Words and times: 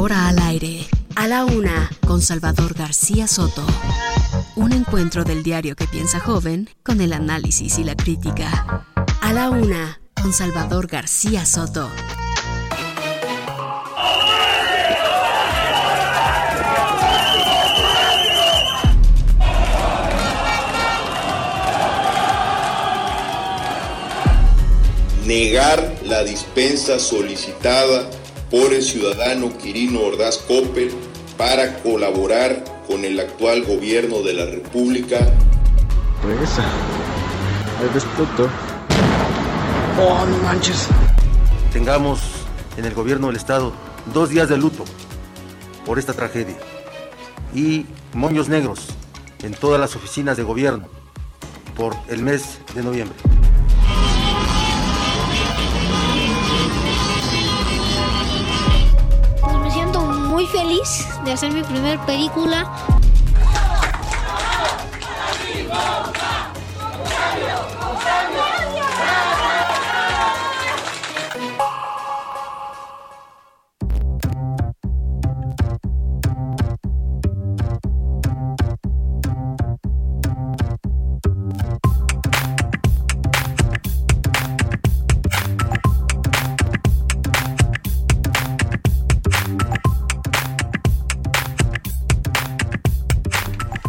Ahora 0.00 0.28
al 0.28 0.38
aire, 0.38 0.86
a 1.14 1.28
la 1.28 1.44
una, 1.44 1.90
con 2.06 2.22
Salvador 2.22 2.72
García 2.72 3.28
Soto. 3.28 3.62
Un 4.56 4.72
encuentro 4.72 5.24
del 5.24 5.42
diario 5.42 5.76
que 5.76 5.86
piensa 5.86 6.18
joven 6.18 6.70
con 6.82 7.02
el 7.02 7.12
análisis 7.12 7.78
y 7.78 7.84
la 7.84 7.94
crítica. 7.94 8.86
A 9.20 9.32
la 9.34 9.50
una, 9.50 10.00
con 10.14 10.32
Salvador 10.32 10.86
García 10.86 11.44
Soto. 11.44 11.90
negar 25.26 25.94
la 26.06 26.24
dispensa 26.24 26.98
solicitada 26.98 28.10
por 28.50 28.72
el 28.74 28.82
ciudadano 28.82 29.56
Quirino 29.56 30.00
Ordaz 30.00 30.38
Coppel 30.38 30.90
para 31.36 31.78
colaborar 31.82 32.64
con 32.86 33.04
el 33.04 33.18
actual 33.20 33.64
gobierno 33.64 34.22
de 34.22 34.34
la 34.34 34.46
República. 34.46 35.18
Regresa. 36.24 36.64
Al 37.80 37.94
respeto. 37.94 38.50
Oh, 39.98 40.26
no 40.26 40.36
manches. 40.38 40.88
Tengamos 41.72 42.20
en 42.76 42.84
el 42.84 42.94
gobierno 42.94 43.28
del 43.28 43.36
estado 43.36 43.72
dos 44.12 44.30
días 44.30 44.48
de 44.48 44.56
luto 44.56 44.84
por 45.86 45.98
esta 45.98 46.12
tragedia 46.12 46.56
y 47.54 47.86
moños 48.12 48.48
negros 48.48 48.88
en 49.42 49.54
todas 49.54 49.80
las 49.80 49.94
oficinas 49.94 50.36
de 50.36 50.42
gobierno 50.42 50.88
por 51.76 51.96
el 52.08 52.22
mes 52.22 52.58
de 52.74 52.82
noviembre. 52.82 53.16
Muy 60.40 60.48
feliz 60.48 61.06
de 61.22 61.32
hacer 61.32 61.52
mi 61.52 61.62
primer 61.62 61.98
película. 62.06 62.64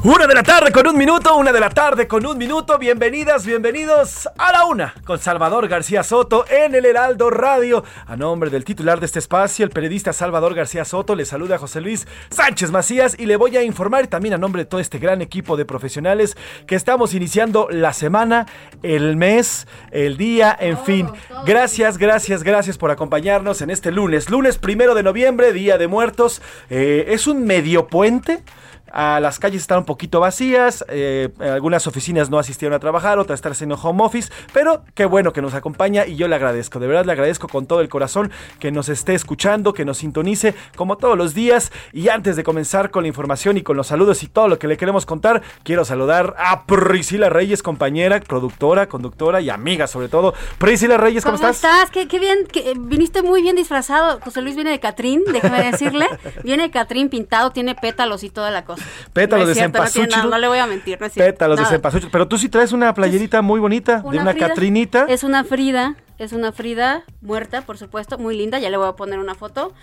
Una 0.04 0.26
de 0.26 0.34
la 0.34 0.42
tarde 0.42 0.72
con 0.72 0.88
un 0.88 0.98
minuto, 0.98 1.36
una 1.36 1.52
de 1.52 1.60
la 1.60 1.70
tarde 1.70 2.08
con 2.08 2.26
un 2.26 2.36
minuto. 2.36 2.80
Bienvenidas, 2.80 3.45
bienvenidos 3.45 4.28
a 4.36 4.52
la 4.52 4.66
una 4.66 4.95
con 5.06 5.20
Salvador 5.20 5.67
García 5.67 6.02
Soto 6.02 6.44
en 6.50 6.73
el 6.73 6.88
Heraldo 6.88 7.30
Radio. 7.30 7.84
A 8.08 8.17
nombre 8.17 8.50
del 8.50 8.66
titular 8.66 9.00
de 9.00 9.06
este 9.06 9.20
espacio, 9.20 9.64
el 9.64 9.70
periodista 9.70 10.11
Salvador 10.11 10.56
García 10.56 10.86
Soto, 10.86 11.14
le 11.14 11.23
saluda 11.23 11.58
a 11.58 11.60
José 11.60 11.82
Luis 11.82 12.08
Sánchez 12.32 12.72
Macías 12.72 13.16
y 13.20 13.28
le 13.28 13.36
voy 13.36 13.58
a 13.58 13.64
informar 13.64 14.08
también 14.08 14.34
a 14.34 14.40
nombre 14.40 14.64
de 14.64 14.66
todo 14.66 14.82
este 14.82 14.98
gran 14.98 15.22
equipo 15.22 15.56
de 15.56 15.66
profesionales 15.66 16.36
que 16.66 16.73
estamos 16.73 17.14
iniciando 17.14 17.67
la 17.70 17.94
semana, 17.94 18.48
el 18.82 19.17
mes, 19.17 19.67
el 19.92 20.17
día, 20.17 20.58
en 20.60 20.80
fin. 20.80 21.11
Gracias, 21.45 22.00
gracias, 22.00 22.42
gracias 22.42 22.80
por 22.80 22.90
acompañarnos 22.90 23.61
en 23.61 23.70
este 23.70 23.92
lunes, 23.92 24.32
lunes 24.32 24.58
primero 24.58 24.95
de 24.95 25.04
noviembre, 25.04 25.54
Día 25.54 25.78
de 25.78 25.88
Muertos. 25.88 26.42
Eh, 26.72 27.06
es 27.10 27.28
un 27.28 27.45
medio 27.45 27.86
puente. 27.86 28.44
A 28.92 29.20
las 29.20 29.40
calles 29.40 29.62
están 29.62 29.80
un 29.80 29.86
poquito 29.86 30.20
vacías, 30.20 30.86
eh, 30.90 31.30
algunas 31.40 31.88
oficinas 31.88 32.30
no 32.30 32.40
asistieron 32.40 32.76
a 32.76 32.80
trabajar, 32.80 33.20
otras 33.20 33.38
están 33.38 33.54
haciendo 33.54 33.76
home 33.76 34.04
office, 34.04 34.32
pero 34.54 34.84
qué 34.94 35.06
bueno 35.06 35.34
que 35.34 35.42
nos 35.42 35.54
acompaña 35.54 36.06
y 36.06 36.16
yo 36.16 36.28
le 36.28 36.36
agradezco, 36.36 36.80
de 36.80 36.88
verdad 36.88 37.06
le 37.06 37.14
agradezco 37.14 37.48
con 37.48 37.66
todo 37.66 37.82
el 37.82 37.90
corazón 37.90 38.32
que 38.60 38.72
nos 38.72 38.90
esté 38.90 39.14
escuchando, 39.14 39.74
que 39.74 39.86
nos 39.86 40.00
sintonice 40.00 40.56
como 40.76 40.98
todos 40.98 41.18
los 41.18 41.34
días. 41.34 41.72
Y 41.94 42.10
antes 42.10 42.36
de 42.36 42.44
comenzar 42.44 42.92
con 42.92 43.04
la 43.04 43.08
información 43.08 43.58
y 43.58 43.62
con 43.62 43.78
los 43.78 43.88
saludos 43.88 44.24
y 44.24 44.28
todo 44.28 44.48
lo 44.48 44.60
que 44.60 44.68
le 44.68 44.78
queremos 44.78 45.06
contar, 45.06 45.42
quiero 45.64 45.86
saludar 45.86 46.36
a 46.38 46.66
Priscila 46.66 47.30
Reyes, 47.30 47.64
compañera, 47.64 48.20
productora, 48.20 48.88
conductora 48.88 49.42
y 49.42 49.50
amiga 49.50 49.88
sobre 49.88 50.10
todo. 50.10 50.34
Priscila 50.58 50.98
Reyes, 50.98 51.23
¿cómo, 51.23 51.38
¿Cómo 51.38 51.50
estás? 51.50 51.72
estás? 51.73 51.92
Qué, 51.92 52.08
qué 52.08 52.20
bien, 52.20 52.46
que, 52.52 52.72
eh, 52.72 52.73
viniste 52.78 53.22
muy 53.22 53.42
bien 53.42 53.56
disfrazado. 53.56 54.20
José 54.22 54.42
Luis 54.42 54.56
viene 54.56 54.72
de 54.72 54.80
Catrín, 54.80 55.23
déjame 55.32 55.64
decirle. 55.72 56.08
Viene 56.44 56.64
de 56.64 56.72
Catrín 56.72 57.10
pintado, 57.10 57.52
tiene 57.52 57.76
pétalos 57.76 58.23
y 58.23 58.30
toda 58.30 58.52
la 58.52 58.66
cosa. 58.66 58.80
Pétalos 59.14 59.45
No 59.45 59.49
de 59.49 59.53
cierto, 59.55 59.80
no 59.80 59.87
cempasúchil. 59.87 60.42
le 60.42 60.47
voy 60.47 60.58
a 60.59 60.67
mentir, 60.67 60.99
no 60.99 61.08
es 61.08 61.14
cierto. 61.14 61.31
Pétalos 61.33 61.58
de 61.58 61.64
Nada. 61.64 61.75
cempasúchil. 61.75 62.09
Pero 62.11 62.27
tú 62.27 62.37
sí 62.37 62.49
traes 62.49 62.71
una 62.71 62.93
playerita 62.93 63.42
muy 63.42 63.59
bonita, 63.59 63.99
de 63.99 64.19
una 64.19 64.31
Frida. 64.31 64.47
Catrinita. 64.47 65.05
Es 65.09 65.23
una 65.23 65.43
Frida, 65.43 65.95
es 66.17 66.33
una 66.33 66.52
Frida 66.52 67.03
muerta, 67.21 67.61
por 67.61 67.77
supuesto, 67.77 68.17
muy 68.17 68.37
linda. 68.37 68.59
Ya 68.59 68.69
le 68.69 68.77
voy 68.77 68.87
a 68.87 68.93
poner 68.93 69.19
una 69.19 69.36
foto. 69.36 69.73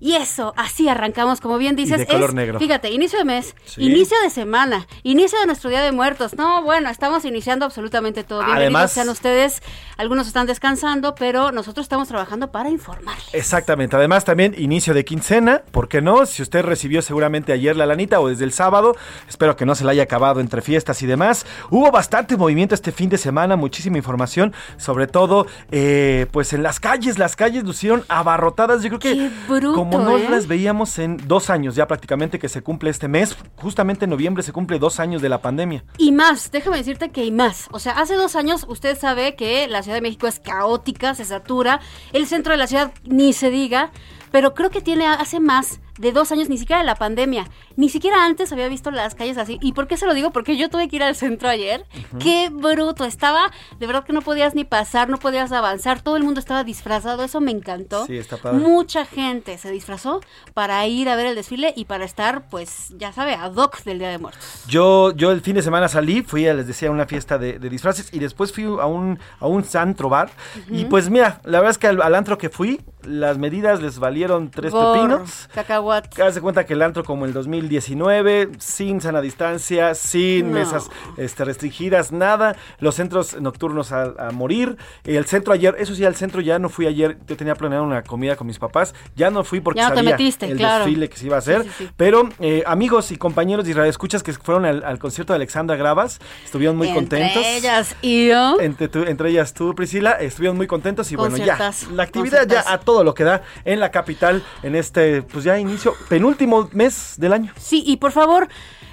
Y 0.00 0.14
eso, 0.14 0.54
así 0.56 0.88
arrancamos, 0.88 1.40
como 1.40 1.58
bien 1.58 1.74
dices. 1.74 1.98
de 1.98 2.06
color 2.06 2.30
es, 2.30 2.34
negro. 2.34 2.58
Fíjate, 2.60 2.90
inicio 2.92 3.18
de 3.18 3.24
mes, 3.24 3.54
Sí. 3.64 3.82
inicio 3.84 4.16
de 4.22 4.30
semana, 4.30 4.86
inicio 5.02 5.40
de 5.40 5.46
nuestro 5.46 5.70
Día 5.70 5.82
de 5.82 5.90
Muertos. 5.90 6.34
No, 6.36 6.62
bueno, 6.62 6.88
estamos 6.88 7.24
iniciando 7.24 7.64
absolutamente 7.64 8.22
todo. 8.22 8.38
Bienvenidos 8.38 8.62
Además- 8.62 8.92
sean 8.92 9.08
ustedes. 9.08 9.60
Algunos 9.96 10.28
están 10.28 10.46
descansando, 10.46 11.16
pero 11.16 11.50
nosotros 11.50 11.84
estamos 11.84 12.06
trabajando 12.06 12.52
para 12.52 12.70
informarles. 12.70 13.26
Exactamente. 13.34 13.96
Además, 13.96 14.24
también 14.24 14.54
inicio 14.56 14.94
de 14.94 15.04
quincena. 15.04 15.62
¿Por 15.72 15.88
qué 15.88 16.00
no? 16.00 16.24
Si 16.26 16.42
usted 16.42 16.62
recibió 16.64 17.02
seguramente 17.02 17.52
ayer 17.52 17.74
la 17.74 17.84
lanita 17.84 18.20
o 18.20 18.28
desde 18.28 18.44
el 18.44 18.52
sábado, 18.52 18.94
espero 19.28 19.56
que 19.56 19.66
no 19.66 19.74
se 19.74 19.82
la 19.84 19.90
haya 19.90 20.04
acabado 20.04 20.38
entre 20.38 20.62
fiestas 20.62 21.02
y 21.02 21.06
demás. 21.06 21.44
Hubo 21.70 21.90
bastante 21.90 22.36
movimiento 22.36 22.76
este 22.76 22.92
fin 22.92 23.08
de 23.10 23.18
semana, 23.18 23.56
muchísima 23.56 23.96
información, 23.98 24.54
sobre 24.76 25.08
todo, 25.08 25.48
eh, 25.72 26.26
pues 26.30 26.52
en 26.52 26.62
las 26.62 26.78
calles. 26.78 27.18
Las 27.18 27.34
calles 27.34 27.64
lucieron 27.64 28.04
abarrotadas. 28.08 28.82
Yo 28.84 28.90
creo 28.90 29.00
que 29.00 29.14
Qué 29.14 29.30
bruto, 29.48 29.87
como 29.90 30.10
no 30.10 30.18
¿eh? 30.18 30.28
las 30.28 30.46
veíamos 30.46 30.98
en 30.98 31.16
dos 31.28 31.50
años 31.50 31.74
ya 31.74 31.86
prácticamente 31.86 32.38
que 32.38 32.48
se 32.48 32.62
cumple 32.62 32.90
este 32.90 33.08
mes, 33.08 33.36
justamente 33.56 34.04
en 34.04 34.10
noviembre 34.10 34.42
se 34.42 34.52
cumple 34.52 34.78
dos 34.78 35.00
años 35.00 35.22
de 35.22 35.28
la 35.28 35.40
pandemia. 35.40 35.84
Y 35.98 36.12
más, 36.12 36.50
déjame 36.50 36.78
decirte 36.78 37.10
que 37.10 37.22
hay 37.22 37.30
más. 37.30 37.68
O 37.72 37.78
sea, 37.78 37.92
hace 37.92 38.14
dos 38.14 38.36
años 38.36 38.66
usted 38.68 38.98
sabe 38.98 39.34
que 39.36 39.66
la 39.68 39.82
Ciudad 39.82 39.96
de 39.96 40.02
México 40.02 40.26
es 40.26 40.40
caótica, 40.40 41.14
se 41.14 41.24
satura, 41.24 41.80
el 42.12 42.26
centro 42.26 42.52
de 42.52 42.58
la 42.58 42.66
ciudad 42.66 42.92
ni 43.04 43.32
se 43.32 43.50
diga, 43.50 43.90
pero 44.30 44.54
creo 44.54 44.70
que 44.70 44.80
tiene 44.80 45.06
hace 45.06 45.40
más 45.40 45.80
de 45.98 46.12
dos 46.12 46.32
años, 46.32 46.48
ni 46.48 46.58
siquiera 46.58 46.80
de 46.80 46.86
la 46.86 46.94
pandemia, 46.94 47.46
ni 47.76 47.88
siquiera 47.88 48.24
antes 48.24 48.52
había 48.52 48.68
visto 48.68 48.90
las 48.90 49.14
calles 49.14 49.38
así. 49.38 49.58
¿Y 49.60 49.72
por 49.72 49.86
qué 49.86 49.96
se 49.96 50.06
lo 50.06 50.14
digo? 50.14 50.30
Porque 50.30 50.56
yo 50.56 50.68
tuve 50.68 50.88
que 50.88 50.96
ir 50.96 51.02
al 51.02 51.14
centro 51.14 51.48
ayer. 51.48 51.84
Qué 52.18 52.48
bruto, 52.50 53.04
estaba, 53.04 53.50
de 53.78 53.86
verdad 53.86 54.04
que 54.04 54.12
no 54.12 54.22
podías 54.22 54.54
ni 54.54 54.64
pasar, 54.64 55.08
no 55.08 55.18
podías 55.18 55.52
avanzar, 55.52 56.00
todo 56.00 56.16
el 56.16 56.24
mundo 56.24 56.40
estaba 56.40 56.64
disfrazado, 56.64 57.22
eso 57.24 57.40
me 57.40 57.50
encantó. 57.50 58.06
Sí, 58.06 58.16
está 58.16 58.36
padre. 58.36 58.58
Mucha 58.58 59.04
gente 59.04 59.58
se 59.58 59.70
disfrazó 59.70 60.20
para 60.54 60.86
ir 60.86 61.08
a 61.08 61.16
ver 61.16 61.26
el 61.26 61.34
desfile 61.34 61.72
y 61.76 61.84
para 61.84 62.04
estar, 62.04 62.48
pues, 62.48 62.94
ya 62.96 63.12
sabe, 63.12 63.34
ad 63.34 63.54
hoc 63.54 63.82
del 63.84 63.98
Día 63.98 64.10
de 64.10 64.18
Muertos. 64.18 64.64
Yo, 64.66 65.12
yo 65.14 65.30
el 65.32 65.40
fin 65.40 65.54
de 65.54 65.62
semana 65.62 65.88
salí, 65.88 66.22
fui 66.22 66.46
a, 66.46 66.54
les 66.54 66.66
decía, 66.66 66.88
a 66.88 66.92
una 66.92 67.06
fiesta 67.06 67.38
de, 67.38 67.58
de 67.58 67.68
disfraces 67.68 68.08
y 68.12 68.18
después 68.18 68.52
fui 68.52 68.64
a 68.64 68.86
un, 68.86 69.18
a 69.40 69.46
un 69.46 69.64
antro 69.74 70.08
bar. 70.08 70.30
Y 70.70 70.84
pues 70.86 71.10
mira, 71.10 71.40
la 71.44 71.58
verdad 71.58 71.70
es 71.70 71.78
que 71.78 71.86
al, 71.86 72.02
al 72.02 72.14
antro 72.14 72.38
que 72.38 72.48
fui, 72.48 72.80
las 73.08 73.38
medidas 73.38 73.80
les 73.82 73.98
valieron 73.98 74.50
tres 74.50 74.72
Gorro, 74.72 74.92
pepinos. 74.92 75.48
Cacahuate. 75.54 76.22
Haz 76.22 76.34
de 76.34 76.40
cuenta 76.40 76.66
que 76.66 76.74
el 76.74 76.82
antro 76.82 77.02
como 77.04 77.24
el 77.24 77.32
2019, 77.32 78.50
sin 78.58 79.00
sana 79.00 79.20
distancia, 79.20 79.94
sin 79.94 80.48
No. 80.48 80.58
mesas 80.58 80.90
este, 81.16 81.44
restringidas, 81.44 82.12
nada. 82.12 82.56
Los 82.80 82.94
centros 82.96 83.40
nocturnos 83.40 83.92
a, 83.92 84.02
a 84.18 84.30
morir. 84.30 84.76
El 85.04 85.24
centro 85.26 85.52
ayer, 85.52 85.74
eso 85.78 85.94
sí, 85.94 86.04
al 86.04 86.16
centro 86.16 86.40
ya 86.40 86.58
no 86.58 86.68
fui 86.68 86.86
ayer. 86.86 87.18
Yo 87.26 87.36
tenía 87.36 87.54
planeado 87.54 87.84
una 87.84 88.02
comida 88.02 88.36
con 88.36 88.46
mis 88.46 88.58
papás. 88.58 88.94
Ya 89.16 89.30
no 89.30 89.44
fui 89.44 89.60
porque 89.60 89.80
Ya 89.80 89.88
no 89.88 89.94
te 89.94 90.00
sabía 90.00 90.10
metiste, 90.12 90.46
el 90.50 90.58
claro. 90.58 90.84
desfile 90.84 91.08
que 91.08 91.16
se 91.16 91.26
iba 91.26 91.36
a 91.36 91.38
hacer. 91.38 91.62
Sí, 91.64 91.68
sí, 91.78 91.84
sí. 91.86 91.90
Pero 91.96 92.28
eh, 92.40 92.62
amigos 92.66 93.10
y 93.12 93.16
compañeros 93.16 93.64
de 93.64 93.70
Israel, 93.72 93.88
escuchas 93.90 94.22
que 94.22 94.32
fueron 94.32 94.64
al, 94.64 94.84
al 94.84 94.98
concierto 94.98 95.32
de 95.32 95.36
Alexandra 95.36 95.76
Gravas, 95.76 96.20
estuvieron 96.44 96.76
muy 96.76 96.88
Entre 96.88 97.00
contentos. 97.00 97.42
ellas 97.46 97.96
y 98.02 98.28
yo. 98.28 98.60
Entre, 98.60 98.88
tú- 98.88 99.04
entre 99.04 99.30
ellas 99.30 99.54
tú, 99.54 99.74
Priscila, 99.74 100.12
estuvieron 100.12 100.56
muy 100.56 100.66
contentos 100.66 101.10
y 101.12 101.16
bueno, 101.16 101.36
ya, 101.36 101.72
la 101.92 102.02
actividad 102.02 102.46
ya 102.46 102.64
a 102.66 102.78
todo 102.78 102.97
lo 103.04 103.14
que 103.14 103.24
da 103.24 103.42
en 103.64 103.80
la 103.80 103.90
capital 103.90 104.42
en 104.62 104.74
este, 104.74 105.22
pues 105.22 105.44
ya 105.44 105.58
inicio, 105.58 105.94
penúltimo 106.08 106.68
mes 106.72 107.14
del 107.18 107.32
año. 107.32 107.52
Sí, 107.56 107.82
y 107.86 107.96
por 107.98 108.12
favor, 108.12 108.48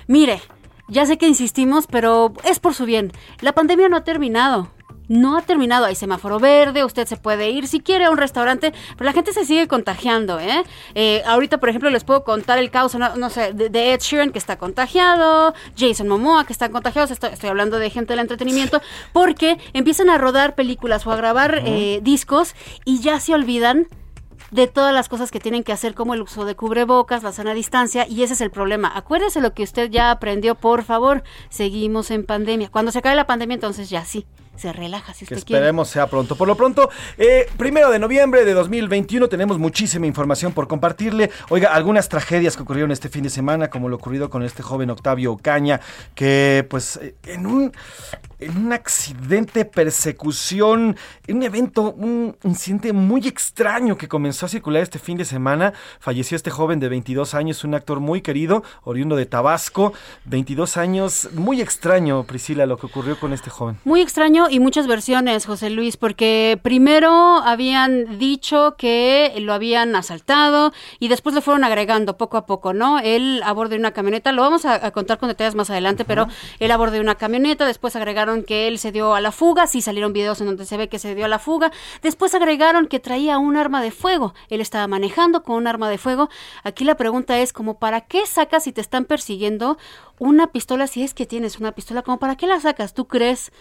mire, 0.07 0.41
ya 0.87 1.05
sé 1.05 1.17
que 1.17 1.27
insistimos, 1.27 1.87
pero 1.87 2.33
es 2.43 2.59
por 2.59 2.73
su 2.73 2.85
bien. 2.85 3.11
La 3.41 3.53
pandemia 3.53 3.89
no 3.89 3.97
ha 3.97 4.03
terminado. 4.03 4.71
No 5.07 5.37
ha 5.37 5.41
terminado, 5.41 5.85
hay 5.85 5.95
semáforo 5.95 6.39
verde, 6.39 6.83
usted 6.83 7.07
se 7.07 7.17
puede 7.17 7.49
ir 7.49 7.67
si 7.67 7.79
quiere 7.79 8.05
a 8.05 8.11
un 8.11 8.17
restaurante, 8.17 8.73
pero 8.97 9.05
la 9.05 9.13
gente 9.13 9.33
se 9.33 9.45
sigue 9.45 9.67
contagiando, 9.67 10.39
¿eh? 10.39 10.63
Eh, 10.95 11.21
ahorita, 11.25 11.59
por 11.59 11.69
ejemplo, 11.69 11.89
les 11.89 12.03
puedo 12.03 12.23
contar 12.23 12.59
el 12.59 12.71
caos, 12.71 12.95
no, 12.95 13.15
no 13.15 13.29
sé, 13.29 13.53
de, 13.53 13.69
de 13.69 13.93
Ed 13.93 13.99
Sheeran 13.99 14.31
que 14.31 14.39
está 14.39 14.57
contagiado, 14.57 15.53
Jason 15.77 16.07
Momoa 16.07 16.45
que 16.45 16.53
están 16.53 16.71
contagiados, 16.71 17.11
estoy, 17.11 17.31
estoy 17.31 17.49
hablando 17.49 17.79
de 17.79 17.89
gente 17.89 18.13
del 18.13 18.19
entretenimiento, 18.19 18.81
porque 19.13 19.57
empiezan 19.73 20.09
a 20.09 20.17
rodar 20.17 20.55
películas 20.55 21.05
o 21.05 21.11
a 21.11 21.15
grabar 21.15 21.61
eh, 21.65 21.99
discos 22.01 22.55
y 22.83 22.99
ya 22.99 23.19
se 23.19 23.33
olvidan 23.33 23.87
de 24.51 24.67
todas 24.67 24.93
las 24.93 25.09
cosas 25.09 25.31
que 25.31 25.39
tienen 25.39 25.63
que 25.63 25.73
hacer, 25.73 25.93
como 25.95 26.13
el 26.13 26.21
uso 26.21 26.45
de 26.45 26.55
cubrebocas, 26.55 27.23
la 27.23 27.31
sana 27.31 27.53
distancia, 27.53 28.07
y 28.07 28.23
ese 28.23 28.33
es 28.33 28.41
el 28.41 28.51
problema. 28.51 28.91
Acuérdese 28.95 29.41
lo 29.41 29.53
que 29.53 29.63
usted 29.63 29.89
ya 29.89 30.11
aprendió, 30.11 30.55
por 30.55 30.83
favor. 30.83 31.23
Seguimos 31.49 32.11
en 32.11 32.25
pandemia. 32.25 32.69
Cuando 32.69 32.91
se 32.91 32.99
acabe 32.99 33.15
la 33.15 33.27
pandemia, 33.27 33.55
entonces 33.55 33.89
ya 33.89 34.05
sí, 34.05 34.25
se 34.57 34.73
relaja 34.73 35.13
si 35.13 35.25
Que 35.25 35.35
usted 35.35 35.45
quiere. 35.45 35.59
esperemos 35.59 35.89
sea 35.89 36.07
pronto. 36.07 36.35
Por 36.35 36.47
lo 36.47 36.55
pronto, 36.55 36.89
eh, 37.17 37.47
primero 37.57 37.89
de 37.89 37.99
noviembre 37.99 38.45
de 38.45 38.53
2021 38.53 39.27
tenemos 39.27 39.57
muchísima 39.57 40.05
información 40.05 40.53
por 40.53 40.67
compartirle. 40.67 41.31
Oiga, 41.49 41.73
algunas 41.73 42.09
tragedias 42.09 42.55
que 42.55 42.63
ocurrieron 42.63 42.91
este 42.91 43.09
fin 43.09 43.23
de 43.23 43.29
semana, 43.29 43.69
como 43.69 43.89
lo 43.89 43.95
ocurrido 43.95 44.29
con 44.29 44.43
este 44.43 44.63
joven 44.63 44.89
Octavio 44.89 45.33
Ocaña, 45.33 45.79
que 46.13 46.65
pues 46.69 46.97
eh, 46.97 47.15
en 47.25 47.45
un, 47.45 47.71
en 48.39 48.57
un 48.57 48.73
accidente, 48.73 49.65
persecución, 49.65 50.95
en 51.27 51.37
un 51.37 51.43
evento, 51.43 51.91
un 51.93 52.35
incidente 52.43 52.93
muy 52.93 53.27
extraño 53.27 53.97
que 53.97 54.07
comenzó 54.07 54.45
a 54.45 54.49
circular 54.49 54.81
este 54.83 54.99
fin 54.99 55.17
de 55.17 55.25
semana, 55.25 55.73
falleció 55.99 56.35
este 56.35 56.49
joven 56.51 56.79
de 56.79 56.89
22 56.89 57.33
años, 57.33 57.63
un 57.63 57.73
actor 57.75 57.99
muy 57.99 58.21
querido, 58.21 58.63
oriundo 58.83 59.15
de 59.15 59.25
Tabasco, 59.25 59.93
22 60.25 60.77
años, 60.77 61.29
muy 61.33 61.61
extraño, 61.61 62.23
Priscila, 62.23 62.65
lo 62.65 62.77
que 62.77 62.85
ocurrió 62.85 63.19
con 63.19 63.33
este 63.33 63.49
joven. 63.49 63.77
Muy 63.83 64.01
extraño 64.01 64.44
y 64.49 64.59
muchas 64.59 64.87
versiones, 64.87 65.45
José 65.45 65.69
Luis, 65.69 65.97
porque 65.97 66.59
primero 66.61 67.11
habían 67.37 68.17
dicho 68.17 68.75
que 68.77 69.33
lo 69.39 69.53
habían 69.53 69.95
asaltado 69.95 70.73
y 70.99 71.07
después 71.07 71.35
le 71.35 71.41
fueron 71.41 71.63
agregando 71.63 72.17
poco 72.17 72.37
a 72.37 72.45
poco, 72.45 72.73
¿no? 72.73 72.99
Él 72.99 73.41
a 73.43 73.53
bordo 73.53 73.71
de 73.71 73.79
una 73.79 73.91
camioneta, 73.91 74.31
lo 74.31 74.41
vamos 74.41 74.65
a, 74.65 74.85
a 74.85 74.91
contar 74.91 75.17
con 75.17 75.29
detalles 75.29 75.55
más 75.55 75.69
adelante, 75.69 76.05
pero 76.05 76.27
él 76.59 76.71
a 76.71 76.77
bordo 76.77 76.93
de 76.93 76.99
una 77.01 77.15
camioneta, 77.15 77.65
después 77.65 77.95
agregaron 77.95 78.43
que 78.43 78.67
él 78.67 78.79
se 78.79 78.91
dio 78.91 79.15
a 79.15 79.21
la 79.21 79.31
fuga, 79.31 79.67
sí 79.67 79.81
salieron 79.81 80.13
videos 80.13 80.39
en 80.41 80.47
donde 80.47 80.65
se 80.65 80.77
ve 80.77 80.89
que 80.89 80.99
se 80.99 81.15
dio 81.15 81.25
a 81.25 81.29
la 81.29 81.39
fuga, 81.39 81.71
después 82.01 82.33
agregaron 82.35 82.87
que 82.87 82.99
traía 82.99 83.37
un 83.37 83.57
arma 83.57 83.81
de 83.81 83.91
fuego, 83.91 84.33
él 84.49 84.61
estaba 84.61 84.87
manejando 84.87 85.43
con 85.43 85.55
un 85.55 85.67
arma 85.67 85.89
de 85.89 85.97
fuego. 85.97 86.29
Aquí 86.63 86.83
la 86.83 86.95
pregunta 86.95 87.39
es 87.39 87.53
como, 87.53 87.79
¿para 87.79 88.01
qué 88.01 88.25
sacas 88.25 88.63
si 88.63 88.71
te 88.71 88.81
están 88.81 89.05
persiguiendo 89.05 89.77
una 90.19 90.47
pistola 90.47 90.87
si 90.87 91.03
es 91.03 91.13
que 91.13 91.25
tienes 91.25 91.59
una 91.59 91.73
pistola? 91.73 92.01
Como, 92.01 92.19
¿para 92.19 92.35
qué 92.35 92.47
la 92.47 92.59
sacas? 92.59 92.93
¿Tú 92.93 93.07
crees? 93.07 93.51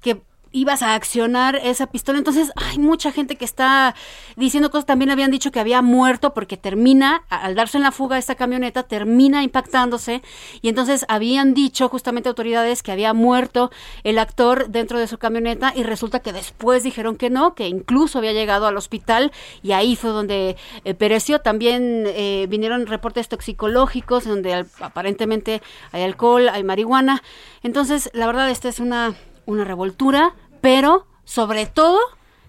Que 0.00 0.20
ibas 0.52 0.80
a 0.80 0.94
accionar 0.94 1.56
esa 1.56 1.86
pistola. 1.88 2.16
Entonces, 2.16 2.50
hay 2.56 2.78
mucha 2.78 3.12
gente 3.12 3.36
que 3.36 3.44
está 3.44 3.94
diciendo 4.36 4.70
cosas. 4.70 4.86
También 4.86 5.10
habían 5.10 5.30
dicho 5.30 5.50
que 5.50 5.60
había 5.60 5.82
muerto 5.82 6.32
porque 6.32 6.56
termina, 6.56 7.24
al 7.28 7.54
darse 7.56 7.76
en 7.76 7.82
la 7.82 7.92
fuga 7.92 8.16
esta 8.16 8.36
camioneta, 8.36 8.84
termina 8.84 9.42
impactándose. 9.42 10.22
Y 10.62 10.70
entonces 10.70 11.04
habían 11.08 11.52
dicho 11.52 11.90
justamente 11.90 12.30
autoridades 12.30 12.82
que 12.82 12.90
había 12.90 13.12
muerto 13.12 13.70
el 14.02 14.18
actor 14.18 14.70
dentro 14.70 14.98
de 14.98 15.08
su 15.08 15.18
camioneta 15.18 15.74
y 15.76 15.82
resulta 15.82 16.20
que 16.20 16.32
después 16.32 16.82
dijeron 16.84 17.16
que 17.16 17.28
no, 17.28 17.54
que 17.54 17.68
incluso 17.68 18.16
había 18.16 18.32
llegado 18.32 18.66
al 18.66 18.78
hospital 18.78 19.32
y 19.62 19.72
ahí 19.72 19.94
fue 19.94 20.08
donde 20.08 20.56
eh, 20.84 20.94
pereció. 20.94 21.40
También 21.40 22.04
eh, 22.06 22.46
vinieron 22.48 22.86
reportes 22.86 23.28
toxicológicos 23.28 24.24
donde 24.24 24.54
al- 24.54 24.68
aparentemente 24.80 25.60
hay 25.92 26.02
alcohol, 26.02 26.48
hay 26.48 26.64
marihuana. 26.64 27.22
Entonces, 27.62 28.08
la 28.14 28.26
verdad, 28.26 28.48
esta 28.48 28.70
es 28.70 28.80
una, 28.80 29.16
una 29.46 29.64
revoltura, 29.64 30.34
pero 30.60 31.06
sobre 31.24 31.66
todo 31.66 31.98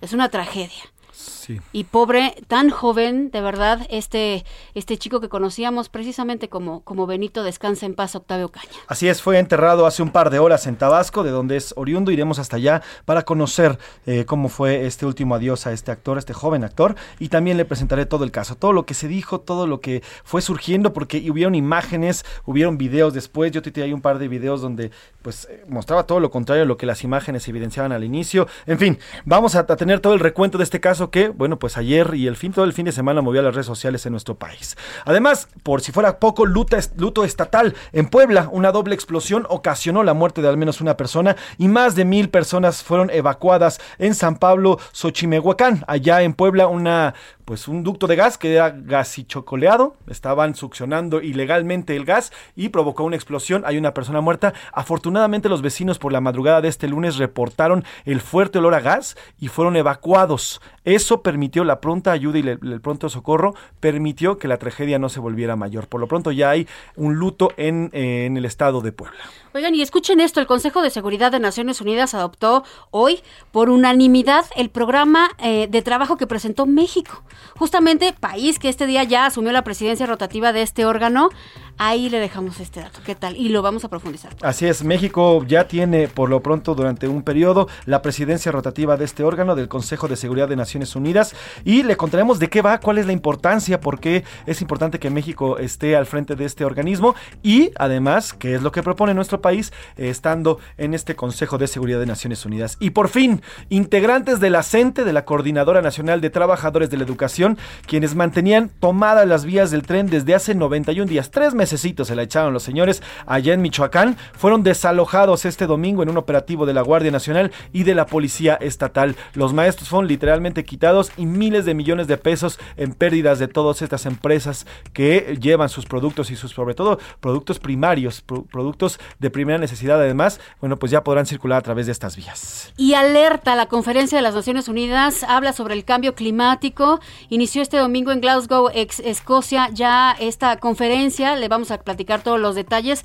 es 0.01 0.13
una 0.13 0.29
tragedia. 0.29 0.83
Sí. 1.17 1.59
Y 1.71 1.85
pobre, 1.85 2.35
tan 2.47 2.69
joven, 2.69 3.31
de 3.31 3.41
verdad, 3.41 3.87
este, 3.89 4.45
este 4.75 4.97
chico 4.97 5.19
que 5.19 5.29
conocíamos 5.29 5.89
precisamente 5.89 6.49
como, 6.49 6.81
como 6.81 7.07
Benito 7.07 7.41
Descansa 7.41 7.85
en 7.85 7.95
Paz, 7.95 8.15
Octavio 8.15 8.49
Caña. 8.49 8.67
Así 8.87 9.07
es, 9.07 9.21
fue 9.21 9.39
enterrado 9.39 9.87
hace 9.87 10.03
un 10.03 10.11
par 10.11 10.29
de 10.29 10.39
horas 10.39 10.67
en 10.67 10.75
Tabasco, 10.75 11.23
de 11.23 11.31
donde 11.31 11.57
es 11.57 11.73
oriundo. 11.77 12.11
Iremos 12.11 12.37
hasta 12.37 12.57
allá 12.57 12.83
para 13.05 13.23
conocer 13.23 13.79
eh, 14.05 14.25
cómo 14.25 14.49
fue 14.49 14.85
este 14.85 15.05
último 15.05 15.35
adiós 15.35 15.65
a 15.65 15.71
este 15.71 15.89
actor, 15.91 16.17
a 16.17 16.19
este 16.19 16.33
joven 16.33 16.63
actor. 16.63 16.95
Y 17.17 17.29
también 17.29 17.57
le 17.57 17.65
presentaré 17.65 18.05
todo 18.05 18.23
el 18.23 18.31
caso, 18.31 18.55
todo 18.55 18.73
lo 18.73 18.85
que 18.85 18.93
se 18.93 19.07
dijo, 19.07 19.39
todo 19.39 19.67
lo 19.67 19.79
que 19.79 20.03
fue 20.23 20.41
surgiendo, 20.41 20.93
porque 20.93 21.31
hubieron 21.31 21.55
imágenes, 21.55 22.25
hubieron 22.45 22.77
videos 22.77 23.13
después. 23.13 23.51
Yo 23.51 23.61
te 23.61 23.81
ahí 23.81 23.93
un 23.93 24.01
par 24.01 24.19
de 24.19 24.27
videos 24.27 24.61
donde 24.61 24.91
pues 25.27 25.45
eh, 25.51 25.65
mostraba 25.67 26.03
todo 26.03 26.21
lo 26.21 26.31
contrario 26.31 26.63
a 26.63 26.65
lo 26.65 26.77
que 26.77 26.85
las 26.85 27.03
imágenes 27.03 27.45
evidenciaban 27.49 27.91
al 27.91 28.05
inicio. 28.05 28.47
En 28.65 28.79
fin, 28.79 28.97
vamos 29.25 29.55
a, 29.55 29.65
tener 29.65 29.99
todo 29.99 30.13
el 30.13 30.21
recuento 30.21 30.57
de 30.57 30.63
este 30.63 30.79
caso 30.79 31.11
que, 31.11 31.27
bueno, 31.27 31.59
pues 31.59 31.75
ayer 31.75 32.13
y 32.15 32.27
el 32.27 32.37
fin, 32.37 32.53
todo 32.53 32.63
el 32.63 32.71
fin 32.71 32.85
de 32.85 32.93
semana 32.93 33.21
movió 33.21 33.41
a 33.41 33.43
las 33.43 33.53
redes 33.53 33.65
sociales 33.65 34.05
en 34.05 34.13
nuestro 34.13 34.35
país. 34.35 34.77
Además, 35.03 35.49
por 35.63 35.81
si 35.81 35.91
fuera 35.91 36.19
poco, 36.19 36.45
luta, 36.45 36.77
luto 36.95 37.25
estatal. 37.25 37.75
En 37.91 38.07
Puebla, 38.07 38.47
una 38.53 38.71
doble 38.71 38.95
explosión 38.95 39.45
ocasionó 39.49 40.01
la 40.01 40.13
muerte 40.13 40.41
de 40.41 40.47
al 40.47 40.55
menos 40.55 40.79
una 40.79 40.95
persona 40.95 41.35
y 41.57 41.67
más 41.67 41.95
de 41.95 42.05
mil 42.05 42.29
personas 42.29 42.81
fueron 42.81 43.09
evacuadas 43.09 43.81
en 43.97 44.15
San 44.15 44.37
Pablo, 44.37 44.79
Xochimehuacán. 44.93 45.83
Allá 45.87 46.21
en 46.21 46.35
Puebla, 46.35 46.67
una 46.67 47.15
pues 47.43 47.69
un 47.69 47.81
ducto 47.81 48.07
de 48.07 48.17
gas 48.17 48.37
que 48.37 48.55
era 48.55 48.71
gasichocoleado, 48.71 49.95
estaban 50.07 50.53
succionando 50.53 51.21
ilegalmente 51.21 51.95
el 51.95 52.03
gas 52.03 52.33
y 52.57 52.67
provocó 52.67 53.05
una 53.05 53.15
explosión, 53.15 53.63
hay 53.65 53.77
una 53.77 53.93
persona 53.93 54.19
muerta. 54.19 54.53
Afortunadamente 54.73 55.16
los 55.49 55.61
vecinos 55.61 55.99
por 55.99 56.11
la 56.11 56.21
madrugada 56.21 56.61
de 56.61 56.67
este 56.67 56.87
lunes 56.87 57.17
reportaron 57.17 57.83
el 58.05 58.21
fuerte 58.21 58.59
olor 58.59 58.75
a 58.75 58.79
gas 58.79 59.17
y 59.39 59.47
fueron 59.47 59.75
evacuados. 59.75 60.61
Eso 60.83 61.21
permitió 61.21 61.63
la 61.63 61.81
pronta 61.81 62.11
ayuda 62.11 62.39
y 62.39 62.47
el 62.47 62.81
pronto 62.81 63.09
socorro, 63.09 63.55
permitió 63.79 64.37
que 64.37 64.47
la 64.47 64.57
tragedia 64.57 64.99
no 64.99 65.09
se 65.09 65.19
volviera 65.19 65.55
mayor. 65.55 65.87
Por 65.87 66.01
lo 66.01 66.07
pronto 66.07 66.31
ya 66.31 66.49
hay 66.49 66.67
un 66.95 67.15
luto 67.15 67.51
en, 67.57 67.89
en 67.93 68.37
el 68.37 68.45
estado 68.45 68.81
de 68.81 68.91
Puebla. 68.91 69.19
Oigan, 69.53 69.73
y 69.73 69.81
escuchen 69.81 70.19
esto, 70.19 70.39
el 70.39 70.45
Consejo 70.45 70.81
de 70.81 70.91
Seguridad 70.91 71.31
de 71.31 71.39
Naciones 71.39 71.81
Unidas 71.81 72.13
adoptó 72.13 72.63
hoy 72.91 73.21
por 73.51 73.69
unanimidad 73.69 74.45
el 74.55 74.69
programa 74.69 75.29
eh, 75.39 75.67
de 75.67 75.81
trabajo 75.81 76.17
que 76.17 76.27
presentó 76.27 76.65
México. 76.65 77.23
Justamente, 77.57 78.13
país 78.13 78.59
que 78.59 78.69
este 78.69 78.85
día 78.85 79.03
ya 79.03 79.25
asumió 79.25 79.51
la 79.51 79.63
presidencia 79.63 80.05
rotativa 80.05 80.53
de 80.53 80.61
este 80.61 80.85
órgano, 80.85 81.29
ahí 81.77 82.09
le 82.09 82.19
dejamos 82.19 82.59
este 82.59 82.81
dato. 82.81 82.99
¿Qué 83.05 83.15
tal? 83.15 83.37
Y 83.37 83.49
lo 83.49 83.61
vamos 83.61 83.83
a 83.85 83.89
profundizar. 83.89 84.35
Así 84.41 84.65
es, 84.65 84.83
México 84.83 85.43
ya 85.45 85.67
tiene 85.67 86.07
por 86.07 86.29
lo 86.29 86.41
pronto 86.41 86.75
durante 86.75 87.07
un 87.07 87.21
periodo 87.21 87.67
la 87.85 88.01
presidencia 88.01 88.51
rotativa 88.51 88.97
de 88.97 89.05
este 89.05 89.23
órgano 89.23 89.55
del 89.55 89.67
Consejo 89.67 90.07
de 90.07 90.15
Seguridad 90.15 90.47
de 90.47 90.55
Naciones 90.55 90.95
Unidas 90.95 91.35
y 91.63 91.83
le 91.83 91.97
contaremos 91.97 92.39
de 92.39 92.49
qué 92.49 92.61
va, 92.61 92.79
cuál 92.79 92.97
es 92.97 93.05
la 93.05 93.13
importancia, 93.13 93.79
por 93.79 93.99
qué 93.99 94.23
es 94.45 94.61
importante 94.61 94.99
que 94.99 95.09
México 95.09 95.57
esté 95.57 95.95
al 95.95 96.05
frente 96.05 96.35
de 96.35 96.45
este 96.45 96.65
organismo 96.65 97.15
y 97.43 97.71
además 97.77 98.33
qué 98.33 98.55
es 98.55 98.61
lo 98.61 98.71
que 98.71 98.83
propone 98.83 99.13
nuestro 99.13 99.41
país 99.41 99.71
eh, 99.97 100.09
estando 100.09 100.59
en 100.77 100.93
este 100.93 101.15
Consejo 101.15 101.57
de 101.57 101.67
Seguridad 101.67 101.99
de 101.99 102.05
Naciones 102.05 102.45
Unidas. 102.45 102.77
Y 102.79 102.91
por 102.91 103.09
fin, 103.09 103.41
integrantes 103.69 104.39
de 104.39 104.49
la 104.49 104.63
CENTE, 104.63 105.03
de 105.03 105.13
la 105.13 105.25
Coordinadora 105.25 105.81
Nacional 105.81 106.21
de 106.21 106.29
Trabajadores 106.29 106.89
de 106.89 106.97
la 106.97 107.03
Educación, 107.03 107.57
quienes 107.85 108.15
mantenían 108.15 108.69
tomadas 108.79 109.27
las 109.27 109.45
vías 109.45 109.71
del 109.71 109.83
tren 109.83 110.07
desde 110.07 110.35
hace 110.35 110.55
91 110.55 111.07
días, 111.07 111.31
tres 111.31 111.53
meses 111.53 111.66
necesito, 111.67 112.05
se 112.05 112.15
la 112.15 112.23
echaron 112.23 112.53
los 112.53 112.63
señores 112.63 113.03
allá 113.25 113.53
en 113.53 113.61
Michoacán. 113.61 114.15
Fueron 114.33 114.63
desalojados 114.63 115.43
este 115.43 115.67
domingo 115.67 116.01
en 116.01 116.09
un 116.09 116.17
operativo 116.17 116.65
de 116.65 116.73
la 116.73 116.81
Guardia 116.81 117.11
Nacional 117.11 117.51
y 117.73 117.83
de 117.83 117.93
la 117.93 118.05
Policía 118.05 118.55
Estatal. 118.55 119.17
Los 119.33 119.53
maestros 119.53 119.89
fueron 119.89 120.07
literalmente 120.07 120.63
quitados 120.63 121.11
y 121.17 121.25
miles 121.25 121.65
de 121.65 121.73
millones 121.73 122.07
de 122.07 122.17
pesos 122.17 122.57
en 122.77 122.93
pérdidas 122.93 123.37
de 123.39 123.49
todas 123.49 123.81
estas 123.81 124.05
empresas 124.05 124.65
que 124.93 125.37
llevan 125.41 125.67
sus 125.67 125.85
productos 125.85 126.31
y 126.31 126.37
sus, 126.37 126.51
sobre 126.51 126.73
todo, 126.73 126.99
productos 127.19 127.59
primarios, 127.59 128.21
productos 128.21 128.97
de 129.19 129.29
primera 129.29 129.59
necesidad. 129.59 129.99
Además, 129.99 130.39
bueno, 130.61 130.77
pues 130.77 130.89
ya 130.89 131.03
podrán 131.03 131.25
circular 131.25 131.59
a 131.59 131.63
través 131.63 131.87
de 131.87 131.91
estas 131.91 132.15
vías. 132.15 132.73
Y 132.77 132.93
alerta, 132.93 133.55
la 133.57 133.65
Conferencia 133.65 134.17
de 134.17 134.21
las 134.21 134.35
Naciones 134.35 134.69
Unidas 134.69 135.23
habla 135.23 135.51
sobre 135.51 135.73
el 135.73 135.83
cambio 135.83 136.15
climático. 136.15 137.01
Inició 137.27 137.61
este 137.61 137.75
domingo 137.75 138.13
en 138.13 138.21
Glasgow, 138.21 138.69
ex 138.73 139.01
Escocia, 139.01 139.69
ya 139.73 140.15
esta 140.17 140.57
conferencia. 140.57 141.35
Le 141.35 141.49
vamos 141.57 141.71
a 141.71 141.79
platicar 141.79 142.21
todos 142.21 142.39
los 142.39 142.55
detalles 142.55 143.03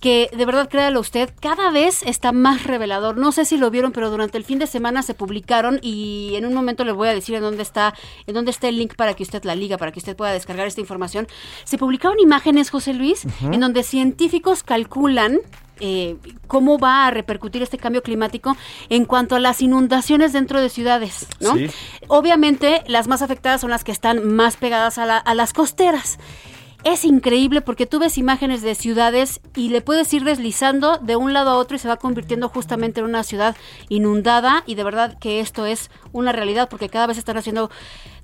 que 0.00 0.28
de 0.36 0.44
verdad 0.46 0.68
créalo 0.68 0.98
usted, 0.98 1.30
cada 1.40 1.70
vez 1.70 2.02
está 2.02 2.32
más 2.32 2.64
revelador. 2.64 3.16
No 3.16 3.30
sé 3.30 3.44
si 3.44 3.56
lo 3.56 3.70
vieron, 3.70 3.92
pero 3.92 4.10
durante 4.10 4.36
el 4.36 4.44
fin 4.44 4.58
de 4.58 4.66
semana 4.66 5.02
se 5.02 5.14
publicaron 5.14 5.78
y 5.80 6.32
en 6.34 6.44
un 6.44 6.54
momento 6.54 6.84
les 6.84 6.94
voy 6.94 7.08
a 7.08 7.14
decir 7.14 7.36
en 7.36 7.42
dónde 7.42 7.62
está, 7.62 7.94
en 8.26 8.34
dónde 8.34 8.50
está 8.50 8.66
el 8.66 8.78
link 8.78 8.96
para 8.96 9.14
que 9.14 9.22
usted 9.22 9.44
la 9.44 9.54
liga, 9.54 9.78
para 9.78 9.92
que 9.92 10.00
usted 10.00 10.16
pueda 10.16 10.32
descargar 10.32 10.66
esta 10.66 10.80
información. 10.80 11.28
Se 11.62 11.78
publicaron 11.78 12.18
imágenes, 12.18 12.70
José 12.70 12.94
Luis, 12.94 13.24
en 13.42 13.60
donde 13.60 13.84
científicos 13.84 14.64
calculan 14.64 15.38
eh, 15.78 16.16
cómo 16.48 16.78
va 16.78 17.06
a 17.06 17.10
repercutir 17.12 17.62
este 17.62 17.78
cambio 17.78 18.02
climático 18.02 18.56
en 18.88 19.04
cuanto 19.04 19.36
a 19.36 19.38
las 19.38 19.62
inundaciones 19.62 20.32
dentro 20.32 20.60
de 20.60 20.68
ciudades, 20.68 21.28
¿no? 21.38 21.54
Obviamente, 22.08 22.82
las 22.88 23.06
más 23.06 23.22
afectadas 23.22 23.60
son 23.60 23.70
las 23.70 23.84
que 23.84 23.92
están 23.92 24.34
más 24.34 24.56
pegadas 24.56 24.98
a, 24.98 25.16
a 25.16 25.34
las 25.34 25.52
costeras 25.52 26.18
es 26.84 27.04
increíble 27.04 27.60
porque 27.60 27.86
tú 27.86 27.98
ves 27.98 28.18
imágenes 28.18 28.62
de 28.62 28.74
ciudades 28.74 29.40
y 29.54 29.68
le 29.68 29.80
puedes 29.80 30.12
ir 30.12 30.24
deslizando 30.24 30.98
de 30.98 31.16
un 31.16 31.32
lado 31.32 31.50
a 31.50 31.56
otro 31.56 31.76
y 31.76 31.78
se 31.78 31.88
va 31.88 31.96
convirtiendo 31.96 32.48
justamente 32.48 33.00
en 33.00 33.06
una 33.06 33.22
ciudad 33.22 33.56
inundada 33.88 34.64
y 34.66 34.74
de 34.74 34.84
verdad 34.84 35.18
que 35.18 35.40
esto 35.40 35.66
es 35.66 35.90
una 36.12 36.32
realidad 36.32 36.68
porque 36.68 36.88
cada 36.88 37.06
vez 37.06 37.18
están 37.18 37.36
haciendo 37.36 37.70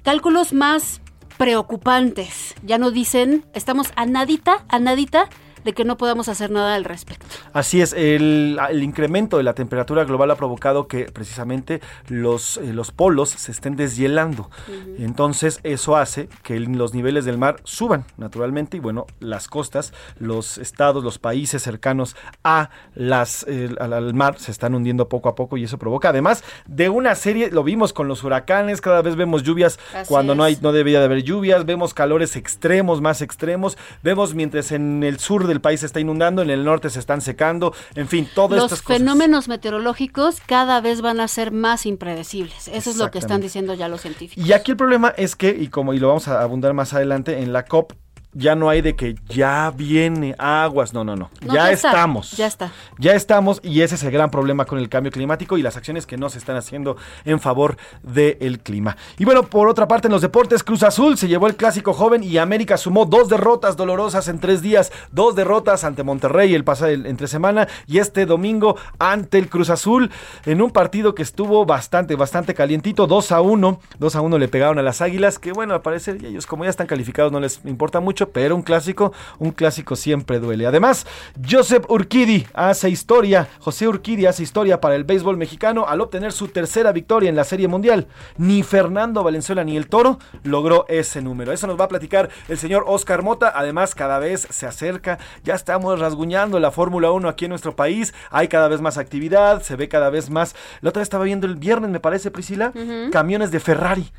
cálculos 0.02 0.52
más 0.52 1.00
preocupantes. 1.36 2.54
Ya 2.64 2.78
no 2.78 2.90
dicen, 2.90 3.44
estamos 3.54 3.92
a 3.94 4.06
nadita, 4.06 4.64
a 4.68 4.78
nadita 4.78 5.28
de 5.64 5.72
que 5.72 5.84
no 5.84 5.96
podamos 5.96 6.28
hacer 6.28 6.50
nada 6.50 6.74
al 6.74 6.84
respecto. 6.84 7.26
Así 7.52 7.80
es, 7.80 7.92
el, 7.92 8.58
incremento 8.82 9.36
de 9.36 9.42
la 9.42 9.54
temperatura 9.54 10.04
global 10.04 10.30
ha 10.30 10.36
provocado 10.36 10.88
que 10.88 11.04
precisamente 11.04 11.80
los, 12.08 12.56
eh, 12.58 12.72
los 12.72 12.90
polos 12.90 13.30
se 13.30 13.52
estén 13.52 13.76
deshielando. 13.76 14.50
Entonces 14.98 15.60
eso 15.62 15.96
hace 15.96 16.28
que 16.42 16.58
los 16.60 16.94
niveles 16.94 17.24
del 17.24 17.38
mar 17.38 17.60
suban 17.64 18.04
naturalmente 18.16 18.76
y 18.76 18.80
bueno, 18.80 19.06
las 19.20 19.48
costas, 19.48 19.92
los 20.18 20.58
estados, 20.58 21.02
los 21.04 21.18
países 21.18 21.62
cercanos 21.62 22.16
a 22.44 22.70
las, 22.94 23.46
al, 23.80 24.14
mar 24.14 24.38
se 24.38 24.50
están 24.50 24.74
hundiendo 24.74 25.08
poco 25.08 25.28
a 25.28 25.34
poco 25.34 25.56
y 25.56 25.64
eso 25.64 25.78
provoca 25.78 26.10
además 26.10 26.44
de 26.66 26.88
una 26.88 27.14
serie, 27.14 27.50
lo 27.50 27.64
vimos 27.64 27.92
con 27.92 28.08
los 28.08 28.22
huracanes, 28.24 28.80
cada 28.80 29.02
vez 29.02 29.16
vemos 29.16 29.42
lluvias 29.42 29.78
cuando 30.06 30.34
no, 30.34 30.44
hay, 30.44 30.58
no 30.60 30.72
debería 30.72 31.00
de 31.00 31.06
haber 31.06 31.22
lluvias, 31.22 31.64
vemos 31.66 31.94
calores 31.94 32.36
extremos, 32.36 33.00
más 33.00 33.22
extremos, 33.22 33.76
vemos 34.02 34.34
mientras 34.34 34.72
en 34.72 35.02
el 35.02 35.18
sur 35.18 35.46
del 35.48 35.60
país 35.60 35.80
se 35.80 35.86
está 35.86 36.00
inundando, 36.00 36.42
en 36.42 36.50
el 36.50 36.64
norte 36.64 36.90
se 36.90 36.98
están 36.98 37.20
secando, 37.20 37.74
en 37.94 38.08
fin, 38.08 38.28
todas 38.34 38.62
estas 38.62 38.82
cosas. 38.82 39.00
Los 39.00 39.08
fenómenos 39.08 39.48
meteorológicos 39.48 40.40
cada 40.46 40.80
vez 40.80 41.00
van 41.00 41.20
a 41.20 41.28
ser 41.28 41.50
más 41.50 41.86
impredecibles. 41.86 42.68
Eso 42.68 42.90
es 42.90 42.96
lo 42.96 43.10
que 43.10 43.18
están 43.18 43.40
diciendo 43.40 43.74
ya 43.74 43.88
los 43.88 44.02
científicos. 44.02 44.46
Y 44.46 44.52
aquí 44.52 44.70
el 44.72 44.76
problema 44.76 45.12
es 45.16 45.34
que, 45.34 45.50
y 45.50 45.68
como 45.68 45.94
y 45.94 45.98
lo 45.98 46.08
vamos 46.08 46.28
a 46.28 46.40
abundar 46.42 46.74
más 46.74 46.94
adelante, 46.94 47.40
en 47.40 47.52
la 47.52 47.64
COP 47.64 47.92
ya 48.38 48.54
no 48.54 48.68
hay 48.68 48.82
de 48.82 48.94
que 48.94 49.16
ya 49.28 49.72
viene 49.76 50.34
aguas, 50.38 50.94
no, 50.94 51.02
no, 51.02 51.16
no, 51.16 51.28
ya, 51.52 51.72
estamos. 51.72 52.30
ya 52.32 52.46
está. 52.46 52.70
Ya 52.96 53.14
estamos 53.14 53.60
y 53.64 53.82
ese 53.82 53.96
es 53.96 54.02
el 54.04 54.12
gran 54.12 54.30
problema 54.30 54.64
con 54.64 54.78
el 54.78 54.88
cambio 54.88 55.10
climático 55.10 55.58
y 55.58 55.62
las 55.62 55.76
acciones 55.76 56.06
que 56.06 56.16
no 56.16 56.30
se 56.30 56.38
están 56.38 56.56
haciendo 56.56 56.96
en 57.24 57.40
favor 57.40 57.76
del 58.02 58.60
clima. 58.60 58.96
Y 59.18 59.24
bueno, 59.24 59.42
por 59.42 59.68
otra 59.68 59.88
parte, 59.88 60.06
en 60.06 60.12
los 60.12 60.22
deportes, 60.22 60.62
Cruz 60.62 60.84
Azul 60.84 61.18
se 61.18 61.26
llevó 61.26 61.48
el 61.48 61.56
clásico 61.56 61.92
joven 61.92 62.22
y 62.22 62.38
América 62.38 62.76
sumó 62.76 63.06
dos 63.06 63.28
derrotas 63.28 63.76
dolorosas 63.76 64.28
en 64.28 64.38
tres 64.38 64.62
días, 64.62 64.92
dos 65.10 65.34
derrotas 65.34 65.82
ante 65.82 66.04
Monterrey 66.04 66.54
el 66.54 66.62
pasado 66.62 66.92
entre 66.92 67.26
semana 67.26 67.66
y 67.88 67.98
este 67.98 68.24
domingo 68.24 68.76
ante 69.00 69.38
el 69.38 69.48
Cruz 69.48 69.68
Azul 69.68 70.12
en 70.46 70.62
un 70.62 70.70
partido 70.70 71.16
que 71.16 71.22
estuvo 71.22 71.66
bastante, 71.66 72.14
bastante 72.14 72.54
calientito, 72.54 73.08
2 73.08 73.32
a 73.32 73.40
1, 73.40 73.80
2 73.98 74.16
a 74.16 74.20
1 74.20 74.38
le 74.38 74.48
pegaron 74.48 74.78
a 74.78 74.82
las 74.82 75.00
Águilas, 75.00 75.40
que 75.40 75.52
bueno, 75.52 75.74
al 75.74 75.82
parecer 75.82 76.24
ellos 76.24 76.46
como 76.46 76.62
ya 76.62 76.70
están 76.70 76.86
calificados 76.86 77.32
no 77.32 77.40
les 77.40 77.60
importa 77.64 77.98
mucho 77.98 78.27
pero 78.32 78.54
un 78.54 78.62
clásico, 78.62 79.12
un 79.38 79.50
clásico 79.50 79.96
siempre 79.96 80.38
duele. 80.38 80.66
Además, 80.66 81.06
Joseph 81.48 81.84
Urquidi 81.88 82.46
hace 82.54 82.88
historia, 82.90 83.48
José 83.60 83.88
Urquidi 83.88 84.26
hace 84.26 84.42
historia 84.42 84.80
para 84.80 84.94
el 84.94 85.04
béisbol 85.04 85.36
mexicano 85.36 85.86
al 85.88 86.00
obtener 86.00 86.32
su 86.32 86.48
tercera 86.48 86.92
victoria 86.92 87.28
en 87.28 87.36
la 87.36 87.44
Serie 87.44 87.68
Mundial. 87.68 88.06
Ni 88.36 88.62
Fernando 88.62 89.22
Valenzuela 89.22 89.64
ni 89.64 89.76
el 89.76 89.88
Toro 89.88 90.18
logró 90.42 90.84
ese 90.88 91.22
número. 91.22 91.52
Eso 91.52 91.66
nos 91.66 91.78
va 91.78 91.84
a 91.84 91.88
platicar 91.88 92.28
el 92.48 92.58
señor 92.58 92.84
Oscar 92.86 93.22
Mota. 93.22 93.52
Además, 93.54 93.94
cada 93.94 94.18
vez 94.18 94.46
se 94.50 94.66
acerca, 94.66 95.18
ya 95.44 95.54
estamos 95.54 95.98
rasguñando 95.98 96.60
la 96.60 96.70
Fórmula 96.70 97.10
1 97.10 97.28
aquí 97.28 97.46
en 97.46 97.50
nuestro 97.50 97.74
país. 97.76 98.14
Hay 98.30 98.48
cada 98.48 98.68
vez 98.68 98.80
más 98.80 98.98
actividad, 98.98 99.62
se 99.62 99.76
ve 99.76 99.88
cada 99.88 100.10
vez 100.10 100.30
más. 100.30 100.54
La 100.80 100.90
otra 100.90 101.00
vez 101.00 101.06
estaba 101.06 101.24
viendo 101.24 101.46
el 101.46 101.56
viernes, 101.56 101.90
me 101.90 102.00
parece, 102.00 102.30
Priscila, 102.30 102.72
camiones 103.10 103.50
de 103.50 103.60
Ferrari. 103.60 104.10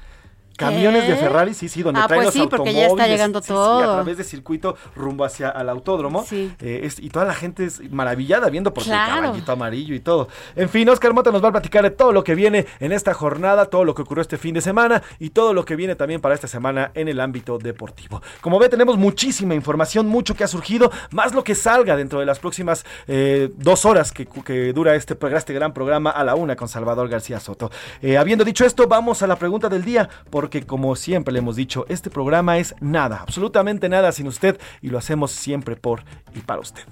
Camiones 0.60 1.08
de 1.08 1.16
Ferrari, 1.16 1.54
sí, 1.54 1.70
sí, 1.70 1.82
donde 1.82 2.02
ah, 2.02 2.08
traen 2.08 2.24
pues 2.24 2.36
los 2.36 2.44
sí, 2.44 2.50
porque 2.50 2.74
ya 2.74 2.88
está 2.88 3.08
llegando 3.08 3.42
todo. 3.42 3.80
Sí, 3.80 3.86
a 3.86 3.94
través 3.94 4.18
de 4.18 4.24
circuito 4.24 4.76
rumbo 4.96 5.24
hacia 5.24 5.50
el 5.52 5.70
autódromo. 5.70 6.26
Sí. 6.28 6.52
Eh, 6.60 6.90
y 7.00 7.10
toda 7.10 7.26
la 7.26 7.34
gente 7.34 7.66
es 7.66 7.92
maravillada 7.92 8.50
viendo 8.50 8.74
por 8.74 8.84
claro. 8.84 9.16
el 9.16 9.22
caballito 9.24 9.52
amarillo 9.52 9.96
y 9.96 10.00
todo. 10.00 10.28
En 10.56 10.70
fin, 10.70 10.88
Oscar 10.90 11.14
Mota 11.14 11.32
nos 11.32 11.44
va 11.44 11.50
a 11.50 11.52
platicar 11.52 11.84
de 11.84 11.92
todo 11.92 12.12
lo 12.12 12.24
que 12.24 12.36
viene 12.36 12.66
en 12.80 12.92
esta 12.92 13.14
jornada, 13.14 13.66
todo 13.66 13.86
lo 13.86 13.96
que 13.96 14.02
ocurrió 14.02 14.22
este 14.22 14.38
fin 14.38 14.54
de 14.54 14.62
semana 14.62 15.02
y 15.20 15.30
todo 15.30 15.54
lo 15.54 15.66
que 15.66 15.76
viene 15.76 15.96
también 15.96 16.22
para 16.22 16.36
esta 16.36 16.48
semana 16.48 16.92
en 16.94 17.08
el 17.08 17.20
ámbito 17.20 17.58
deportivo. 17.58 18.22
Como 18.42 18.60
ve, 18.60 18.70
tenemos 18.70 18.98
muchísima 18.98 19.56
información, 19.56 20.08
mucho 20.08 20.36
que 20.36 20.44
ha 20.44 20.48
surgido, 20.48 20.92
más 21.12 21.34
lo 21.34 21.44
que 21.44 21.56
salga 21.56 21.96
dentro 21.96 22.20
de 22.20 22.26
las 22.26 22.40
próximas 22.40 22.86
eh, 23.08 23.50
dos 23.58 23.86
horas 23.86 24.12
que, 24.12 24.26
dura 24.74 24.96
este, 24.96 25.18
este 25.36 25.54
gran 25.54 25.74
programa 25.74 26.10
a 26.10 26.24
la 26.24 26.36
una 26.36 26.56
con 26.56 26.68
Salvador 26.68 27.08
García 27.08 27.40
Soto. 27.40 27.72
Eh, 28.02 28.18
habiendo 28.18 28.44
dicho 28.44 28.66
esto, 28.66 28.88
vamos 28.88 29.22
a 29.22 29.28
la 29.28 29.36
pregunta 29.38 29.70
del 29.70 29.84
día. 29.84 30.10
Por 30.30 30.49
que 30.50 30.66
como 30.66 30.96
siempre 30.96 31.32
le 31.32 31.40
hemos 31.40 31.56
dicho, 31.56 31.86
este 31.90 32.10
programa 32.10 32.58
es 32.58 32.76
nada, 32.80 33.20
absolutamente 33.22 33.90
nada 33.90 34.12
sin 34.12 34.28
usted 34.28 34.60
y 34.82 34.90
lo 34.90 34.98
hacemos 34.98 35.32
siempre 35.32 35.76
por 35.76 36.04
y 36.36 36.40
para 36.40 36.62
usted. 36.62 36.84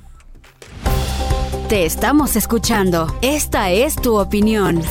Te 1.69 1.85
estamos 1.85 2.37
escuchando. 2.37 3.07
Esta 3.21 3.71
es 3.71 3.95
tu 3.95 4.17
opinión. 4.17 4.81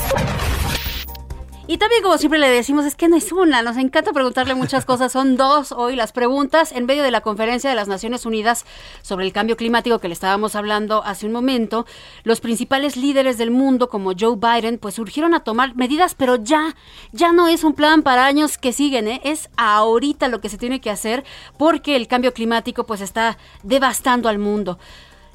Y 1.69 1.79
también, 1.79 2.01
como 2.01 2.17
siempre 2.17 2.39
le 2.39 2.49
decimos, 2.49 2.85
es 2.85 2.95
que 2.95 3.09
no 3.09 3.17
es 3.17 3.29
una, 3.33 3.61
nos 3.61 3.75
encanta 3.75 4.13
preguntarle 4.13 4.55
muchas 4.55 4.85
cosas. 4.85 5.11
Son 5.11 5.35
dos 5.35 5.73
hoy 5.73 5.97
las 5.97 6.13
preguntas 6.13 6.71
en 6.71 6.85
medio 6.85 7.03
de 7.03 7.11
la 7.11 7.19
conferencia 7.19 7.69
de 7.69 7.75
las 7.75 7.89
Naciones 7.89 8.25
Unidas 8.25 8.65
sobre 9.01 9.25
el 9.25 9.33
cambio 9.33 9.57
climático 9.57 9.99
que 9.99 10.07
le 10.07 10.13
estábamos 10.13 10.55
hablando 10.55 11.03
hace 11.03 11.25
un 11.25 11.33
momento. 11.33 11.85
Los 12.23 12.39
principales 12.39 12.95
líderes 12.95 13.37
del 13.37 13.51
mundo, 13.51 13.89
como 13.89 14.13
Joe 14.17 14.37
Biden, 14.37 14.77
pues 14.77 14.95
surgieron 14.95 15.33
a 15.33 15.41
tomar 15.41 15.75
medidas, 15.75 16.15
pero 16.15 16.37
ya, 16.37 16.73
ya 17.11 17.33
no 17.33 17.49
es 17.49 17.65
un 17.65 17.73
plan 17.73 18.01
para 18.01 18.25
años 18.25 18.57
que 18.57 18.71
siguen, 18.71 19.09
¿eh? 19.09 19.19
es 19.25 19.49
ahorita 19.57 20.29
lo 20.29 20.39
que 20.39 20.47
se 20.47 20.57
tiene 20.57 20.79
que 20.79 20.89
hacer 20.89 21.25
porque 21.57 21.97
el 21.97 22.07
cambio 22.07 22.33
climático 22.33 22.85
pues 22.85 23.01
está 23.01 23.37
devastando 23.63 24.29
al 24.29 24.39
mundo. 24.39 24.79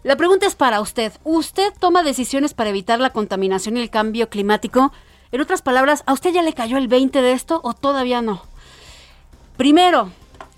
La 0.03 0.17
pregunta 0.17 0.47
es 0.47 0.55
para 0.55 0.81
usted. 0.81 1.13
¿Usted 1.25 1.75
toma 1.79 2.03
decisiones 2.03 2.55
para 2.55 2.71
evitar 2.71 3.01
la 3.01 3.11
contaminación 3.11 3.77
y 3.77 3.81
el 3.81 3.91
cambio 3.91 4.31
climático? 4.31 4.93
En 5.33 5.41
otras 5.41 5.63
palabras, 5.63 6.03
¿a 6.07 6.13
usted 6.13 6.31
ya 6.31 6.43
le 6.43 6.53
cayó 6.53 6.77
el 6.77 6.89
20 6.89 7.23
de 7.23 7.33
esto 7.33 7.61
o 7.65 7.73
todavía 7.73 8.21
no? 8.21 8.43
Primero, 9.57 10.11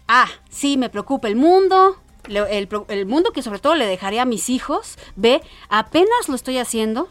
ah, 0.08 0.28
sí, 0.50 0.76
me 0.76 0.90
preocupa 0.90 1.28
el 1.28 1.36
mundo, 1.36 1.96
el, 2.28 2.68
el, 2.88 3.06
mundo 3.06 3.30
que 3.32 3.42
sobre 3.42 3.60
todo 3.60 3.76
le 3.76 3.86
dejaré 3.86 4.18
a 4.18 4.24
mis 4.24 4.50
hijos. 4.50 4.98
B, 5.14 5.40
apenas 5.68 6.28
lo 6.28 6.34
estoy 6.34 6.58
haciendo, 6.58 7.08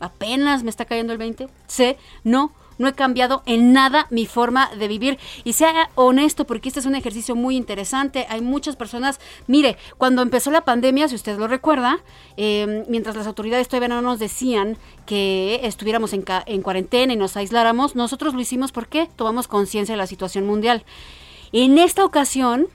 apenas 0.00 0.64
me 0.64 0.70
está 0.70 0.86
cayendo 0.86 1.12
el 1.12 1.18
20. 1.18 1.48
C, 1.68 1.98
no, 2.24 2.52
no 2.78 2.88
he 2.88 2.92
cambiado 2.92 3.42
en 3.46 3.72
nada 3.72 4.06
mi 4.10 4.26
forma 4.26 4.70
de 4.76 4.88
vivir. 4.88 5.18
Y 5.44 5.54
sea 5.54 5.90
honesto, 5.94 6.46
porque 6.46 6.68
este 6.68 6.80
es 6.80 6.86
un 6.86 6.94
ejercicio 6.94 7.34
muy 7.34 7.56
interesante. 7.56 8.26
Hay 8.28 8.40
muchas 8.40 8.76
personas, 8.76 9.20
mire, 9.46 9.76
cuando 9.98 10.22
empezó 10.22 10.50
la 10.50 10.64
pandemia, 10.64 11.08
si 11.08 11.14
usted 11.14 11.38
lo 11.38 11.48
recuerda, 11.48 11.98
em, 12.36 12.84
mientras 12.88 13.16
las 13.16 13.26
autoridades 13.26 13.68
todavía 13.68 13.88
no 13.88 14.02
nos 14.02 14.18
decían 14.18 14.76
que 15.06 15.60
estuviéramos 15.62 16.12
en, 16.12 16.24
en 16.46 16.62
cuarentena 16.62 17.12
y 17.12 17.16
nos 17.16 17.36
aisláramos, 17.36 17.94
nosotros 17.94 18.34
lo 18.34 18.40
hicimos 18.40 18.72
porque 18.72 19.08
tomamos 19.16 19.48
conciencia 19.48 19.94
de 19.94 19.98
la 19.98 20.06
situación 20.06 20.46
mundial. 20.46 20.84
En 21.52 21.78
esta 21.78 22.04
ocasión, 22.04 22.68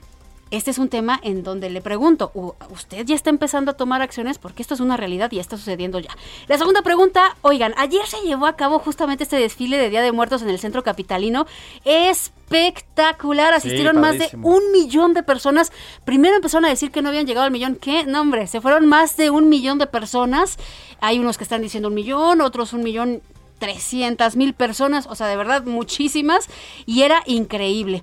este 0.50 0.70
es 0.70 0.78
un 0.78 0.88
tema 0.88 1.20
en 1.22 1.42
donde 1.42 1.70
le 1.70 1.80
pregunto, 1.80 2.32
¿usted 2.70 3.04
ya 3.06 3.14
está 3.14 3.30
empezando 3.30 3.70
a 3.70 3.74
tomar 3.74 4.02
acciones? 4.02 4.38
Porque 4.38 4.62
esto 4.62 4.74
es 4.74 4.80
una 4.80 4.96
realidad 4.96 5.30
y 5.30 5.38
está 5.38 5.56
sucediendo 5.56 5.98
ya. 6.00 6.10
La 6.48 6.58
segunda 6.58 6.82
pregunta, 6.82 7.36
oigan, 7.42 7.72
ayer 7.76 8.04
se 8.06 8.20
llevó 8.22 8.46
a 8.46 8.56
cabo 8.56 8.78
justamente 8.80 9.24
este 9.24 9.36
desfile 9.36 9.76
de 9.76 9.90
Día 9.90 10.02
de 10.02 10.12
Muertos 10.12 10.42
en 10.42 10.50
el 10.50 10.58
centro 10.58 10.82
capitalino. 10.82 11.46
Espectacular, 11.84 13.54
asistieron 13.54 14.00
más 14.00 14.18
de 14.18 14.28
un 14.42 14.72
millón 14.72 15.14
de 15.14 15.22
personas. 15.22 15.70
Primero 16.04 16.36
empezaron 16.36 16.64
a 16.64 16.68
decir 16.68 16.90
que 16.90 17.00
no 17.00 17.10
habían 17.10 17.26
llegado 17.26 17.46
al 17.46 17.52
millón. 17.52 17.76
¿Qué? 17.76 18.04
No, 18.04 18.20
hombre, 18.20 18.46
se 18.48 18.60
fueron 18.60 18.86
más 18.86 19.16
de 19.16 19.30
un 19.30 19.48
millón 19.48 19.78
de 19.78 19.86
personas. 19.86 20.58
Hay 21.00 21.18
unos 21.18 21.38
que 21.38 21.44
están 21.44 21.62
diciendo 21.62 21.88
un 21.88 21.94
millón, 21.94 22.40
otros 22.40 22.72
un 22.72 22.82
millón 22.82 23.22
300 23.60 24.34
mil 24.36 24.54
personas, 24.54 25.06
o 25.06 25.14
sea, 25.14 25.28
de 25.28 25.36
verdad 25.36 25.64
muchísimas, 25.64 26.48
y 26.86 27.02
era 27.02 27.22
increíble. 27.26 28.02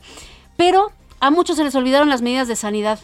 Pero 0.56 0.92
a 1.19 1.31
muchos 1.31 1.57
se 1.57 1.63
les 1.63 1.75
olvidaron 1.75 2.09
las 2.09 2.21
medidas 2.21 2.47
de 2.47 2.55
sanidad. 2.55 3.00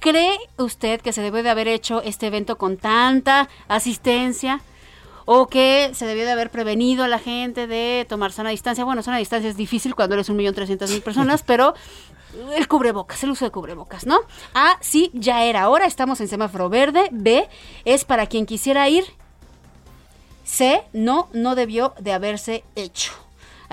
¿Cree 0.00 0.36
usted 0.58 1.00
que 1.00 1.12
se 1.12 1.22
debe 1.22 1.42
de 1.42 1.50
haber 1.50 1.68
hecho 1.68 2.02
este 2.02 2.26
evento 2.26 2.58
con 2.58 2.76
tanta 2.76 3.48
asistencia? 3.68 4.60
¿O 5.24 5.46
que 5.46 5.90
se 5.94 6.04
debió 6.04 6.24
de 6.24 6.32
haber 6.32 6.50
prevenido 6.50 7.04
a 7.04 7.08
la 7.08 7.18
gente 7.18 7.66
de 7.66 8.04
tomar 8.08 8.32
sana 8.32 8.50
distancia? 8.50 8.84
Bueno, 8.84 9.02
sana 9.02 9.16
distancia 9.16 9.48
es 9.48 9.56
difícil 9.56 9.94
cuando 9.94 10.14
eres 10.14 10.28
un 10.28 10.36
millón 10.36 10.54
trescientas 10.54 10.90
mil 10.90 11.00
personas, 11.00 11.42
pero 11.46 11.74
el 12.54 12.68
cubrebocas, 12.68 13.22
el 13.24 13.30
uso 13.30 13.44
de 13.46 13.50
cubrebocas, 13.50 14.04
¿no? 14.06 14.18
A, 14.52 14.76
sí, 14.80 15.10
ya 15.14 15.44
era 15.44 15.68
hora, 15.70 15.86
estamos 15.86 16.20
en 16.20 16.28
semáforo 16.28 16.68
verde. 16.68 17.08
B, 17.10 17.48
es 17.84 18.04
para 18.04 18.26
quien 18.26 18.44
quisiera 18.44 18.88
ir. 18.88 19.04
C, 20.44 20.82
no, 20.92 21.28
no 21.32 21.54
debió 21.54 21.94
de 21.98 22.12
haberse 22.12 22.64
hecho. 22.76 23.23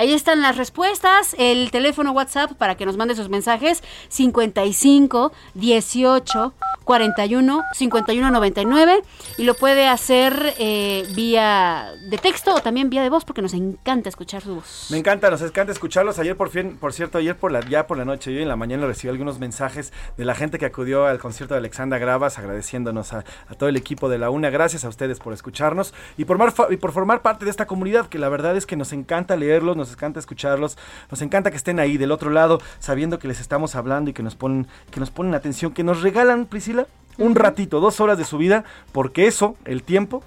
Ahí 0.01 0.13
están 0.13 0.41
las 0.41 0.57
respuestas. 0.57 1.35
El 1.37 1.69
teléfono 1.69 2.11
WhatsApp 2.11 2.53
para 2.53 2.75
que 2.75 2.87
nos 2.87 2.97
mande 2.97 3.13
sus 3.15 3.29
mensajes: 3.29 3.83
55 4.09 5.31
18 5.53 6.53
41 6.83 7.63
51 7.73 8.31
99. 8.31 9.01
Y 9.37 9.43
lo 9.43 9.53
puede 9.53 9.87
hacer 9.87 10.53
eh, 10.57 11.07
vía 11.15 11.93
de 12.09 12.17
texto 12.17 12.55
o 12.55 12.61
también 12.61 12.89
vía 12.89 13.01
de 13.01 13.09
voz 13.09 13.25
porque 13.25 13.41
nos 13.41 13.53
encanta 13.53 14.09
escuchar 14.09 14.41
su 14.41 14.55
voz. 14.55 14.87
Me 14.89 14.97
encanta, 14.97 15.29
nos 15.29 15.41
encanta 15.41 15.71
escucharlos. 15.71 16.19
Ayer, 16.19 16.35
por 16.35 16.49
fin, 16.49 16.77
por 16.77 16.93
cierto, 16.93 17.17
ayer 17.17 17.37
por 17.37 17.51
la, 17.51 17.61
ya 17.61 17.87
por 17.87 17.97
la 17.97 18.05
noche, 18.05 18.33
yo 18.33 18.39
en 18.39 18.47
la 18.47 18.55
mañana 18.55 18.85
recibí 18.85 19.09
algunos 19.09 19.39
mensajes 19.39 19.93
de 20.17 20.25
la 20.25 20.35
gente 20.35 20.57
que 20.57 20.65
acudió 20.65 21.05
al 21.05 21.19
concierto 21.19 21.53
de 21.53 21.59
Alexandra 21.59 21.99
Gravas, 21.99 22.37
agradeciéndonos 22.37 23.13
a, 23.13 23.23
todo 23.57 23.69
el 23.69 23.77
equipo 23.77 24.09
de 24.09 24.17
la 24.17 24.29
UNA. 24.29 24.49
Gracias 24.49 24.85
a 24.85 24.89
ustedes 24.89 25.19
por 25.19 25.33
escucharnos 25.33 25.93
y 26.17 26.25
por, 26.25 26.37
y 26.69 26.77
por 26.77 26.91
formar 26.91 27.21
parte 27.21 27.45
de 27.45 27.51
esta 27.51 27.67
comunidad 27.67 28.07
que 28.07 28.19
la 28.19 28.29
verdad 28.29 28.55
es 28.55 28.65
que 28.65 28.75
nos 28.75 28.93
encanta 28.93 29.35
leerlos, 29.35 29.77
nos 29.77 29.91
encanta 29.93 30.19
escucharlos, 30.19 30.77
nos 31.09 31.21
encanta 31.21 31.51
que 31.51 31.57
estén 31.57 31.79
ahí 31.79 31.97
del 31.97 32.11
otro 32.11 32.29
lado, 32.29 32.59
sabiendo 32.79 33.19
que 33.19 33.27
les 33.27 33.39
estamos 33.39 33.75
hablando 33.75 34.09
y 34.09 34.13
que 34.13 34.23
nos 34.23 34.35
ponen, 34.35 34.67
que 34.91 34.99
nos 34.99 35.11
ponen 35.11 35.33
atención, 35.35 35.73
que 35.73 35.83
nos 35.83 36.01
regalan, 36.01 36.45
Priscila, 36.71 36.87
un 37.17 37.35
ratito, 37.35 37.79
dos 37.79 37.99
horas 37.99 38.17
de 38.17 38.25
su 38.25 38.37
vida, 38.37 38.63
porque 38.91 39.27
eso, 39.27 39.55
el 39.65 39.83
tiempo, 39.83 40.23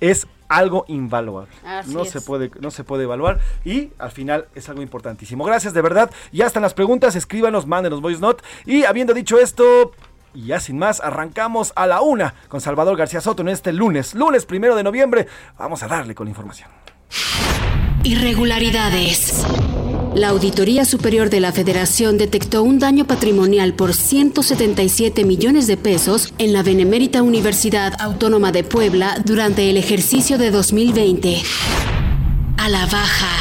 es 0.00 0.26
algo 0.48 0.84
invaluable. 0.88 1.52
no 1.86 2.04
se 2.04 2.20
puede 2.20 2.50
no 2.60 2.72
se 2.72 2.82
puede 2.82 3.04
evaluar 3.04 3.38
y 3.64 3.90
al 3.98 4.10
final 4.10 4.46
es 4.54 4.68
algo 4.68 4.82
importantísimo. 4.82 5.44
Gracias 5.44 5.74
de 5.74 5.82
verdad. 5.82 6.10
Ya 6.32 6.46
están 6.46 6.62
las 6.62 6.74
preguntas, 6.74 7.14
escríbanos, 7.14 7.66
mándenos 7.66 8.00
voice 8.00 8.20
note 8.20 8.42
y 8.66 8.84
habiendo 8.84 9.14
dicho 9.14 9.38
esto, 9.38 9.92
y 10.34 10.46
ya 10.46 10.60
sin 10.60 10.78
más, 10.78 11.00
arrancamos 11.00 11.72
a 11.76 11.86
la 11.86 12.00
una 12.00 12.34
con 12.48 12.60
Salvador 12.60 12.96
García 12.96 13.20
Soto 13.20 13.42
en 13.42 13.48
este 13.48 13.72
lunes, 13.72 14.14
lunes 14.14 14.44
primero 14.46 14.74
de 14.74 14.82
noviembre. 14.82 15.26
Vamos 15.58 15.82
a 15.82 15.88
darle 15.88 16.14
con 16.14 16.26
la 16.26 16.30
información. 16.30 16.68
Irregularidades. 18.02 19.44
La 20.14 20.30
Auditoría 20.30 20.84
Superior 20.84 21.28
de 21.28 21.40
la 21.40 21.52
Federación 21.52 22.16
detectó 22.16 22.62
un 22.62 22.78
daño 22.78 23.06
patrimonial 23.06 23.74
por 23.74 23.94
177 23.94 25.24
millones 25.24 25.66
de 25.66 25.76
pesos 25.76 26.32
en 26.38 26.52
la 26.52 26.62
Benemérita 26.62 27.22
Universidad 27.22 27.94
Autónoma 28.00 28.52
de 28.52 28.64
Puebla 28.64 29.16
durante 29.24 29.68
el 29.68 29.76
ejercicio 29.76 30.38
de 30.38 30.50
2020. 30.50 31.42
A 32.56 32.68
la 32.70 32.86
baja. 32.86 33.36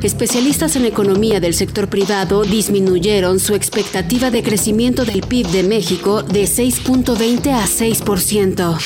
Especialistas 0.00 0.76
en 0.76 0.84
economía 0.84 1.40
del 1.40 1.54
sector 1.54 1.88
privado 1.88 2.44
disminuyeron 2.44 3.40
su 3.40 3.54
expectativa 3.54 4.30
de 4.30 4.42
crecimiento 4.42 5.04
del 5.04 5.22
PIB 5.22 5.48
de 5.48 5.62
México 5.64 6.22
de 6.22 6.44
6.20 6.44 7.52
a 7.52 7.66
6%. 7.66 8.78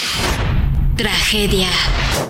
Tragedia. 0.97 1.69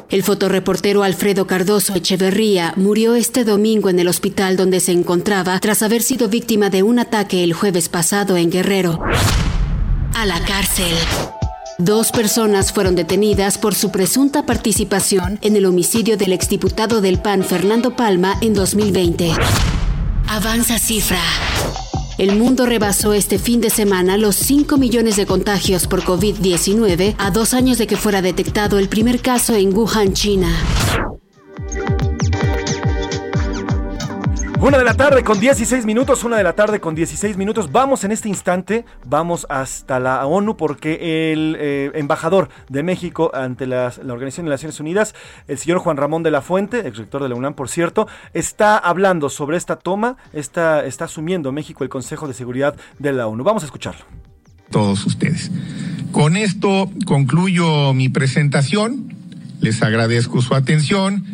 El 0.09 0.23
fotoreportero 0.23 1.03
Alfredo 1.03 1.47
Cardoso 1.47 1.95
Echeverría 1.95 2.73
murió 2.77 3.15
este 3.15 3.45
domingo 3.45 3.91
en 3.91 3.99
el 3.99 4.09
hospital 4.09 4.57
donde 4.57 4.81
se 4.81 4.93
encontraba 4.93 5.59
tras 5.61 5.83
haber 5.83 6.03
sido 6.03 6.29
víctima 6.29 6.71
de 6.71 6.83
un 6.83 6.99
ataque 6.99 7.43
el 7.43 7.53
jueves 7.53 7.89
pasado 7.89 8.37
en 8.37 8.51
Guerrero. 8.51 9.01
A 10.15 10.27
la 10.27 10.41
cárcel. 10.45 10.95
Dos 11.79 12.11
personas 12.11 12.73
fueron 12.73 12.95
detenidas 12.95 13.59
por 13.59 13.75
su 13.75 13.91
presunta 13.91 14.47
participación 14.47 15.39
en 15.43 15.57
el 15.57 15.67
homicidio 15.67 16.17
del 16.17 16.33
exdiputado 16.33 17.01
del 17.01 17.21
PAN 17.21 17.45
Fernando 17.45 17.97
Palma 17.97 18.39
en 18.41 18.55
2020. 18.55 19.33
Avanza 20.29 20.79
cifra. 20.79 21.21
El 22.19 22.35
mundo 22.35 22.65
rebasó 22.65 23.13
este 23.13 23.39
fin 23.39 23.61
de 23.61 23.69
semana 23.69 24.17
los 24.17 24.37
5 24.37 24.79
millones 24.79 25.17
de 25.17 25.27
contagios 25.27 25.87
por 25.87 26.03
COVID-19 26.03 27.15
a 27.19 27.31
dos 27.31 27.53
años 27.53 27.77
de 27.77 27.87
que 27.87 27.97
fuera 27.97 28.23
detectado 28.23 28.79
el 28.79 28.89
primer 28.89 29.21
caso 29.21 29.55
en 29.55 29.77
Wuhan, 29.77 30.15
China. 30.15 30.49
Una 34.67 34.79
de 34.79 34.85
la 34.85 34.95
tarde 34.95 35.23
con 35.23 35.39
16 35.39 35.87
minutos, 35.87 36.25
una 36.25 36.39
de 36.39 36.43
la 36.43 36.55
tarde 36.55 36.81
con 36.81 36.97
16 36.97 37.37
minutos. 37.37 37.71
Vamos 37.71 38.03
en 38.03 38.11
este 38.11 38.29
instante, 38.29 38.85
vamos 39.05 39.47
hasta 39.49 40.01
la 40.01 40.27
ONU 40.27 40.57
porque 40.57 41.31
el 41.33 41.57
eh, 41.57 41.93
embajador 41.95 42.49
de 42.69 42.83
México 42.83 43.31
ante 43.33 43.69
la 43.69 43.93
Organización 44.09 44.47
de 44.47 44.51
Naciones 44.51 44.81
Unidas, 44.81 45.15
el 45.47 45.59
señor 45.59 45.79
Juan 45.79 45.97
Ramón 45.97 46.25
de 46.25 46.33
la 46.33 46.43
Fuente, 46.43 46.81
ex 46.81 46.99
rector 46.99 47.23
de 47.23 47.29
la 47.29 47.37
UNAM, 47.37 47.55
por 47.55 47.69
cierto, 47.69 48.09
está 48.35 48.77
hablando 48.77 49.31
sobre 49.31 49.57
esta 49.57 49.77
toma, 49.77 50.17
está, 50.33 50.85
está 50.85 51.05
asumiendo 51.05 51.53
México 51.53 51.85
el 51.85 51.89
Consejo 51.89 52.27
de 52.27 52.35
Seguridad 52.35 52.75
de 52.99 53.13
la 53.13 53.29
ONU. 53.29 53.45
Vamos 53.45 53.63
a 53.63 53.67
escucharlo. 53.67 54.05
Todos 54.73 55.07
ustedes. 55.07 55.49
Con 56.11 56.37
esto 56.37 56.91
concluyo 57.05 57.95
mi 57.95 58.09
presentación. 58.09 59.15
Les 59.61 59.81
agradezco 59.85 60.43
su 60.43 60.57
atención 60.57 61.25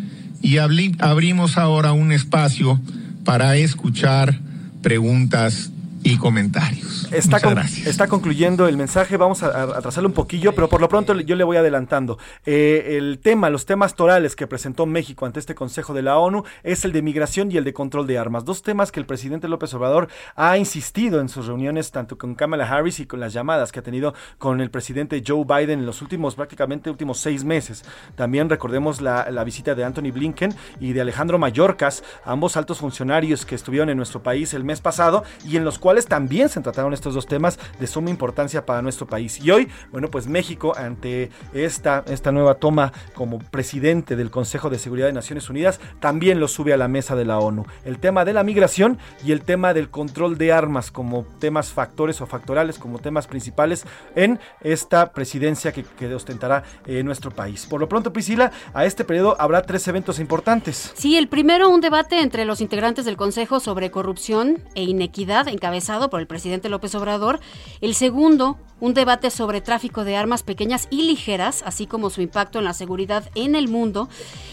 y 0.43 0.59
abrimos 0.59 1.57
ahora 1.57 1.93
un 1.93 2.13
espacio 2.13 2.79
para 3.25 3.57
escuchar 3.57 4.39
preguntas 4.83 5.71
y 6.05 6.17
comentarios. 6.17 7.09
Está, 7.13 7.39
está 7.87 8.09
concluyendo 8.09 8.67
el 8.67 8.77
mensaje, 8.77 9.17
vamos 9.17 9.43
a, 9.43 9.63
atrasarlo 9.63 10.09
un 10.09 10.15
poquillo, 10.15 10.55
pero 10.55 10.69
por 10.69 10.81
lo 10.81 10.89
pronto 10.89 11.19
yo 11.21 11.37
le 11.37 11.45
voy 11.45 11.57
adelantando. 11.57 12.19
Eh, 12.45 12.97
el 12.99 13.19
tema, 13.21 13.51
los 13.51 13.67
temas 13.67 13.95
torales 13.95 14.35
que 14.35 14.47
presentó 14.47 14.87
México 14.87 15.27
ante 15.27 15.39
este 15.39 15.55
Consejo 15.55 15.95
de 15.95 16.03
la 16.03 16.19
ONU 16.19 16.45
es 16.63 16.85
el 16.85 16.93
de 16.93 17.03
migración 17.03 17.53
y 17.53 17.57
el 17.57 17.65
de 17.65 17.73
control 17.73 18.07
de 18.07 18.19
armas. 18.19 18.45
Dos 18.45 18.63
temas 18.63 18.91
que 18.91 19.01
el 19.01 19.07
presidente 19.07 19.49
López 19.49 19.73
Obrador 19.75 20.09
ha 20.35 20.57
insistido 20.59 21.21
en 21.21 21.29
sus 21.29 21.47
reuniones, 21.47 21.91
tanto 21.93 22.19
con 22.19 22.35
Kamala 22.35 22.69
Harris 22.69 23.01
y 23.01 23.07
con 23.07 23.21
las 23.21 23.33
llamadas 23.33 23.71
que 23.71 23.79
ha 23.79 23.83
tenido 23.83 24.15
con 24.39 24.61
el 24.61 24.71
presidente 24.71 25.23
Joe 25.27 25.45
Biden 25.45 25.81
en 25.81 25.87
los 25.87 26.03
últimos, 26.03 26.35
prácticamente 26.35 26.91
últimos 26.91 27.19
seis 27.19 27.45
meses. 27.45 27.85
También 28.17 28.49
recordemos 28.49 29.01
la, 29.01 29.31
la 29.31 29.45
visita 29.45 29.75
de 29.75 29.85
Anthony 29.85 30.11
Blinken 30.13 30.55
y 30.81 30.93
de 30.93 31.01
Alejandro 31.01 31.39
Mayorkas, 31.39 32.03
ambos 32.25 32.57
altos 32.57 32.79
funcionarios 32.79 33.47
que 33.47 33.55
estuvieron 33.55 33.91
en 33.91 33.97
nuestro 33.97 34.23
país 34.23 34.55
el 34.55 34.65
mes 34.65 34.81
pasado 34.81 35.25
y 35.45 35.57
en 35.57 35.65
los 35.65 35.79
cuales 35.79 35.92
también 36.01 36.49
se 36.49 36.61
trataron 36.61 36.93
estos 36.93 37.15
dos 37.15 37.27
temas 37.27 37.59
de 37.79 37.87
suma 37.87 38.11
importancia 38.11 38.65
para 38.67 38.83
nuestro 38.83 39.07
país. 39.07 39.39
Y 39.43 39.51
hoy, 39.51 39.69
bueno, 39.91 40.09
pues 40.09 40.27
México, 40.27 40.75
ante 40.77 41.31
esta, 41.53 42.05
esta 42.07 42.33
nueva 42.33 42.55
toma 42.55 42.93
como 43.15 43.39
presidente 43.39 44.17
del 44.17 44.31
Consejo 44.31 44.71
de 44.71 44.79
Seguridad 44.79 45.07
de 45.07 45.13
Naciones 45.13 45.51
Unidas, 45.51 45.81
también 46.01 46.41
lo 46.41 46.49
sube 46.49 46.73
a 46.73 46.77
la 46.77 46.89
mesa 46.89 47.15
de 47.17 47.25
la 47.25 47.39
ONU. 47.39 47.65
El 47.85 47.99
tema 47.99 48.25
de 48.25 48.33
la 48.33 48.43
migración 48.43 48.99
y 49.25 49.33
el 49.33 49.43
tema 49.43 49.75
del 49.75 49.91
control 49.91 50.39
de 50.39 50.53
armas 50.53 50.91
como 50.91 51.25
temas 51.39 51.71
factores 51.71 52.21
o 52.21 52.27
factorales, 52.27 52.79
como 52.79 52.99
temas 52.99 53.27
principales 53.27 53.85
en 54.15 54.41
esta 54.61 55.13
presidencia 55.13 55.73
que, 55.73 55.85
que 55.85 56.15
ostentará 56.15 56.65
eh, 56.87 57.03
nuestro 57.03 57.31
país. 57.31 57.67
Por 57.67 57.81
lo 57.81 57.89
pronto, 57.89 58.13
Priscila, 58.13 58.53
a 58.75 58.85
este 58.85 59.05
periodo 59.05 59.37
habrá 59.39 59.63
tres 59.63 59.87
eventos 59.89 60.19
importantes. 60.19 60.93
Sí, 60.95 61.17
el 61.17 61.29
primero, 61.29 61.69
un 61.69 61.81
debate 61.81 62.21
entre 62.21 62.45
los 62.45 62.61
integrantes 62.61 63.05
del 63.05 63.17
Consejo 63.17 63.61
sobre 63.61 63.91
corrupción 63.91 64.63
e 64.75 64.85
inequidad, 64.85 65.49
encabezado 65.49 65.82
por 66.11 66.21
el 66.21 66.27
presidente 66.27 66.69
López 66.69 66.95
Obrador. 66.95 67.41
El 67.81 67.95
segundo, 67.95 68.57
un 68.79 68.95
debate 68.95 69.31
sobre 69.31 69.61
tráfico 69.61 70.05
de 70.05 70.17
armas 70.17 70.45
pequeñas 70.45 70.87
y 70.91 71.03
ligeras, 71.03 71.63
así 71.67 71.87
como 71.87 72.09
su 72.09 72.21
impacto 72.21 72.59
en 72.61 72.65
la 72.65 72.73
seguridad 72.73 73.29
en 73.35 73.57
el 73.57 73.69
mundo. 73.69 74.09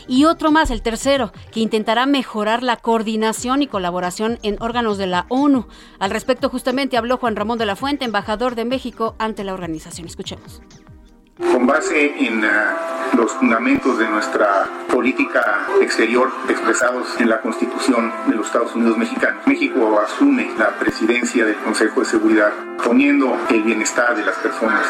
Y 0.08 0.26
otro 0.26 0.52
más, 0.52 0.72
el 0.72 0.82
tercero, 0.82 1.32
que 1.52 1.60
intentará 1.60 2.08
mejorar 2.08 2.64
la 2.64 2.78
coordinación 2.78 3.62
y 3.62 3.68
colaboración 3.68 4.40
en 4.42 4.58
órganos 4.60 4.98
de 4.98 5.08
la 5.08 5.28
ONU. 5.30 5.68
Al 6.00 6.10
respecto, 6.10 6.50
justamente 6.50 6.98
habló 6.98 7.18
Juan 7.18 7.36
Ramón 7.36 7.60
de 7.60 7.68
la 7.68 7.76
Fuente, 7.76 8.06
embajador 8.06 8.56
de 8.56 8.66
México 8.66 9.16
ante 9.20 9.44
la 9.44 9.54
organización. 9.54 10.08
Escuchemos. 10.08 10.62
Con 11.40 11.66
base 11.66 12.26
en 12.26 12.44
uh, 12.44 13.16
los 13.16 13.32
fundamentos 13.32 13.98
de 13.98 14.10
nuestra 14.10 14.68
política 14.92 15.68
exterior 15.80 16.30
expresados 16.50 17.18
en 17.18 17.30
la 17.30 17.40
Constitución 17.40 18.12
de 18.28 18.36
los 18.36 18.48
Estados 18.48 18.76
Unidos 18.76 18.98
mexicanos, 18.98 19.48
México 19.48 20.02
asume 20.02 20.52
la 20.58 20.72
presidencia 20.72 21.46
del 21.46 21.56
Consejo 21.56 22.02
de 22.02 22.06
Seguridad 22.08 22.52
poniendo 22.84 23.38
el 23.50 23.64
bienestar 23.64 24.16
de 24.18 24.26
las 24.26 24.36
personas 24.38 24.86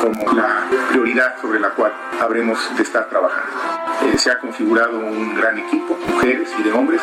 como 0.00 0.32
la 0.32 0.64
prioridad 0.90 1.40
sobre 1.40 1.60
la 1.60 1.70
cual 1.70 1.92
habremos 2.20 2.58
de 2.76 2.82
estar 2.82 3.08
trabajando. 3.08 3.52
Eh, 4.06 4.18
se 4.18 4.30
ha 4.30 4.38
configurado 4.38 4.98
un 4.98 5.34
gran 5.34 5.58
equipo, 5.58 5.96
mujeres 6.08 6.52
y 6.58 6.62
de 6.62 6.72
hombres, 6.72 7.00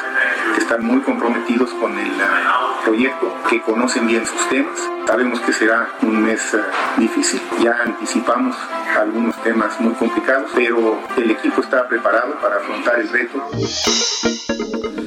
que 0.56 0.62
están 0.62 0.86
muy 0.86 1.02
comprometidos 1.02 1.74
con 1.76 1.98
el 1.98 2.12
uh, 2.12 2.84
proyecto, 2.84 3.34
que 3.50 3.62
conocen 3.62 4.08
bien 4.08 4.26
sus 4.26 4.50
temas. 4.50 4.78
Sabemos 5.08 5.40
que 5.42 5.54
será 5.54 5.90
un 6.02 6.24
mes 6.24 6.54
uh, 6.54 7.00
difícil, 7.00 7.42
ya 7.62 7.78
anticipamos 7.84 8.56
algunos 9.00 9.36
temas 9.44 9.80
muy 9.80 9.94
complicados, 9.94 10.52
pero 10.56 11.00
el 11.18 11.32
equipo 11.32 11.62
está 11.62 11.88
preparado 11.88 12.40
para 12.40 12.58
afrontar 12.58 13.00
el 13.00 13.10
reto. 13.10 13.42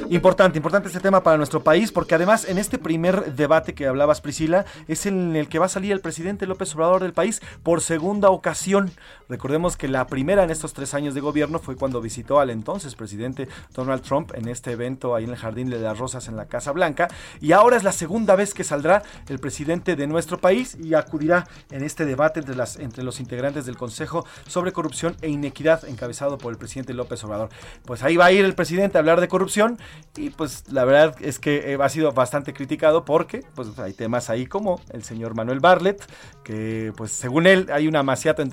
Importante, 0.08 0.58
importante 0.58 0.86
este 0.88 1.00
tema 1.00 1.22
para 1.22 1.36
nuestro 1.36 1.64
país, 1.64 1.90
porque 1.90 2.14
además 2.14 2.44
en 2.44 2.58
este 2.58 2.78
primer 2.78 3.34
debate 3.34 3.74
que 3.74 3.86
hablabas, 3.86 4.20
Priscila, 4.20 4.64
es 4.86 5.04
en 5.06 5.34
el 5.34 5.48
que 5.48 5.58
va 5.58 5.66
a 5.66 5.68
salir 5.68 5.90
el 5.90 6.00
presidente 6.00 6.46
López 6.46 6.74
Obrador 6.74 7.02
del 7.02 7.12
país 7.12 7.40
por 7.64 7.80
segunda 7.80 8.30
ocasión. 8.30 8.92
Recordemos 9.28 9.76
que 9.76 9.88
la 9.88 10.06
primera 10.06 10.44
en 10.44 10.50
estos 10.50 10.74
tres 10.74 10.94
años 10.94 11.14
de 11.14 11.20
gobierno 11.20 11.58
fue 11.58 11.74
cuando 11.74 12.00
visitó 12.00 12.38
al 12.38 12.50
entonces 12.50 12.94
presidente 12.94 13.48
Donald 13.74 14.02
Trump 14.02 14.32
en 14.34 14.48
este 14.48 14.72
evento 14.72 15.14
ahí 15.14 15.24
en 15.24 15.30
el 15.30 15.36
Jardín 15.36 15.70
de 15.70 15.80
las 15.80 15.98
Rosas 15.98 16.28
en 16.28 16.36
la 16.36 16.46
Casa 16.46 16.70
Blanca. 16.70 17.08
Y 17.40 17.52
ahora 17.52 17.76
es 17.76 17.82
la 17.82 17.92
segunda 17.92 18.36
vez 18.36 18.54
que 18.54 18.62
saldrá 18.62 19.02
el 19.28 19.40
presidente 19.40 19.96
de 19.96 20.06
nuestro 20.06 20.38
país 20.38 20.76
y 20.80 20.94
acudirá 20.94 21.48
en 21.70 21.82
este 21.82 22.04
debate 22.04 22.40
entre, 22.40 22.54
las, 22.54 22.76
entre 22.76 23.02
los 23.02 23.18
integrantes 23.18 23.66
del 23.66 23.76
Consejo 23.76 24.24
sobre 24.46 24.72
Corrupción 24.72 25.16
e 25.20 25.28
Inequidad 25.28 25.84
encabezado 25.88 26.38
por 26.38 26.52
el 26.52 26.58
presidente 26.58 26.94
López 26.94 27.24
Obrador. 27.24 27.48
Pues 27.84 28.04
ahí 28.04 28.16
va 28.16 28.26
a 28.26 28.32
ir 28.32 28.44
el 28.44 28.54
presidente 28.54 28.98
a 28.98 29.00
hablar 29.00 29.20
de 29.20 29.28
corrupción 29.28 29.78
y 30.16 30.30
pues 30.30 30.64
la 30.70 30.84
verdad 30.84 31.16
es 31.20 31.38
que 31.38 31.72
eh, 31.72 31.78
ha 31.80 31.88
sido 31.88 32.12
bastante 32.12 32.52
criticado 32.52 33.04
porque 33.04 33.44
pues 33.54 33.78
hay 33.78 33.92
temas 33.92 34.30
ahí 34.30 34.46
como 34.46 34.80
el 34.90 35.04
señor 35.04 35.34
Manuel 35.34 35.60
Barlet, 35.60 36.02
que 36.42 36.92
pues 36.96 37.12
según 37.12 37.46
él 37.46 37.68
hay 37.72 37.88
una 37.88 38.02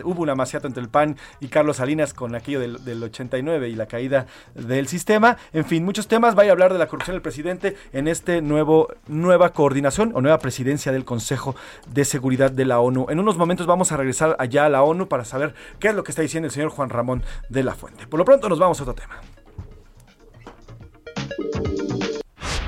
hubo 0.04 0.22
una 0.22 0.36
maciata 0.36 0.68
entre 0.68 0.84
el 0.84 0.90
PAN 0.90 1.18
y 1.40 1.48
Carlos 1.48 1.78
Salinas 1.78 2.14
con 2.14 2.36
aquello 2.36 2.60
del, 2.60 2.84
del 2.84 3.02
89 3.04 3.70
y 3.70 3.76
la 3.76 3.86
caída 3.86 4.28
del 4.56 4.88
sistema. 4.88 5.38
En 5.54 5.66
fin, 5.66 5.86
muchos 5.86 6.08
temas. 6.08 6.36
Vaya 6.36 6.52
a 6.52 6.54
hablar 6.54 6.74
de 6.74 6.80
la 6.80 6.88
corrupción 6.88 7.16
del 7.16 7.22
presidente 7.22 7.76
en 7.92 8.08
este 8.08 8.42
nuevo 8.42 8.90
nueva 9.08 9.54
coordinación 9.54 10.12
o 10.16 10.22
nueva 10.22 10.40
presidencia 10.40 10.92
del 10.92 11.06
Consejo 11.06 11.56
de 11.88 12.06
Seguridad 12.06 12.52
de 12.52 12.66
la 12.66 12.80
ONU. 12.80 13.08
En 13.10 13.20
unos 13.20 13.38
momentos 13.38 13.68
vamos 13.68 13.92
a 13.92 13.98
regresar 13.98 14.36
allá 14.40 14.66
a 14.66 14.70
la 14.70 14.84
ONU 14.84 15.08
para 15.08 15.26
saber 15.26 15.54
qué 15.80 15.90
es 15.90 15.96
lo 15.96 16.04
que 16.04 16.12
está 16.12 16.22
diciendo 16.22 16.48
el 16.48 16.52
señor 16.52 16.70
Juan 16.70 16.90
Ramón 16.90 17.24
de 17.50 17.64
la 17.64 17.76
Fuente. 17.76 18.08
Por 18.08 18.18
lo 18.18 18.26
pronto 18.26 18.50
nos 18.50 18.60
vamos 18.60 18.80
a 18.80 18.84
otro 18.84 18.96
tema. 18.96 19.22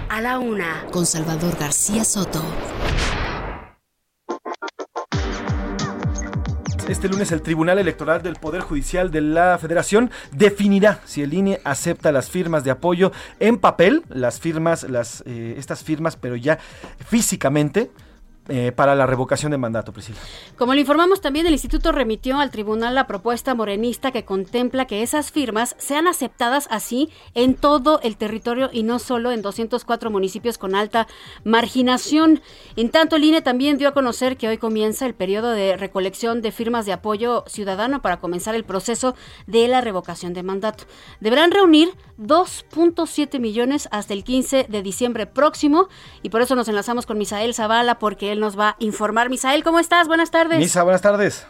A 0.10 0.22
la 0.22 0.40
una, 0.40 0.86
con 0.92 1.06
Salvador 1.06 1.56
García 1.60 2.04
Soto. 2.04 2.42
Este 6.88 7.10
lunes 7.10 7.32
el 7.32 7.42
Tribunal 7.42 7.80
Electoral 7.80 8.22
del 8.22 8.36
Poder 8.36 8.62
Judicial 8.62 9.10
de 9.10 9.22
la 9.22 9.58
Federación 9.58 10.12
definirá 10.32 11.00
si 11.06 11.24
el 11.24 11.34
INE 11.34 11.60
acepta 11.64 12.12
las 12.12 12.30
firmas 12.30 12.64
de 12.64 12.72
apoyo 12.72 13.12
en 13.40 13.58
papel, 13.58 14.04
las 14.10 14.40
firmas, 14.40 14.84
las, 14.84 15.24
eh, 15.26 15.56
estas 15.58 15.84
firmas, 15.84 16.16
pero 16.16 16.36
ya 16.36 16.60
físicamente 17.08 17.90
eh, 18.48 18.72
para 18.72 18.94
la 18.94 19.08
revocación 19.08 19.52
de 19.52 19.58
mandato, 19.58 19.92
Priscila. 19.92 20.20
Como 20.56 20.74
lo 20.74 20.80
informamos 20.80 21.20
también, 21.20 21.48
el 21.48 21.54
instituto 21.54 21.92
remitió 21.92 22.40
al 22.40 22.52
tribunal 22.52 22.94
la 22.94 23.08
propuesta 23.08 23.56
morenista 23.56 24.12
que 24.12 24.24
contempla 24.24 24.86
que 24.86 25.02
esas 25.02 25.32
firmas 25.32 25.76
sean 25.80 26.08
aceptadas 26.08 26.68
así 26.70 27.10
en 27.34 27.56
todo 27.56 28.00
el 28.04 28.18
territorio 28.18 28.70
y 28.72 28.84
no 28.84 29.00
solo 29.00 29.32
en 29.32 29.42
204 29.42 30.12
municipios 30.12 30.60
con 30.60 30.76
alta 30.76 31.08
marginación. 31.44 32.42
En 32.76 32.90
tanto, 32.90 33.16
el 33.16 33.24
INE 33.24 33.42
también 33.42 33.78
dio 33.78 33.88
a 33.88 33.94
conocer 33.94 34.38
que 34.38 34.48
hoy 34.48 34.60
comienza 34.60 35.08
el 35.08 35.16
periodo 35.16 35.52
de 35.52 35.76
recolección 35.76 36.44
de 36.44 36.52
firmas 36.52 36.86
de 36.86 36.94
apoyo 36.94 37.46
ciudadano 37.48 38.04
para 38.04 38.20
comenzar 38.20 38.54
el 38.54 38.64
proceso 38.64 39.16
de 39.48 39.68
la 39.68 39.82
revocación 39.82 40.34
de 40.34 40.44
mandato. 40.44 40.84
Deberán 41.20 41.52
reunir 41.52 41.90
2.7 42.20 43.40
millones 43.40 43.90
hasta 43.92 44.14
el 44.14 44.24
15 44.24 44.68
de 44.70 44.82
diciembre 44.84 45.26
próximo 45.26 45.88
y 46.22 46.30
por 46.30 46.42
eso 46.42 46.56
nos 46.56 46.68
enlazamos 46.68 47.06
con 47.06 47.18
Misael 47.18 47.54
Zavala 47.54 48.00
porque 48.00 48.35
él 48.36 48.39
nos 48.41 48.58
va 48.60 48.69
a 48.69 48.76
informar. 48.80 49.30
Misael, 49.30 49.63
¿cómo 49.63 49.80
estás? 49.80 50.08
Buenas 50.08 50.30
tardes. 50.30 50.60
Misa, 50.60 50.84
buenas 50.84 51.02
tardes. 51.02 51.48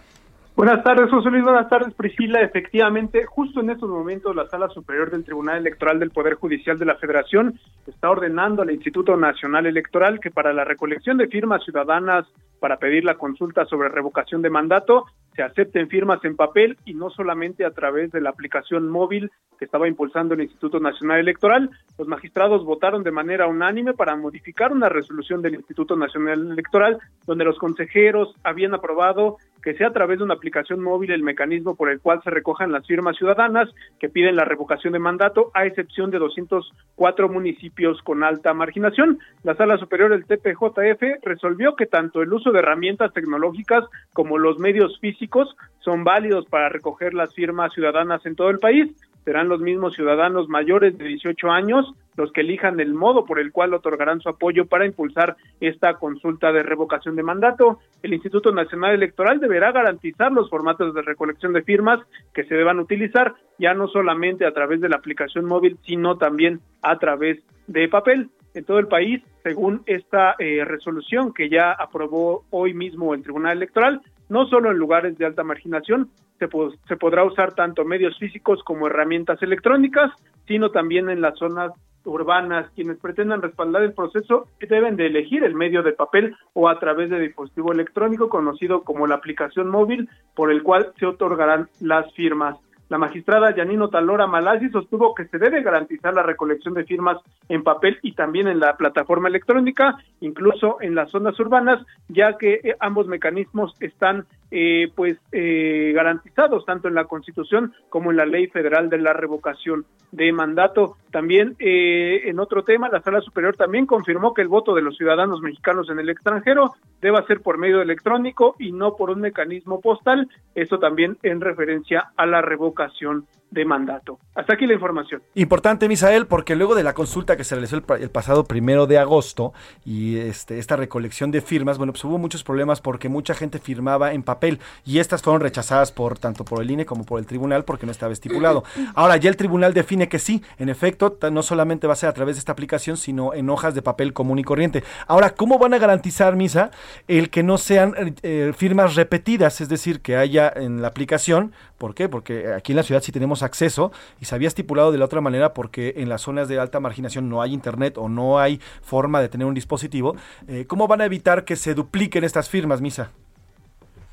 Buenas 0.55 0.85
tardes, 0.85 1.09
José 1.09 1.29
Luis. 1.31 1.43
Buenas 1.43 1.67
tardes, 1.67 1.93
Priscila. 1.93 2.39
Efectivamente, 2.39 3.25
justo 3.25 3.59
en 3.59 3.71
estos 3.71 3.89
momentos, 3.89 4.33
la 4.33 4.47
Sala 4.47 4.69
Superior 4.69 5.11
del 5.11 5.25
Tribunal 5.25 5.57
Electoral 5.57 5.99
del 5.99 6.11
Poder 6.11 6.35
Judicial 6.35 6.79
de 6.79 6.85
la 6.85 6.95
Federación 6.95 7.59
está 7.85 8.09
ordenando 8.09 8.61
al 8.61 8.71
Instituto 8.71 9.17
Nacional 9.17 9.65
Electoral 9.65 10.21
que 10.21 10.31
para 10.31 10.53
la 10.53 10.63
recolección 10.63 11.17
de 11.17 11.27
firmas 11.27 11.61
ciudadanas 11.65 12.25
para 12.65 12.77
pedir 12.77 13.03
la 13.03 13.13
consulta 13.13 13.63
sobre 13.65 13.89
revocación 13.89 14.41
de 14.41 14.49
mandato 14.49 15.05
se 15.35 15.43
acepten 15.43 15.87
firmas 15.87 16.23
en 16.25 16.35
papel 16.35 16.77
y 16.83 16.95
no 16.95 17.11
solamente 17.11 17.63
a 17.63 17.69
través 17.69 18.11
de 18.11 18.21
la 18.21 18.31
aplicación 18.31 18.89
móvil 18.89 19.31
que 19.59 19.65
estaba 19.65 19.87
impulsando 19.87 20.33
el 20.33 20.41
Instituto 20.41 20.79
Nacional 20.79 21.19
Electoral. 21.19 21.69
Los 21.97 22.07
magistrados 22.07 22.65
votaron 22.65 23.03
de 23.03 23.11
manera 23.11 23.47
unánime 23.47 23.93
para 23.93 24.15
modificar 24.15 24.71
una 24.71 24.89
resolución 24.89 25.41
del 25.41 25.55
Instituto 25.55 25.95
Nacional 25.95 26.51
Electoral 26.51 26.97
donde 27.27 27.45
los 27.45 27.59
consejeros 27.59 28.33
habían 28.43 28.73
aprobado 28.73 29.37
que 29.65 29.73
sea 29.73 29.87
a 29.87 29.93
través 29.93 30.19
de 30.19 30.23
una 30.23 30.35
aplicación 30.35 30.79
móvil 30.79 31.11
el 31.11 31.23
mecanismo 31.23 31.75
por 31.75 31.89
el 31.89 31.99
cual 31.99 32.21
se 32.23 32.29
recojan 32.29 32.71
las 32.71 32.85
firmas 32.85 33.17
ciudadanas 33.17 33.67
que 33.99 34.09
piden 34.09 34.35
la 34.35 34.45
revocación 34.45 34.93
de 34.93 34.99
mandato, 34.99 35.49
a 35.55 35.65
excepción 35.65 36.11
de 36.11 36.19
204 36.19 37.29
municipios 37.29 37.99
con 38.03 38.23
alta 38.23 38.53
marginación. 38.53 39.17
La 39.41 39.55
Sala 39.55 39.77
Superior 39.77 40.11
del 40.11 40.25
TPJF 40.25 41.23
resolvió 41.23 41.75
que 41.75 41.87
tanto 41.87 42.21
el 42.21 42.31
uso 42.31 42.51
de 42.55 42.61
herramientas 42.61 43.13
tecnológicas 43.13 43.85
como 44.13 44.37
los 44.37 44.57
medios 44.57 44.99
físicos 44.99 45.55
son 45.79 46.03
válidos 46.03 46.45
para 46.47 46.69
recoger 46.69 47.13
las 47.13 47.33
firmas 47.33 47.73
ciudadanas 47.73 48.25
en 48.25 48.35
todo 48.35 48.49
el 48.49 48.59
país 48.59 48.91
serán 49.25 49.49
los 49.49 49.59
mismos 49.59 49.95
ciudadanos 49.95 50.47
mayores 50.47 50.97
de 50.97 51.05
18 51.05 51.49
años 51.49 51.93
los 52.15 52.31
que 52.31 52.41
elijan 52.41 52.79
el 52.79 52.93
modo 52.93 53.25
por 53.25 53.39
el 53.39 53.51
cual 53.51 53.73
otorgarán 53.73 54.21
su 54.21 54.29
apoyo 54.29 54.67
para 54.67 54.85
impulsar 54.85 55.35
esta 55.59 55.95
consulta 55.95 56.53
de 56.53 56.63
revocación 56.63 57.15
de 57.15 57.23
mandato. 57.23 57.79
El 58.03 58.13
Instituto 58.13 58.53
Nacional 58.53 58.93
Electoral 58.93 59.39
deberá 59.39 59.73
garantizar 59.73 60.31
los 60.31 60.49
formatos 60.49 60.93
de 60.93 61.01
recolección 61.01 61.51
de 61.51 61.63
firmas 61.63 61.99
que 62.33 62.45
se 62.45 62.55
deban 62.55 62.79
utilizar, 62.79 63.33
ya 63.59 63.73
no 63.73 63.89
solamente 63.89 64.45
a 64.45 64.53
través 64.53 64.79
de 64.79 64.87
la 64.87 64.95
aplicación 64.95 65.43
móvil, 65.43 65.77
sino 65.83 66.17
también 66.17 66.61
a 66.81 66.97
través 66.99 67.43
de 67.67 67.89
papel 67.89 68.29
en 68.55 68.63
todo 68.63 68.79
el 68.79 68.87
país, 68.87 69.21
según 69.43 69.83
esta 69.85 70.35
eh, 70.39 70.63
resolución 70.65 71.33
que 71.33 71.49
ya 71.49 71.71
aprobó 71.71 72.45
hoy 72.49 72.73
mismo 72.73 73.13
el 73.13 73.21
Tribunal 73.21 73.57
Electoral, 73.57 74.01
no 74.29 74.47
solo 74.47 74.71
en 74.71 74.77
lugares 74.77 75.17
de 75.17 75.25
alta 75.25 75.43
marginación, 75.43 76.09
se, 76.39 76.47
se 76.87 76.97
podrá 76.97 77.23
usar 77.23 77.53
tanto 77.53 77.85
medios 77.85 78.17
físicos 78.17 78.63
como 78.63 78.87
herramientas 78.87 79.41
electrónicas, 79.43 80.11
sino 80.47 80.71
también 80.71 81.09
en 81.09 81.21
las 81.21 81.37
zonas 81.37 81.71
urbanas. 82.05 82.69
Quienes 82.75 82.97
pretendan 82.97 83.41
respaldar 83.41 83.83
el 83.83 83.93
proceso 83.93 84.47
deben 84.59 84.95
de 84.95 85.07
elegir 85.07 85.43
el 85.43 85.55
medio 85.55 85.83
de 85.83 85.93
papel 85.93 86.35
o 86.53 86.69
a 86.69 86.79
través 86.79 87.09
de 87.09 87.19
dispositivo 87.19 87.71
electrónico 87.71 88.29
conocido 88.29 88.83
como 88.83 89.07
la 89.07 89.15
aplicación 89.15 89.69
móvil 89.69 90.09
por 90.33 90.51
el 90.51 90.63
cual 90.63 90.93
se 90.97 91.05
otorgarán 91.05 91.67
las 91.81 92.11
firmas. 92.13 92.57
La 92.89 92.97
magistrada 92.97 93.55
Yanino 93.55 93.89
Talora 93.89 94.27
Malasi 94.27 94.69
sostuvo 94.69 95.15
que 95.15 95.25
se 95.25 95.39
debe 95.39 95.63
garantizar 95.63 96.13
la 96.13 96.21
recolección 96.21 96.73
de 96.75 96.85
firmas 96.85 97.17
en 97.49 97.63
papel 97.63 97.97
y 98.03 98.13
también 98.13 98.47
en 98.47 98.59
la 98.59 98.77
plataforma 98.77 99.27
electrónica, 99.27 99.97
incluso 100.21 100.77
en 100.81 100.93
las 100.93 101.09
zonas 101.09 101.39
urbanas, 101.39 101.83
ya 102.09 102.37
que 102.37 102.61
eh, 102.63 102.75
ambos 102.79 103.07
mecanismos 103.07 103.73
están 103.79 104.25
eh, 104.51 104.91
pues 104.95 105.17
eh, 105.31 105.91
garantizados 105.93 106.65
tanto 106.65 106.87
en 106.87 106.95
la 106.95 107.05
Constitución 107.05 107.73
como 107.89 108.11
en 108.11 108.17
la 108.17 108.25
Ley 108.25 108.47
Federal 108.47 108.89
de 108.89 108.99
la 108.99 109.13
Revocación 109.13 109.85
de 110.11 110.31
Mandato. 110.31 110.97
También 111.11 111.55
eh, 111.59 112.21
en 112.25 112.39
otro 112.39 112.63
tema, 112.63 112.89
la 112.89 113.01
Sala 113.01 113.21
Superior 113.21 113.55
también 113.55 113.85
confirmó 113.85 114.33
que 114.33 114.41
el 114.41 114.47
voto 114.47 114.75
de 114.75 114.81
los 114.81 114.97
ciudadanos 114.97 115.41
mexicanos 115.41 115.89
en 115.89 115.99
el 115.99 116.09
extranjero 116.09 116.73
deba 117.01 117.25
ser 117.25 117.41
por 117.41 117.57
medio 117.57 117.81
electrónico 117.81 118.55
y 118.59 118.71
no 118.71 118.95
por 118.95 119.09
un 119.09 119.21
mecanismo 119.21 119.81
postal. 119.81 120.29
Eso 120.53 120.79
también 120.79 121.17
en 121.23 121.41
referencia 121.41 122.11
a 122.15 122.25
la 122.25 122.41
revocación 122.41 123.25
de 123.51 123.65
mandato. 123.65 124.19
Hasta 124.35 124.53
aquí 124.53 124.67
la 124.67 124.73
información. 124.73 125.21
Importante, 125.33 125.87
Misael, 125.87 126.27
porque 126.27 126.55
luego 126.55 126.75
de 126.75 126.83
la 126.83 126.93
consulta 126.93 127.37
que 127.37 127.43
se 127.43 127.55
realizó 127.55 127.77
el, 127.77 128.09
pasado 128.09 128.43
primero 128.43 128.85
de 128.85 128.97
agosto 128.97 129.53
y 129.85 130.17
este, 130.17 130.59
esta 130.59 130.75
recolección 130.75 131.31
de 131.31 131.41
firmas, 131.41 131.77
bueno, 131.77 131.93
pues 131.93 132.03
hubo 132.03 132.17
muchos 132.17 132.43
problemas 132.43 132.81
porque 132.81 133.07
mucha 133.07 133.33
gente 133.33 133.59
firmaba 133.59 134.13
en 134.13 134.23
papel 134.23 134.34
papel 134.35 134.59
y 134.85 134.99
estas 134.99 135.21
fueron 135.21 135.41
rechazadas 135.41 135.91
por 135.91 136.19
tanto 136.19 136.45
por 136.45 136.61
el 136.61 136.69
INE 136.69 136.85
como 136.85 137.05
por 137.05 137.19
el 137.19 137.25
tribunal 137.25 137.65
porque 137.65 137.85
no 137.85 137.91
estaba 137.91 138.13
estipulado. 138.13 138.63
Ahora 138.93 139.17
ya 139.17 139.29
el 139.29 139.37
tribunal 139.37 139.73
define 139.73 140.07
que 140.09 140.19
sí, 140.19 140.43
en 140.59 140.69
efecto, 140.69 141.17
no 141.31 141.43
solamente 141.43 141.87
va 141.87 141.93
a 141.93 141.95
ser 141.95 142.09
a 142.09 142.13
través 142.13 142.35
de 142.35 142.39
esta 142.39 142.51
aplicación, 142.51 142.97
sino 142.97 143.33
en 143.33 143.49
hojas 143.49 143.73
de 143.75 143.81
papel 143.81 144.13
común 144.13 144.39
y 144.39 144.43
corriente. 144.43 144.83
Ahora, 145.07 145.31
¿cómo 145.31 145.57
van 145.57 145.73
a 145.73 145.77
garantizar, 145.77 146.35
Misa, 146.35 146.71
el 147.07 147.29
que 147.29 147.43
no 147.43 147.57
sean 147.57 148.15
eh, 148.21 148.53
firmas 148.55 148.95
repetidas? 148.95 149.61
Es 149.61 149.69
decir, 149.69 150.01
que 150.01 150.17
haya 150.17 150.51
en 150.55 150.81
la 150.81 150.87
aplicación, 150.89 151.53
¿por 151.77 151.95
qué? 151.95 152.09
Porque 152.09 152.53
aquí 152.53 152.71
en 152.71 152.77
la 152.77 152.83
ciudad 152.83 153.01
sí 153.01 153.11
tenemos 153.11 153.43
acceso 153.43 153.91
y 154.19 154.25
se 154.25 154.35
había 154.35 154.47
estipulado 154.47 154.91
de 154.91 154.97
la 154.97 155.05
otra 155.05 155.21
manera 155.21 155.53
porque 155.53 155.93
en 155.97 156.09
las 156.09 156.21
zonas 156.21 156.47
de 156.47 156.59
alta 156.59 156.79
marginación 156.79 157.29
no 157.29 157.41
hay 157.41 157.53
internet 157.53 157.97
o 157.97 158.09
no 158.09 158.39
hay 158.39 158.59
forma 158.81 159.21
de 159.21 159.29
tener 159.29 159.47
un 159.47 159.53
dispositivo. 159.53 160.15
Eh, 160.47 160.65
¿Cómo 160.67 160.87
van 160.87 161.01
a 161.01 161.05
evitar 161.05 161.45
que 161.45 161.55
se 161.55 161.73
dupliquen 161.73 162.23
estas 162.23 162.49
firmas, 162.49 162.81
Misa? 162.81 163.11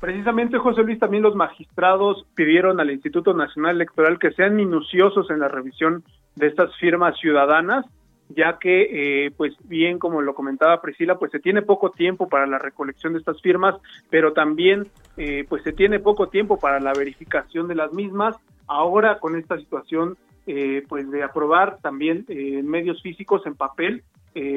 Precisamente, 0.03 0.57
José 0.57 0.83
Luis, 0.83 0.99
también 0.99 1.23
los 1.23 1.33
magistrados 1.33 2.25
pidieron 2.35 2.81
al 2.81 2.91
Instituto 2.91 3.33
Nacional 3.33 3.77
Electoral 3.77 4.19
que 4.19 4.33
sean 4.33 4.53
minuciosos 4.53 5.29
en 5.29 5.39
la 5.39 5.47
revisión 5.47 6.03
de 6.35 6.47
estas 6.47 6.75
firmas 6.75 7.17
ciudadanas, 7.19 7.85
ya 8.27 8.57
que, 8.59 9.27
eh, 9.27 9.31
pues 9.37 9.53
bien, 9.63 9.99
como 9.99 10.21
lo 10.21 10.35
comentaba 10.35 10.81
Priscila, 10.81 11.15
pues 11.17 11.31
se 11.31 11.39
tiene 11.39 11.61
poco 11.61 11.91
tiempo 11.91 12.27
para 12.27 12.45
la 12.45 12.59
recolección 12.59 13.13
de 13.13 13.19
estas 13.19 13.41
firmas, 13.41 13.75
pero 14.09 14.33
también, 14.33 14.87
eh, 15.15 15.45
pues 15.47 15.63
se 15.63 15.71
tiene 15.71 16.01
poco 16.01 16.27
tiempo 16.27 16.59
para 16.59 16.81
la 16.81 16.91
verificación 16.91 17.69
de 17.69 17.75
las 17.75 17.93
mismas. 17.93 18.35
Ahora, 18.67 19.19
con 19.19 19.37
esta 19.37 19.57
situación, 19.57 20.17
eh, 20.47 20.83
pues 20.89 21.09
de 21.11 21.23
aprobar 21.23 21.77
también 21.77 22.25
en 22.27 22.67
medios 22.67 23.01
físicos 23.01 23.45
en 23.45 23.55
papel, 23.55 24.03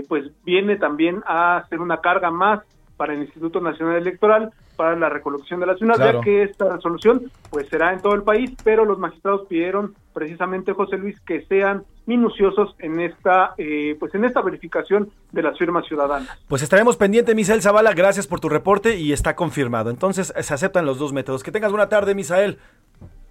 pues 0.09 0.25
viene 0.43 0.77
también 0.77 1.23
a 1.27 1.63
ser 1.69 1.81
una 1.81 1.99
carga 1.99 2.31
más 2.31 2.65
para 2.97 3.15
el 3.15 3.23
Instituto 3.23 3.61
Nacional 3.61 3.97
Electoral 3.97 4.53
para 4.77 4.95
la 4.95 5.09
recolección 5.09 5.59
de 5.61 5.67
las 5.67 5.79
firmas, 5.79 5.99
ya 5.99 6.21
que 6.21 6.43
esta 6.43 6.77
resolución 6.77 7.31
pues 7.51 7.69
será 7.69 7.93
en 7.93 8.01
todo 8.01 8.15
el 8.15 8.23
país, 8.23 8.53
pero 8.63 8.85
los 8.85 8.99
magistrados 8.99 9.47
pidieron 9.49 9.95
precisamente 10.13 10.73
José 10.73 10.99
Luis 10.99 11.19
que 11.21 11.43
sean 11.47 11.85
minuciosos 12.05 12.75
en 12.79 13.01
esta 13.01 13.55
eh, 13.59 13.97
pues 13.99 14.15
en 14.15 14.25
esta 14.25 14.43
verificación 14.43 15.11
de 15.33 15.43
las 15.43 15.59
firmas 15.59 15.87
ciudadanas. 15.87 16.29
Pues 16.49 16.63
estaremos 16.63 16.97
pendientes, 16.97 17.35
Misael 17.35 17.63
Zavala, 17.63 17.93
gracias 17.95 18.27
por 18.27 18.41
tu 18.41 18.49
reporte 18.49 18.97
y 18.97 19.13
está 19.13 19.35
confirmado. 19.35 19.91
Entonces 19.91 20.33
se 20.39 20.55
aceptan 20.55 20.87
los 20.87 20.99
dos 20.99 21.13
métodos. 21.13 21.43
Que 21.43 21.53
tengas 21.53 21.71
buena 21.71 21.89
tarde, 21.89 22.15
Misael. 22.15 22.59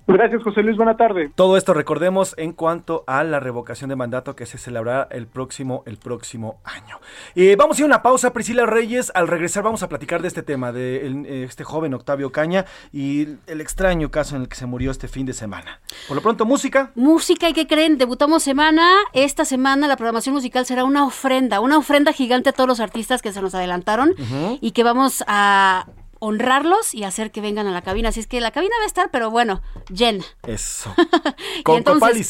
Gracias, 0.07 0.43
José 0.43 0.61
Luis. 0.61 0.77
Buena 0.77 0.97
tarde. 0.97 1.31
Todo 1.33 1.57
esto 1.57 1.73
recordemos 1.73 2.35
en 2.37 2.53
cuanto 2.53 3.03
a 3.07 3.23
la 3.23 3.39
revocación 3.39 3.89
de 3.89 3.95
mandato 3.95 4.35
que 4.35 4.45
se 4.45 4.59
celebrará 4.59 5.07
el 5.09 5.25
próximo, 5.25 5.83
el 5.87 5.97
próximo 5.97 6.59
año. 6.63 6.99
Eh, 7.33 7.55
vamos 7.57 7.77
a 7.77 7.81
ir 7.81 7.83
a 7.85 7.87
una 7.87 8.01
pausa, 8.03 8.31
Priscila 8.31 8.67
Reyes. 8.67 9.11
Al 9.15 9.27
regresar 9.27 9.63
vamos 9.63 9.81
a 9.81 9.89
platicar 9.89 10.21
de 10.21 10.27
este 10.27 10.43
tema, 10.43 10.71
de 10.71 11.07
eh, 11.07 11.43
este 11.43 11.63
joven 11.63 11.95
Octavio 11.95 12.31
Caña 12.31 12.65
y 12.93 13.27
el 13.47 13.61
extraño 13.61 14.11
caso 14.11 14.35
en 14.35 14.43
el 14.43 14.47
que 14.47 14.55
se 14.55 14.67
murió 14.67 14.91
este 14.91 15.07
fin 15.07 15.25
de 15.25 15.33
semana. 15.33 15.79
Por 16.07 16.15
lo 16.15 16.21
pronto, 16.21 16.45
música. 16.45 16.91
Música, 16.93 17.49
¿y 17.49 17.53
qué 17.53 17.65
creen? 17.65 17.97
Debutamos 17.97 18.43
semana. 18.43 18.87
Esta 19.13 19.43
semana 19.43 19.87
la 19.87 19.97
programación 19.97 20.35
musical 20.35 20.67
será 20.67 20.83
una 20.83 21.03
ofrenda, 21.05 21.59
una 21.61 21.79
ofrenda 21.79 22.13
gigante 22.13 22.49
a 22.49 22.53
todos 22.53 22.67
los 22.67 22.79
artistas 22.79 23.23
que 23.23 23.31
se 23.31 23.41
nos 23.41 23.55
adelantaron 23.55 24.13
y 24.61 24.71
que 24.71 24.83
vamos 24.83 25.23
a 25.27 25.87
honrarlos 26.25 26.95
y 26.95 27.03
hacer 27.03 27.31
que 27.31 27.39
vengan 27.39 27.67
a 27.67 27.71
la 27.71 27.81
cabina. 27.81 28.09
Así 28.09 28.19
es 28.19 28.27
que 28.27 28.41
la 28.41 28.51
cabina 28.51 28.73
va 28.79 28.83
a 28.83 28.87
estar, 28.87 29.11
pero 29.11 29.29
bueno, 29.29 29.61
llena. 29.89 30.25
Eso. 30.47 30.93
con 31.63 31.83
Copal 31.83 32.17
y 32.17 32.25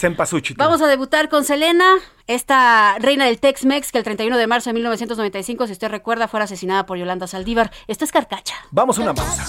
Vamos 0.57 0.81
a 0.81 0.87
debutar 0.87 1.29
con 1.29 1.45
Selena, 1.45 1.95
esta 2.27 2.97
reina 2.99 3.25
del 3.25 3.39
Tex-Mex 3.39 3.91
que 3.91 3.97
el 3.97 4.03
31 4.03 4.37
de 4.37 4.47
marzo 4.47 4.69
de 4.69 4.73
1995, 4.73 5.67
si 5.67 5.73
usted 5.73 5.89
recuerda, 5.89 6.27
fue 6.27 6.41
asesinada 6.41 6.85
por 6.85 6.97
Yolanda 6.97 7.25
Saldívar. 7.27 7.71
Esta 7.87 8.03
es 8.03 8.11
Carcacha. 8.11 8.55
Vamos 8.71 8.99
a 8.99 9.03
una 9.03 9.13
pausa. 9.13 9.47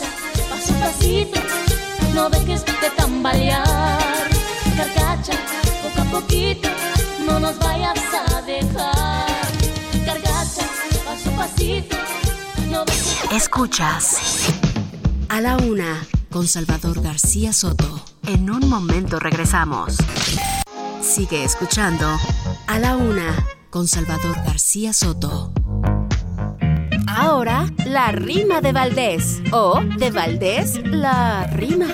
no 2.14 2.30
dejes 2.30 2.64
de 2.64 2.90
tambalear. 2.96 3.98
Carcacha, 4.76 5.32
poco 5.82 6.02
a 6.02 6.20
poquito, 6.20 6.68
no 7.26 7.40
nos 7.40 7.58
vayas 7.58 7.98
a 8.14 8.42
dejar. 8.42 9.26
Carcacha, 10.04 10.62
paso 11.04 11.30
pasito 11.36 11.96
Escuchas 13.36 14.48
a 15.28 15.42
la 15.42 15.58
una 15.58 16.06
con 16.30 16.46
Salvador 16.46 17.02
García 17.02 17.52
Soto. 17.52 18.00
En 18.26 18.48
un 18.48 18.66
momento 18.66 19.18
regresamos. 19.18 19.98
Sigue 21.02 21.44
escuchando 21.44 22.06
a 22.66 22.78
la 22.78 22.96
una 22.96 23.36
con 23.68 23.88
Salvador 23.88 24.36
García 24.36 24.94
Soto. 24.94 25.52
Ahora, 27.06 27.66
la 27.84 28.10
rima 28.10 28.62
de 28.62 28.72
Valdés 28.72 29.42
o 29.52 29.82
de 29.82 30.10
Valdés, 30.10 30.80
la 30.86 31.46
rima. 31.48 31.88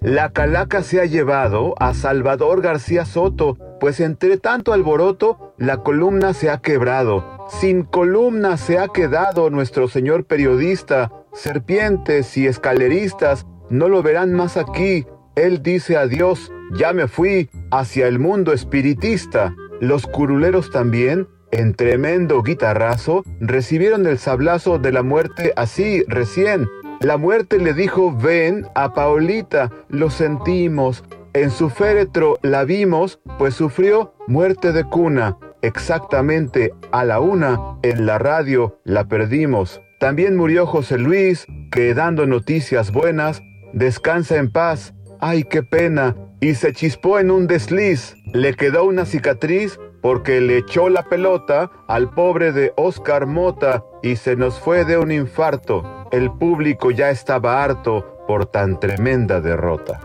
La 0.00 0.30
calaca 0.30 0.84
se 0.84 1.00
ha 1.00 1.04
llevado 1.04 1.74
a 1.80 1.94
Salvador 1.94 2.62
García 2.62 3.04
Soto, 3.04 3.58
pues 3.80 3.98
entre 3.98 4.36
tanto 4.36 4.72
alboroto, 4.72 5.52
la 5.58 5.78
columna 5.78 6.32
se 6.32 6.48
ha 6.48 6.58
quebrado. 6.58 7.41
Sin 7.60 7.84
columna 7.84 8.56
se 8.56 8.78
ha 8.78 8.88
quedado 8.88 9.50
nuestro 9.50 9.86
señor 9.86 10.24
periodista. 10.24 11.12
Serpientes 11.32 12.36
y 12.36 12.46
escaleristas 12.46 13.46
no 13.70 13.88
lo 13.88 14.02
verán 14.02 14.32
más 14.32 14.56
aquí. 14.56 15.06
Él 15.36 15.62
dice 15.62 15.96
adiós, 15.96 16.50
ya 16.74 16.92
me 16.92 17.06
fui 17.06 17.50
hacia 17.70 18.08
el 18.08 18.18
mundo 18.18 18.52
espiritista. 18.52 19.54
Los 19.80 20.06
curuleros 20.06 20.70
también, 20.70 21.28
en 21.52 21.74
tremendo 21.74 22.42
guitarrazo, 22.42 23.22
recibieron 23.40 24.06
el 24.06 24.18
sablazo 24.18 24.78
de 24.78 24.90
la 24.90 25.02
muerte 25.02 25.52
así, 25.54 26.02
recién. 26.08 26.66
La 27.00 27.16
muerte 27.16 27.58
le 27.58 27.74
dijo, 27.74 28.16
ven 28.16 28.66
a 28.74 28.92
Paulita, 28.94 29.70
lo 29.88 30.10
sentimos. 30.10 31.04
En 31.32 31.50
su 31.50 31.70
féretro 31.70 32.38
la 32.42 32.64
vimos, 32.64 33.20
pues 33.38 33.54
sufrió 33.54 34.14
muerte 34.26 34.72
de 34.72 34.84
cuna 34.84 35.36
exactamente 35.62 36.72
a 36.90 37.04
la 37.04 37.20
una 37.20 37.78
en 37.82 38.06
la 38.06 38.18
radio 38.18 38.80
la 38.84 39.08
perdimos. 39.08 39.80
También 39.98 40.36
murió 40.36 40.66
José 40.66 40.98
Luis, 40.98 41.46
que 41.70 41.94
dando 41.94 42.26
noticias 42.26 42.92
buenas, 42.92 43.42
descansa 43.72 44.36
en 44.36 44.50
paz. 44.50 44.94
¡Ay, 45.20 45.44
qué 45.44 45.62
pena! 45.62 46.16
Y 46.40 46.54
se 46.54 46.72
chispó 46.72 47.20
en 47.20 47.30
un 47.30 47.46
desliz. 47.46 48.16
Le 48.32 48.54
quedó 48.54 48.84
una 48.84 49.04
cicatriz 49.04 49.78
porque 50.02 50.40
le 50.40 50.58
echó 50.58 50.88
la 50.88 51.04
pelota 51.04 51.70
al 51.86 52.10
pobre 52.10 52.50
de 52.52 52.72
Oscar 52.76 53.26
Mota 53.26 53.84
y 54.02 54.16
se 54.16 54.34
nos 54.34 54.58
fue 54.58 54.84
de 54.84 54.98
un 54.98 55.12
infarto. 55.12 56.08
El 56.10 56.32
público 56.32 56.90
ya 56.90 57.10
estaba 57.10 57.62
harto 57.62 58.24
por 58.26 58.46
tan 58.46 58.80
tremenda 58.80 59.40
derrota. 59.40 60.00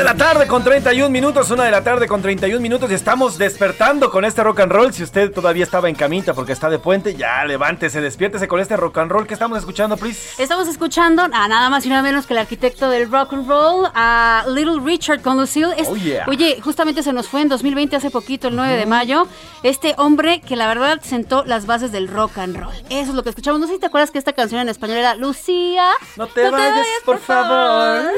De 0.00 0.04
la 0.04 0.14
tarde 0.14 0.46
con 0.46 0.64
31 0.64 1.10
minutos, 1.10 1.50
una 1.50 1.64
de 1.64 1.70
la 1.70 1.84
tarde 1.84 2.08
con 2.08 2.22
31 2.22 2.58
minutos 2.58 2.90
y 2.90 2.94
estamos 2.94 3.36
despertando 3.36 4.10
con 4.10 4.24
este 4.24 4.42
rock 4.42 4.60
and 4.60 4.72
roll. 4.72 4.94
Si 4.94 5.02
usted 5.02 5.30
todavía 5.30 5.62
estaba 5.62 5.90
en 5.90 5.94
camita 5.94 6.32
porque 6.32 6.52
está 6.52 6.70
de 6.70 6.78
puente, 6.78 7.14
ya 7.14 7.44
levántese, 7.44 8.00
despiértese 8.00 8.48
con 8.48 8.60
este 8.60 8.78
rock 8.78 8.96
and 8.96 9.12
roll 9.12 9.26
que 9.26 9.34
estamos 9.34 9.58
escuchando, 9.58 9.98
please. 9.98 10.42
Estamos 10.42 10.68
escuchando 10.68 11.24
a 11.24 11.48
nada 11.48 11.68
más 11.68 11.84
y 11.84 11.90
nada 11.90 12.00
menos 12.00 12.26
que 12.26 12.32
el 12.32 12.38
arquitecto 12.38 12.88
del 12.88 13.12
rock 13.12 13.34
and 13.34 13.46
roll, 13.46 13.90
a 13.94 14.46
Little 14.48 14.80
Richard 14.82 15.20
con 15.20 15.36
Lucille. 15.36 15.74
oh, 15.86 15.96
yeah. 15.96 16.24
Oye, 16.26 16.58
justamente 16.64 17.02
se 17.02 17.12
nos 17.12 17.28
fue 17.28 17.42
en 17.42 17.50
2020, 17.50 17.94
hace 17.96 18.10
poquito, 18.10 18.48
el 18.48 18.56
9 18.56 18.78
de 18.78 18.86
mayo, 18.86 19.28
este 19.62 19.94
hombre 19.98 20.40
que 20.40 20.56
la 20.56 20.66
verdad 20.66 21.00
sentó 21.02 21.44
las 21.44 21.66
bases 21.66 21.92
del 21.92 22.08
rock 22.08 22.38
and 22.38 22.56
roll. 22.56 22.72
Eso 22.88 23.10
es 23.10 23.14
lo 23.14 23.22
que 23.22 23.28
escuchamos. 23.28 23.60
No 23.60 23.66
sé 23.66 23.74
si 23.74 23.80
te 23.80 23.86
acuerdas 23.86 24.10
que 24.10 24.18
esta 24.18 24.32
canción 24.32 24.62
en 24.62 24.70
español 24.70 24.96
era 24.96 25.14
Lucía. 25.14 25.90
No 26.16 26.26
te, 26.26 26.48
vayas, 26.48 26.86
por, 27.04 27.18
favor. 27.18 28.00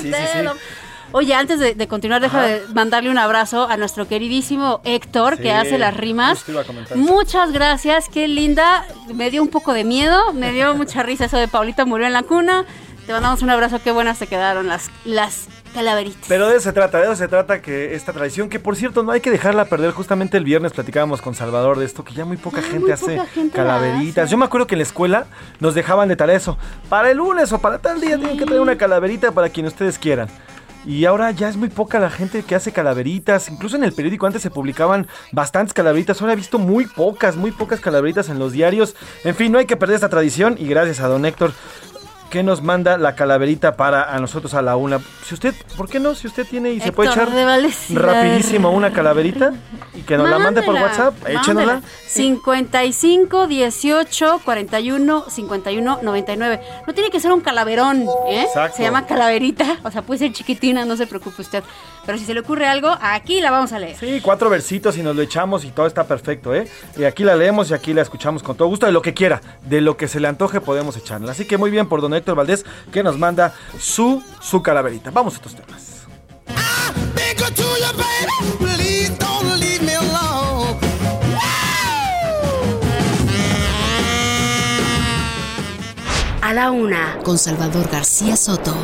Sí, 0.00 0.12
sí, 0.12 0.12
sí. 0.12 0.83
Oye, 1.16 1.32
antes 1.32 1.60
de, 1.60 1.86
continuar, 1.86 2.20
deja 2.20 2.42
de 2.42 2.62
mandarle 2.74 3.08
un 3.08 3.18
abrazo 3.18 3.68
a 3.68 3.76
nuestro 3.76 4.08
queridísimo 4.08 4.80
Héctor, 4.82 5.38
que 5.38 5.52
hace 5.52 5.78
las 5.78 5.96
rimas. 5.96 6.44
Muchas 6.96 7.52
gracias, 7.52 8.08
qué 8.08 8.26
linda. 8.26 8.84
Me 9.14 9.30
dio 9.30 9.40
un 9.40 9.48
poco 9.48 9.74
de 9.74 9.84
miedo, 9.84 10.32
me 10.32 10.50
dio 10.50 10.74
mucha 10.76 11.04
risa 11.04 11.26
eso 11.26 11.36
de 11.36 11.46
Paulita 11.46 11.84
murió 11.84 12.08
en 12.08 12.14
la 12.14 12.24
cuna. 12.24 12.64
Te 13.06 13.12
mandamos 13.12 13.42
un 13.42 13.50
abrazo, 13.50 13.78
qué 13.80 13.92
buenas 13.92 14.18
te 14.18 14.26
quedaron 14.26 14.66
las, 14.66 14.90
las 15.04 15.46
calaveritas. 15.72 16.24
Pero 16.26 16.48
de 16.48 16.56
eso 16.56 16.64
se 16.64 16.72
trata, 16.72 16.98
de 16.98 17.04
eso 17.04 17.14
se 17.14 17.28
trata 17.28 17.62
que 17.62 17.94
esta 17.94 18.12
tradición, 18.12 18.48
que 18.48 18.58
por 18.58 18.74
cierto 18.74 19.04
no 19.04 19.12
hay 19.12 19.20
que 19.20 19.30
dejarla 19.30 19.66
perder. 19.66 19.92
Justamente 19.92 20.36
el 20.36 20.42
viernes 20.42 20.72
platicábamos 20.72 21.22
con 21.22 21.36
Salvador 21.36 21.78
de 21.78 21.84
esto, 21.84 22.02
que 22.02 22.12
ya 22.12 22.24
muy 22.24 22.38
poca 22.38 22.60
gente 22.60 22.92
hace 22.92 23.20
calaveritas. 23.52 24.28
Yo 24.28 24.36
me 24.36 24.46
acuerdo 24.46 24.66
que 24.66 24.74
en 24.74 24.80
la 24.80 24.84
escuela 24.84 25.26
nos 25.60 25.76
dejaban 25.76 26.08
de 26.08 26.16
tal 26.16 26.30
eso. 26.30 26.58
Para 26.88 27.12
el 27.12 27.18
lunes 27.18 27.52
o 27.52 27.60
para 27.60 27.78
tal 27.78 28.00
día 28.00 28.18
tienen 28.18 28.36
que 28.36 28.46
traer 28.46 28.60
una 28.60 28.76
calaverita 28.76 29.30
para 29.30 29.48
quien 29.48 29.66
ustedes 29.66 29.96
quieran. 29.96 30.28
Y 30.86 31.04
ahora 31.04 31.30
ya 31.30 31.48
es 31.48 31.56
muy 31.56 31.68
poca 31.68 31.98
la 31.98 32.10
gente 32.10 32.42
que 32.42 32.54
hace 32.54 32.72
calaveritas. 32.72 33.48
Incluso 33.48 33.76
en 33.76 33.84
el 33.84 33.92
periódico 33.92 34.26
antes 34.26 34.42
se 34.42 34.50
publicaban 34.50 35.06
bastantes 35.32 35.72
calaveritas, 35.72 36.20
ahora 36.20 36.34
he 36.34 36.36
visto 36.36 36.58
muy 36.58 36.86
pocas, 36.86 37.36
muy 37.36 37.52
pocas 37.52 37.80
calaveritas 37.80 38.28
en 38.28 38.38
los 38.38 38.52
diarios. 38.52 38.94
En 39.24 39.34
fin, 39.34 39.52
no 39.52 39.58
hay 39.58 39.66
que 39.66 39.76
perder 39.76 39.96
esta 39.96 40.08
tradición 40.08 40.56
y 40.58 40.66
gracias 40.66 41.00
a 41.00 41.08
don 41.08 41.24
Héctor 41.24 41.52
que 42.30 42.42
nos 42.42 42.62
manda 42.62 42.98
la 42.98 43.14
calaverita 43.14 43.76
para 43.76 44.14
a 44.14 44.18
nosotros 44.18 44.54
a 44.54 44.62
la 44.62 44.76
una. 44.76 45.00
Si 45.24 45.34
usted, 45.34 45.54
¿por 45.76 45.88
qué 45.88 46.00
no? 46.00 46.14
Si 46.14 46.26
usted 46.26 46.46
tiene 46.46 46.72
y 46.72 46.80
se 46.80 46.92
puede 46.92 47.10
echar 47.10 47.28
rapidísimo 47.90 48.70
una 48.70 48.92
calaverita 48.92 49.52
y 49.94 50.00
que 50.02 50.16
nos 50.16 50.28
la 50.28 50.38
mande 50.38 50.62
por 50.62 50.74
WhatsApp, 50.74 51.14
échenosla. 51.28 51.82
55 52.08 53.46
18 53.46 54.40
41 54.44 55.24
51 55.28 55.98
99. 56.02 56.60
No 56.86 56.94
tiene 56.94 57.10
que 57.10 57.20
ser 57.20 57.32
un 57.32 57.40
calaverón, 57.40 58.06
¿eh? 58.28 58.46
Se 58.76 58.82
llama 58.82 59.06
calaverita, 59.06 59.78
o 59.84 59.90
sea, 59.90 60.02
puede 60.02 60.18
ser 60.18 60.32
chiquitina, 60.32 60.84
no 60.84 60.96
se 60.96 61.06
preocupe 61.06 61.42
usted. 61.42 61.62
Pero 62.04 62.18
si 62.18 62.24
se 62.24 62.34
le 62.34 62.40
ocurre 62.40 62.66
algo, 62.66 62.94
aquí 63.00 63.40
la 63.40 63.50
vamos 63.50 63.72
a 63.72 63.78
leer. 63.78 63.96
Sí, 63.96 64.20
cuatro 64.22 64.50
versitos 64.50 64.98
y 64.98 65.02
nos 65.02 65.16
lo 65.16 65.22
echamos 65.22 65.64
y 65.64 65.70
todo 65.70 65.86
está 65.86 66.04
perfecto, 66.04 66.54
¿eh? 66.54 66.68
Y 66.98 67.04
aquí 67.04 67.24
la 67.24 67.34
leemos 67.34 67.70
y 67.70 67.74
aquí 67.74 67.94
la 67.94 68.02
escuchamos 68.02 68.42
con 68.42 68.56
todo 68.56 68.68
gusto, 68.68 68.86
de 68.86 68.92
lo 68.92 69.00
que 69.00 69.14
quiera, 69.14 69.40
de 69.62 69.80
lo 69.80 69.96
que 69.96 70.06
se 70.06 70.20
le 70.20 70.28
antoje 70.28 70.60
podemos 70.60 70.96
echarla. 70.96 71.32
Así 71.32 71.46
que 71.46 71.56
muy 71.56 71.70
bien 71.70 71.88
por 71.88 72.02
don 72.14 72.18
Héctor 72.18 72.36
Valdés 72.36 72.64
que 72.92 73.02
nos 73.02 73.18
manda 73.18 73.52
su, 73.78 74.22
su 74.40 74.62
calaverita. 74.62 75.10
Vamos 75.10 75.34
a 75.34 75.36
estos 75.36 75.54
temas. 75.54 75.90
A 86.40 86.52
la 86.52 86.70
una, 86.70 87.18
con 87.24 87.38
Salvador 87.38 87.88
García 87.90 88.36
Soto. 88.36 88.74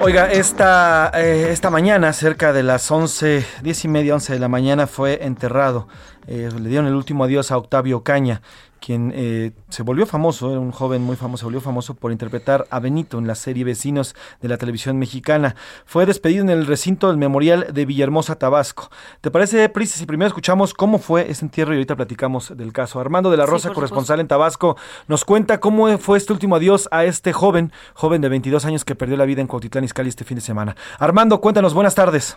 Oiga, 0.00 0.30
esta, 0.30 1.10
eh, 1.14 1.48
esta 1.50 1.70
mañana, 1.70 2.12
cerca 2.12 2.52
de 2.52 2.62
las 2.62 2.88
11, 2.90 3.44
10 3.62 3.84
y 3.84 3.88
media, 3.88 4.14
11 4.14 4.34
de 4.34 4.38
la 4.38 4.48
mañana, 4.48 4.86
fue 4.86 5.24
enterrado. 5.24 5.88
Eh, 6.26 6.50
le 6.56 6.68
dieron 6.68 6.86
el 6.86 6.94
último 6.94 7.24
adiós 7.24 7.50
a 7.50 7.58
Octavio 7.58 8.02
Caña, 8.04 8.42
quien 8.84 9.12
eh, 9.14 9.52
se 9.70 9.82
volvió 9.82 10.04
famoso, 10.04 10.50
era 10.50 10.60
un 10.60 10.70
joven 10.70 11.00
muy 11.00 11.16
famoso, 11.16 11.40
se 11.40 11.44
volvió 11.46 11.62
famoso 11.62 11.94
por 11.94 12.12
interpretar 12.12 12.66
a 12.68 12.80
Benito 12.80 13.18
en 13.18 13.26
la 13.26 13.34
serie 13.34 13.64
Vecinos 13.64 14.14
de 14.42 14.48
la 14.48 14.58
televisión 14.58 14.98
mexicana. 14.98 15.56
Fue 15.86 16.04
despedido 16.04 16.42
en 16.42 16.50
el 16.50 16.66
recinto 16.66 17.08
del 17.08 17.16
Memorial 17.16 17.68
de 17.72 17.86
Villahermosa, 17.86 18.36
Tabasco. 18.36 18.90
¿Te 19.22 19.30
parece, 19.30 19.66
Pris, 19.70 19.92
si 19.92 20.04
primero 20.04 20.28
escuchamos 20.28 20.74
cómo 20.74 20.98
fue 20.98 21.30
ese 21.30 21.46
entierro 21.46 21.72
y 21.72 21.76
ahorita 21.76 21.96
platicamos 21.96 22.54
del 22.54 22.74
caso? 22.74 23.00
Armando 23.00 23.30
de 23.30 23.38
la 23.38 23.46
Rosa, 23.46 23.70
corresponsal 23.70 24.20
en 24.20 24.28
Tabasco, 24.28 24.76
nos 25.08 25.24
cuenta 25.24 25.60
cómo 25.60 25.96
fue 25.96 26.18
este 26.18 26.34
último 26.34 26.56
adiós 26.56 26.86
a 26.90 27.04
este 27.04 27.32
joven, 27.32 27.72
joven 27.94 28.20
de 28.20 28.28
22 28.28 28.66
años 28.66 28.84
que 28.84 28.94
perdió 28.94 29.16
la 29.16 29.24
vida 29.24 29.40
en 29.40 29.46
Cuautitlán 29.46 29.84
Izcalli 29.84 30.10
este 30.10 30.24
fin 30.24 30.34
de 30.34 30.42
semana. 30.42 30.76
Armando, 30.98 31.40
cuéntanos, 31.40 31.72
buenas 31.72 31.94
tardes. 31.94 32.36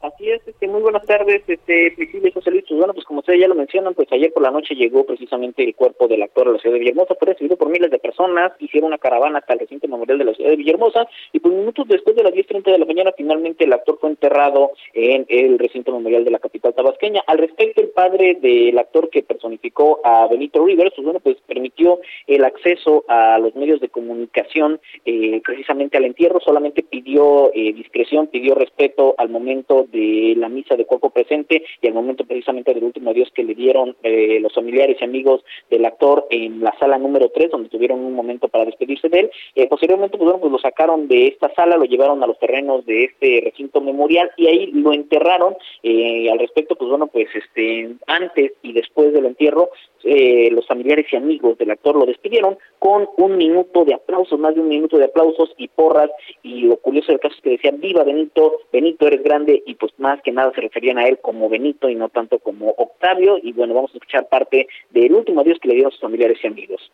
Así 0.00 0.30
es, 0.30 0.46
este, 0.46 0.68
muy 0.68 0.80
buenas 0.80 1.04
tardes, 1.06 1.42
este, 1.48 1.92
Priscila 1.96 2.30
José 2.32 2.52
Luis. 2.52 2.64
Pues 2.68 2.78
bueno, 2.78 2.94
pues 2.94 3.04
como 3.04 3.18
ustedes 3.18 3.40
ya 3.40 3.48
lo 3.48 3.56
mencionan, 3.56 3.94
pues 3.94 4.06
ayer 4.12 4.32
por 4.32 4.44
la 4.44 4.52
noche 4.52 4.76
llegó 4.76 5.04
precisamente 5.04 5.64
el 5.64 5.74
cuerpo 5.74 6.06
del 6.06 6.22
actor 6.22 6.46
a 6.46 6.52
la 6.52 6.58
ciudad 6.58 6.74
de 6.74 6.78
Villahermosa, 6.78 7.16
fue 7.16 7.26
recibido 7.26 7.56
por 7.56 7.68
miles 7.68 7.90
de 7.90 7.98
personas, 7.98 8.52
hicieron 8.60 8.88
una 8.88 8.98
caravana 8.98 9.40
hasta 9.40 9.54
el 9.54 9.58
recinto 9.58 9.88
memorial 9.88 10.18
de 10.18 10.24
la 10.24 10.34
ciudad 10.34 10.50
de 10.50 10.56
Villahermosa 10.56 11.08
y 11.32 11.40
pues 11.40 11.52
minutos 11.52 11.88
después 11.88 12.14
de 12.14 12.22
las 12.22 12.32
10.30 12.32 12.70
de 12.70 12.78
la 12.78 12.84
mañana 12.84 13.12
finalmente 13.16 13.64
el 13.64 13.72
actor 13.72 13.98
fue 14.00 14.10
enterrado 14.10 14.70
en 14.94 15.26
el 15.28 15.58
recinto 15.58 15.90
memorial 15.90 16.24
de 16.24 16.30
la 16.30 16.38
capital 16.38 16.74
tabasqueña. 16.74 17.22
Al 17.26 17.38
respecto, 17.38 17.80
el 17.80 17.88
padre 17.88 18.38
del 18.40 18.78
actor 18.78 19.10
que 19.10 19.24
personificó 19.24 20.00
a 20.04 20.28
Benito 20.28 20.64
Rivers, 20.64 20.92
pues 20.94 21.04
bueno, 21.04 21.18
pues 21.18 21.38
permitió 21.44 21.98
el 22.28 22.44
acceso 22.44 23.04
a 23.08 23.38
los 23.38 23.56
medios 23.56 23.80
de 23.80 23.88
comunicación 23.88 24.80
eh, 25.04 25.40
precisamente 25.44 25.96
al 25.96 26.04
entierro, 26.04 26.38
solamente 26.38 26.84
pidió 26.84 27.50
eh, 27.52 27.72
discreción, 27.72 28.28
pidió 28.28 28.54
respeto 28.54 29.16
al 29.18 29.28
momento 29.28 29.87
de 29.90 30.34
la 30.36 30.48
misa 30.48 30.76
de 30.76 30.84
cuerpo 30.84 31.10
presente 31.10 31.64
y 31.80 31.86
al 31.86 31.94
momento 31.94 32.24
precisamente 32.24 32.74
del 32.74 32.84
último 32.84 33.10
adiós 33.10 33.30
que 33.34 33.44
le 33.44 33.54
dieron 33.54 33.96
eh, 34.02 34.38
los 34.40 34.54
familiares 34.54 34.96
y 35.00 35.04
amigos 35.04 35.44
del 35.70 35.84
actor 35.84 36.26
en 36.30 36.60
la 36.60 36.76
sala 36.78 36.98
número 36.98 37.30
3, 37.30 37.50
donde 37.50 37.68
tuvieron 37.68 38.00
un 38.00 38.14
momento 38.14 38.48
para 38.48 38.64
despedirse 38.64 39.08
de 39.08 39.20
él. 39.20 39.30
Eh, 39.54 39.66
posteriormente, 39.68 40.16
pues, 40.16 40.24
bueno, 40.24 40.40
pues 40.40 40.52
lo 40.52 40.58
sacaron 40.58 41.08
de 41.08 41.28
esta 41.28 41.52
sala, 41.54 41.76
lo 41.76 41.84
llevaron 41.84 42.22
a 42.22 42.26
los 42.26 42.38
terrenos 42.38 42.84
de 42.86 43.04
este 43.04 43.40
recinto 43.44 43.80
memorial 43.80 44.30
y 44.36 44.46
ahí 44.46 44.66
lo 44.72 44.92
enterraron. 44.92 45.56
Eh, 45.82 46.30
al 46.30 46.38
respecto, 46.38 46.76
pues 46.76 46.90
bueno, 46.90 47.06
pues 47.06 47.28
este 47.34 47.90
antes 48.06 48.52
y 48.62 48.72
después 48.72 49.12
del 49.12 49.26
entierro, 49.26 49.70
eh, 50.04 50.48
los 50.52 50.66
familiares 50.66 51.06
y 51.12 51.16
amigos 51.16 51.58
del 51.58 51.70
actor 51.70 51.96
lo 51.96 52.06
despidieron 52.06 52.56
con 52.78 53.08
un 53.16 53.36
minuto 53.36 53.84
de 53.84 53.94
aplausos, 53.94 54.38
más 54.38 54.54
de 54.54 54.60
un 54.60 54.68
minuto 54.68 54.96
de 54.96 55.06
aplausos 55.06 55.52
y 55.56 55.68
porras, 55.68 56.10
y 56.42 56.62
lo 56.62 56.76
curioso 56.76 57.12
del 57.12 57.20
caso 57.20 57.34
es 57.34 57.42
que 57.42 57.50
decían, 57.50 57.80
viva 57.80 58.04
Benito, 58.04 58.60
Benito 58.72 59.06
eres 59.06 59.22
grande, 59.22 59.62
y 59.66 59.74
pues 59.78 59.92
más 59.98 60.20
que 60.22 60.32
nada 60.32 60.52
se 60.54 60.60
referían 60.60 60.98
a 60.98 61.06
él 61.06 61.18
como 61.20 61.48
Benito 61.48 61.88
y 61.88 61.94
no 61.94 62.08
tanto 62.08 62.38
como 62.38 62.70
Octavio, 62.76 63.38
y 63.42 63.52
bueno, 63.52 63.74
vamos 63.74 63.90
a 63.92 63.98
escuchar 63.98 64.28
parte 64.28 64.68
del 64.90 65.12
último 65.14 65.40
adiós 65.40 65.58
que 65.60 65.68
le 65.68 65.74
dieron 65.74 65.92
sus 65.92 66.00
familiares 66.00 66.38
y 66.42 66.46
amigos. 66.46 66.90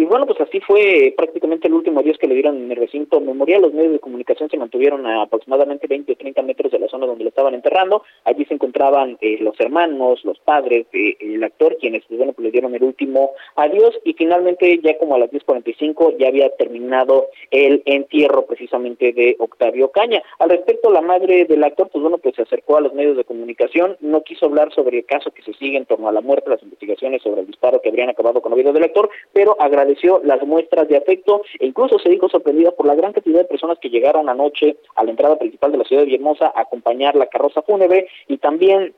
Y 0.00 0.06
bueno, 0.06 0.24
pues 0.24 0.40
así 0.40 0.60
fue 0.60 1.12
prácticamente 1.14 1.68
el 1.68 1.74
último 1.74 2.00
adiós 2.00 2.16
que 2.16 2.26
le 2.26 2.32
dieron 2.32 2.56
en 2.56 2.70
el 2.70 2.76
recinto 2.78 3.20
memorial. 3.20 3.60
Los 3.60 3.74
medios 3.74 3.92
de 3.92 3.98
comunicación 3.98 4.48
se 4.48 4.56
mantuvieron 4.56 5.06
a 5.06 5.20
aproximadamente 5.20 5.86
20 5.86 6.12
o 6.12 6.16
30 6.16 6.40
metros 6.40 6.72
de 6.72 6.78
la 6.78 6.88
zona 6.88 7.04
donde 7.04 7.24
lo 7.24 7.28
estaban 7.28 7.52
enterrando. 7.52 8.02
Allí 8.24 8.46
se 8.46 8.54
encontraban 8.54 9.18
eh, 9.20 9.36
los 9.42 9.60
hermanos, 9.60 10.24
los 10.24 10.38
padres 10.38 10.86
del 10.90 11.44
actor, 11.44 11.76
quienes 11.78 12.02
pues, 12.06 12.16
bueno, 12.16 12.32
pues 12.32 12.46
le 12.46 12.50
dieron 12.50 12.74
el 12.74 12.82
último 12.82 13.32
adiós. 13.56 13.94
Y 14.02 14.14
finalmente, 14.14 14.80
ya 14.82 14.96
como 14.96 15.16
a 15.16 15.18
las 15.18 15.30
10.45, 15.32 16.16
ya 16.18 16.28
había 16.28 16.48
terminado 16.56 17.26
el 17.50 17.82
entierro 17.84 18.46
precisamente 18.46 19.12
de 19.12 19.36
Octavio 19.38 19.90
Caña. 19.90 20.22
Al 20.38 20.48
respecto, 20.48 20.90
la 20.90 21.02
madre 21.02 21.44
del 21.44 21.62
actor, 21.62 21.90
pues 21.92 22.00
bueno, 22.00 22.16
pues 22.16 22.36
se 22.36 22.42
acercó 22.42 22.78
a 22.78 22.80
los 22.80 22.94
medios 22.94 23.18
de 23.18 23.24
comunicación, 23.24 23.98
no 24.00 24.22
quiso 24.22 24.46
hablar 24.46 24.72
sobre 24.72 24.96
el 24.96 25.04
caso 25.04 25.30
que 25.30 25.42
se 25.42 25.52
sigue 25.52 25.76
en 25.76 25.84
torno 25.84 26.08
a 26.08 26.12
la 26.12 26.22
muerte, 26.22 26.48
las 26.48 26.62
investigaciones 26.62 27.20
sobre 27.20 27.42
el 27.42 27.46
disparo 27.48 27.82
que 27.82 27.90
habrían 27.90 28.08
acabado 28.08 28.40
con 28.40 28.50
la 28.50 28.56
vida 28.56 28.72
del 28.72 28.84
actor, 28.84 29.10
pero 29.34 29.60
agradeció 29.60 29.89
las 30.24 30.42
muestras 30.46 30.88
de 30.88 30.96
afecto 30.96 31.42
e 31.58 31.66
incluso 31.66 31.98
se 31.98 32.10
dijo 32.10 32.28
sorprendida 32.28 32.72
por 32.72 32.86
la 32.86 32.94
gran 32.94 33.12
cantidad 33.12 33.40
de 33.40 33.44
personas 33.44 33.78
que 33.78 33.90
llegaron 33.90 34.28
anoche 34.28 34.76
a 34.96 35.04
la 35.04 35.10
entrada 35.10 35.36
principal 35.36 35.72
de 35.72 35.78
la 35.78 35.84
ciudad 35.84 36.02
de 36.02 36.06
Villahermosa 36.06 36.52
a 36.54 36.60
acompañar 36.60 37.16
la 37.16 37.26
carroza 37.26 37.62
fúnebre 37.62 38.08
y 38.28 38.38
también 38.38 38.94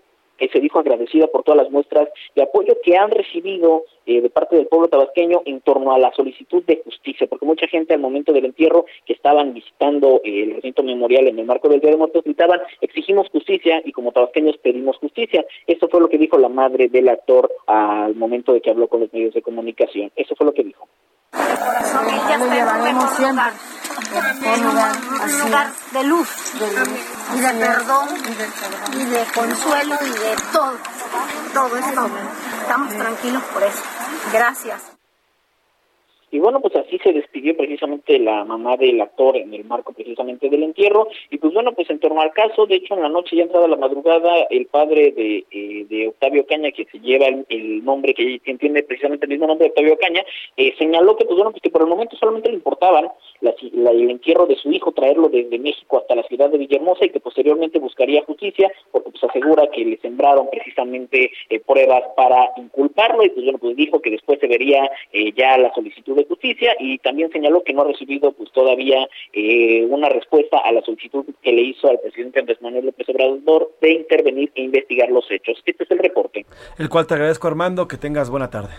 se 0.49 0.61
dijo 0.61 0.79
agradecida 0.79 1.27
por 1.29 1.45
todas 1.45 1.63
las 1.63 1.71
muestras 1.71 2.09
de 2.35 2.43
apoyo 2.43 2.77
que 2.83 2.97
han 2.97 3.11
recibido 3.11 3.85
eh, 4.07 4.21
de 4.21 4.31
parte 4.31 4.57
del 4.57 4.67
pueblo 4.67 4.89
tabasqueño 4.89 5.43
en 5.45 5.61
torno 5.61 5.93
a 5.93 5.99
la 5.99 6.13
solicitud 6.13 6.65
de 6.65 6.83
justicia, 6.85 7.27
porque 7.27 7.47
mucha 7.47 7.67
gente 7.69 7.95
al 7.95 8.01
momento 8.01 8.33
del 8.33 8.47
entierro 8.47 8.87
que 9.07 9.13
estaban 9.13 9.55
visitando 9.55 10.21
eh, 10.25 10.43
el 10.43 10.55
recinto 10.55 10.83
memorial 10.83 11.29
en 11.29 11.39
el 11.39 11.47
marco 11.47 11.69
del 11.69 11.81
Día 11.81 11.91
de 11.91 11.97
Muertos 11.97 12.25
gritaban, 12.25 12.61
exigimos 12.81 13.29
justicia 13.31 13.83
y 13.85 13.93
como 13.93 14.13
tabasqueños 14.13 14.57
pedimos 14.59 14.97
justicia. 14.97 15.45
Eso 15.67 15.89
fue 15.89 16.01
lo 16.01 16.09
que 16.09 16.19
dijo 16.19 16.39
la 16.39 16.49
madre 16.49 16.89
del 16.89 17.09
actor 17.09 17.51
al 17.67 18.15
momento 18.17 18.53
de 18.53 18.61
que 18.61 18.71
habló 18.71 18.89
con 18.89 19.01
los 19.01 19.13
medios 19.13 19.35
de 19.35 19.43
comunicación. 19.43 20.11
Eso 20.17 20.35
fue 20.35 20.47
lo 20.47 20.53
que 20.53 20.65
dijo. 20.65 20.82
Lo 22.39 22.47
llevaremos 22.53 23.17
siempre 23.17 23.45
un 24.55 24.65
lugar, 24.65 24.93
un 25.25 25.39
lugar 25.39 25.73
de 25.93 26.05
luz, 26.05 26.29
y 27.35 27.41
de 27.41 27.55
perdón, 27.55 28.09
y 28.93 29.05
de 29.05 29.25
consuelo, 29.35 29.99
y 30.03 30.11
de 30.11 30.37
todo. 30.53 30.77
Todo 31.53 31.77
es 31.77 31.95
todo. 31.95 32.11
Estamos 32.61 32.95
tranquilos 32.95 33.43
por 33.53 33.63
eso. 33.63 33.83
Gracias. 34.33 34.92
Y 36.33 36.39
bueno, 36.39 36.61
pues 36.61 36.75
así 36.75 36.99
se 37.05 37.13
despidió 37.13 37.55
precisamente 37.55 38.19
la 38.19 38.43
mamá 38.47 38.79
del 38.79 38.99
actor 39.03 39.37
en 39.37 39.53
el 39.53 39.65
marco 39.67 39.93
precisamente 39.93 40.49
del 40.49 40.63
entierro. 40.63 41.07
Y 41.31 41.37
pues 41.37 41.53
bueno, 41.53 41.73
pues 41.73 41.91
en 41.91 41.99
torno 41.99 42.23
al 42.23 42.33
caso, 42.33 42.65
de 42.65 42.77
hecho 42.77 42.95
en 42.95 43.03
la 43.03 43.11
noche 43.11 43.37
ya 43.37 43.43
entrada 43.43 43.69
la 43.69 43.77
madrugada, 43.77 44.47
el 44.49 44.65
padre 44.65 45.13
de, 45.13 45.45
eh, 45.51 45.87
de 45.91 46.09
Octavio 46.09 46.47
Caña, 46.47 46.73
que 46.73 46.87
se 46.87 47.01
lleva 47.01 47.27
el, 47.27 47.85
nombre, 47.85 48.15
que 48.15 48.41
entiende 48.47 48.83
precisamente 48.83 49.27
el 49.27 49.33
mismo 49.33 49.47
nombre 49.47 49.67
de 49.67 49.71
Octavio 49.73 49.99
Caña, 49.99 50.25
eh, 50.57 50.75
señaló 50.79 51.17
que 51.17 51.27
pues 51.27 51.37
bueno, 51.37 51.51
pues 51.51 51.61
que 51.61 51.69
por 51.69 51.83
el 51.83 51.89
momento 51.89 52.17
solamente 52.17 52.49
le 52.49 52.55
importaban 52.55 53.09
la, 53.43 53.55
el 53.61 54.11
entierro 54.11 54.47
de 54.47 54.57
su 54.57 54.73
hijo, 54.73 54.93
traerlo 54.93 55.29
desde 55.29 55.59
México 55.59 55.99
hasta 55.99 56.15
la 56.15 56.23
ciudad 56.23 56.49
de 56.49 56.57
Villahermosa 56.57 57.05
y 57.05 57.11
que 57.11 57.21
posteriormente 57.21 57.79
buscaría 57.79 58.25
justicia, 58.25 58.73
porque 58.91 59.11
pues 59.11 59.23
asegura 59.25 59.67
que 59.67 59.85
le 59.85 59.99
sembraron 59.99 60.49
precisamente 60.51 61.31
eh, 61.51 61.61
pruebas 61.61 62.05
para 62.17 62.53
inculparlo 62.57 63.23
y 63.23 63.29
pues 63.29 63.45
bueno, 63.45 63.59
pues 63.59 63.77
dijo 63.77 64.01
que 64.01 64.13
después 64.13 64.41
se 64.41 64.47
vería 64.47 64.91
ya 65.37 65.59
la 65.59 65.73
solicitud 65.75 66.22
de 66.23 66.29
Justicia 66.29 66.75
y 66.79 66.99
también 66.99 67.31
señaló 67.31 67.63
que 67.63 67.73
no 67.73 67.83
ha 67.83 67.87
recibido 67.87 68.33
pues 68.33 68.51
todavía 68.53 69.09
eh, 69.33 69.85
una 69.89 70.09
respuesta 70.09 70.59
a 70.59 70.73
la 70.73 70.83
solicitud 70.83 71.25
que 71.43 71.53
le 71.53 71.63
hizo 71.63 71.89
al 71.89 71.99
presidente 72.01 72.41
Andrés 72.41 72.61
Manuel 72.63 72.87
López 72.87 73.09
Obrador 73.09 73.73
de 73.81 73.93
intervenir 73.93 74.51
e 74.55 74.63
investigar 74.63 75.11
los 75.11 75.31
hechos. 75.31 75.63
Este 75.65 75.85
es 75.85 75.91
el 75.91 75.99
reporte. 75.99 76.47
El 76.79 76.89
cual 76.89 77.07
te 77.07 77.15
agradezco 77.15 77.49
Armando, 77.49 77.89
que 77.89 77.97
tengas 77.97 78.31
buena 78.31 78.51
tarde. 78.51 78.75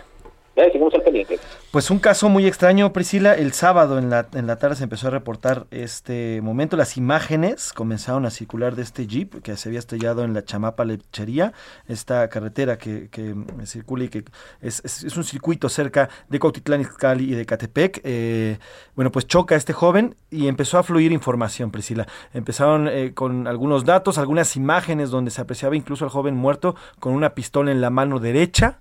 Gracias, 0.56 0.74
seguimos 0.74 0.94
al 0.94 1.02
pendiente. 1.02 1.38
Pues 1.74 1.90
un 1.90 1.98
caso 1.98 2.30
muy 2.30 2.46
extraño, 2.46 2.94
Priscila. 2.94 3.34
El 3.34 3.52
sábado 3.52 3.98
en 3.98 4.12
la, 4.12 4.28
en 4.34 4.46
la 4.46 4.58
tarde 4.58 4.76
se 4.76 4.84
empezó 4.84 5.08
a 5.08 5.10
reportar 5.10 5.66
este 5.72 6.40
momento. 6.44 6.78
Las 6.78 6.98
imágenes 6.98 7.74
comenzaron 7.74 8.28
a 8.28 8.30
circular 8.30 8.76
de 8.76 8.84
este 8.84 9.08
jeep 9.08 9.42
que 9.42 9.58
se 9.58 9.70
había 9.70 9.80
estrellado 9.80 10.24
en 10.24 10.36
la 10.36 10.46
Chamapa 10.46 10.86
Lechería, 10.86 11.52
esta 11.88 12.30
carretera 12.30 12.78
que, 12.78 13.10
que 13.10 13.34
circula 13.66 14.04
y 14.04 14.10
que 14.10 14.24
es, 14.62 14.86
es, 14.86 15.18
un 15.18 15.24
circuito 15.24 15.68
cerca 15.68 16.10
de 16.30 16.38
Cuautitlán 16.38 16.82
Izcalli 16.82 17.32
y 17.32 17.34
de 17.34 17.44
Catepec. 17.44 18.02
Eh, 18.04 18.60
bueno, 18.96 19.12
pues 19.12 19.26
choca 19.26 19.56
este 19.56 19.74
joven 19.74 20.16
y 20.30 20.50
empezó 20.50 20.78
a 20.78 20.84
fluir 20.84 21.12
información, 21.12 21.72
Priscila. 21.72 22.06
Empezaron 22.36 22.88
eh, 22.88 23.16
con 23.16 23.48
algunos 23.48 23.84
datos, 23.84 24.20
algunas 24.20 24.56
imágenes 24.56 25.10
donde 25.10 25.32
se 25.32 25.42
apreciaba 25.42 25.76
incluso 25.76 26.06
al 26.06 26.12
joven 26.12 26.36
muerto 26.36 26.76
con 27.00 27.14
una 27.14 27.34
pistola 27.34 27.72
en 27.72 27.82
la 27.82 27.90
mano 27.90 28.20
derecha, 28.20 28.78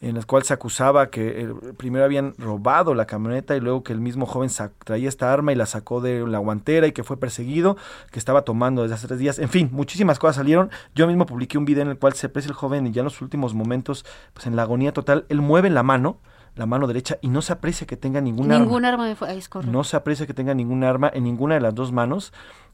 en 0.00 0.14
las 0.14 0.24
cuales 0.24 0.48
se 0.48 0.54
acusaba 0.54 1.10
que 1.10 1.42
eh, 1.42 1.54
primero 1.76 2.06
habían 2.06 2.29
robado 2.38 2.94
la 2.94 3.06
camioneta 3.06 3.56
y 3.56 3.60
luego 3.60 3.82
que 3.82 3.92
el 3.92 4.00
mismo 4.00 4.26
joven 4.26 4.50
traía 4.84 5.08
esta 5.08 5.32
arma 5.32 5.52
y 5.52 5.56
la 5.56 5.66
sacó 5.66 6.00
de 6.00 6.26
la 6.26 6.38
guantera 6.38 6.86
y 6.86 6.92
que 6.92 7.04
fue 7.04 7.18
perseguido, 7.18 7.76
que 8.10 8.18
estaba 8.18 8.42
tomando 8.42 8.82
desde 8.82 8.94
hace 8.94 9.06
tres 9.06 9.18
días. 9.18 9.38
En 9.38 9.48
fin, 9.48 9.68
muchísimas 9.72 10.18
cosas 10.18 10.36
salieron. 10.36 10.70
Yo 10.94 11.06
mismo 11.06 11.26
publiqué 11.26 11.58
un 11.58 11.64
video 11.64 11.82
en 11.82 11.88
el 11.88 11.98
cual 11.98 12.14
se 12.14 12.26
aprecia 12.26 12.48
el 12.48 12.54
joven 12.54 12.86
y 12.86 12.92
ya 12.92 13.00
en 13.00 13.04
los 13.04 13.20
últimos 13.22 13.54
momentos, 13.54 14.04
pues 14.34 14.46
en 14.46 14.56
la 14.56 14.62
agonía 14.62 14.92
total, 14.92 15.26
él 15.28 15.40
mueve 15.40 15.70
la 15.70 15.82
mano 15.82 16.18
la 16.56 16.66
mano 16.66 16.86
derecha 16.86 17.18
y 17.20 17.28
no 17.28 17.42
se 17.42 17.52
aprecia 17.52 17.86
que 17.86 17.96
tenga 17.96 18.20
ningún 18.20 18.50
arma. 18.50 18.64
Ningún 18.64 18.84
arma, 18.84 19.06
de 19.06 19.16
No 19.66 19.84
se 19.84 19.96
aprecia 19.96 20.26
que 20.26 20.34
tenga 20.34 20.54
ningún 20.54 20.84
arma 20.84 21.10
en 21.12 21.24
ninguna 21.24 21.54
de 21.54 21.60
las 21.60 21.74
dos 21.74 21.92
manos, 21.92 22.32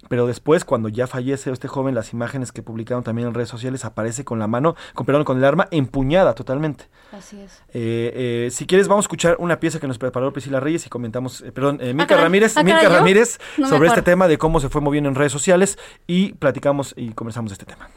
pero 0.09 0.27
después 0.27 0.65
cuando 0.65 0.89
ya 0.89 1.07
fallece 1.07 1.51
este 1.51 1.69
joven, 1.69 1.95
las 1.95 2.12
imágenes 2.12 2.53
que 2.53 2.62
publicaron 2.62 3.05
también 3.05 3.29
en 3.29 3.35
redes 3.35 3.49
sociales 3.49 3.85
aparece 3.85 4.25
con 4.25 4.39
la 4.39 4.47
mano, 4.47 4.77
con, 4.95 5.07
perdón, 5.07 5.25
con 5.25 5.39
el 5.39 5.45
arma 5.45 5.69
empuñada 5.71 6.35
totalmente. 6.35 6.89
Así 7.12 7.41
es. 7.41 7.62
Eh, 7.73 8.47
eh, 8.47 8.51
si 8.51 8.67
quieres 8.67 8.89
vamos 8.89 9.05
a 9.05 9.07
escuchar 9.07 9.37
una 9.39 9.61
pieza 9.61 9.79
que 9.81 9.87
nos 9.87 9.99
preparó 9.99 10.33
Priscila 10.33 10.61
Reyes 10.61 10.87
y 10.87 10.89
comentamos, 10.89 11.43
eh, 11.43 11.53
perdón, 11.53 11.81
Milka 11.95 12.17
Ramírez, 12.17 12.57
Milka 12.62 12.89
Ramírez 12.89 13.39
sobre 13.68 13.89
este 13.89 14.03
tema 14.03 14.29
de 14.29 14.39
cómo 14.39 14.61
se 14.61 14.68
fue 14.68 14.81
moviendo 14.81 15.09
en 15.09 15.14
redes 15.14 15.33
sociales 15.33 15.79
y 16.07 16.33
platicamos 16.35 16.95
y 16.97 17.11
conversamos 17.11 17.51
de 17.51 17.55
este 17.55 17.66
tema. 17.66 17.89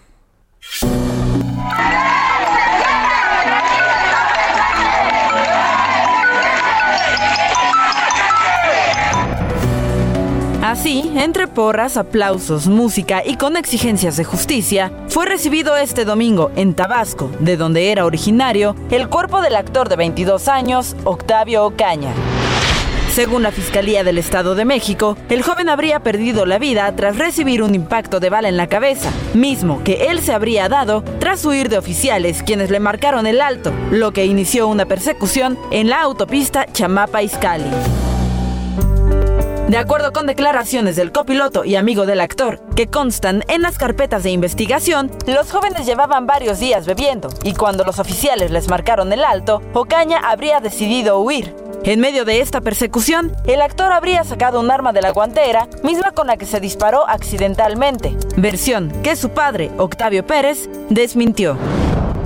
Así, 10.70 11.11
entre 11.15 11.47
porras, 11.47 11.97
aplausos, 11.97 12.67
música 12.67 13.24
y 13.26 13.38
con 13.38 13.57
exigencias 13.57 14.17
de 14.17 14.24
justicia, 14.24 14.91
fue 15.07 15.26
recibido 15.26 15.76
este 15.76 16.05
domingo 16.05 16.51
en 16.55 16.76
Tabasco, 16.76 17.32
de 17.39 17.57
donde 17.57 17.91
era 17.91 18.05
originario, 18.05 18.76
el 18.91 19.09
cuerpo 19.09 19.41
del 19.41 19.55
actor 19.55 19.89
de 19.89 19.95
22 19.95 20.47
años, 20.47 20.95
Octavio 21.05 21.65
Ocaña. 21.65 22.13
Según 23.11 23.41
la 23.41 23.51
Fiscalía 23.51 24.03
del 24.03 24.20
Estado 24.20 24.53
de 24.53 24.63
México, 24.63 25.17
el 25.30 25.41
joven 25.41 25.70
habría 25.70 26.01
perdido 26.01 26.45
la 26.45 26.59
vida 26.59 26.95
tras 26.95 27.17
recibir 27.17 27.63
un 27.63 27.74
impacto 27.74 28.20
de 28.20 28.30
bala 28.30 28.47
en 28.47 28.55
la 28.55 28.67
cabeza, 28.67 29.09
mismo 29.34 29.84
que 29.84 30.09
él 30.11 30.22
se 30.22 30.34
habría 30.34 30.70
dado 30.70 31.03
tras 31.17 31.43
huir 31.45 31.70
de 31.70 31.80
oficiales 31.80 32.43
quienes 32.43 32.70
le 32.70 32.80
marcaron 32.80 33.26
el 33.26 33.41
alto, 33.41 33.74
lo 33.89 34.11
que 34.11 34.28
inició 34.28 34.67
una 34.67 34.86
persecución 34.86 35.57
en 35.72 35.89
la 35.89 36.03
autopista 36.03 36.67
Chamapa-Izcalli. 36.67 38.09
De 39.70 39.78
acuerdo 39.78 40.11
con 40.11 40.26
declaraciones 40.26 40.95
del 40.95 41.11
copiloto 41.11 41.63
y 41.63 41.76
amigo 41.76 42.07
del 42.07 42.22
actor, 42.22 42.59
que 42.76 42.88
constan 42.88 43.43
en 43.49 43.61
las 43.61 43.78
carpetas 43.78 44.24
de 44.24 44.32
investigación, 44.32 45.11
los 45.28 45.51
jóvenes 45.51 45.86
llevaban 45.86 46.26
varios 46.26 46.57
días 46.57 46.88
bebiendo 46.88 47.30
y 47.43 47.53
cuando 47.53 47.84
los 47.84 47.99
oficiales 47.99 48.49
les 48.49 48.67
marcaron 48.67 49.13
el 49.13 49.24
alto, 49.24 49.61
Ocaña 49.76 50.17
habría 50.17 50.59
decidido 50.59 51.20
huir. 51.20 51.55
En 51.84 51.99
medio 51.99 52.26
de 52.26 52.41
esta 52.41 52.61
persecución, 52.61 53.32
el 53.45 53.61
actor 53.61 53.91
habría 53.91 54.24
sacado 54.24 54.59
un 54.59 54.72
arma 54.72 54.91
de 54.91 55.03
la 55.03 55.11
guantera, 55.11 55.67
misma 55.84 56.13
con 56.13 56.26
la 56.26 56.38
que 56.38 56.47
se 56.47 56.59
disparó 56.59 57.07
accidentalmente, 57.07 58.17
versión 58.38 58.89
que 59.03 59.15
su 59.15 59.30
padre, 59.30 59.70
Octavio 59.78 60.26
Pérez, 60.26 60.67
desmintió. 60.89 61.59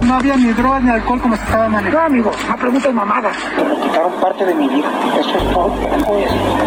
No 0.06 0.16
había 0.16 0.36
ni 0.36 0.52
drogas 0.52 0.84
ni 0.84 0.92
alcohol 0.92 1.22
como 1.22 1.36
se 1.36 1.44
estaba 1.44 1.70
manejando. 1.70 2.00
No, 2.00 2.06
amigo, 2.06 2.32
no 2.50 2.58
preguntas 2.58 2.94
mamadas. 2.94 3.38
Me 3.58 3.76
quitaron 3.88 4.12
parte 4.14 4.46
de 4.46 4.54
mi 4.54 4.68
vida. 4.68 4.88
Eso 5.20 5.38
es 5.38 5.54
todo. 5.54 5.74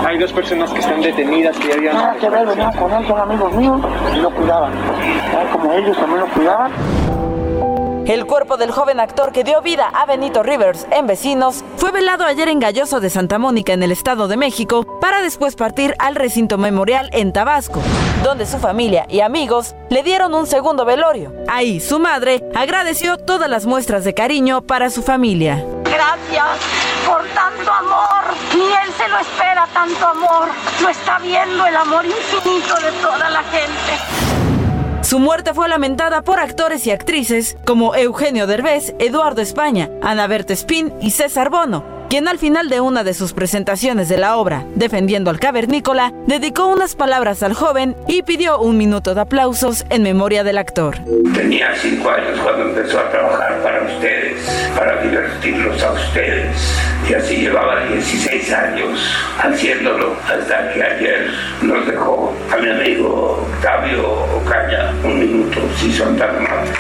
Hay 0.07 0.18
dos 0.18 0.32
personas 0.32 0.70
que 0.72 0.80
están 0.80 1.01
detenidas 1.03 1.57
que 1.59 1.68
ya 1.68 1.74
habían... 1.74 1.95
Nada 1.97 2.14
que 2.16 2.28
ver, 2.30 2.47
venía 2.47 2.70
con 2.72 2.93
él, 2.93 3.07
son 3.07 3.18
amigos 3.20 3.53
míos 3.55 3.80
y 4.14 4.20
lo 4.20 4.30
cuidaban. 4.30 4.72
Como 5.53 5.72
ellos 5.72 5.97
también 5.97 6.20
lo 6.20 6.26
cuidaban. 6.28 6.72
El 8.07 8.24
cuerpo 8.24 8.57
del 8.57 8.70
joven 8.70 9.00
actor 9.00 9.32
que 9.32 9.42
dio 9.42 9.61
vida 9.62 9.88
a 9.92 10.07
Benito 10.07 10.44
Rivers 10.44 10.86
en 10.92 11.09
Vecinos 11.09 11.64
fue 11.76 11.90
velado 11.90 12.24
ayer 12.24 12.48
en 12.48 12.61
Galloso 12.61 13.00
de 13.00 13.11
Santa 13.11 13.40
Mónica 13.40 13.72
en 13.72 13.82
el 13.82 13.90
Estado 13.90 14.28
de 14.28 14.36
México 14.36 15.00
para 15.00 15.22
después 15.22 15.57
partir 15.57 15.92
al 15.98 16.14
recinto 16.14 16.57
memorial 16.57 17.11
en 17.12 17.32
Tabasco, 17.32 17.82
donde 18.22 18.46
su 18.46 18.59
familia 18.59 19.07
y 19.09 19.22
amigos 19.22 19.74
le 19.90 20.04
dieron 20.04 20.34
un 20.34 20.46
segundo 20.46 20.84
velorio. 20.84 21.32
Ahí 21.48 21.80
su 21.80 21.98
madre 21.98 22.44
agradeció 22.54 23.18
todas 23.18 23.50
las 23.50 23.66
muestras 23.66 24.04
de 24.04 24.14
cariño 24.14 24.62
para 24.62 24.88
su 24.90 25.02
familia. 25.02 25.64
Gracias 25.82 26.46
por 27.04 27.24
tanto 27.34 27.72
amor. 27.72 28.36
Ni 28.54 28.66
él 28.66 28.92
se 28.96 29.09
lo 29.09 29.18
espera 29.18 29.66
tanto 29.74 30.07
amor. 30.07 30.48
Lo 30.80 30.88
está 30.88 31.18
viendo 31.18 31.66
el 31.66 31.74
amor 31.74 32.04
infinito 32.04 32.76
de 32.76 32.92
toda 33.02 33.30
la 33.30 33.42
gente. 33.42 34.36
Su 35.07 35.20
muerte 35.20 35.54
fue 35.54 35.68
lamentada 35.68 36.22
por 36.22 36.40
actores 36.40 36.84
y 36.88 36.90
actrices 36.90 37.57
como 37.64 37.94
Eugenio 37.94 38.48
Derbez, 38.48 38.92
Eduardo 38.98 39.40
España, 39.40 39.88
Ana 40.02 40.26
Berta 40.26 40.52
Spin 40.52 40.92
y 41.00 41.12
César 41.12 41.48
Bono, 41.48 41.84
quien 42.09 42.28
al 42.28 42.38
final 42.38 42.68
de 42.68 42.80
una 42.80 43.04
de 43.04 43.14
sus 43.14 43.32
presentaciones 43.32 44.09
de 44.09 44.18
la 44.18 44.36
obra, 44.36 44.64
defendiendo 44.74 45.30
al 45.30 45.40
cavernícola, 45.40 46.12
dedicó 46.26 46.66
unas 46.66 46.94
palabras 46.94 47.42
al 47.42 47.54
joven 47.54 47.96
y 48.07 48.22
pidió 48.22 48.59
un 48.61 48.76
minuto 48.76 49.14
de 49.14 49.22
aplausos 49.22 49.84
en 49.90 50.02
memoria 50.02 50.44
del 50.44 50.59
actor. 50.59 50.96
Tenía 51.34 51.74
cinco 51.76 52.11
años 52.11 52.38
cuando 52.42 52.62
empezó 52.62 53.00
a 53.00 53.11
trabajar 53.11 53.62
para 53.62 53.82
ustedes, 53.82 54.40
para 54.76 55.02
divertirlos 55.02 55.82
a 55.82 55.92
ustedes, 55.92 56.78
y 57.09 57.14
así 57.14 57.36
llevaba 57.36 57.84
16 57.86 58.52
años 58.52 59.00
haciéndolo 59.38 60.16
hasta 60.26 60.72
que 60.72 60.82
ayer 60.82 61.30
nos 61.62 61.86
dejó 61.86 62.32
a 62.52 62.57
mi 62.59 62.68
amigo 62.70 63.46
Octavio 63.57 64.09
Ocaña 64.36 64.92
un 65.04 65.18
minuto, 65.18 65.61
si 65.76 65.92
son 65.92 66.16
tan 66.16 66.36
amables. 66.36 66.76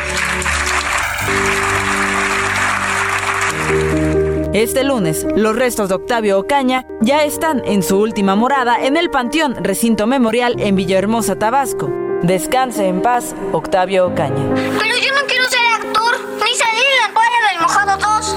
Este 4.56 4.84
lunes, 4.84 5.26
los 5.36 5.54
restos 5.54 5.90
de 5.90 5.96
Octavio 5.96 6.38
Ocaña 6.38 6.86
ya 7.02 7.24
están 7.24 7.60
en 7.66 7.82
su 7.82 8.00
última 8.00 8.36
morada 8.36 8.78
en 8.82 8.96
el 8.96 9.10
Panteón 9.10 9.54
Recinto 9.62 10.06
Memorial 10.06 10.54
en 10.58 10.76
Villahermosa, 10.76 11.36
Tabasco. 11.36 11.90
Descanse 12.22 12.88
en 12.88 13.02
paz, 13.02 13.36
Octavio 13.52 14.06
Ocaña. 14.06 14.54
Pero 14.54 14.96
yo 14.96 15.12
no 15.12 15.26
quiero 15.28 15.44
ser 15.44 15.60
actor, 15.74 16.14
ni 16.42 16.54
salir 16.54 16.84
en 16.90 17.02
la 17.02 17.12
playa 17.12 17.38
del 17.50 17.60
mojado 17.60 17.98
2. 17.98 18.36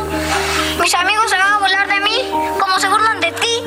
Mis 0.81 0.93
amigos 0.93 1.29
se 1.29 1.37
van 1.37 1.53
a 1.53 1.57
volar 1.57 1.87
de 1.87 1.99
mí, 2.01 2.29
como 2.59 2.79
se 2.79 2.89
burlan 2.89 3.21
de 3.21 3.31
ti. 3.31 3.63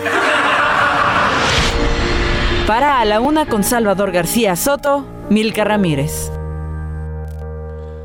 Para 2.67 3.01
A 3.01 3.07
la 3.07 3.21
Una 3.21 3.47
con 3.47 3.65
Salvador 3.65 4.13
García 4.13 4.57
Soto, 4.57 5.07
Milka 5.31 5.65
Ramírez. 5.65 6.31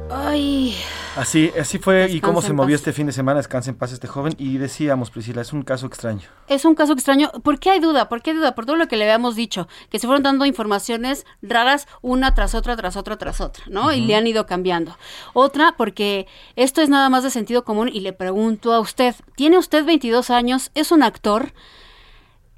Ay. 0.09 0.73
Así, 1.17 1.51
así 1.59 1.79
fue 1.79 2.11
y 2.11 2.21
cómo 2.21 2.43
se 2.43 2.53
movió 2.53 2.75
este 2.75 2.93
fin 2.93 3.07
de 3.07 3.11
semana, 3.11 3.37
descansa 3.37 3.71
en 3.71 3.75
paz 3.75 3.91
este 3.91 4.07
joven. 4.07 4.35
Y 4.37 4.57
decíamos, 4.57 5.09
Priscila, 5.09 5.41
es 5.41 5.51
un 5.51 5.63
caso 5.63 5.87
extraño. 5.87 6.21
Es 6.47 6.63
un 6.63 6.75
caso 6.75 6.93
extraño. 6.93 7.31
¿Por 7.43 7.59
qué 7.59 7.71
hay 7.71 7.79
duda? 7.79 8.07
¿Por 8.07 8.21
qué 8.21 8.31
hay 8.31 8.37
duda? 8.37 8.53
Por 8.53 8.67
todo 8.67 8.75
lo 8.75 8.87
que 8.87 8.97
le 8.97 9.05
habíamos 9.05 9.35
dicho, 9.35 9.67
que 9.89 9.97
se 9.97 10.05
fueron 10.05 10.21
dando 10.21 10.45
informaciones 10.45 11.25
raras 11.41 11.87
una 12.03 12.35
tras 12.35 12.53
otra, 12.53 12.75
tras 12.77 12.97
otra, 12.97 13.17
tras 13.17 13.41
otra, 13.41 13.63
¿no? 13.67 13.91
Y 13.91 14.01
le 14.01 14.15
han 14.15 14.27
ido 14.27 14.45
cambiando. 14.45 14.95
Otra, 15.33 15.73
porque 15.75 16.27
esto 16.55 16.81
es 16.83 16.89
nada 16.89 17.09
más 17.09 17.23
de 17.23 17.31
sentido 17.31 17.63
común 17.63 17.89
y 17.91 18.01
le 18.01 18.13
pregunto 18.13 18.71
a 18.71 18.79
usted, 18.79 19.15
¿tiene 19.35 19.57
usted 19.57 19.85
22 19.85 20.29
años? 20.29 20.69
¿Es 20.75 20.91
un 20.91 21.01
actor 21.01 21.51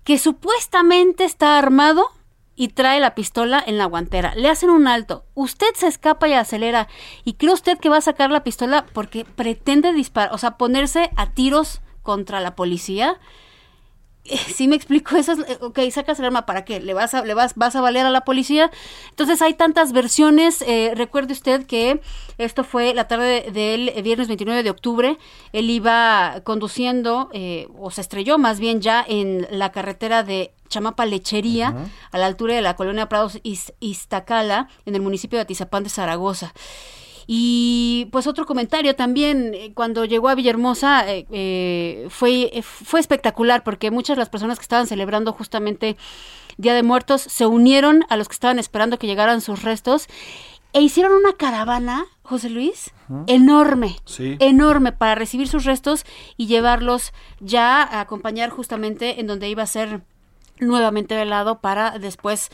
que 0.03 0.17
supuestamente 0.17 1.23
está 1.23 1.57
armado? 1.57 2.11
Y 2.59 2.67
trae 2.67 2.99
la 2.99 3.15
pistola 3.15 3.63
en 3.65 3.77
la 3.77 3.85
guantera. 3.85 4.35
Le 4.35 4.49
hacen 4.49 4.69
un 4.69 4.85
alto. 4.89 5.23
Usted 5.33 5.73
se 5.75 5.87
escapa 5.87 6.27
y 6.27 6.33
acelera. 6.33 6.89
¿Y 7.23 7.35
cree 7.35 7.53
usted 7.53 7.77
que 7.77 7.87
va 7.87 7.95
a 7.95 8.01
sacar 8.01 8.31
la 8.31 8.43
pistola 8.43 8.85
porque 8.91 9.23
pretende 9.23 9.93
disparar, 9.93 10.33
o 10.33 10.37
sea, 10.37 10.57
ponerse 10.57 11.09
a 11.15 11.31
tiros 11.31 11.79
contra 12.03 12.41
la 12.41 12.57
policía? 12.57 13.17
Si 14.53 14.67
me 14.67 14.75
explico, 14.75 15.15
eso 15.15 15.31
es, 15.31 15.57
ok, 15.61 15.79
sacas 15.89 16.19
el 16.19 16.25
arma, 16.25 16.45
¿para 16.45 16.65
qué? 16.65 16.81
¿Le 16.81 16.93
vas 16.93 17.13
a, 17.13 17.23
le 17.23 17.33
vas, 17.33 17.55
vas 17.55 17.77
a 17.77 17.81
valer 17.81 18.05
a 18.05 18.11
la 18.11 18.25
policía? 18.25 18.69
Entonces 19.09 19.41
hay 19.41 19.53
tantas 19.53 19.93
versiones, 19.93 20.61
eh, 20.61 20.91
recuerde 20.95 21.31
usted 21.31 21.65
que 21.65 22.01
esto 22.37 22.65
fue 22.65 22.93
la 22.93 23.07
tarde 23.07 23.49
del 23.51 23.91
viernes 24.03 24.27
29 24.27 24.63
de 24.63 24.69
octubre, 24.69 25.17
él 25.53 25.69
iba 25.69 26.41
conduciendo, 26.43 27.29
eh, 27.31 27.69
o 27.79 27.89
se 27.89 28.01
estrelló 28.01 28.37
más 28.37 28.59
bien 28.59 28.81
ya 28.81 29.03
en 29.07 29.47
la 29.49 29.71
carretera 29.71 30.23
de 30.23 30.53
Chamapa 30.69 31.05
Lechería, 31.05 31.75
a 32.11 32.17
la 32.17 32.25
altura 32.25 32.53
de 32.55 32.61
la 32.61 32.75
colonia 32.75 33.09
Prados 33.09 33.39
Iztacala, 33.79 34.69
en 34.85 34.95
el 34.95 35.01
municipio 35.01 35.37
de 35.37 35.41
Atizapán 35.43 35.83
de 35.83 35.89
Zaragoza. 35.89 36.53
Y 37.31 38.07
pues 38.11 38.25
otro 38.25 38.47
comentario 38.47 38.95
también, 38.95 39.53
eh, 39.53 39.71
cuando 39.75 40.03
llegó 40.05 40.29
a 40.29 40.35
Villahermosa 40.35 41.07
eh, 41.11 41.27
eh, 41.31 42.07
fue, 42.09 42.49
eh, 42.57 42.63
fue 42.63 42.99
espectacular 42.99 43.63
porque 43.63 43.91
muchas 43.91 44.15
de 44.17 44.21
las 44.21 44.29
personas 44.29 44.57
que 44.57 44.63
estaban 44.63 44.87
celebrando 44.87 45.31
justamente 45.31 45.95
Día 46.57 46.73
de 46.73 46.81
Muertos 46.81 47.21
se 47.21 47.45
unieron 47.45 48.03
a 48.09 48.17
los 48.17 48.27
que 48.27 48.33
estaban 48.33 48.57
esperando 48.57 48.97
que 48.97 49.05
llegaran 49.05 49.41
sus 49.41 49.61
restos 49.61 50.07
e 50.73 50.81
hicieron 50.81 51.13
una 51.13 51.33
caravana, 51.33 52.05
José 52.23 52.49
Luis, 52.49 52.91
enorme, 53.27 53.95
Sí. 54.05 54.35
enorme 54.39 54.91
para 54.91 55.15
recibir 55.15 55.47
sus 55.47 55.65
restos 55.65 56.05
y 56.37 56.47
llevarlos 56.47 57.11
ya 57.39 57.81
a 57.83 58.01
acompañar 58.01 58.49
justamente 58.49 59.19
en 59.19 59.27
donde 59.27 59.49
iba 59.49 59.63
a 59.63 59.67
ser 59.67 60.01
nuevamente 60.59 61.15
velado 61.15 61.59
para 61.59 61.97
después 61.99 62.49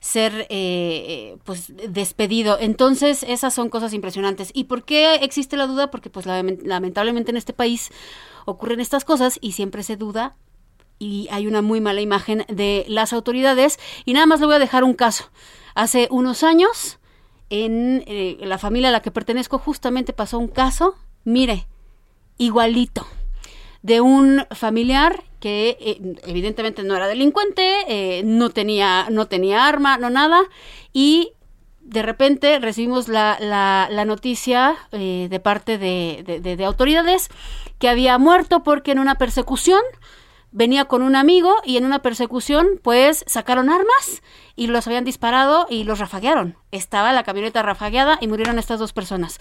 ser 0.00 0.32
eh, 0.42 0.46
eh, 0.50 1.36
pues 1.44 1.72
despedido. 1.88 2.56
Entonces, 2.60 3.24
esas 3.26 3.52
son 3.52 3.68
cosas 3.68 3.92
impresionantes. 3.92 4.50
¿Y 4.54 4.64
por 4.64 4.84
qué 4.84 5.16
existe 5.16 5.56
la 5.56 5.66
duda? 5.66 5.90
Porque 5.90 6.10
pues 6.10 6.26
lament- 6.26 6.62
lamentablemente 6.62 7.30
en 7.30 7.36
este 7.36 7.52
país 7.52 7.90
ocurren 8.44 8.80
estas 8.80 9.04
cosas 9.04 9.38
y 9.40 9.52
siempre 9.52 9.82
se 9.82 9.96
duda 9.96 10.36
y 11.00 11.28
hay 11.30 11.46
una 11.46 11.62
muy 11.62 11.80
mala 11.80 12.00
imagen 12.00 12.44
de 12.48 12.84
las 12.88 13.12
autoridades. 13.12 13.78
Y 14.04 14.12
nada 14.12 14.26
más 14.26 14.40
le 14.40 14.46
voy 14.46 14.54
a 14.54 14.60
dejar 14.60 14.84
un 14.84 14.94
caso. 14.94 15.30
Hace 15.74 16.08
unos 16.10 16.42
años, 16.44 16.98
en 17.50 18.04
eh, 18.06 18.36
la 18.40 18.58
familia 18.58 18.90
a 18.90 18.92
la 18.92 19.02
que 19.02 19.10
pertenezco, 19.10 19.58
justamente 19.58 20.12
pasó 20.12 20.38
un 20.38 20.48
caso, 20.48 20.96
mire, 21.24 21.66
igualito, 22.36 23.06
de 23.82 24.00
un 24.00 24.44
familiar 24.50 25.24
que 25.40 25.76
eh, 25.80 26.16
evidentemente 26.26 26.82
no 26.82 26.96
era 26.96 27.06
delincuente, 27.06 27.76
eh, 27.88 28.22
no, 28.24 28.50
tenía, 28.50 29.06
no 29.10 29.26
tenía 29.26 29.66
arma, 29.66 29.96
no 29.98 30.10
nada, 30.10 30.40
y 30.92 31.32
de 31.80 32.02
repente 32.02 32.58
recibimos 32.58 33.08
la, 33.08 33.38
la- 33.40 33.88
la 33.90 34.04
noticia 34.04 34.76
eh, 34.92 35.28
de 35.30 35.40
parte 35.40 35.78
de, 35.78 36.22
de- 36.26 36.40
de- 36.40 36.56
de 36.56 36.64
autoridades 36.64 37.28
que 37.78 37.88
había 37.88 38.18
muerto 38.18 38.62
porque 38.62 38.92
en 38.92 38.98
una 38.98 39.14
persecución 39.14 39.80
venía 40.50 40.86
con 40.86 41.02
un 41.02 41.14
amigo 41.14 41.54
y 41.64 41.76
en 41.76 41.84
una 41.84 42.00
persecución 42.00 42.80
pues 42.82 43.22
sacaron 43.26 43.70
armas 43.70 44.22
y 44.56 44.66
los 44.66 44.86
habían 44.86 45.04
disparado 45.04 45.66
y 45.70 45.84
los 45.84 45.98
rafaguearon. 45.98 46.56
Estaba 46.72 47.12
la 47.12 47.22
camioneta 47.22 47.62
rafagueada 47.62 48.18
y 48.20 48.28
murieron 48.28 48.58
estas 48.58 48.78
dos 48.80 48.92
personas. 48.92 49.38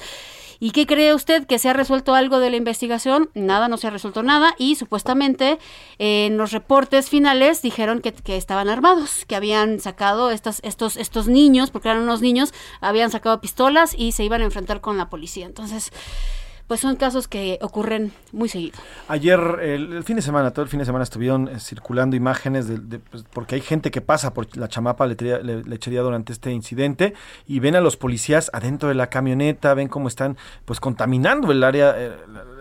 ¿Y 0.60 0.72
qué 0.72 0.86
cree 0.86 1.14
usted? 1.14 1.46
¿Que 1.46 1.60
se 1.60 1.70
ha 1.70 1.74
resuelto 1.74 2.16
algo 2.16 2.40
de 2.40 2.50
la 2.50 2.56
investigación? 2.56 3.30
Nada, 3.34 3.68
no 3.68 3.78
se 3.78 3.88
ha 3.88 3.90
resuelto 3.90 4.24
nada 4.24 4.56
y 4.58 4.76
supuestamente 4.76 5.60
eh, 6.00 6.26
en 6.28 6.38
los 6.38 6.52
reportes 6.52 7.10
finales 7.10 7.62
dijeron 7.62 8.02
que, 8.02 8.14
que 8.14 8.38
estaban 8.38 8.70
armados, 8.70 9.26
que 9.26 9.36
habían 9.36 9.80
sacado 9.80 10.32
estas, 10.32 10.60
estos, 10.64 10.98
estos 10.98 11.28
niños, 11.28 11.72
porque 11.72 11.90
eran 11.90 12.04
unos 12.04 12.22
niños, 12.22 12.54
habían 12.82 13.12
sacado 13.12 13.40
pistolas 13.42 13.96
y 13.98 14.12
se 14.12 14.24
iban 14.24 14.42
a 14.42 14.46
enfrentar 14.46 14.82
con 14.82 14.98
la 14.98 15.10
policía. 15.10 15.46
Entonces, 15.46 15.92
pues 16.68 16.82
son 16.82 16.96
casos 16.98 17.28
que 17.28 17.58
ocurren 17.62 18.12
muy 18.32 18.50
seguido. 18.50 18.78
Ayer, 19.08 19.40
el, 19.62 19.94
el 19.94 20.04
fin 20.04 20.18
de 20.18 20.22
semana, 20.22 20.52
todo 20.52 20.64
el 20.64 20.70
fin 20.70 20.80
de 20.80 20.86
semana 20.86 21.04
estuvieron 21.04 21.48
eh, 21.48 21.60
circulando 21.60 22.16
imágenes 22.16 22.68
de, 22.68 22.78
de- 22.78 23.00
pues, 23.00 23.24
porque 23.32 23.56
hay 23.56 23.62
gente 23.62 23.90
que 23.90 24.02
pasa 24.02 24.34
por 24.34 24.56
la 24.58 24.68
chamapa 24.68 25.06
lechería, 25.08 25.40
le- 25.40 25.64
lechería 25.64 26.02
durante 26.02 26.34
este 26.34 26.52
incidente 26.52 27.14
y 27.48 27.60
ven 27.60 27.76
a 27.76 27.82
los 27.82 27.96
policías 27.98 28.50
adentro 28.54 28.90
de 28.90 28.96
la 28.96 29.08
camioneta, 29.10 29.74
ven 29.74 29.88
cómo 29.88 30.08
están 30.08 30.38
pues 30.66 30.80
contaminando 30.80 31.52
el 31.52 31.64
área 31.64 31.94
eh, 31.98 32.12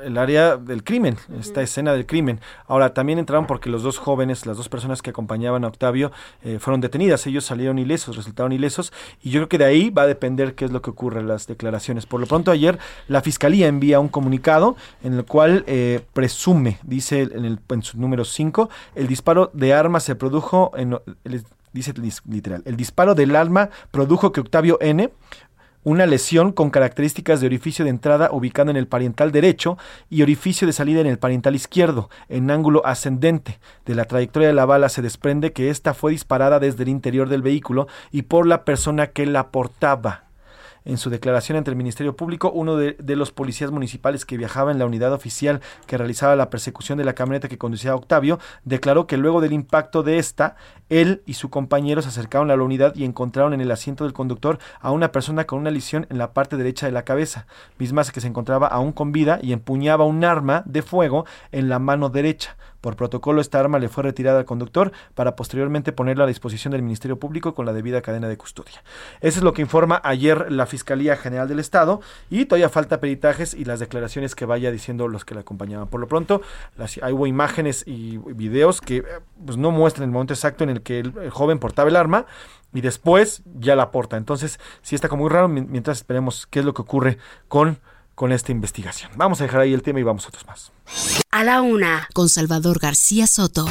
el 0.05 0.19
área 0.19 0.57
del 0.57 0.85
crimen, 0.85 1.17
esta 1.39 1.63
escena 1.63 1.93
del 1.93 2.07
crimen. 2.07 2.41
Ahora 2.67 2.95
también 2.95 3.19
entraron 3.19 3.47
porque 3.47 3.71
los 3.71 3.83
dos 3.83 3.99
jóvenes, 3.99 4.47
las 4.47 4.57
dos 4.57 4.69
personas 4.69 5.03
que 5.03 5.11
acompañaban 5.11 5.65
a 5.65 5.69
Octavio 5.69 6.13
eh, 6.43 6.59
fueron 6.59 6.81
detenidas, 6.81 7.27
ellos 7.27 7.45
salieron 7.45 7.79
ilesos, 7.79 8.17
resultaron 8.17 8.53
ilesos 8.53 8.93
y 9.23 9.31
yo 9.31 9.41
creo 9.41 9.49
que 9.49 9.59
de 9.59 9.65
ahí 9.65 9.91
va 9.91 10.03
a 10.03 10.07
depender 10.07 10.55
qué 10.55 10.65
es 10.67 10.71
lo 10.71 10.83
que 10.83 10.91
ocurre 10.91 11.21
en 11.21 11.29
las 11.29 11.47
declaraciones. 11.47 12.07
Por 12.07 12.21
lo 12.21 12.27
pronto 12.27 12.51
ayer 12.51 12.79
la 13.09 13.21
fiscalía 13.23 13.67
envía 13.69 14.01
un 14.01 14.09
comunicado 14.09 14.77
en 15.03 15.15
el 15.15 15.25
cual 15.25 15.65
eh, 15.67 16.01
presume, 16.13 16.79
dice 16.83 17.23
en, 17.23 17.45
el, 17.45 17.59
en 17.69 17.83
su 17.83 17.99
número 17.99 18.25
5, 18.25 18.69
el 18.95 19.07
disparo 19.07 19.51
de 19.55 19.75
arma 19.75 20.01
se 20.01 20.15
produjo 20.15 20.73
en... 20.77 20.99
el- 21.25 21.45
dice 21.73 21.93
literal, 22.27 22.63
el 22.65 22.75
disparo 22.75 23.15
del 23.15 23.37
arma 23.37 23.69
produjo 23.91 24.33
que 24.33 24.41
Octavio 24.41 24.79
N 24.81 25.13
una 25.87 26.05
lesión 26.05 26.51
con 26.51 26.71
características 26.71 27.41
de 27.41 27.47
orificio 27.47 27.85
de 27.85 27.93
entrada 27.93 28.31
ubicado 28.33 28.73
en 28.73 28.77
el 28.77 28.89
pariental 28.89 29.31
derecho 29.31 29.79
y 30.11 30.23
orificio 30.23 30.67
de 30.67 30.73
salida 30.73 31.01
en 31.01 31.07
el 31.07 31.21
pariental 31.21 31.55
izquierdo, 31.55 32.11
en 32.29 32.51
ángulo 32.51 32.85
ascendente. 32.85 33.61
De 33.85 33.95
la 33.95 34.07
trayectoria 34.07 34.49
de 34.49 34.55
la 34.55 34.67
bala 34.67 34.89
se 34.89 35.01
desprende 35.01 35.53
que 35.53 35.71
ésta 35.71 35.95
fue 35.95 36.11
disparada 36.11 36.59
desde 36.59 36.83
el 36.83 36.89
interior 36.89 37.29
del 37.29 37.43
vehículo 37.43 37.87
y 38.11 38.23
por 38.23 38.49
la 38.49 38.65
persona 38.65 39.07
que 39.07 39.27
la 39.27 39.53
portaba. 39.53 40.26
En 40.87 40.99
su 40.99 41.11
declaración 41.11 41.59
ante 41.59 41.71
el 41.71 41.77
Ministerio 41.77 42.15
Público, 42.15 42.53
uno 42.53 42.77
de, 42.77 42.97
los 43.17 43.33
policías 43.33 43.73
municipales 43.73 44.25
que 44.25 44.37
viajaba 44.37 44.71
en 44.71 44.79
la 44.79 44.87
unidad 44.87 45.13
oficial 45.13 45.61
que 45.89 45.99
realizaba 45.99 46.37
la 46.37 46.49
persecución 46.49 46.97
de 46.97 47.05
la 47.05 47.15
camioneta 47.15 47.49
que 47.49 47.59
conducía 47.59 47.91
a 47.91 47.97
Octavio, 47.97 48.39
declaró 48.65 49.09
que 49.09 49.17
luego 49.17 49.41
del 49.41 49.53
impacto 49.53 50.05
de 50.05 50.19
esta, 50.19 50.55
él 50.89 51.23
y 51.27 51.35
su 51.35 51.51
compañero 51.51 52.03
se 52.03 52.09
acercaron 52.11 52.53
a 52.53 52.57
la 52.57 52.63
unidad 52.63 52.95
y 52.95 53.05
encontraron 53.05 53.53
en 53.53 53.61
el 53.61 53.73
asiento 53.73 54.05
del 54.05 54.13
conductor 54.13 54.61
a 54.81 54.93
una 54.93 55.11
persona 55.11 55.45
con 55.45 55.59
una 55.59 55.73
lesión 55.73 56.07
en 56.09 56.19
la 56.19 56.33
parte 56.33 56.57
derecha 56.57 56.87
de 56.87 56.93
la 56.93 57.05
cabeza, 57.05 57.47
misma 57.79 58.05
que 58.05 58.21
se 58.21 58.29
encontraba 58.29 58.69
aún 58.69 58.93
con 58.93 59.11
vida 59.11 59.41
y 59.43 59.53
empuñaba 59.53 60.05
un 60.05 60.23
arma 60.23 60.63
de 60.67 60.83
fuego 60.83 61.27
en 61.51 61.69
la 61.69 61.81
mano 61.81 62.11
derecha. 62.11 62.57
Por 62.87 62.95
protocolo, 62.95 63.41
esta 63.41 63.59
arma 63.59 63.81
le 63.81 63.89
fue 63.89 64.05
retirada 64.05 64.39
al 64.39 64.45
conductor 64.45 64.93
para 65.17 65.35
posteriormente 65.35 65.91
ponerla 65.91 66.23
a 66.23 66.29
disposición 66.29 66.71
del 66.71 66.83
Ministerio 66.83 67.19
Público 67.19 67.53
con 67.53 67.67
la 67.67 67.73
debida 67.73 68.01
cadena 68.01 68.29
de 68.29 68.37
custodia. 68.37 68.85
Eso 69.21 69.41
es 69.41 69.43
lo 69.43 69.53
que 69.55 69.61
informa 69.61 70.01
ayer 70.05 70.53
la 70.53 70.67
Fiscalía 70.67 71.17
General 71.17 71.49
del 71.49 71.59
Estado 71.59 72.01
y 72.31 72.45
todavía 72.45 72.69
falta 72.69 73.01
peritajes 73.01 73.55
y 73.55 73.65
las 73.65 73.81
declaraciones 73.81 74.37
que 74.37 74.45
vaya 74.45 74.71
diciendo 74.71 75.09
los 75.09 75.25
que 75.25 75.35
la 75.35 75.41
acompañaban. 75.41 75.89
Por 75.89 75.99
lo 75.99 76.07
pronto, 76.07 76.43
hubo 77.11 77.27
imágenes 77.27 77.83
y 77.89 78.19
videos 78.19 78.81
que 78.81 78.99
eh, 78.99 79.05
pues, 79.45 79.57
no 79.57 79.73
muestran 79.73 80.09
el 80.09 80.13
momento 80.13 80.35
exacto 80.35 80.63
en 80.63 80.71
el 80.71 80.83
que 80.83 81.01
el, 81.01 81.13
el 81.21 81.31
joven 81.31 81.59
portaba 81.59 81.89
el 81.91 81.97
arma 81.97 82.27
y 82.73 82.83
después 82.83 83.43
ya 83.59 83.75
la 83.75 83.91
porta. 83.91 84.17
Entonces, 84.17 84.61
sí 84.83 84.95
está 84.95 85.09
como 85.09 85.25
muy 85.25 85.31
raro 85.33 85.49
mi- 85.49 85.63
mientras 85.63 85.97
esperemos 85.99 86.47
qué 86.47 86.61
es 86.61 86.65
lo 86.65 86.73
que 86.73 86.83
ocurre 86.83 87.19
con, 87.49 87.81
con 88.17 88.33
esta 88.33 88.51
investigación. 88.51 89.13
Vamos 89.15 89.41
a 89.41 89.45
dejar 89.45 89.61
ahí 89.61 89.73
el 89.73 89.83
tema 89.83 90.01
y 90.01 90.03
vamos 90.03 90.25
a 90.25 90.29
otros 90.29 90.45
más. 90.47 90.73
A 91.31 91.45
la 91.45 91.63
una, 91.63 92.09
con 92.15 92.29
Salvador 92.29 92.81
García 92.81 93.29
Soto. 93.29 93.67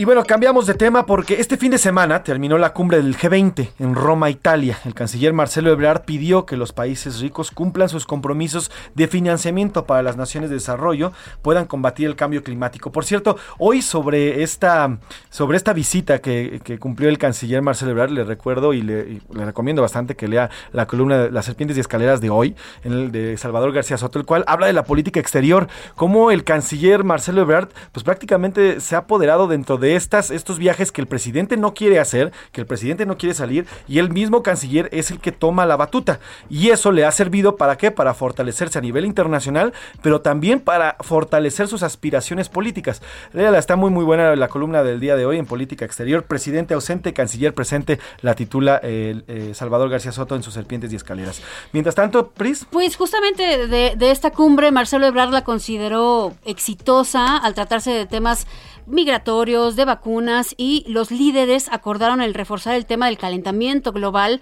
Y 0.00 0.06
bueno, 0.06 0.24
cambiamos 0.24 0.66
de 0.66 0.72
tema 0.72 1.04
porque 1.04 1.42
este 1.42 1.58
fin 1.58 1.72
de 1.72 1.76
semana 1.76 2.22
terminó 2.22 2.56
la 2.56 2.72
cumbre 2.72 3.02
del 3.02 3.18
G20 3.18 3.68
en 3.78 3.94
Roma, 3.94 4.30
Italia. 4.30 4.78
El 4.86 4.94
canciller 4.94 5.34
Marcelo 5.34 5.70
Ebrard 5.70 6.06
pidió 6.06 6.46
que 6.46 6.56
los 6.56 6.72
países 6.72 7.20
ricos 7.20 7.50
cumplan 7.50 7.90
sus 7.90 8.06
compromisos 8.06 8.70
de 8.94 9.08
financiamiento 9.08 9.84
para 9.84 10.02
las 10.02 10.16
naciones 10.16 10.48
de 10.48 10.56
desarrollo, 10.56 11.12
puedan 11.42 11.66
combatir 11.66 12.06
el 12.06 12.16
cambio 12.16 12.42
climático. 12.42 12.90
Por 12.90 13.04
cierto, 13.04 13.36
hoy 13.58 13.82
sobre 13.82 14.42
esta, 14.42 15.00
sobre 15.28 15.58
esta 15.58 15.74
visita 15.74 16.22
que, 16.22 16.62
que 16.64 16.78
cumplió 16.78 17.10
el 17.10 17.18
canciller 17.18 17.60
Marcelo 17.60 17.90
Ebrard, 17.90 18.12
le 18.12 18.24
recuerdo 18.24 18.72
y 18.72 18.80
le, 18.80 19.20
recomiendo 19.28 19.82
bastante 19.82 20.16
que 20.16 20.28
lea 20.28 20.48
la 20.72 20.86
columna 20.86 21.24
de 21.24 21.30
Las 21.30 21.44
serpientes 21.44 21.76
y 21.76 21.80
escaleras 21.80 22.22
de 22.22 22.30
hoy, 22.30 22.56
en 22.84 22.92
el 22.94 23.12
de 23.12 23.36
Salvador 23.36 23.70
García 23.72 23.98
Soto, 23.98 24.18
el 24.18 24.24
cual 24.24 24.44
habla 24.46 24.66
de 24.66 24.72
la 24.72 24.84
política 24.84 25.20
exterior, 25.20 25.68
cómo 25.94 26.30
el 26.30 26.42
canciller 26.42 27.04
Marcelo 27.04 27.42
Ebrard, 27.42 27.68
pues 27.92 28.02
prácticamente 28.02 28.80
se 28.80 28.94
ha 28.94 29.00
apoderado 29.00 29.46
dentro 29.46 29.76
de 29.76 29.89
estos 29.96 30.58
viajes 30.58 30.92
que 30.92 31.00
el 31.00 31.06
presidente 31.06 31.56
no 31.56 31.74
quiere 31.74 31.98
hacer, 31.98 32.32
que 32.52 32.60
el 32.60 32.66
presidente 32.66 33.06
no 33.06 33.16
quiere 33.16 33.34
salir, 33.34 33.66
y 33.88 33.98
el 33.98 34.10
mismo 34.10 34.42
canciller 34.42 34.88
es 34.92 35.10
el 35.10 35.20
que 35.20 35.32
toma 35.32 35.66
la 35.66 35.76
batuta. 35.76 36.20
Y 36.48 36.70
eso 36.70 36.92
le 36.92 37.04
ha 37.04 37.12
servido 37.12 37.56
para 37.56 37.76
qué? 37.76 37.90
Para 37.90 38.14
fortalecerse 38.14 38.78
a 38.78 38.82
nivel 38.82 39.04
internacional, 39.04 39.72
pero 40.02 40.20
también 40.20 40.60
para 40.60 40.96
fortalecer 41.00 41.68
sus 41.68 41.82
aspiraciones 41.82 42.48
políticas. 42.48 43.02
Está 43.34 43.76
muy 43.76 43.90
muy 43.90 44.04
buena 44.04 44.34
la 44.36 44.48
columna 44.48 44.82
del 44.82 45.00
día 45.00 45.16
de 45.16 45.26
hoy 45.26 45.38
en 45.38 45.46
política 45.46 45.84
exterior. 45.84 46.24
Presidente 46.24 46.74
ausente, 46.74 47.12
canciller 47.12 47.54
presente, 47.54 47.98
la 48.22 48.34
titula 48.34 48.80
eh, 48.82 49.22
eh, 49.28 49.52
Salvador 49.54 49.88
García 49.88 50.12
Soto 50.12 50.36
en 50.36 50.42
sus 50.42 50.54
serpientes 50.54 50.92
y 50.92 50.96
escaleras. 50.96 51.42
Mientras 51.72 51.94
tanto, 51.94 52.30
Pris. 52.30 52.66
Pues 52.70 52.96
justamente 52.96 53.66
de, 53.66 53.94
de 53.96 54.10
esta 54.10 54.30
cumbre, 54.30 54.70
Marcelo 54.70 55.06
Ebrard 55.06 55.30
la 55.30 55.44
consideró 55.44 56.34
exitosa 56.44 57.36
al 57.36 57.54
tratarse 57.54 57.90
de 57.90 58.06
temas 58.06 58.46
migratorios, 58.90 59.76
de 59.76 59.84
vacunas 59.84 60.54
y 60.56 60.84
los 60.86 61.10
líderes 61.10 61.68
acordaron 61.70 62.20
el 62.22 62.34
reforzar 62.34 62.74
el 62.74 62.86
tema 62.86 63.06
del 63.06 63.18
calentamiento 63.18 63.92
global 63.92 64.40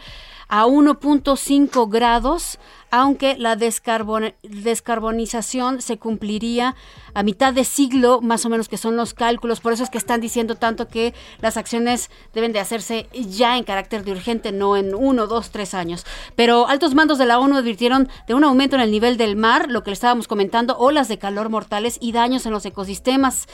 a 0.48 0.66
1.5 0.66 1.90
grados, 1.90 2.58
aunque 2.90 3.36
la 3.36 3.56
descarbon- 3.56 4.34
descarbonización 4.42 5.80
se 5.80 5.98
cumpliría 5.98 6.74
a 7.14 7.22
mitad 7.22 7.52
de 7.52 7.64
siglo, 7.64 8.20
más 8.20 8.44
o 8.44 8.48
menos 8.48 8.68
que 8.68 8.76
son 8.76 8.96
los 8.96 9.14
cálculos. 9.14 9.60
Por 9.60 9.72
eso 9.72 9.82
es 9.82 9.90
que 9.90 9.98
están 9.98 10.20
diciendo 10.20 10.54
tanto 10.54 10.88
que 10.88 11.14
las 11.40 11.56
acciones 11.56 12.10
deben 12.34 12.52
de 12.52 12.60
hacerse 12.60 13.08
ya 13.12 13.56
en 13.56 13.64
carácter 13.64 14.04
de 14.04 14.12
urgente, 14.12 14.52
no 14.52 14.76
en 14.76 14.94
uno, 14.94 15.26
dos, 15.26 15.50
tres 15.50 15.74
años. 15.74 16.06
Pero 16.36 16.68
altos 16.68 16.94
mandos 16.94 17.18
de 17.18 17.26
la 17.26 17.38
ONU 17.38 17.56
advirtieron 17.56 18.08
de 18.26 18.34
un 18.34 18.44
aumento 18.44 18.76
en 18.76 18.82
el 18.82 18.90
nivel 18.90 19.16
del 19.16 19.36
mar, 19.36 19.66
lo 19.68 19.82
que 19.82 19.90
le 19.90 19.94
estábamos 19.94 20.28
comentando, 20.28 20.76
olas 20.78 21.08
de 21.08 21.18
calor 21.18 21.48
mortales 21.48 21.98
y 22.00 22.12
daños 22.12 22.46
en 22.46 22.52
los 22.52 22.64
ecosistemas. 22.64 23.48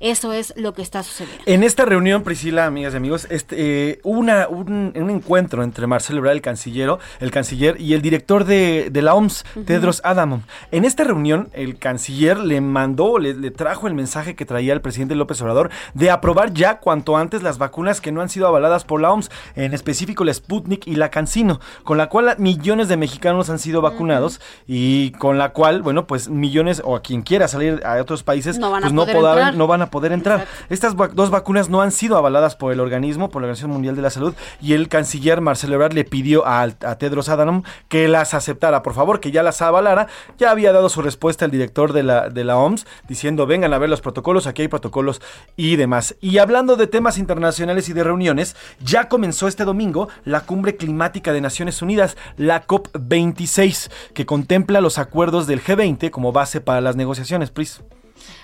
Eso 0.00 0.32
es 0.32 0.54
lo 0.56 0.74
que 0.74 0.82
está 0.82 1.02
sucediendo. 1.02 1.42
En 1.46 1.64
esta 1.64 1.84
reunión, 1.84 2.22
Priscila, 2.22 2.66
amigas 2.66 2.94
y 2.94 2.96
amigos, 2.96 3.26
este, 3.30 3.56
eh, 3.90 4.00
una, 4.04 4.46
un, 4.46 4.92
encuentro 4.94 5.64
entre 5.64 5.88
Marcelo 5.88 6.30
el 6.30 6.40
canciller, 6.40 6.90
el 7.20 7.30
canciller 7.30 7.80
y 7.80 7.94
el 7.94 8.02
director 8.02 8.44
de, 8.44 8.77
la 9.02 9.14
OMS, 9.14 9.44
Tedros 9.66 10.00
Adhanom. 10.04 10.42
En 10.70 10.84
esta 10.84 11.04
reunión, 11.04 11.48
el 11.52 11.78
canciller 11.78 12.38
le 12.38 12.60
mandó, 12.60 13.18
le, 13.18 13.34
le, 13.34 13.50
trajo 13.50 13.86
el 13.86 13.94
mensaje 13.94 14.34
que 14.34 14.44
traía 14.44 14.72
el 14.72 14.80
presidente 14.80 15.14
López 15.14 15.40
Obrador 15.42 15.70
de 15.94 16.10
aprobar 16.10 16.52
ya 16.52 16.78
cuanto 16.78 17.16
antes 17.16 17.42
las 17.42 17.58
vacunas 17.58 18.00
que 18.00 18.12
no 18.12 18.20
han 18.20 18.28
sido 18.28 18.46
avaladas 18.46 18.84
por 18.84 19.00
la 19.00 19.12
OMS, 19.12 19.30
en 19.56 19.74
específico 19.74 20.24
la 20.24 20.34
Sputnik 20.34 20.86
y 20.86 20.96
la 20.96 21.10
Cancino, 21.10 21.60
con 21.84 21.98
la 21.98 22.08
cual 22.08 22.34
millones 22.38 22.88
de 22.88 22.96
mexicanos 22.96 23.50
han 23.50 23.58
sido 23.58 23.80
vacunados 23.80 24.40
y 24.66 25.12
con 25.12 25.38
la 25.38 25.50
cual, 25.52 25.82
bueno, 25.82 26.06
pues 26.06 26.28
millones 26.28 26.82
o 26.84 26.96
a 26.96 27.02
quien 27.02 27.22
quiera 27.22 27.48
salir 27.48 27.80
a 27.84 28.00
otros 28.00 28.22
países, 28.22 28.58
no 28.58 28.70
van 28.70 28.82
pues 28.82 28.92
no, 28.92 29.06
no 29.52 29.66
van 29.66 29.82
a 29.82 29.90
poder 29.90 30.12
entrar. 30.12 30.46
Estas 30.68 30.94
dos 31.14 31.30
vacunas 31.30 31.68
no 31.68 31.80
han 31.80 31.92
sido 31.92 32.16
avaladas 32.16 32.56
por 32.56 32.72
el 32.72 32.80
organismo, 32.80 33.30
por 33.30 33.42
la 33.42 33.46
Organización 33.46 33.70
Mundial 33.70 33.96
de 33.96 34.02
la 34.02 34.10
Salud, 34.10 34.34
y 34.60 34.74
el 34.74 34.88
canciller 34.88 35.40
Marcelo 35.40 35.74
Ebrard 35.74 35.92
le 35.92 36.04
pidió 36.04 36.46
a, 36.46 36.62
a 36.62 36.98
Tedros 36.98 37.28
Adhanom 37.28 37.62
que 37.88 38.08
las 38.08 38.34
aceptara, 38.34 38.67
por 38.82 38.94
favor, 38.94 39.20
que 39.20 39.30
ya 39.30 39.42
las 39.42 39.62
avalara. 39.62 40.08
Ya 40.38 40.50
había 40.50 40.72
dado 40.72 40.88
su 40.88 41.02
respuesta 41.02 41.44
el 41.44 41.50
director 41.50 41.92
de 41.92 42.02
la, 42.02 42.28
de 42.28 42.44
la 42.44 42.56
OMS, 42.56 42.86
diciendo, 43.08 43.46
vengan 43.46 43.72
a 43.72 43.78
ver 43.78 43.90
los 43.90 44.00
protocolos, 44.00 44.46
aquí 44.46 44.62
hay 44.62 44.68
protocolos 44.68 45.20
y 45.56 45.76
demás. 45.76 46.16
Y 46.20 46.38
hablando 46.38 46.76
de 46.76 46.86
temas 46.86 47.18
internacionales 47.18 47.88
y 47.88 47.92
de 47.92 48.04
reuniones, 48.04 48.56
ya 48.80 49.08
comenzó 49.08 49.48
este 49.48 49.64
domingo 49.64 50.08
la 50.24 50.42
cumbre 50.42 50.76
climática 50.76 51.32
de 51.32 51.40
Naciones 51.40 51.82
Unidas, 51.82 52.16
la 52.36 52.66
COP26, 52.66 53.90
que 54.14 54.26
contempla 54.26 54.80
los 54.80 54.98
acuerdos 54.98 55.46
del 55.46 55.62
G20 55.62 56.10
como 56.10 56.32
base 56.32 56.60
para 56.60 56.80
las 56.80 56.96
negociaciones. 56.96 57.50
Pris. 57.50 57.82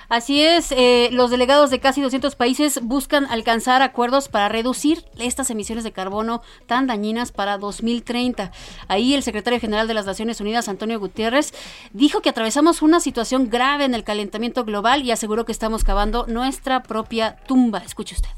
Así 0.08 0.42
es, 0.42 0.72
eh, 0.72 1.08
los 1.12 1.30
delegados 1.30 1.70
de 1.70 1.80
casi 1.80 2.00
200 2.00 2.34
países 2.36 2.80
buscan 2.82 3.26
alcanzar 3.26 3.82
acuerdos 3.82 4.28
para 4.28 4.48
reducir 4.48 5.04
estas 5.18 5.50
emisiones 5.50 5.84
de 5.84 5.92
carbono 5.92 6.42
tan 6.66 6.86
dañinas 6.86 7.32
para 7.32 7.58
2030. 7.58 8.52
Ahí 8.88 9.14
el 9.14 9.22
secretario 9.22 9.60
general 9.60 9.88
de 9.88 9.94
las 9.94 10.06
Naciones 10.06 10.40
Unidas, 10.40 10.68
Antonio 10.68 11.00
Gutiérrez, 11.00 11.52
dijo 11.92 12.20
que 12.20 12.30
atravesamos 12.30 12.82
una 12.82 13.00
situación 13.00 13.50
grave 13.50 13.84
en 13.84 13.94
el 13.94 14.04
calentamiento 14.04 14.64
global 14.64 15.02
y 15.02 15.10
aseguró 15.10 15.44
que 15.44 15.52
estamos 15.52 15.84
cavando 15.84 16.26
nuestra 16.26 16.82
propia 16.82 17.36
tumba. 17.46 17.78
Escuche 17.78 18.14
usted. 18.14 18.30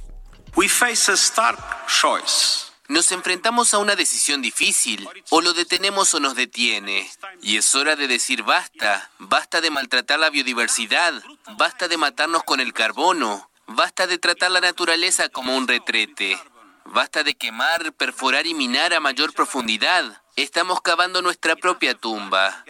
We 0.57 0.69
face 0.69 1.11
a 1.11 1.17
stark 1.17 1.59
choice. 1.87 2.76
Nos 2.89 3.11
enfrentamos 3.11 3.75
a 3.75 3.79
una 3.79 3.97
decisión 3.97 4.43
difícil, 4.43 5.09
o 5.31 5.41
lo 5.41 5.53
detenemos 5.53 6.15
o 6.15 6.21
nos 6.21 6.37
detiene. 6.37 7.11
Y 7.43 7.57
es 7.57 7.75
hora 7.75 7.97
de 7.97 8.07
decir 8.07 8.43
basta, 8.43 9.11
basta 9.19 9.61
de 9.61 9.71
maltratar 9.71 10.21
la 10.21 10.31
biodiversidad, 10.31 11.23
basta 11.57 11.89
de 11.89 11.97
matarnos 11.97 12.45
con 12.45 12.61
el 12.61 12.73
carbono, 12.73 13.51
basta 13.67 14.07
de 14.07 14.19
tratar 14.19 14.53
la 14.53 14.61
naturaleza 14.61 15.29
como 15.29 15.57
un 15.57 15.67
retrete, 15.67 16.39
basta 16.85 17.25
de 17.25 17.35
quemar, 17.35 17.93
perforar 17.93 18.47
y 18.47 18.55
minar 18.55 18.95
a 18.95 19.01
mayor 19.01 19.33
profundidad. 19.33 20.23
Estamos 20.37 20.81
cavando 20.81 21.23
nuestra 21.23 21.57
propia 21.57 21.95
tumba. 21.95 22.65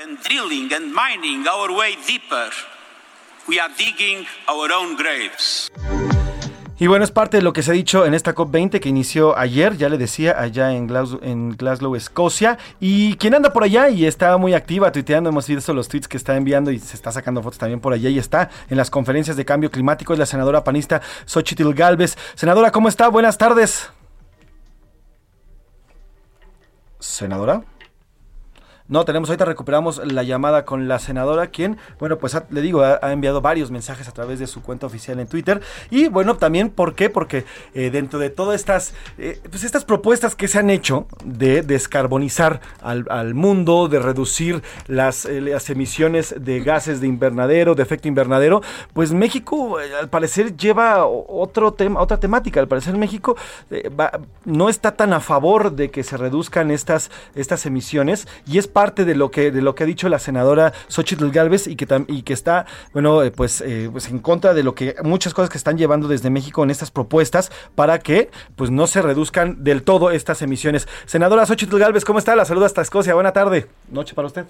We 3.48 3.60
are 3.60 3.72
digging 3.78 4.26
our 4.48 4.72
own 4.72 4.96
graves. 4.96 5.70
Y 6.78 6.88
bueno, 6.88 7.04
es 7.04 7.10
parte 7.10 7.38
de 7.38 7.42
lo 7.42 7.54
que 7.54 7.62
se 7.62 7.70
ha 7.70 7.74
dicho 7.74 8.04
en 8.04 8.12
esta 8.12 8.34
COP20 8.34 8.80
que 8.80 8.90
inició 8.90 9.38
ayer, 9.38 9.78
ya 9.78 9.88
le 9.88 9.96
decía, 9.96 10.38
allá 10.38 10.72
en 10.72 10.86
Glasgow, 10.86 11.96
Escocia. 11.96 12.58
Y 12.80 13.16
quien 13.16 13.34
anda 13.34 13.54
por 13.54 13.64
allá 13.64 13.88
y 13.88 14.04
está 14.04 14.36
muy 14.36 14.52
activa 14.52 14.92
tuiteando, 14.92 15.30
hemos 15.30 15.46
visto 15.46 15.72
los 15.72 15.88
tweets 15.88 16.06
que 16.06 16.18
está 16.18 16.36
enviando 16.36 16.70
y 16.70 16.78
se 16.78 16.94
está 16.94 17.10
sacando 17.10 17.42
fotos 17.42 17.58
también 17.58 17.80
por 17.80 17.94
allá 17.94 18.10
y 18.10 18.18
está 18.18 18.50
en 18.68 18.76
las 18.76 18.90
conferencias 18.90 19.38
de 19.38 19.46
cambio 19.46 19.70
climático, 19.70 20.12
es 20.12 20.18
la 20.18 20.26
senadora 20.26 20.64
panista 20.64 21.00
Xochitl 21.24 21.72
Galvez. 21.72 22.18
Senadora, 22.34 22.70
¿cómo 22.70 22.88
está? 22.88 23.08
Buenas 23.08 23.38
tardes. 23.38 23.90
Senadora. 26.98 27.62
No, 28.88 29.04
tenemos 29.04 29.28
ahorita 29.28 29.44
recuperamos 29.44 30.00
la 30.06 30.22
llamada 30.22 30.64
con 30.64 30.86
la 30.86 31.00
senadora, 31.00 31.48
quien, 31.48 31.76
bueno, 31.98 32.18
pues 32.18 32.36
le 32.50 32.60
digo, 32.60 32.82
ha, 32.82 33.12
enviado 33.12 33.40
varios 33.40 33.72
mensajes 33.72 34.06
a 34.06 34.12
través 34.12 34.38
de 34.38 34.46
su 34.46 34.62
cuenta 34.62 34.86
oficial 34.86 35.18
en 35.18 35.26
Twitter. 35.26 35.60
Y 35.90 36.06
bueno, 36.06 36.36
también, 36.36 36.70
¿por 36.70 36.94
qué? 36.94 37.10
Porque 37.10 37.44
eh, 37.74 37.90
dentro 37.90 38.20
de 38.20 38.30
todas 38.30 38.54
estas, 38.54 38.94
eh, 39.18 39.40
pues 39.50 39.64
estas 39.64 39.84
propuestas 39.84 40.36
que 40.36 40.46
se 40.46 40.60
han 40.60 40.70
hecho 40.70 41.08
de 41.24 41.62
descarbonizar 41.62 42.60
al, 42.80 43.34
mundo, 43.34 43.88
de 43.88 43.98
reducir 43.98 44.62
las, 44.86 45.24
eh, 45.24 45.40
las, 45.40 45.68
emisiones 45.68 46.36
de 46.38 46.60
gases 46.60 47.00
de 47.00 47.08
invernadero, 47.08 47.74
de 47.74 47.82
efecto 47.82 48.06
invernadero, 48.06 48.62
pues 48.92 49.12
México 49.12 49.78
al 49.78 50.08
parecer 50.08 50.56
lleva 50.56 51.06
otro 51.06 51.72
tema, 51.72 52.00
otra 52.00 52.20
temática. 52.20 52.60
Al 52.60 52.68
parecer 52.68 52.96
México 52.96 53.36
no 54.44 54.68
está 54.68 54.94
tan 54.94 55.12
a 55.12 55.18
favor 55.18 55.72
de 55.72 55.90
que 55.90 56.04
se 56.04 56.16
reduzcan 56.16 56.70
estas, 56.70 57.10
estas 57.34 57.66
emisiones 57.66 58.28
y 58.46 58.58
es 58.58 58.68
parte 58.76 59.06
de 59.06 59.14
lo 59.14 59.30
que 59.30 59.50
de 59.50 59.62
lo 59.62 59.74
que 59.74 59.84
ha 59.84 59.86
dicho 59.86 60.06
la 60.10 60.18
senadora 60.18 60.70
Xochitl 60.88 61.30
Galvez 61.30 61.66
y 61.66 61.76
que 61.76 61.86
y 62.08 62.24
que 62.24 62.34
está 62.34 62.66
bueno 62.92 63.22
eh, 63.22 63.30
pues 63.30 63.62
eh, 63.62 63.88
pues 63.90 64.10
en 64.10 64.18
contra 64.18 64.52
de 64.52 64.62
lo 64.62 64.74
que 64.74 64.96
muchas 65.02 65.32
cosas 65.32 65.48
que 65.48 65.56
están 65.56 65.78
llevando 65.78 66.08
desde 66.08 66.28
México 66.28 66.62
en 66.62 66.68
estas 66.68 66.90
propuestas 66.90 67.50
para 67.74 68.00
que 68.00 68.30
pues 68.54 68.70
no 68.70 68.86
se 68.86 69.00
reduzcan 69.00 69.64
del 69.64 69.82
todo 69.82 70.10
estas 70.10 70.42
emisiones. 70.42 70.86
Senadora 71.06 71.46
Xochitl 71.46 71.78
Galvez, 71.78 72.04
¿cómo 72.04 72.18
está? 72.18 72.36
La 72.36 72.44
saluda 72.44 72.66
hasta 72.66 72.82
Escocia. 72.82 73.14
Buena 73.14 73.32
tarde. 73.32 73.66
Noche 73.88 74.14
para 74.14 74.26
usted. 74.26 74.44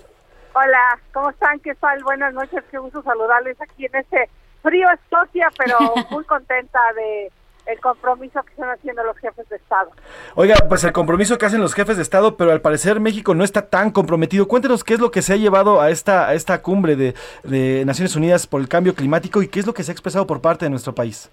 Hola, 0.54 0.98
¿cómo 1.12 1.30
están? 1.30 1.60
¿Qué 1.60 1.76
tal? 1.76 2.02
Buenas 2.02 2.34
noches. 2.34 2.64
Qué 2.68 2.78
gusto 2.78 3.04
saludarles 3.04 3.56
aquí 3.60 3.86
en 3.86 3.94
este 3.94 4.28
frío 4.60 4.88
Escocia, 4.90 5.50
pero 5.56 5.78
muy 6.10 6.24
contenta 6.24 6.80
de 6.96 7.30
el 7.66 7.80
compromiso 7.80 8.42
que 8.42 8.50
están 8.50 8.70
haciendo 8.70 9.02
los 9.04 9.16
jefes 9.18 9.48
de 9.48 9.56
Estado. 9.56 9.90
Oiga, 10.34 10.54
pues 10.68 10.84
el 10.84 10.92
compromiso 10.92 11.38
que 11.38 11.46
hacen 11.46 11.60
los 11.60 11.74
jefes 11.74 11.96
de 11.96 12.02
Estado, 12.02 12.36
pero 12.36 12.52
al 12.52 12.60
parecer 12.60 13.00
México 13.00 13.34
no 13.34 13.44
está 13.44 13.68
tan 13.68 13.90
comprometido. 13.90 14.48
Cuéntenos 14.48 14.84
qué 14.84 14.94
es 14.94 15.00
lo 15.00 15.10
que 15.10 15.22
se 15.22 15.32
ha 15.32 15.36
llevado 15.36 15.80
a 15.80 15.90
esta, 15.90 16.28
a 16.28 16.34
esta 16.34 16.62
cumbre 16.62 16.96
de, 16.96 17.14
de 17.42 17.84
Naciones 17.84 18.16
Unidas 18.16 18.46
por 18.46 18.60
el 18.60 18.68
cambio 18.68 18.94
climático 18.94 19.42
y 19.42 19.48
qué 19.48 19.60
es 19.60 19.66
lo 19.66 19.74
que 19.74 19.82
se 19.82 19.90
ha 19.90 19.94
expresado 19.94 20.26
por 20.26 20.40
parte 20.40 20.64
de 20.64 20.70
nuestro 20.70 20.94
país. 20.94 21.30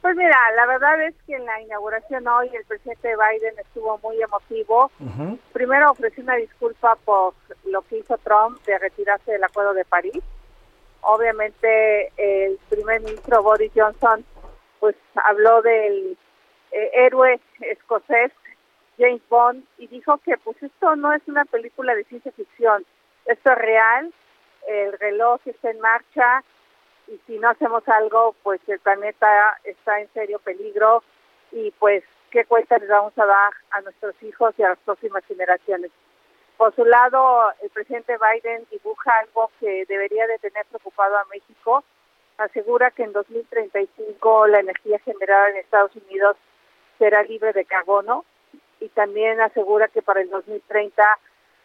Pues 0.00 0.16
mira, 0.16 0.36
la 0.56 0.66
verdad 0.66 1.02
es 1.02 1.14
que 1.26 1.36
en 1.36 1.44
la 1.44 1.60
inauguración 1.60 2.26
hoy 2.26 2.50
el 2.54 2.64
presidente 2.64 3.10
Biden 3.14 3.54
estuvo 3.58 3.98
muy 4.02 4.20
emotivo. 4.20 4.90
Primero 5.52 5.90
ofreció 5.90 6.24
una 6.24 6.36
disculpa 6.36 6.96
por 7.04 7.34
lo 7.66 7.82
que 7.82 7.98
hizo 7.98 8.16
Trump 8.18 8.62
de 8.64 8.78
retirarse 8.78 9.32
del 9.32 9.44
Acuerdo 9.44 9.74
de 9.74 9.84
París. 9.84 10.22
Obviamente 11.02 12.12
el 12.16 12.58
primer 12.70 13.02
ministro 13.02 13.42
Boris 13.42 13.70
Johnson 13.74 14.24
pues 14.80 14.96
habló 15.14 15.62
del 15.62 16.16
eh, 16.72 16.90
héroe 16.94 17.40
escocés 17.60 18.32
James 18.98 19.22
Bond 19.28 19.64
y 19.78 19.86
dijo 19.86 20.18
que 20.18 20.36
pues 20.38 20.62
esto 20.62 20.96
no 20.96 21.12
es 21.12 21.22
una 21.26 21.44
película 21.44 21.94
de 21.94 22.04
ciencia 22.04 22.32
ficción, 22.32 22.84
esto 23.26 23.52
es 23.52 23.58
real, 23.58 24.12
el 24.66 24.92
reloj 24.98 25.40
está 25.46 25.70
en 25.70 25.80
marcha 25.80 26.42
y 27.06 27.18
si 27.26 27.38
no 27.38 27.50
hacemos 27.50 27.86
algo 27.88 28.34
pues 28.42 28.60
el 28.68 28.78
planeta 28.80 29.58
está 29.64 30.00
en 30.00 30.12
serio 30.12 30.38
peligro 30.38 31.02
y 31.52 31.70
pues 31.72 32.04
qué 32.30 32.44
cuenta 32.44 32.78
les 32.78 32.88
vamos 32.88 33.16
a 33.18 33.26
dar 33.26 33.52
a 33.70 33.80
nuestros 33.80 34.14
hijos 34.22 34.54
y 34.58 34.62
a 34.62 34.70
las 34.70 34.78
próximas 34.78 35.24
generaciones. 35.26 35.90
Por 36.56 36.74
su 36.74 36.84
lado, 36.84 37.50
el 37.62 37.70
presidente 37.70 38.18
Biden 38.18 38.66
dibuja 38.70 39.10
algo 39.20 39.50
que 39.58 39.86
debería 39.86 40.26
de 40.26 40.38
tener 40.38 40.66
preocupado 40.66 41.16
a 41.16 41.24
México, 41.32 41.82
asegura 42.40 42.90
que 42.90 43.04
en 43.04 43.12
2035 43.12 44.46
la 44.48 44.60
energía 44.60 44.98
generada 45.00 45.50
en 45.50 45.56
Estados 45.56 45.92
Unidos 45.96 46.36
será 46.98 47.22
libre 47.22 47.52
de 47.52 47.64
carbono 47.64 48.24
y 48.80 48.88
también 48.88 49.40
asegura 49.40 49.88
que 49.88 50.02
para 50.02 50.20
el 50.20 50.30
2030 50.30 51.02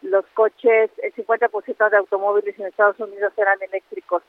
los 0.02 0.26
coches, 0.34 0.92
el 1.02 1.14
50% 1.14 1.90
de 1.90 1.98
automóviles 1.98 2.58
en 2.60 2.68
Estados 2.68 3.00
Unidos 3.00 3.34
serán 3.36 3.62
eléctricos. 3.62 4.24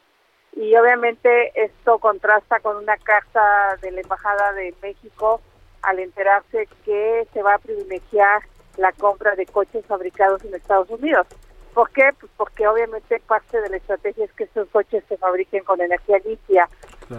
Y 0.55 0.75
obviamente 0.77 1.53
esto 1.55 1.99
contrasta 1.99 2.61
con 2.61 2.77
una 2.77 2.97
carta 2.97 3.77
de 3.83 3.91
la 3.91 4.01
Embajada 4.01 4.53
de 4.53 4.75
México 4.83 5.41
al 5.83 5.99
enterarse 5.99 6.67
que 6.85 7.27
se 7.33 7.43
va 7.43 7.55
a 7.55 7.59
privilegiar 7.59 8.43
la 8.79 8.93
compra 8.93 9.35
de 9.35 9.47
coches 9.47 9.85
fabricados 9.87 10.45
en 10.45 10.55
Estados 10.55 10.89
Unidos. 10.91 11.27
¿Por 11.77 11.91
qué? 11.91 12.11
Pues 12.19 12.33
porque 12.39 12.67
obviamente 12.67 13.21
parte 13.27 13.61
de 13.61 13.69
la 13.69 13.77
estrategia 13.77 14.25
es 14.25 14.33
que 14.33 14.45
estos 14.45 14.67
coches 14.71 15.05
se 15.11 15.19
fabriquen 15.19 15.63
con 15.63 15.79
energía 15.79 16.17
limpia. 16.25 16.71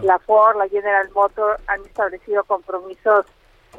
La 0.01 0.17
Ford, 0.17 0.57
la 0.57 0.67
General 0.67 1.07
Motors 1.13 1.61
han 1.67 1.81
establecido 1.81 2.43
compromisos 2.43 3.27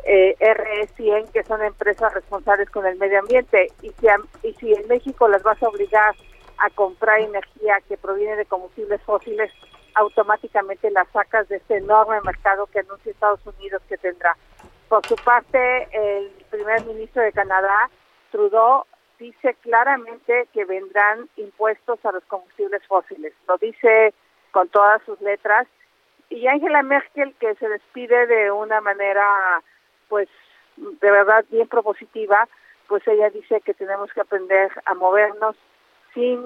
eh, 0.05 0.37
RE100, 0.39 1.33
que 1.33 1.43
son 1.43 1.65
empresas 1.65 2.15
responsables 2.15 2.71
con 2.71 2.87
el 2.87 2.97
medio 2.97 3.19
ambiente. 3.19 3.73
Y 3.83 3.89
si, 3.89 4.07
y 4.45 4.53
si 4.55 4.73
en 4.73 4.87
México 4.87 5.27
las 5.27 5.43
vas 5.43 5.61
a 5.65 5.69
obligar 5.69 6.15
a 6.59 6.71
comprar 6.71 7.19
energía 7.19 7.79
que 7.89 7.97
proviene 7.97 8.37
de 8.37 8.47
combustibles 8.47 9.03
fósiles, 9.03 9.51
automáticamente 9.97 10.93
las 10.93 11.09
sacas 11.09 11.49
de 11.49 11.57
este 11.57 11.79
enorme 11.79 12.21
mercado 12.21 12.67
que 12.67 12.79
anuncia 12.79 13.11
Estados 13.11 13.45
Unidos 13.45 13.83
que 13.89 13.99
tendrá. 13.99 14.37
Por 14.89 15.05
su 15.09 15.17
parte, 15.17 15.89
el 15.91 16.31
primer 16.51 16.85
ministro 16.85 17.21
de 17.21 17.33
Canadá, 17.33 17.91
Trudeau, 18.31 18.85
dice 19.19 19.55
claramente 19.63 20.49
que 20.53 20.65
vendrán 20.65 21.29
impuestos 21.37 22.05
a 22.05 22.13
los 22.13 22.25
combustibles 22.25 22.87
fósiles. 22.87 23.33
Lo 23.47 23.59
dice 23.59 24.15
con 24.51 24.69
todas 24.69 25.03
sus 25.03 25.21
letras. 25.21 25.67
Y 26.31 26.47
Angela 26.47 26.83
Merkel, 26.83 27.35
que 27.41 27.55
se 27.57 27.69
despide 27.69 28.27
de 28.27 28.51
una 28.51 28.81
manera, 28.81 29.27
pues, 30.09 30.29
de 30.77 31.11
verdad 31.11 31.45
bien 31.51 31.69
propositiva, 31.69 32.49
pues 32.87 33.07
ella 33.07 33.31
dice 33.31 33.61
que 33.61 33.75
tenemos 33.75 34.13
que 34.13 34.21
aprender 34.21 34.71
a 34.87 34.95
movernos 34.95 35.57
sin 36.15 36.45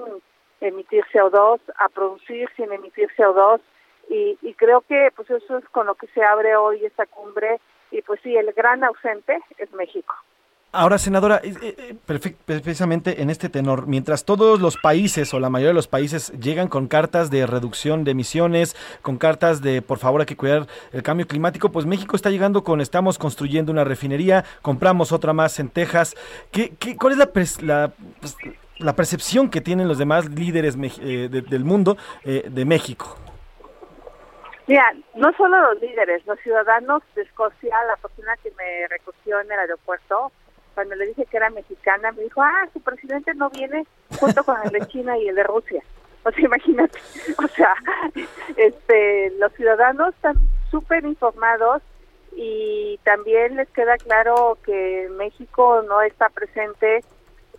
emitir 0.61 1.03
CO2, 1.11 1.59
a 1.77 1.89
producir 1.89 2.49
sin 2.55 2.71
emitir 2.71 3.09
CO2 3.17 3.61
y, 4.09 4.53
creo 4.55 4.81
que 4.81 5.09
pues 5.15 5.29
eso 5.29 5.57
es 5.57 5.65
con 5.69 5.87
lo 5.87 5.95
que 5.95 6.07
se 6.07 6.23
abre 6.23 6.55
hoy 6.55 6.85
esta 6.85 7.05
cumbre 7.05 7.59
y 7.91 8.01
pues 8.01 8.19
sí, 8.21 8.35
el 8.35 8.51
gran 8.53 8.83
ausente 8.83 9.39
es 9.57 9.71
México. 9.73 10.15
Ahora, 10.75 10.97
senadora, 10.97 11.39
eh, 11.43 11.53
eh, 11.61 11.95
precisamente 12.47 13.21
en 13.21 13.29
este 13.29 13.47
tenor, 13.47 13.85
mientras 13.85 14.25
todos 14.25 14.59
los 14.59 14.75
países 14.75 15.31
o 15.35 15.39
la 15.39 15.51
mayoría 15.51 15.67
de 15.67 15.75
los 15.75 15.87
países 15.87 16.31
llegan 16.39 16.67
con 16.67 16.87
cartas 16.87 17.29
de 17.29 17.45
reducción 17.45 18.03
de 18.03 18.09
emisiones, 18.09 18.75
con 19.03 19.19
cartas 19.19 19.61
de 19.61 19.83
por 19.83 19.99
favor 19.99 20.21
hay 20.21 20.25
que 20.25 20.35
cuidar 20.35 20.65
el 20.91 21.03
cambio 21.03 21.27
climático, 21.27 21.71
pues 21.71 21.85
México 21.85 22.15
está 22.15 22.31
llegando 22.31 22.63
con 22.63 22.81
estamos 22.81 23.19
construyendo 23.19 23.71
una 23.71 23.83
refinería, 23.83 24.45
compramos 24.63 25.11
otra 25.11 25.31
más 25.31 25.59
en 25.59 25.69
Texas. 25.69 26.15
¿Qué, 26.51 26.73
qué, 26.79 26.97
¿Cuál 26.97 27.13
es 27.13 27.19
la, 27.19 27.29
la, 27.61 27.91
pues, 28.19 28.35
la, 28.79 28.95
percepción 28.95 29.51
que 29.51 29.61
tienen 29.61 29.87
los 29.87 29.99
demás 29.99 30.27
líderes 30.27 30.75
eh, 30.81 31.29
del 31.29 31.65
mundo 31.65 31.97
de 32.23 32.65
México? 32.65 33.15
Mira, 34.65 34.91
no 35.13 35.31
solo 35.33 35.71
los 35.71 35.81
líderes, 35.81 36.25
los 36.25 36.39
ciudadanos 36.39 37.03
de 37.13 37.21
Escocia, 37.21 37.77
la 37.85 37.97
persona 37.97 38.35
que 38.41 38.49
me 38.57 38.87
recogió 38.87 39.39
en 39.39 39.51
el 39.51 39.59
aeropuerto, 39.59 40.31
cuando 40.73 40.95
le 40.95 41.07
dije 41.07 41.25
que 41.25 41.37
era 41.37 41.49
mexicana, 41.49 42.11
me 42.11 42.23
dijo, 42.23 42.41
ah, 42.41 42.67
su 42.73 42.81
presidente 42.81 43.33
no 43.33 43.49
viene 43.49 43.85
junto 44.19 44.43
con 44.43 44.57
el 44.63 44.71
de 44.71 44.87
China 44.87 45.17
y 45.17 45.27
el 45.27 45.35
de 45.35 45.43
Rusia. 45.43 45.83
O 46.23 46.31
sea, 46.31 46.41
imagínate, 46.45 46.99
o 47.37 47.47
sea, 47.49 47.75
este, 48.55 49.31
los 49.39 49.51
ciudadanos 49.53 50.13
están 50.15 50.35
súper 50.71 51.05
informados 51.05 51.81
y 52.35 52.99
también 53.03 53.55
les 53.55 53.69
queda 53.69 53.97
claro 53.97 54.57
que 54.65 55.07
México 55.17 55.83
no 55.87 56.01
está 56.01 56.29
presente 56.29 57.03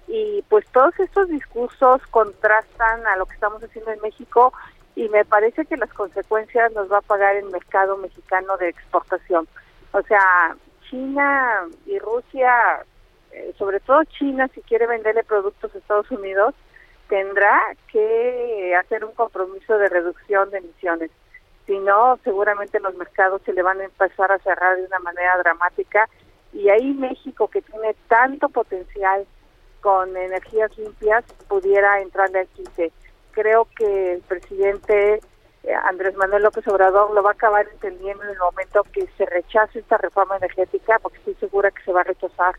y 0.08 0.42
pues 0.48 0.66
todos 0.68 0.98
estos 0.98 1.28
discursos 1.28 2.02
contrastan 2.10 3.06
a 3.06 3.16
lo 3.16 3.26
que 3.26 3.34
estamos 3.34 3.62
haciendo 3.62 3.92
en 3.92 4.00
México 4.00 4.52
y 4.96 5.08
me 5.08 5.24
parece 5.24 5.64
que 5.64 5.76
las 5.76 5.92
consecuencias 5.92 6.72
nos 6.72 6.90
va 6.90 6.98
a 6.98 7.02
pagar 7.02 7.36
el 7.36 7.46
mercado 7.46 7.96
mexicano 7.96 8.56
de 8.56 8.68
exportación. 8.68 9.48
O 9.92 10.02
sea, 10.02 10.56
China 10.88 11.66
y 11.86 11.98
Rusia 11.98 12.84
sobre 13.58 13.80
todo 13.80 14.04
China, 14.04 14.48
si 14.54 14.60
quiere 14.62 14.86
venderle 14.86 15.24
productos 15.24 15.74
a 15.74 15.78
Estados 15.78 16.10
Unidos, 16.10 16.54
tendrá 17.08 17.60
que 17.90 18.74
hacer 18.76 19.04
un 19.04 19.12
compromiso 19.12 19.76
de 19.78 19.88
reducción 19.88 20.50
de 20.50 20.58
emisiones. 20.58 21.10
Si 21.66 21.78
no, 21.78 22.18
seguramente 22.24 22.80
los 22.80 22.94
mercados 22.96 23.40
se 23.44 23.52
le 23.52 23.62
van 23.62 23.80
a 23.80 23.84
empezar 23.84 24.30
a 24.30 24.38
cerrar 24.38 24.76
de 24.76 24.84
una 24.84 24.98
manera 24.98 25.38
dramática 25.38 26.08
y 26.52 26.68
ahí 26.68 26.92
México, 26.94 27.48
que 27.48 27.62
tiene 27.62 27.94
tanto 28.08 28.48
potencial 28.48 29.26
con 29.80 30.16
energías 30.16 30.76
limpias, 30.78 31.24
pudiera 31.48 32.00
entrarle 32.00 32.40
al 32.40 32.48
quinte. 32.48 32.92
Creo 33.32 33.66
que 33.76 34.14
el 34.14 34.20
presidente 34.22 35.20
eh, 35.64 35.74
Andrés 35.88 36.14
Manuel 36.16 36.42
López 36.42 36.66
Obrador 36.68 37.12
lo 37.12 37.22
va 37.22 37.30
a 37.30 37.32
acabar 37.32 37.66
entendiendo 37.72 38.22
en 38.24 38.30
el 38.30 38.38
momento 38.38 38.82
que 38.92 39.06
se 39.16 39.26
rechace 39.26 39.80
esta 39.80 39.98
reforma 39.98 40.36
energética, 40.36 40.98
porque 41.00 41.18
estoy 41.18 41.34
segura 41.34 41.70
que 41.70 41.82
se 41.82 41.92
va 41.92 42.02
a 42.02 42.04
rechazar 42.04 42.54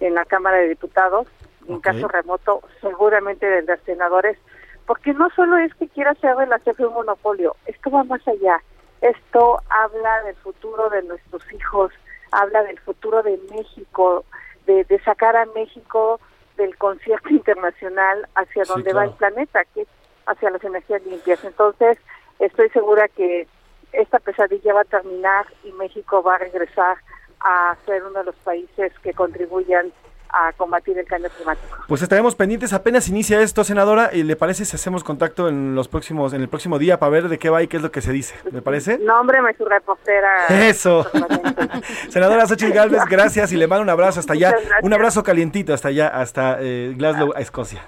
en 0.00 0.14
la 0.14 0.24
Cámara 0.24 0.58
de 0.58 0.68
Diputados, 0.68 1.26
en 1.68 1.80
caso 1.80 2.06
remoto, 2.08 2.62
seguramente 2.80 3.46
de 3.46 3.62
los 3.62 3.80
senadores, 3.80 4.38
porque 4.86 5.12
no 5.14 5.28
solo 5.30 5.58
es 5.58 5.74
que 5.74 5.88
quiera 5.88 6.12
hacer 6.12 6.36
de 6.36 6.46
la 6.46 6.58
CFE 6.60 6.86
un 6.86 6.94
monopolio, 6.94 7.56
esto 7.66 7.90
va 7.90 8.04
más 8.04 8.26
allá. 8.28 8.62
Esto 9.00 9.60
habla 9.68 10.22
del 10.22 10.36
futuro 10.36 10.88
de 10.88 11.02
nuestros 11.02 11.42
hijos, 11.52 11.92
habla 12.30 12.62
del 12.62 12.78
futuro 12.80 13.22
de 13.22 13.38
México, 13.50 14.24
de, 14.66 14.84
de 14.84 14.98
sacar 15.00 15.36
a 15.36 15.46
México 15.46 16.20
del 16.56 16.76
concierto 16.76 17.28
internacional 17.30 18.28
hacia 18.34 18.64
donde 18.64 18.92
va 18.92 19.04
el 19.04 19.10
planeta, 19.12 19.64
que 19.74 19.82
es 19.82 19.88
hacia 20.26 20.50
las 20.50 20.62
energías 20.64 21.04
limpias. 21.04 21.44
Entonces, 21.44 21.98
estoy 22.38 22.68
segura 22.70 23.08
que 23.08 23.46
esta 23.92 24.18
pesadilla 24.18 24.74
va 24.74 24.80
a 24.82 24.84
terminar 24.84 25.46
y 25.64 25.72
México 25.72 26.22
va 26.22 26.34
a 26.36 26.38
regresar 26.38 26.98
a 27.40 27.76
ser 27.84 28.02
uno 28.04 28.18
de 28.18 28.24
los 28.24 28.36
países 28.36 28.92
que 29.02 29.12
contribuyan 29.12 29.92
a 30.28 30.52
combatir 30.52 30.98
el 30.98 31.06
cambio 31.06 31.30
climático. 31.30 31.78
Pues 31.88 32.02
estaremos 32.02 32.34
pendientes, 32.34 32.72
apenas 32.72 33.08
inicia 33.08 33.40
esto, 33.40 33.64
senadora, 33.64 34.10
y 34.12 34.22
le 34.22 34.36
parece 34.36 34.64
si 34.64 34.76
hacemos 34.76 35.04
contacto 35.04 35.48
en 35.48 35.74
los 35.74 35.88
próximos, 35.88 36.32
en 36.32 36.42
el 36.42 36.48
próximo 36.48 36.78
día 36.78 36.98
para 36.98 37.10
ver 37.10 37.28
de 37.28 37.38
qué 37.38 37.48
va 37.48 37.62
y 37.62 37.68
qué 37.68 37.78
es 37.78 37.82
lo 37.82 37.90
que 37.90 38.00
se 38.00 38.12
dice, 38.12 38.34
¿me 38.50 38.62
parece? 38.62 38.98
No, 38.98 39.20
hombre, 39.20 39.40
me 39.40 39.54
su 39.54 39.64
reportera. 39.64 40.46
Eso. 40.48 41.06
senadora 42.08 42.46
Xochitl 42.46 42.72
Galvez, 42.72 43.02
gracias 43.10 43.52
y 43.52 43.56
le 43.56 43.66
mando 43.66 43.82
un 43.82 43.90
abrazo 43.90 44.20
hasta 44.20 44.34
allá, 44.34 44.54
un 44.82 44.92
abrazo 44.92 45.22
calientito 45.22 45.72
hasta 45.72 45.88
allá, 45.88 46.08
hasta 46.08 46.58
eh, 46.60 46.92
Glasgow, 46.96 47.32
a 47.34 47.40
Escocia. 47.40 47.82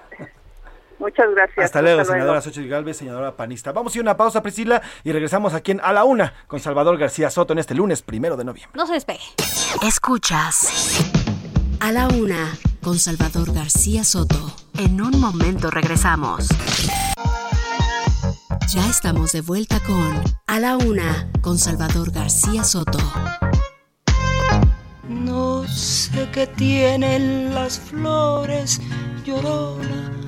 Muchas 0.99 1.31
gracias. 1.35 1.65
Hasta 1.65 1.83
luego, 1.83 2.05
senadora 2.05 2.41
Xochitl 2.41 2.69
Galvez, 2.69 2.97
senadora 2.97 3.37
panista. 3.37 3.73
Vamos 3.73 3.95
a 3.95 3.99
ir 3.99 4.01
a 4.01 4.03
una 4.03 4.17
pausa, 4.17 4.43
Priscila, 4.43 4.83
y 5.05 5.13
regresamos 5.13 5.55
aquí 5.55 5.73
en 5.73 5.81
A 5.81 5.93
la 5.93 6.05
Una 6.05 6.35
con 6.47 6.61
Salvador 6.61 6.99
García 6.99 7.31
Soto 7.31 7.53
en 7.53 7.61
este 7.61 7.75
lunes 7.75 8.03
primero 8.03 8.37
de 8.37 8.45
noviembre. 8.45 8.73
No 8.75 8.87
se 8.87 8.95
despegue. 8.95 9.21
Escuchas 9.87 11.11
A 11.81 11.93
la 11.93 12.09
Una 12.09 12.53
con 12.83 12.99
Salvador 12.99 13.53
García 13.53 14.03
Soto. 14.05 14.55
En 14.79 15.01
un 15.01 15.21
momento 15.21 15.71
regresamos. 15.71 16.49
Ya 18.69 18.87
estamos 18.89 19.33
de 19.33 19.41
vuelta 19.41 19.81
con 19.81 20.23
A 20.47 20.59
la 20.59 20.77
Una 20.77 21.31
con 21.41 21.59
Salvador 21.59 22.11
García 22.11 22.65
Soto. 22.65 22.99
No 25.09 25.67
sé 25.69 26.29
qué 26.33 26.47
tienen 26.47 27.55
las 27.55 27.79
flores, 27.79 28.81
llorona 29.25 30.28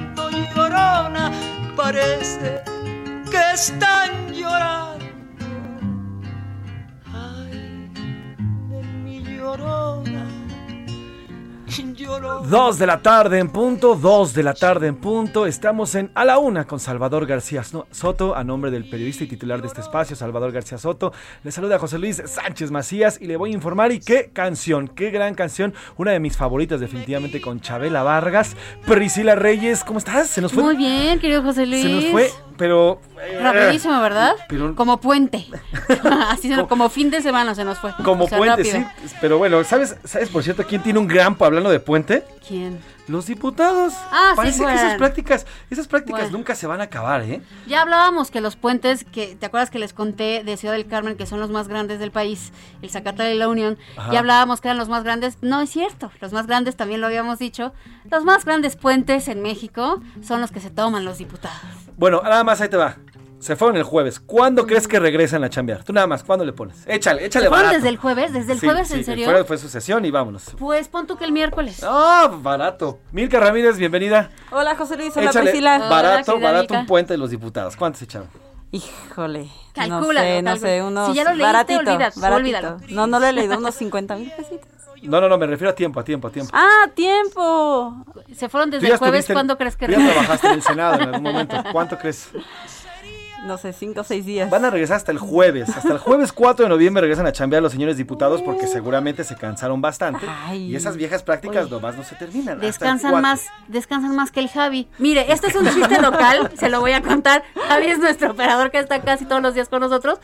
parece 1.75 2.63
que 3.29 3.51
están 3.53 4.33
llorando. 4.33 5.05
Ay, 7.13 7.91
de 8.69 8.83
mi 9.03 9.21
llorona. 9.23 10.30
Dos 12.49 12.77
de 12.77 12.85
la 12.85 13.01
tarde 13.01 13.39
en 13.39 13.49
punto, 13.49 13.95
dos 13.95 14.33
de 14.33 14.43
la 14.43 14.53
tarde 14.53 14.87
en 14.87 14.95
punto. 14.95 15.45
Estamos 15.45 15.95
en 15.95 16.11
A 16.15 16.25
la 16.25 16.37
Una 16.37 16.65
con 16.65 16.79
Salvador 16.79 17.25
García 17.25 17.63
Soto, 17.63 18.35
a 18.35 18.43
nombre 18.43 18.71
del 18.71 18.89
periodista 18.89 19.23
y 19.23 19.27
titular 19.27 19.61
de 19.61 19.67
este 19.67 19.79
espacio, 19.79 20.15
Salvador 20.15 20.51
García 20.51 20.77
Soto. 20.77 21.13
Le 21.43 21.51
saluda 21.51 21.79
José 21.79 21.97
Luis 21.97 22.21
Sánchez 22.25 22.71
Macías 22.71 23.19
y 23.21 23.27
le 23.27 23.37
voy 23.37 23.51
a 23.51 23.53
informar. 23.53 23.91
Y 23.91 23.99
qué 23.99 24.31
canción, 24.33 24.89
qué 24.89 25.11
gran 25.11 25.33
canción. 25.33 25.73
Una 25.97 26.11
de 26.11 26.19
mis 26.19 26.35
favoritas, 26.35 26.79
definitivamente, 26.79 27.39
con 27.39 27.61
Chabela 27.61 28.03
Vargas. 28.03 28.55
Priscila 28.85 29.35
Reyes, 29.35 29.83
¿cómo 29.83 29.99
estás? 29.99 30.27
Se 30.27 30.41
nos 30.41 30.51
fue. 30.51 30.63
Muy 30.63 30.75
bien, 30.75 31.19
querido 31.19 31.41
José 31.41 31.65
Luis. 31.65 31.83
Se 31.83 31.89
nos 31.89 32.05
fue 32.05 32.31
pero... 32.61 33.01
Eh, 33.19 33.39
Rapidísimo, 33.41 33.99
¿verdad? 34.01 34.35
Como 34.75 35.01
puente. 35.01 35.47
Así 36.29 36.51
como, 36.69 36.89
fin 36.89 37.09
de 37.09 37.19
semana 37.19 37.55
se 37.55 37.65
nos 37.65 37.79
fue. 37.79 37.91
Como 38.03 38.27
puente, 38.27 38.63
sí. 38.63 38.85
Pero 39.19 39.39
bueno, 39.39 39.63
¿sabes, 39.63 39.95
¿sabes 40.03 40.29
por 40.29 40.43
cierto 40.43 40.63
quién 40.63 40.83
tiene 40.83 40.99
un 40.99 41.07
gran 41.07 41.33
hablando 41.61 41.71
de 41.71 41.79
puente? 41.79 42.23
¿Quién? 42.47 42.79
Los 43.07 43.27
diputados. 43.27 43.93
Ah, 44.11 44.33
Parece 44.35 44.59
sí, 44.59 44.65
que 44.65 44.73
esas 44.73 44.95
prácticas, 44.95 45.45
esas 45.69 45.87
prácticas 45.87 46.31
nunca 46.31 46.55
se 46.55 46.65
van 46.65 46.81
a 46.81 46.85
acabar, 46.85 47.21
¿eh? 47.21 47.41
Ya 47.67 47.81
hablábamos 47.81 48.31
que 48.31 48.41
los 48.41 48.55
puentes, 48.55 49.03
que 49.03 49.35
te 49.35 49.45
acuerdas 49.45 49.69
que 49.69 49.79
les 49.79 49.93
conté 49.93 50.43
de 50.43 50.57
Ciudad 50.57 50.73
del 50.73 50.87
Carmen, 50.87 51.17
que 51.17 51.25
son 51.25 51.39
los 51.39 51.49
más 51.49 51.67
grandes 51.67 51.99
del 51.99 52.11
país, 52.11 52.51
el 52.81 52.89
Zacatlán 52.89 53.31
y 53.31 53.37
la 53.37 53.47
Unión, 53.47 53.77
ya 54.11 54.19
hablábamos 54.19 54.61
que 54.61 54.69
eran 54.69 54.77
los 54.77 54.89
más 54.89 55.03
grandes. 55.03 55.37
No 55.41 55.61
es 55.61 55.69
cierto, 55.69 56.11
los 56.19 56.31
más 56.31 56.47
grandes 56.47 56.75
también 56.75 57.01
lo 57.01 57.07
habíamos 57.07 57.37
dicho. 57.37 57.73
Los 58.09 58.23
más 58.23 58.45
grandes 58.45 58.75
puentes 58.75 59.27
en 59.27 59.41
México 59.41 60.01
son 60.23 60.41
los 60.41 60.51
que 60.51 60.59
se 60.59 60.69
toman 60.69 61.05
los 61.05 61.17
diputados. 61.17 61.59
Bueno, 61.97 62.21
nada 62.23 62.43
más 62.43 62.61
ahí 62.61 62.69
te 62.69 62.77
va. 62.77 62.95
Se 63.41 63.55
fueron 63.55 63.75
el 63.75 63.83
jueves. 63.83 64.19
¿Cuándo 64.19 64.67
crees 64.67 64.87
que 64.87 64.99
regresan 64.99 65.43
a 65.43 65.49
chambear? 65.49 65.83
Tú 65.83 65.91
nada 65.93 66.05
más, 66.05 66.23
¿cuándo 66.23 66.45
le 66.45 66.53
pones? 66.53 66.83
Échale, 66.85 67.25
échale 67.25 67.45
¿Se 67.45 67.49
fueron 67.49 67.71
desde 67.71 67.89
el 67.89 67.97
jueves? 67.97 68.33
¿Desde 68.33 68.53
el 68.53 68.59
jueves, 68.59 68.91
en 68.91 69.03
serio? 69.03 69.25
Fue, 69.25 69.43
fue 69.43 69.57
su 69.57 69.67
sesión 69.67 70.05
y 70.05 70.11
vámonos. 70.11 70.55
Pues 70.59 70.87
pon 70.87 71.07
tú 71.07 71.17
que 71.17 71.25
el 71.25 71.31
miércoles. 71.31 71.81
¡Ah, 71.83 72.29
barato! 72.31 72.99
Milka 73.11 73.39
Ramírez, 73.39 73.77
bienvenida. 73.77 74.29
Hola, 74.51 74.75
José 74.75 74.95
Luis. 74.95 75.17
Hola, 75.17 75.31
Priscila. 75.31 75.79
Barato, 75.89 76.39
barato 76.39 76.75
un 76.75 76.85
puente 76.85 77.13
de 77.13 77.17
los 77.17 77.31
diputados. 77.31 77.75
¿Cuántos 77.75 78.03
echaron? 78.03 78.27
Híjole. 78.71 79.49
Calcula. 79.73 80.21
No 80.21 80.27
sé, 80.27 80.41
no 80.43 80.55
sé, 80.57 80.81
unos 80.83 81.09
Si 81.09 81.15
ya 81.15 81.23
lo 81.23 81.31
leíste, 81.31 81.43
baratito, 81.43 81.79
olvidas, 81.79 82.15
baratito. 82.21 82.35
olvídalo. 82.35 82.77
No, 82.89 83.07
no 83.07 83.19
lo 83.19 83.25
he 83.25 83.33
leído, 83.33 83.57
unos 83.57 83.73
50 83.73 84.15
mil 84.17 84.31
pesitos. 84.31 84.67
No, 85.01 85.19
no, 85.19 85.27
no, 85.27 85.37
me 85.39 85.47
refiero 85.47 85.71
a 85.71 85.75
tiempo, 85.75 85.99
a 85.99 86.03
tiempo, 86.03 86.27
a 86.27 86.31
tiempo. 86.31 86.51
¡Ah, 86.53 86.85
tiempo! 86.93 88.05
Se 88.35 88.49
fueron 88.49 88.69
desde 88.69 88.87
el 88.87 88.97
jueves, 88.97 89.27
¿cuándo 89.33 89.57
crees 89.57 89.75
que 89.75 89.87
tú 89.87 89.93
ya 89.93 90.11
trabajaste 90.11 90.47
en 90.47 90.53
el 90.53 90.61
Senado 90.61 90.95
en 90.95 91.01
algún 91.01 91.23
momento. 91.23 91.55
¿Cuánto 91.71 91.97
crees? 91.97 92.29
No 93.45 93.57
sé, 93.57 93.73
cinco 93.73 94.01
o 94.01 94.03
seis 94.03 94.25
días. 94.25 94.49
Van 94.49 94.63
a 94.65 94.69
regresar 94.69 94.97
hasta 94.97 95.11
el 95.11 95.17
jueves. 95.17 95.69
Hasta 95.69 95.91
el 95.91 95.97
jueves 95.97 96.31
4 96.31 96.65
de 96.65 96.69
noviembre 96.69 97.01
regresan 97.01 97.25
a 97.25 97.31
chambear 97.31 97.63
los 97.63 97.71
señores 97.71 97.97
diputados 97.97 98.41
porque 98.43 98.67
seguramente 98.67 99.23
se 99.23 99.35
cansaron 99.35 99.81
bastante. 99.81 100.25
y 100.53 100.75
esas 100.75 100.95
viejas 100.95 101.23
prácticas 101.23 101.69
nomás 101.69 101.95
no 101.97 102.03
se 102.03 102.15
terminan. 102.15 102.59
Descansan 102.59 103.11
4. 103.11 103.21
más, 103.21 103.47
descansan 103.67 104.15
más 104.15 104.31
que 104.31 104.41
el 104.41 104.49
Javi. 104.49 104.87
Mire, 104.99 105.31
este 105.31 105.47
es 105.47 105.55
un 105.55 105.65
chiste 105.67 106.01
local, 106.01 106.51
se 106.55 106.69
lo 106.69 106.79
voy 106.81 106.91
a 106.91 107.01
contar. 107.01 107.43
Javi 107.67 107.87
es 107.87 107.99
nuestro 107.99 108.31
operador 108.31 108.69
que 108.69 108.79
está 108.79 109.01
casi 109.01 109.25
todos 109.25 109.41
los 109.41 109.55
días 109.55 109.69
con 109.69 109.81
nosotros. 109.81 110.19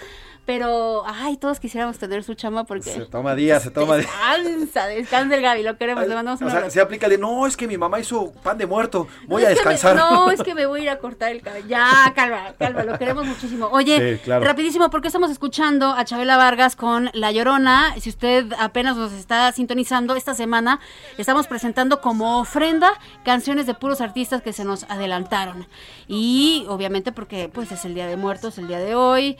Pero, 0.48 1.04
ay, 1.06 1.36
todos 1.36 1.60
quisiéramos 1.60 2.00
tener 2.00 2.24
su 2.24 2.34
chama 2.34 2.64
porque. 2.64 2.90
Se 2.90 3.02
toma 3.06 3.36
días, 3.36 3.62
se 3.62 3.70
toma 3.70 3.98
días. 3.98 4.10
Descansa, 4.44 4.88
descansa 4.88 5.36
el 5.36 5.42
Gaby, 5.42 5.62
lo 5.62 5.78
queremos, 5.78 6.08
le 6.08 6.16
mandamos 6.16 6.40
un 6.42 6.48
O 6.48 6.50
sea, 6.50 6.70
se 6.70 6.80
aplica 6.80 7.10
de, 7.10 7.18
no, 7.18 7.46
es 7.46 7.58
que 7.58 7.68
mi 7.68 7.78
mamá 7.78 8.00
hizo 8.00 8.32
pan 8.44 8.58
de 8.58 8.66
muerto, 8.66 9.08
voy 9.28 9.44
a 9.44 9.52
Es 9.52 9.60
que 9.60 9.66
me- 9.66 9.72
descansar. 9.74 9.98
no, 9.98 10.32
es 10.32 10.42
que 10.42 10.56
me 10.56 10.66
voy 10.66 10.80
a 10.80 10.84
ir 10.84 10.90
a 10.90 11.00
cortar 11.00 11.34
el 11.34 11.42
cabello. 11.42 11.68
Ya, 11.68 12.14
calma, 12.16 12.54
calma, 12.58 12.84
lo 12.86 12.98
queremos 12.98 13.26
muchísimo. 13.26 13.68
Oye, 13.74 14.16
Sí, 14.16 14.22
claro. 14.24 14.46
rapidísimo, 14.46 14.90
porque 14.90 15.08
estamos 15.08 15.30
escuchando 15.32 15.92
a 15.92 16.06
Chabela 16.06 16.38
Vargas 16.38 16.78
con 16.78 17.10
La 17.14 17.34
Llorona. 17.34 17.94
Si 18.00 18.10
usted 18.10 18.46
apenas 18.58 18.96
nos 18.96 19.12
está 19.12 19.52
sintonizando, 19.52 20.16
esta 20.16 20.34
semana 20.34 20.80
estamos 21.18 21.48
presentando 21.48 22.00
como 22.00 22.40
ofrenda 22.40 22.90
canciones 23.26 23.66
de 23.68 23.74
puros 23.74 24.00
artistas 24.00 24.42
que 24.42 24.54
se 24.54 24.64
nos 24.64 24.86
adelantaron. 24.86 25.68
Y 26.08 26.66
obviamente 26.70 27.12
porque 27.12 27.50
pues 27.54 27.70
es 27.74 27.84
el 27.84 27.94
Día 27.96 28.08
de 28.08 28.16
Muertos, 28.16 28.58
el 28.58 28.70
día 28.70 28.80
de 28.80 28.96
hoy. 28.96 29.38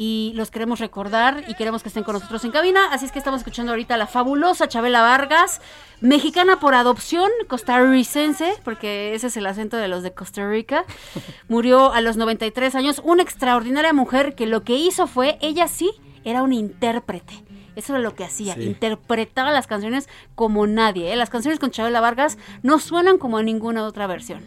Y 0.00 0.32
los 0.36 0.52
queremos 0.52 0.78
recordar 0.78 1.42
y 1.48 1.54
queremos 1.54 1.82
que 1.82 1.88
estén 1.88 2.04
con 2.04 2.14
nosotros 2.14 2.44
en 2.44 2.52
cabina. 2.52 2.80
Así 2.92 3.04
es 3.04 3.10
que 3.10 3.18
estamos 3.18 3.40
escuchando 3.40 3.72
ahorita 3.72 3.94
a 3.94 3.96
la 3.96 4.06
fabulosa 4.06 4.68
Chabela 4.68 5.02
Vargas, 5.02 5.60
mexicana 6.00 6.60
por 6.60 6.74
adopción, 6.76 7.28
costarricense, 7.48 8.54
porque 8.64 9.14
ese 9.14 9.26
es 9.26 9.36
el 9.36 9.44
acento 9.46 9.76
de 9.76 9.88
los 9.88 10.04
de 10.04 10.12
Costa 10.14 10.48
Rica. 10.48 10.84
Murió 11.48 11.92
a 11.92 12.00
los 12.00 12.16
93 12.16 12.76
años. 12.76 13.00
Una 13.04 13.24
extraordinaria 13.24 13.92
mujer 13.92 14.36
que 14.36 14.46
lo 14.46 14.62
que 14.62 14.74
hizo 14.76 15.08
fue, 15.08 15.36
ella 15.40 15.66
sí, 15.66 15.90
era 16.24 16.44
una 16.44 16.54
intérprete. 16.54 17.44
Eso 17.74 17.92
era 17.94 18.00
lo 18.02 18.14
que 18.14 18.24
hacía, 18.24 18.54
Sí. 18.54 18.62
interpretaba 18.62 19.50
las 19.50 19.66
canciones 19.66 20.08
como 20.36 20.66
nadie. 20.68 21.12
¿eh? 21.12 21.16
Las 21.16 21.30
canciones 21.30 21.58
con 21.58 21.72
Chabela 21.72 22.00
Vargas 22.00 22.38
no 22.62 22.78
suenan 22.78 23.18
como 23.18 23.40
en 23.40 23.46
ninguna 23.46 23.84
otra 23.84 24.06
versión. 24.06 24.44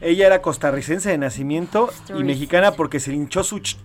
Ella 0.00 0.26
era 0.26 0.40
costarricense 0.42 1.10
de 1.10 1.18
nacimiento 1.18 1.90
y 2.18 2.22
mexicana 2.24 2.72
porque 2.72 2.98
se 3.00 3.12
hinchó 3.14 3.44
su 3.44 3.58
ch- 3.60 3.76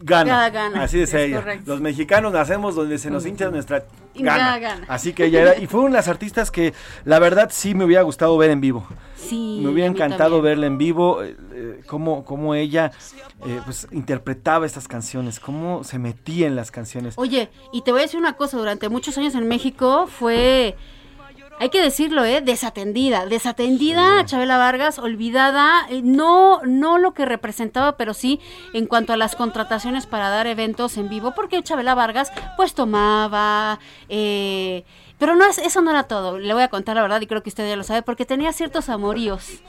gana. 0.00 0.30
Cada 0.30 0.50
gana, 0.50 0.82
Así 0.82 0.98
decía 0.98 1.20
es 1.20 1.28
ella. 1.28 1.36
correcto. 1.40 1.70
Los 1.70 1.80
mexicanos 1.80 2.32
nacemos 2.32 2.74
donde 2.74 2.98
se 2.98 3.10
nos 3.10 3.26
hincha 3.26 3.50
nuestra 3.50 3.84
Cada 4.14 4.36
gana. 4.36 4.58
gana. 4.58 4.86
Así 4.88 5.12
que 5.12 5.26
ella 5.26 5.42
era, 5.42 5.58
y 5.58 5.66
fue 5.66 5.80
una 5.80 5.90
de 5.90 5.96
las 5.96 6.08
artistas 6.08 6.50
que 6.50 6.74
la 7.04 7.18
verdad 7.18 7.48
sí 7.52 7.74
me 7.74 7.84
hubiera 7.84 8.02
gustado 8.02 8.36
ver 8.36 8.50
en 8.50 8.60
vivo. 8.60 8.86
Sí, 9.16 9.60
Me 9.62 9.68
hubiera 9.68 9.88
encantado 9.88 10.40
verla 10.42 10.66
en 10.66 10.78
vivo, 10.78 11.22
eh, 11.22 11.36
eh, 11.52 11.80
cómo, 11.86 12.24
cómo 12.24 12.54
ella 12.54 12.90
eh, 13.46 13.60
pues, 13.64 13.86
interpretaba 13.92 14.64
estas 14.66 14.88
canciones, 14.88 15.38
cómo 15.38 15.84
se 15.84 15.98
metía 15.98 16.46
en 16.46 16.56
las 16.56 16.70
canciones. 16.70 17.14
Oye, 17.16 17.50
y 17.72 17.82
te 17.82 17.92
voy 17.92 18.00
a 18.00 18.02
decir 18.04 18.18
una 18.18 18.32
cosa, 18.32 18.56
durante 18.56 18.88
muchos 18.88 19.16
años 19.18 19.34
en 19.34 19.46
México 19.46 20.06
fue, 20.08 20.74
hay 21.60 21.68
que 21.68 21.82
decirlo, 21.82 22.24
¿eh? 22.24 22.40
Desatendida, 22.40 23.26
desatendida 23.26 24.24
Chabela 24.24 24.56
Vargas, 24.56 24.98
olvidada, 24.98 25.86
eh, 25.90 26.00
no, 26.02 26.62
no 26.64 26.96
lo 26.96 27.12
que 27.12 27.26
representaba, 27.26 27.98
pero 27.98 28.14
sí 28.14 28.40
en 28.72 28.86
cuanto 28.86 29.12
a 29.12 29.18
las 29.18 29.36
contrataciones 29.36 30.06
para 30.06 30.30
dar 30.30 30.46
eventos 30.46 30.96
en 30.96 31.10
vivo, 31.10 31.32
porque 31.36 31.62
Chabela 31.62 31.94
Vargas 31.94 32.32
pues 32.56 32.72
tomaba... 32.72 33.78
Eh, 34.08 34.84
pero 35.18 35.36
no 35.36 35.44
es, 35.44 35.58
eso 35.58 35.82
no 35.82 35.90
era 35.90 36.04
todo, 36.04 36.38
le 36.38 36.54
voy 36.54 36.62
a 36.62 36.68
contar 36.68 36.96
la 36.96 37.02
verdad 37.02 37.20
y 37.20 37.26
creo 37.26 37.42
que 37.42 37.50
usted 37.50 37.68
ya 37.68 37.76
lo 37.76 37.84
sabe, 37.84 38.00
porque 38.00 38.24
tenía 38.24 38.54
ciertos 38.54 38.88
amoríos 38.88 39.60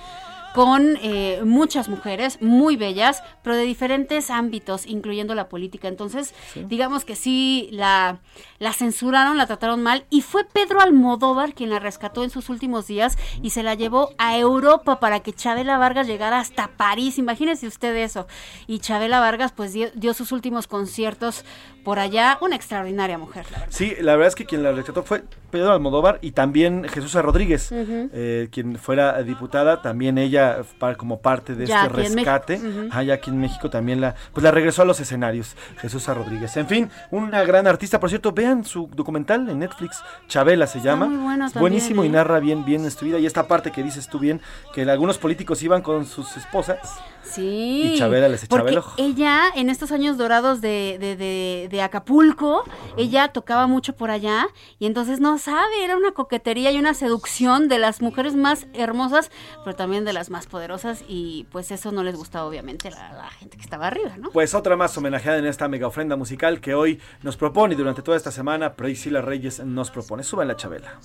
con 0.53 0.97
eh, 1.01 1.41
muchas 1.45 1.87
mujeres 1.87 2.41
muy 2.41 2.75
bellas, 2.75 3.23
pero 3.43 3.55
de 3.55 3.63
diferentes 3.63 4.29
ámbitos, 4.29 4.85
incluyendo 4.85 5.35
la 5.35 5.49
política. 5.49 5.87
Entonces, 5.87 6.33
digamos 6.55 7.05
que 7.05 7.15
sí, 7.15 7.69
la, 7.71 8.19
la 8.59 8.73
censuraron, 8.73 9.37
la 9.37 9.47
trataron 9.47 9.81
mal, 9.81 10.05
y 10.09 10.21
fue 10.21 10.45
Pedro 10.45 10.81
Almodóvar 10.81 11.53
quien 11.53 11.69
la 11.69 11.79
rescató 11.79 12.23
en 12.23 12.29
sus 12.29 12.49
últimos 12.49 12.87
días 12.87 13.17
y 13.41 13.51
se 13.51 13.63
la 13.63 13.75
llevó 13.75 14.09
a 14.17 14.37
Europa 14.37 14.99
para 14.99 15.21
que 15.21 15.33
Chabela 15.33 15.77
Vargas 15.77 16.07
llegara 16.07 16.39
hasta 16.39 16.69
París. 16.77 17.17
Imagínese 17.17 17.67
usted 17.67 17.95
eso. 17.95 18.27
Y 18.67 18.79
Chabela 18.79 19.19
Vargas, 19.19 19.53
pues 19.53 19.73
dio, 19.73 19.89
dio 19.95 20.13
sus 20.13 20.31
últimos 20.31 20.67
conciertos 20.67 21.45
por 21.83 21.99
allá. 21.99 22.37
Una 22.41 22.55
extraordinaria 22.55 23.17
mujer, 23.17 23.45
la. 23.51 23.65
Sí, 23.69 23.95
la 23.99 24.13
verdad 24.13 24.29
es 24.29 24.35
que 24.35 24.45
quien 24.45 24.63
la 24.63 24.71
rescató 24.71 25.03
fue 25.03 25.23
Pedro 25.51 25.71
Almodóvar 25.71 26.17
y 26.21 26.31
también 26.31 26.85
Jesús 26.87 27.13
Rodríguez, 27.13 27.69
eh, 27.71 28.47
quien 28.51 28.77
fuera 28.77 29.21
diputada, 29.21 29.81
también 29.81 30.17
ella 30.17 30.61
para, 30.79 30.95
como 30.95 31.19
parte 31.19 31.55
de 31.55 31.67
Ya 31.67 31.85
este 31.85 31.97
rescate, 31.97 32.61
ah, 32.91 33.03
ya 33.03 33.15
aquí 33.15 33.29
en 33.29 33.39
México 33.39 33.69
también 33.69 34.01
la, 34.01 34.15
pues 34.33 34.43
la 34.43 34.51
regresó 34.51 34.81
a 34.81 34.85
los 34.85 34.99
escenarios, 34.99 35.55
Jesús 35.77 36.07
Rodríguez. 36.07 36.55
En 36.57 36.67
fin, 36.67 36.89
una 37.11 37.43
gran 37.43 37.67
artista, 37.67 37.99
por 37.99 38.09
cierto, 38.09 38.31
vean 38.31 38.63
su 38.63 38.89
documental 38.95 39.47
en 39.49 39.59
Netflix, 39.59 40.01
Chabela 40.27 40.65
se 40.67 40.81
llama, 40.81 41.07
muy 41.07 41.17
bueno 41.17 41.45
también, 41.45 41.59
buenísimo 41.61 42.03
y 42.03 42.07
¿eh? 42.07 42.11
narra 42.11 42.39
bien, 42.39 42.65
bien 42.65 42.89
su 42.89 43.05
vida 43.05 43.19
y 43.19 43.25
esta 43.25 43.47
parte 43.47 43.71
que 43.71 43.83
dices 43.83 44.07
tú 44.07 44.19
bien, 44.19 44.41
que 44.73 44.83
algunos 44.83 45.17
políticos 45.17 45.61
iban 45.61 45.81
con 45.81 46.05
sus 46.05 46.35
esposas 46.37 46.79
Sí. 47.23 47.93
y 47.93 47.97
Chabela 47.97 48.27
les 48.27 48.43
echaba 48.43 48.69
el 48.69 48.77
ojo. 48.77 48.93
Ella, 48.97 49.43
en 49.55 49.69
estos 49.69 49.91
años 49.91 50.17
dorados 50.17 50.59
de, 50.61 50.97
de, 50.99 51.15
de, 51.15 51.67
de 51.71 51.81
Acapulco, 51.81 52.63
ella 52.97 53.29
tocaba 53.29 53.65
mucho 53.65 53.95
por 53.95 54.11
allá 54.11 54.47
y 54.77 54.85
entonces 54.85 55.19
no 55.19 55.37
sabe, 55.37 55.83
era 55.83 55.95
una 55.95 56.11
coquetería 56.11 56.71
y 56.71 56.77
una 56.77 56.93
seducción 56.93 57.67
de 57.67 57.79
las 57.79 58.01
mujeres 58.01 58.35
más 58.35 58.67
hermosas, 58.73 59.31
pero 59.63 59.75
también 59.75 60.05
de 60.05 60.13
las 60.13 60.29
más 60.29 60.47
poderosas 60.47 61.03
y 61.07 61.47
pues 61.51 61.71
eso 61.71 61.91
no 61.91 62.03
les 62.03 62.15
gustaba 62.15 62.45
obviamente 62.45 62.89
a 62.89 63.13
la, 63.13 63.29
gente 63.31 63.57
que 63.57 63.63
estaba 63.63 63.87
arriba, 63.87 64.17
¿no? 64.17 64.29
Pues 64.31 64.53
otra 64.53 64.75
más 64.75 64.95
homenajeada 64.97 65.39
en 65.39 65.45
esta 65.45 65.67
mega 65.67 65.87
ofrenda 65.87 66.15
musical 66.15 66.59
que 66.59 66.73
hoy 66.73 66.99
nos 67.23 67.37
propone 67.37 67.73
y 67.73 67.77
durante 67.77 68.01
toda 68.01 68.17
esta 68.17 68.31
semana 68.31 68.73
Priscila 68.73 69.21
Reyes 69.21 69.59
nos 69.63 69.89
propone. 69.89 70.23
Suban 70.23 70.47
la 70.47 70.55
Chabela. 70.55 70.99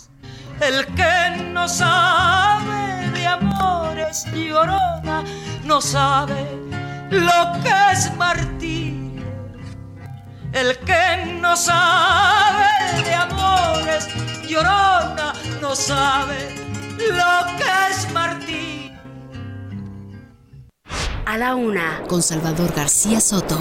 El 0.60 0.84
que 0.94 1.44
no 1.52 1.68
sabe 1.68 3.10
de 3.12 3.26
amores 3.26 4.26
llorona, 4.34 5.22
no 5.64 5.80
sabe 5.80 6.46
lo 7.10 7.62
que 7.62 7.92
es 7.92 8.14
martirio. 8.16 9.05
El 10.56 10.78
que 10.78 11.38
no 11.38 11.54
sabe 11.54 13.02
de 13.04 13.12
amores 13.14 14.08
llorona, 14.48 15.34
no 15.60 15.76
sabe 15.76 16.48
lo 16.96 17.58
que 17.58 17.90
es 17.90 18.10
martirio. 18.10 18.98
A 21.26 21.36
la 21.36 21.56
una, 21.56 22.00
con 22.08 22.22
Salvador 22.22 22.72
García 22.74 23.20
Soto. 23.20 23.58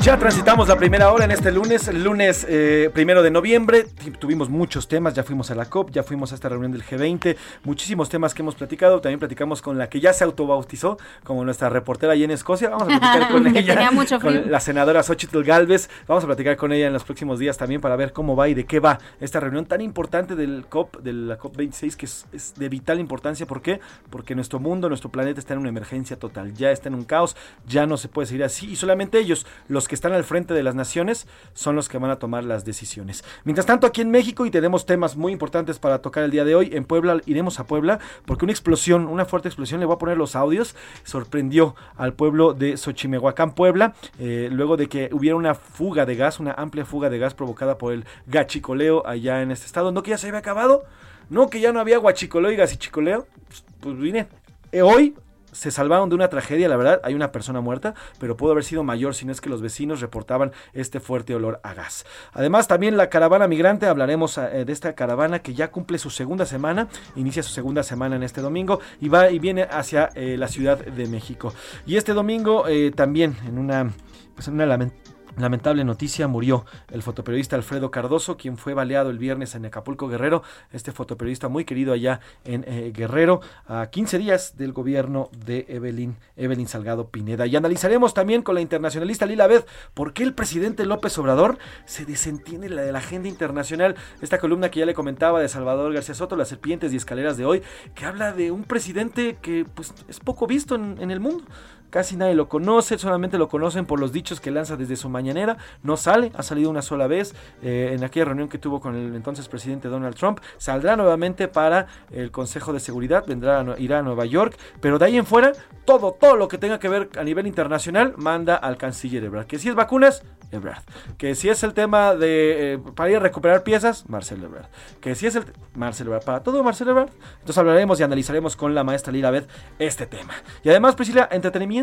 Ya 0.00 0.16
transitamos 0.16 0.68
la 0.68 0.76
primera 0.76 1.12
hora 1.12 1.24
en 1.24 1.32
este 1.32 1.50
lunes, 1.50 1.92
lunes 1.92 2.46
eh, 2.48 2.88
primero 2.94 3.20
de 3.20 3.32
noviembre. 3.32 3.84
Tuvimos 4.20 4.48
muchos 4.48 4.86
temas, 4.86 5.12
ya 5.12 5.24
fuimos 5.24 5.50
a 5.50 5.56
la 5.56 5.66
COP, 5.66 5.90
ya 5.90 6.04
fuimos 6.04 6.30
a 6.30 6.36
esta 6.36 6.48
reunión 6.48 6.70
del 6.70 6.84
G20, 6.84 7.36
muchísimos 7.64 8.08
temas 8.08 8.32
que 8.32 8.42
hemos 8.42 8.54
platicado. 8.54 9.00
También 9.00 9.18
platicamos 9.18 9.60
con 9.60 9.76
la 9.76 9.88
que 9.88 9.98
ya 9.98 10.12
se 10.12 10.22
autobautizó 10.22 10.98
como 11.24 11.44
nuestra 11.44 11.68
reportera 11.68 12.12
allí 12.12 12.22
en 12.22 12.30
Escocia. 12.30 12.70
Vamos 12.70 12.84
a 12.84 12.86
platicar 12.86 13.28
con 13.32 13.56
ella, 13.56 13.90
mucho 13.90 14.20
con 14.20 14.50
la 14.50 14.60
senadora 14.60 15.02
Xochitl 15.02 15.42
Galvez. 15.42 15.90
Vamos 16.06 16.22
a 16.22 16.28
platicar 16.28 16.56
con 16.56 16.72
ella 16.72 16.86
en 16.86 16.92
los 16.92 17.02
próximos 17.02 17.40
días 17.40 17.58
también 17.58 17.80
para 17.80 17.96
ver 17.96 18.12
cómo 18.12 18.36
va 18.36 18.48
y 18.48 18.54
de 18.54 18.66
qué 18.66 18.78
va 18.78 19.00
esta 19.20 19.40
reunión 19.40 19.66
tan 19.66 19.80
importante 19.80 20.36
del 20.36 20.66
COP, 20.68 20.98
de 20.98 21.12
la 21.12 21.38
COP 21.38 21.56
26, 21.56 21.96
que 21.96 22.06
es, 22.06 22.24
es 22.32 22.54
de 22.54 22.68
vital 22.68 23.00
importancia. 23.00 23.46
¿Por 23.46 23.62
qué? 23.62 23.80
Porque 24.10 24.36
nuestro 24.36 24.60
mundo, 24.60 24.88
nuestro 24.88 25.10
planeta 25.10 25.40
está 25.40 25.54
en 25.54 25.60
una 25.60 25.70
emergencia 25.70 26.16
total, 26.18 26.54
ya 26.54 26.70
está 26.70 26.88
en 26.88 26.94
un 26.94 27.04
caos, 27.04 27.36
ya 27.66 27.84
no 27.84 27.96
se 27.96 28.08
puede 28.08 28.26
seguir 28.26 28.44
así 28.44 28.70
y 28.70 28.76
solamente 28.76 29.18
ellos, 29.18 29.44
los 29.66 29.87
que 29.88 29.94
están 29.94 30.12
al 30.12 30.24
frente 30.24 30.54
de 30.54 30.62
las 30.62 30.74
naciones, 30.74 31.26
son 31.54 31.74
los 31.74 31.88
que 31.88 31.98
van 31.98 32.10
a 32.10 32.18
tomar 32.18 32.44
las 32.44 32.64
decisiones. 32.64 33.24
Mientras 33.44 33.66
tanto, 33.66 33.86
aquí 33.86 34.00
en 34.00 34.10
México, 34.10 34.46
y 34.46 34.50
tenemos 34.50 34.86
temas 34.86 35.16
muy 35.16 35.32
importantes 35.32 35.78
para 35.78 36.00
tocar 36.00 36.22
el 36.22 36.30
día 36.30 36.44
de 36.44 36.54
hoy, 36.54 36.70
en 36.72 36.84
Puebla, 36.84 37.20
iremos 37.26 37.58
a 37.58 37.66
Puebla, 37.66 37.98
porque 38.24 38.44
una 38.44 38.52
explosión, 38.52 39.08
una 39.08 39.24
fuerte 39.24 39.48
explosión, 39.48 39.80
le 39.80 39.86
voy 39.86 39.96
a 39.96 39.98
poner 39.98 40.16
los 40.16 40.36
audios, 40.36 40.76
sorprendió 41.02 41.74
al 41.96 42.12
pueblo 42.12 42.54
de 42.54 42.76
Xochimehuacán, 42.76 43.54
Puebla, 43.54 43.94
eh, 44.18 44.48
luego 44.52 44.76
de 44.76 44.88
que 44.88 45.08
hubiera 45.12 45.36
una 45.36 45.54
fuga 45.54 46.06
de 46.06 46.16
gas, 46.16 46.38
una 46.38 46.52
amplia 46.52 46.84
fuga 46.84 47.10
de 47.10 47.18
gas 47.18 47.34
provocada 47.34 47.78
por 47.78 47.92
el 47.92 48.04
gachicoleo 48.26 49.06
allá 49.06 49.42
en 49.42 49.50
este 49.50 49.66
estado. 49.66 49.90
No 49.92 50.02
que 50.02 50.10
ya 50.10 50.18
se 50.18 50.28
había 50.28 50.40
acabado, 50.40 50.84
no 51.30 51.48
que 51.48 51.60
ya 51.60 51.72
no 51.72 51.80
había 51.80 51.98
guachicoleo 51.98 52.50
y 52.52 52.56
gasichicoleo, 52.56 53.26
pues, 53.46 53.64
pues 53.80 53.98
vine. 53.98 54.28
Eh, 54.72 54.82
hoy 54.82 55.14
se 55.52 55.70
salvaron 55.70 56.08
de 56.08 56.14
una 56.14 56.28
tragedia, 56.28 56.68
la 56.68 56.76
verdad, 56.76 57.00
hay 57.04 57.14
una 57.14 57.32
persona 57.32 57.60
muerta, 57.60 57.94
pero 58.20 58.36
pudo 58.36 58.52
haber 58.52 58.64
sido 58.64 58.82
mayor 58.84 59.14
si 59.14 59.24
no 59.24 59.32
es 59.32 59.40
que 59.40 59.48
los 59.48 59.62
vecinos 59.62 60.00
reportaban 60.00 60.52
este 60.72 61.00
fuerte 61.00 61.34
olor 61.34 61.60
a 61.62 61.74
gas. 61.74 62.04
Además, 62.32 62.68
también 62.68 62.96
la 62.96 63.08
caravana 63.08 63.48
migrante, 63.48 63.86
hablaremos 63.86 64.38
eh, 64.38 64.64
de 64.64 64.72
esta 64.72 64.94
caravana 64.94 65.38
que 65.40 65.54
ya 65.54 65.70
cumple 65.70 65.98
su 65.98 66.10
segunda 66.10 66.46
semana, 66.46 66.88
inicia 67.16 67.42
su 67.42 67.50
segunda 67.50 67.82
semana 67.82 68.16
en 68.16 68.22
este 68.22 68.40
domingo 68.40 68.80
y 69.00 69.08
va 69.08 69.30
y 69.30 69.38
viene 69.38 69.62
hacia 69.62 70.10
eh, 70.14 70.36
la 70.38 70.48
Ciudad 70.48 70.78
de 70.78 71.06
México. 71.08 71.52
Y 71.86 71.96
este 71.96 72.12
domingo 72.12 72.66
eh, 72.68 72.92
también 72.94 73.36
en 73.46 73.58
una, 73.58 73.92
pues 74.34 74.48
en 74.48 74.54
una 74.54 74.66
lamen- 74.66 74.92
Lamentable 75.38 75.84
noticia, 75.84 76.26
murió 76.26 76.66
el 76.90 77.02
fotoperiodista 77.02 77.54
Alfredo 77.54 77.92
Cardoso, 77.92 78.36
quien 78.36 78.56
fue 78.56 78.74
baleado 78.74 79.10
el 79.10 79.18
viernes 79.18 79.54
en 79.54 79.64
Acapulco 79.66 80.08
Guerrero, 80.08 80.42
este 80.72 80.90
fotoperiodista 80.90 81.48
muy 81.48 81.64
querido 81.64 81.92
allá 81.92 82.18
en 82.44 82.64
eh, 82.66 82.92
Guerrero, 82.92 83.40
a 83.68 83.86
15 83.86 84.18
días 84.18 84.56
del 84.56 84.72
gobierno 84.72 85.30
de 85.46 85.64
Evelyn, 85.68 86.16
Evelyn 86.36 86.66
Salgado 86.66 87.08
Pineda. 87.08 87.46
Y 87.46 87.54
analizaremos 87.54 88.14
también 88.14 88.42
con 88.42 88.56
la 88.56 88.60
internacionalista 88.60 89.26
Lila 89.26 89.46
Beth 89.46 89.68
por 89.94 90.12
qué 90.12 90.24
el 90.24 90.34
presidente 90.34 90.84
López 90.86 91.16
Obrador 91.18 91.58
se 91.84 92.04
desentiende 92.04 92.68
de 92.68 92.92
la 92.92 92.98
agenda 92.98 93.28
internacional. 93.28 93.94
Esta 94.20 94.38
columna 94.38 94.70
que 94.70 94.80
ya 94.80 94.86
le 94.86 94.94
comentaba 94.94 95.40
de 95.40 95.48
Salvador 95.48 95.92
García 95.92 96.16
Soto, 96.16 96.34
Las 96.34 96.48
serpientes 96.48 96.92
y 96.92 96.96
escaleras 96.96 97.36
de 97.36 97.44
hoy, 97.44 97.62
que 97.94 98.06
habla 98.06 98.32
de 98.32 98.50
un 98.50 98.64
presidente 98.64 99.38
que 99.40 99.64
pues, 99.72 99.94
es 100.08 100.18
poco 100.18 100.48
visto 100.48 100.74
en 100.74 101.10
el 101.12 101.20
mundo. 101.20 101.44
Casi 101.90 102.16
nadie 102.16 102.34
lo 102.34 102.48
conoce, 102.48 102.98
solamente 102.98 103.38
lo 103.38 103.48
conocen 103.48 103.86
por 103.86 103.98
los 103.98 104.12
dichos 104.12 104.40
que 104.40 104.50
lanza 104.50 104.76
desde 104.76 104.96
su 104.96 105.08
mañanera. 105.08 105.56
No 105.82 105.96
sale, 105.96 106.32
ha 106.34 106.42
salido 106.42 106.68
una 106.68 106.82
sola 106.82 107.06
vez 107.06 107.34
eh, 107.62 107.92
en 107.94 108.04
aquella 108.04 108.26
reunión 108.26 108.48
que 108.48 108.58
tuvo 108.58 108.80
con 108.80 108.94
el 108.94 109.14
entonces 109.14 109.48
presidente 109.48 109.88
Donald 109.88 110.14
Trump. 110.14 110.40
Saldrá 110.58 110.96
nuevamente 110.96 111.48
para 111.48 111.86
el 112.10 112.30
Consejo 112.30 112.72
de 112.72 112.80
Seguridad, 112.80 113.24
vendrá 113.26 113.64
irá 113.78 114.00
a 114.00 114.02
Nueva 114.02 114.26
York, 114.26 114.56
pero 114.80 114.98
de 114.98 115.06
ahí 115.06 115.16
en 115.16 115.26
fuera, 115.26 115.52
todo, 115.84 116.12
todo 116.12 116.36
lo 116.36 116.48
que 116.48 116.58
tenga 116.58 116.78
que 116.78 116.88
ver 116.88 117.08
a 117.18 117.24
nivel 117.24 117.46
internacional 117.46 118.14
manda 118.16 118.56
al 118.56 118.76
canciller 118.76 119.24
Ebrard. 119.24 119.46
Que 119.46 119.58
si 119.58 119.68
es 119.68 119.74
vacunas, 119.74 120.22
Ebrard. 120.50 120.82
Que 121.16 121.34
si 121.34 121.48
es 121.48 121.62
el 121.62 121.72
tema 121.72 122.14
de 122.14 122.74
eh, 122.74 122.78
para 122.94 123.10
ir 123.10 123.16
a 123.16 123.20
recuperar 123.20 123.62
piezas, 123.62 124.08
Marcel 124.08 124.42
Ebrard. 124.44 124.66
Que 125.00 125.14
si 125.14 125.26
es 125.26 125.36
el 125.36 125.44
Marcel 125.74 126.08
Ebrard, 126.08 126.24
para 126.24 126.42
todo 126.42 126.62
Marcel 126.62 126.88
Ebrard. 126.88 127.10
Entonces 127.34 127.58
hablaremos 127.58 127.98
y 128.00 128.02
analizaremos 128.02 128.56
con 128.56 128.74
la 128.74 128.84
maestra 128.84 129.12
Lila 129.12 129.30
Beth 129.30 129.48
este 129.78 130.06
tema. 130.06 130.34
Y 130.62 130.68
además, 130.68 130.94
Priscila, 130.94 131.28
entretenimiento 131.30 131.77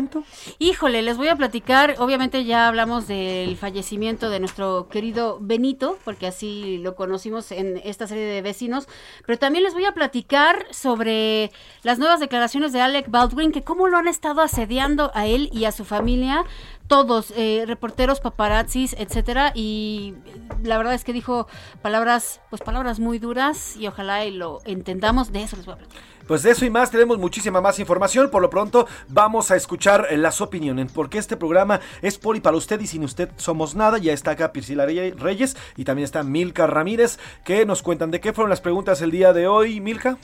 Híjole, 0.58 1.02
les 1.02 1.16
voy 1.16 1.28
a 1.28 1.36
platicar, 1.36 1.96
obviamente 1.98 2.44
ya 2.44 2.68
hablamos 2.68 3.06
del 3.08 3.56
fallecimiento 3.56 4.30
de 4.30 4.40
nuestro 4.40 4.88
querido 4.88 5.38
Benito, 5.40 5.98
porque 6.04 6.26
así 6.26 6.78
lo 6.78 6.94
conocimos 6.94 7.50
en 7.52 7.80
esta 7.84 8.06
serie 8.06 8.24
de 8.24 8.42
vecinos, 8.42 8.88
pero 9.24 9.38
también 9.38 9.64
les 9.64 9.74
voy 9.74 9.84
a 9.84 9.92
platicar 9.92 10.66
sobre 10.70 11.50
las 11.82 11.98
nuevas 11.98 12.20
declaraciones 12.20 12.72
de 12.72 12.80
Alec 12.80 13.10
Baldwin, 13.10 13.52
que 13.52 13.62
cómo 13.62 13.88
lo 13.88 13.96
han 13.96 14.08
estado 14.08 14.40
asediando 14.42 15.10
a 15.14 15.26
él 15.26 15.48
y 15.52 15.64
a 15.64 15.72
su 15.72 15.84
familia 15.84 16.44
todos, 16.86 17.32
eh, 17.36 17.64
reporteros, 17.66 18.20
paparazzis, 18.20 18.94
etcétera, 18.98 19.52
y 19.54 20.14
la 20.62 20.78
verdad 20.78 20.94
es 20.94 21.04
que 21.04 21.12
dijo 21.12 21.48
palabras, 21.82 22.40
pues 22.50 22.62
palabras 22.62 23.00
muy 23.00 23.18
duras 23.18 23.76
y 23.76 23.86
ojalá 23.86 24.24
y 24.24 24.30
lo 24.30 24.60
entendamos, 24.64 25.32
de 25.32 25.42
eso 25.42 25.56
les 25.56 25.66
voy 25.66 25.74
a 25.74 25.78
platicar. 25.78 26.15
Pues 26.26 26.42
de 26.42 26.50
eso 26.50 26.64
y 26.64 26.70
más 26.70 26.90
tenemos 26.90 27.18
muchísima 27.18 27.60
más 27.60 27.78
información. 27.78 28.30
Por 28.30 28.42
lo 28.42 28.50
pronto 28.50 28.86
vamos 29.08 29.50
a 29.50 29.56
escuchar 29.56 30.08
eh, 30.10 30.16
las 30.16 30.40
opiniones, 30.40 30.90
porque 30.92 31.18
este 31.18 31.36
programa 31.36 31.80
es 32.02 32.18
por 32.18 32.36
y 32.36 32.40
para 32.40 32.56
usted 32.56 32.80
y 32.80 32.86
sin 32.86 33.04
usted 33.04 33.30
somos 33.36 33.74
nada. 33.74 33.98
Ya 33.98 34.12
está 34.12 34.32
acá 34.32 34.52
Priscila 34.52 34.86
Reyes 34.86 35.56
y 35.76 35.84
también 35.84 36.04
está 36.04 36.22
Milka 36.22 36.66
Ramírez, 36.66 37.18
que 37.44 37.64
nos 37.64 37.82
cuentan 37.82 38.10
de 38.10 38.20
qué 38.20 38.32
fueron 38.32 38.50
las 38.50 38.60
preguntas 38.60 39.00
el 39.02 39.10
día 39.10 39.32
de 39.32 39.46
hoy, 39.46 39.80
Milka. 39.80 40.18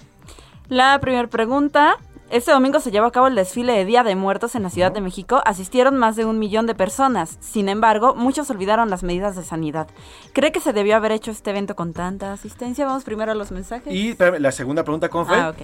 La 0.68 0.98
primera 1.00 1.28
pregunta, 1.28 1.98
este 2.32 2.50
domingo 2.50 2.80
se 2.80 2.90
llevó 2.90 3.04
a 3.04 3.12
cabo 3.12 3.26
el 3.26 3.34
desfile 3.34 3.74
de 3.74 3.84
Día 3.84 4.02
de 4.02 4.16
Muertos 4.16 4.54
en 4.54 4.62
la 4.62 4.70
Ciudad 4.70 4.90
de 4.90 5.02
México. 5.02 5.42
Asistieron 5.44 5.98
más 5.98 6.16
de 6.16 6.24
un 6.24 6.38
millón 6.38 6.66
de 6.66 6.74
personas. 6.74 7.36
Sin 7.40 7.68
embargo, 7.68 8.14
muchos 8.14 8.48
olvidaron 8.48 8.88
las 8.88 9.02
medidas 9.02 9.36
de 9.36 9.44
sanidad. 9.44 9.88
¿Cree 10.32 10.50
que 10.50 10.58
se 10.58 10.72
debió 10.72 10.96
haber 10.96 11.12
hecho 11.12 11.30
este 11.30 11.50
evento 11.50 11.76
con 11.76 11.92
tanta 11.92 12.32
asistencia? 12.32 12.86
Vamos 12.86 13.04
primero 13.04 13.32
a 13.32 13.34
los 13.34 13.52
mensajes. 13.52 13.92
Y 13.92 14.16
la 14.16 14.50
segunda 14.50 14.82
pregunta, 14.82 15.10
¿cómo 15.10 15.26
fue? 15.26 15.36
Ah, 15.36 15.50
ok. 15.50 15.58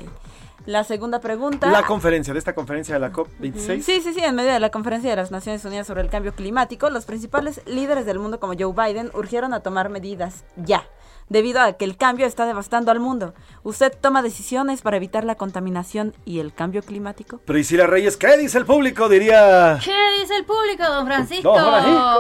La 0.67 0.85
segunda 0.85 1.21
pregunta. 1.21 1.71
La 1.71 1.85
conferencia, 1.85 2.35
de 2.35 2.39
esta 2.39 2.55
conferencia 2.55 2.97
de 2.97 3.01
la 3.01 3.13
COP26. 3.13 3.81
Sí, 3.81 4.03
sí, 4.03 4.13
sí, 4.13 4.21
en 4.23 4.35
medio 4.35 4.53
de 4.53 4.61
la 4.61 4.69
conferencia 4.69 5.09
de 5.09 5.17
las 5.17 5.31
Naciones 5.31 5.65
Unidas 5.65 5.87
sobre 5.87 6.03
el 6.03 6.11
cambio 6.11 6.35
climático, 6.35 6.91
los 6.91 7.07
principales 7.07 7.63
líderes 7.65 8.05
del 8.05 8.19
mundo 8.19 8.39
como 8.39 8.53
Joe 8.59 8.75
Biden 8.75 9.11
urgieron 9.15 9.55
a 9.55 9.61
tomar 9.61 9.89
medidas 9.89 10.45
ya 10.57 10.85
debido 11.29 11.61
a 11.61 11.73
que 11.75 11.85
el 11.85 11.97
cambio 11.97 12.27
está 12.27 12.47
devastando 12.47 12.91
al 12.91 13.01
mundo. 13.01 13.35
¿Usted 13.63 13.93
toma 14.01 14.23
decisiones 14.23 14.83
para 14.83 14.97
evitar 14.97 15.25
la 15.25 15.35
contaminación 15.35 16.15
y 16.25 16.41
el 16.41 16.55
cambio 16.55 16.83
climático? 16.83 17.39
Priscila 17.39 17.87
Reyes, 17.87 18.17
¿qué 18.17 18.37
dice 18.37 18.59
el 18.59 18.65
público? 18.65 19.09
Diría. 19.09 19.79
¿Qué 19.85 20.21
dice 20.21 20.37
el 20.37 20.45
público, 20.45 20.85
don 20.85 21.07
Francisco? 21.07 21.55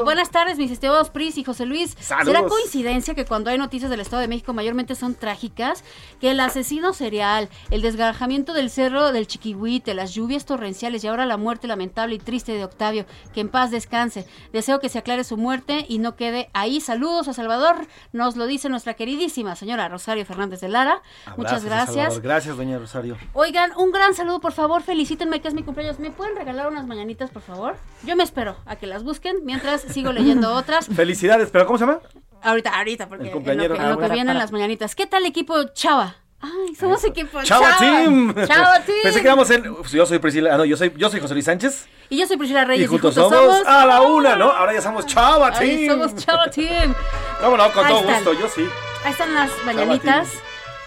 Buenas 0.04 0.30
tardes, 0.30 0.58
mis 0.58 0.70
estimados 0.70 1.10
Pris 1.10 1.38
y 1.38 1.44
José 1.44 1.66
Luis. 1.66 1.96
¿Será 2.00 2.42
coincidencia 2.44 3.14
que 3.14 3.24
cuando 3.24 3.50
hay 3.50 3.58
noticias 3.58 3.90
del 3.90 4.00
Estado 4.00 4.20
de 4.22 4.28
México 4.28 4.52
mayormente 4.52 4.94
son 4.94 5.14
trágicas? 5.14 5.84
Que 6.20 6.32
el 6.32 6.40
asesino 6.40 6.92
serial, 6.92 7.48
el 7.70 7.82
desgarjamiento 7.82 8.52
del 8.52 8.70
cerro 8.70 9.12
del 9.12 9.26
Chiquihuite, 9.26 9.94
las 9.94 10.12
lluvias 10.14 10.44
torrenciales 10.44 11.04
y 11.04 11.08
ahora 11.08 11.26
la 11.26 11.36
muerte 11.36 11.66
lamentable 11.66 12.16
y 12.16 12.18
triste 12.18 12.52
de 12.52 12.64
Octavio, 12.64 13.06
que 13.32 13.40
en 13.40 13.48
paz 13.48 13.70
descanse. 13.70 14.26
Deseo 14.52 14.80
que 14.80 14.88
se 14.88 14.98
aclare 14.98 15.24
su 15.24 15.36
muerte 15.36 15.86
y 15.88 15.98
no 15.98 16.16
quede 16.16 16.50
ahí. 16.52 16.80
Saludos 16.80 17.28
a 17.28 17.32
Salvador, 17.32 17.86
nos 18.12 18.36
lo 18.36 18.46
dice 18.46 18.68
nuestra 18.68 18.94
queridísima 18.98 19.54
señora 19.54 19.88
Rosario 19.88 20.26
Fernández 20.26 20.60
de 20.60 20.68
Lara. 20.68 21.00
Muchas 21.36 21.64
gracias. 21.64 22.20
Gracias, 22.20 22.56
doña 22.56 22.78
Rosario. 22.78 23.16
Oigan, 23.32 23.70
un 23.76 23.92
gran 23.92 24.12
saludo, 24.12 24.40
por 24.40 24.52
favor, 24.52 24.82
felicítenme 24.82 25.40
que 25.40 25.46
es 25.46 25.54
mi 25.54 25.62
cumpleaños. 25.62 26.00
¿Me 26.00 26.10
pueden 26.10 26.36
regalar 26.36 26.66
unas 26.66 26.84
mañanitas, 26.84 27.30
por 27.30 27.42
favor? 27.42 27.76
Yo 28.02 28.16
me 28.16 28.24
espero 28.24 28.56
a 28.66 28.74
que 28.74 28.88
las 28.88 29.04
busquen 29.04 29.36
mientras 29.44 29.82
sigo 29.82 30.12
leyendo 30.12 30.52
otras. 30.52 30.88
Felicidades, 30.94 31.50
pero 31.52 31.64
¿cómo 31.64 31.78
se 31.78 31.86
llama? 31.86 32.00
Ahorita, 32.42 32.76
ahorita, 32.76 33.08
porque 33.08 33.30
en 33.30 33.34
lo 33.34 33.98
que, 33.98 34.04
ah, 34.04 34.08
vienen 34.12 34.36
las 34.36 34.50
mañanitas. 34.50 34.96
¿Qué 34.96 35.06
tal 35.06 35.24
equipo 35.26 35.54
Chava? 35.74 36.16
Ay, 36.40 36.74
somos 36.74 37.02
equipo 37.04 37.42
Chava, 37.42 37.78
Team. 37.78 38.34
Chava 38.46 38.80
Team. 38.86 38.98
Pensé 39.02 39.20
que 39.20 39.26
íbamos 39.26 39.50
en. 39.50 39.76
Yo 39.92 40.06
soy 40.06 40.18
Priscila. 40.18 40.54
Ah, 40.54 40.58
no, 40.58 40.64
yo 40.64 40.76
soy, 40.76 40.92
yo 40.96 41.08
soy 41.08 41.20
José 41.20 41.34
Luis 41.34 41.46
Sánchez. 41.46 41.88
Y 42.10 42.18
yo 42.18 42.26
soy 42.26 42.36
Priscila 42.36 42.64
Reyes. 42.64 42.84
Y 42.84 42.88
juntos, 42.88 43.14
somos, 43.14 43.64
a 43.66 43.86
la 43.86 44.02
una, 44.02 44.36
¿no? 44.36 44.50
Ahora 44.50 44.72
ya 44.72 44.80
somos 44.80 45.06
Chava 45.06 45.52
Team. 45.52 45.88
somos 45.88 46.14
Chava 46.16 46.48
Team. 46.48 46.94
¿Cómo 47.40 47.56
no? 47.56 47.72
Con 47.72 47.86
todo 47.86 48.02
gusto, 48.02 48.32
yo 48.34 48.48
sí. 48.48 48.68
Ahí 49.04 49.12
están 49.12 49.34
las 49.34 49.50
mañanitas. 49.64 50.28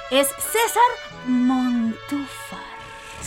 Es 0.09 0.27
César 0.27 0.91
Montufar. 1.25 2.60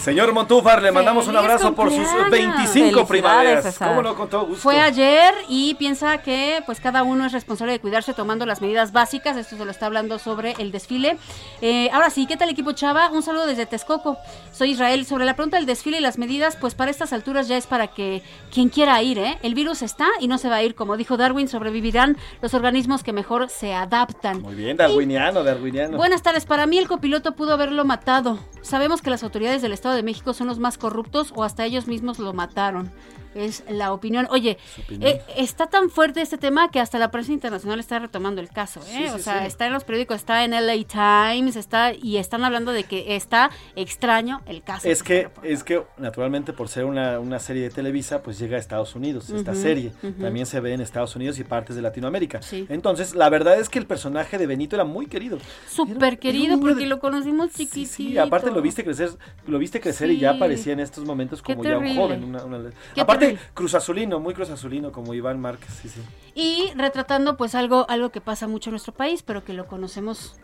Señor 0.04 0.34
Montúfar, 0.34 0.82
le 0.82 0.92
mandamos 0.92 1.28
un 1.28 1.36
abrazo 1.38 1.74
por 1.74 1.90
sus 1.90 2.06
25 2.30 3.06
primaveras. 3.06 3.78
¿Cómo 3.78 4.02
no? 4.02 4.14
Con 4.14 4.28
todo 4.28 4.44
gusto. 4.44 4.60
Fue 4.60 4.78
ayer 4.78 5.32
y 5.48 5.76
piensa 5.76 6.18
que 6.18 6.62
pues 6.66 6.78
cada 6.78 7.02
uno 7.02 7.24
es 7.24 7.32
responsable 7.32 7.72
de 7.72 7.80
cuidarse 7.80 8.12
tomando 8.12 8.44
las 8.44 8.60
medidas 8.60 8.92
básicas. 8.92 9.34
Esto 9.38 9.56
se 9.56 9.64
lo 9.64 9.70
está 9.70 9.86
hablando 9.86 10.18
sobre 10.18 10.56
el 10.58 10.72
desfile. 10.72 11.16
Eh, 11.62 11.88
ahora 11.90 12.10
sí, 12.10 12.26
¿qué 12.26 12.36
tal 12.36 12.50
equipo 12.50 12.72
Chava? 12.72 13.08
Un 13.08 13.22
saludo 13.22 13.46
desde 13.46 13.64
Texcoco. 13.64 14.18
Soy 14.52 14.72
Israel. 14.72 15.06
Sobre 15.06 15.24
la 15.24 15.36
pregunta 15.36 15.56
del 15.56 15.64
desfile 15.64 15.96
y 15.96 16.02
las 16.02 16.18
medidas, 16.18 16.58
pues 16.60 16.74
para 16.74 16.90
estas 16.90 17.14
alturas 17.14 17.48
ya 17.48 17.56
es 17.56 17.66
para 17.66 17.86
que 17.86 18.22
quien 18.52 18.68
quiera 18.68 19.02
ir, 19.02 19.18
¿eh? 19.18 19.38
El 19.42 19.54
virus 19.54 19.80
está 19.80 20.08
y 20.20 20.28
no 20.28 20.36
se 20.36 20.50
va 20.50 20.56
a 20.56 20.62
ir. 20.62 20.74
Como 20.74 20.98
dijo 20.98 21.16
Darwin, 21.16 21.48
sobrevivirán 21.48 22.18
los 22.42 22.52
organismos 22.52 23.02
que 23.02 23.14
mejor 23.14 23.48
se 23.48 23.72
adaptan. 23.72 24.42
Muy 24.42 24.54
bien, 24.54 24.76
darwiniano, 24.76 25.42
darwiniano. 25.42 25.96
Buenas 25.96 26.22
tardes. 26.22 26.44
Para 26.44 26.66
mí 26.66 26.76
el 26.76 26.88
copiloto 26.88 27.34
pudo 27.34 27.54
haberlo 27.54 27.86
matado. 27.86 28.38
Sabemos 28.60 29.00
que 29.00 29.08
las 29.08 29.22
autoridades 29.22 29.62
del 29.62 29.72
Estado 29.72 29.93
de 29.94 30.02
México 30.02 30.34
son 30.34 30.46
los 30.46 30.58
más 30.58 30.78
corruptos 30.78 31.32
o 31.34 31.44
hasta 31.44 31.64
ellos 31.64 31.86
mismos 31.86 32.18
lo 32.18 32.32
mataron 32.32 32.90
es 33.34 33.64
la 33.68 33.92
opinión. 33.92 34.26
Oye, 34.30 34.58
eh, 35.00 35.20
está 35.36 35.66
tan 35.66 35.90
fuerte 35.90 36.20
este 36.20 36.38
tema 36.38 36.70
que 36.70 36.80
hasta 36.80 36.98
la 36.98 37.10
prensa 37.10 37.32
internacional 37.32 37.80
está 37.80 37.98
retomando 37.98 38.40
el 38.40 38.48
caso, 38.48 38.80
¿eh? 38.90 39.10
o 39.14 39.18
sea, 39.18 39.46
está 39.46 39.66
en 39.66 39.72
los 39.72 39.84
periódicos, 39.84 40.16
está 40.16 40.44
en 40.44 40.52
LA 40.52 40.84
Times, 40.84 41.56
está 41.56 41.92
y 41.92 42.16
están 42.16 42.44
hablando 42.44 42.72
de 42.72 42.84
que 42.84 43.16
está 43.16 43.50
extraño 43.76 44.42
el 44.46 44.62
caso. 44.62 44.88
Es 44.88 45.02
que 45.02 45.28
es 45.42 45.64
que 45.64 45.82
naturalmente 45.98 46.52
por 46.52 46.68
ser 46.68 46.84
una, 46.84 47.20
una 47.20 47.38
serie 47.38 47.62
de 47.62 47.70
Televisa, 47.70 48.22
pues 48.22 48.38
llega 48.38 48.56
a 48.56 48.60
Estados 48.60 48.94
Unidos, 48.94 49.30
esta 49.30 49.54
serie. 49.54 49.92
También 50.20 50.46
se 50.46 50.60
ve 50.60 50.72
en 50.72 50.80
Estados 50.80 51.14
Unidos 51.16 51.38
y 51.38 51.44
partes 51.44 51.76
de 51.76 51.82
Latinoamérica. 51.82 52.40
Entonces, 52.68 53.14
la 53.14 53.28
verdad 53.28 53.58
es 53.58 53.68
que 53.68 53.78
el 53.78 53.86
personaje 53.86 54.38
de 54.38 54.46
Benito 54.46 54.76
era 54.76 54.84
muy 54.84 55.06
querido. 55.06 55.38
Súper 55.68 56.18
querido 56.18 56.58
porque 56.60 56.86
lo 56.86 56.98
conocimos 57.00 57.50
chiquitito. 57.52 57.94
Sí, 57.94 58.18
aparte 58.18 58.50
lo 58.50 58.62
viste 58.62 58.84
crecer, 58.84 59.10
lo 59.46 59.58
viste 59.58 59.80
crecer 59.80 60.10
y 60.10 60.18
ya 60.18 60.30
aparecía 60.30 60.72
en 60.72 60.80
estos 60.80 61.04
momentos 61.04 61.42
como 61.42 61.62
ya 61.64 61.78
un 61.78 61.96
joven, 61.96 62.24
una, 62.24 62.70
aparte 62.96 63.23
Cruz 63.54 63.74
Azulino, 63.74 64.20
muy 64.20 64.34
Cruz 64.34 64.50
Azulino, 64.50 64.92
como 64.92 65.14
Iván 65.14 65.40
Márquez, 65.40 65.70
sí, 65.82 65.88
sí. 65.88 66.00
Y 66.34 66.72
retratando 66.76 67.36
pues 67.36 67.54
algo, 67.54 67.86
algo 67.88 68.10
que 68.10 68.20
pasa 68.20 68.48
mucho 68.48 68.70
en 68.70 68.72
nuestro 68.72 68.92
país, 68.92 69.22
pero 69.22 69.44
que 69.44 69.52
lo 69.52 69.66
conocemos 69.66 70.36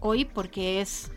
hoy 0.00 0.24
porque 0.24 0.80
es 0.80 1.10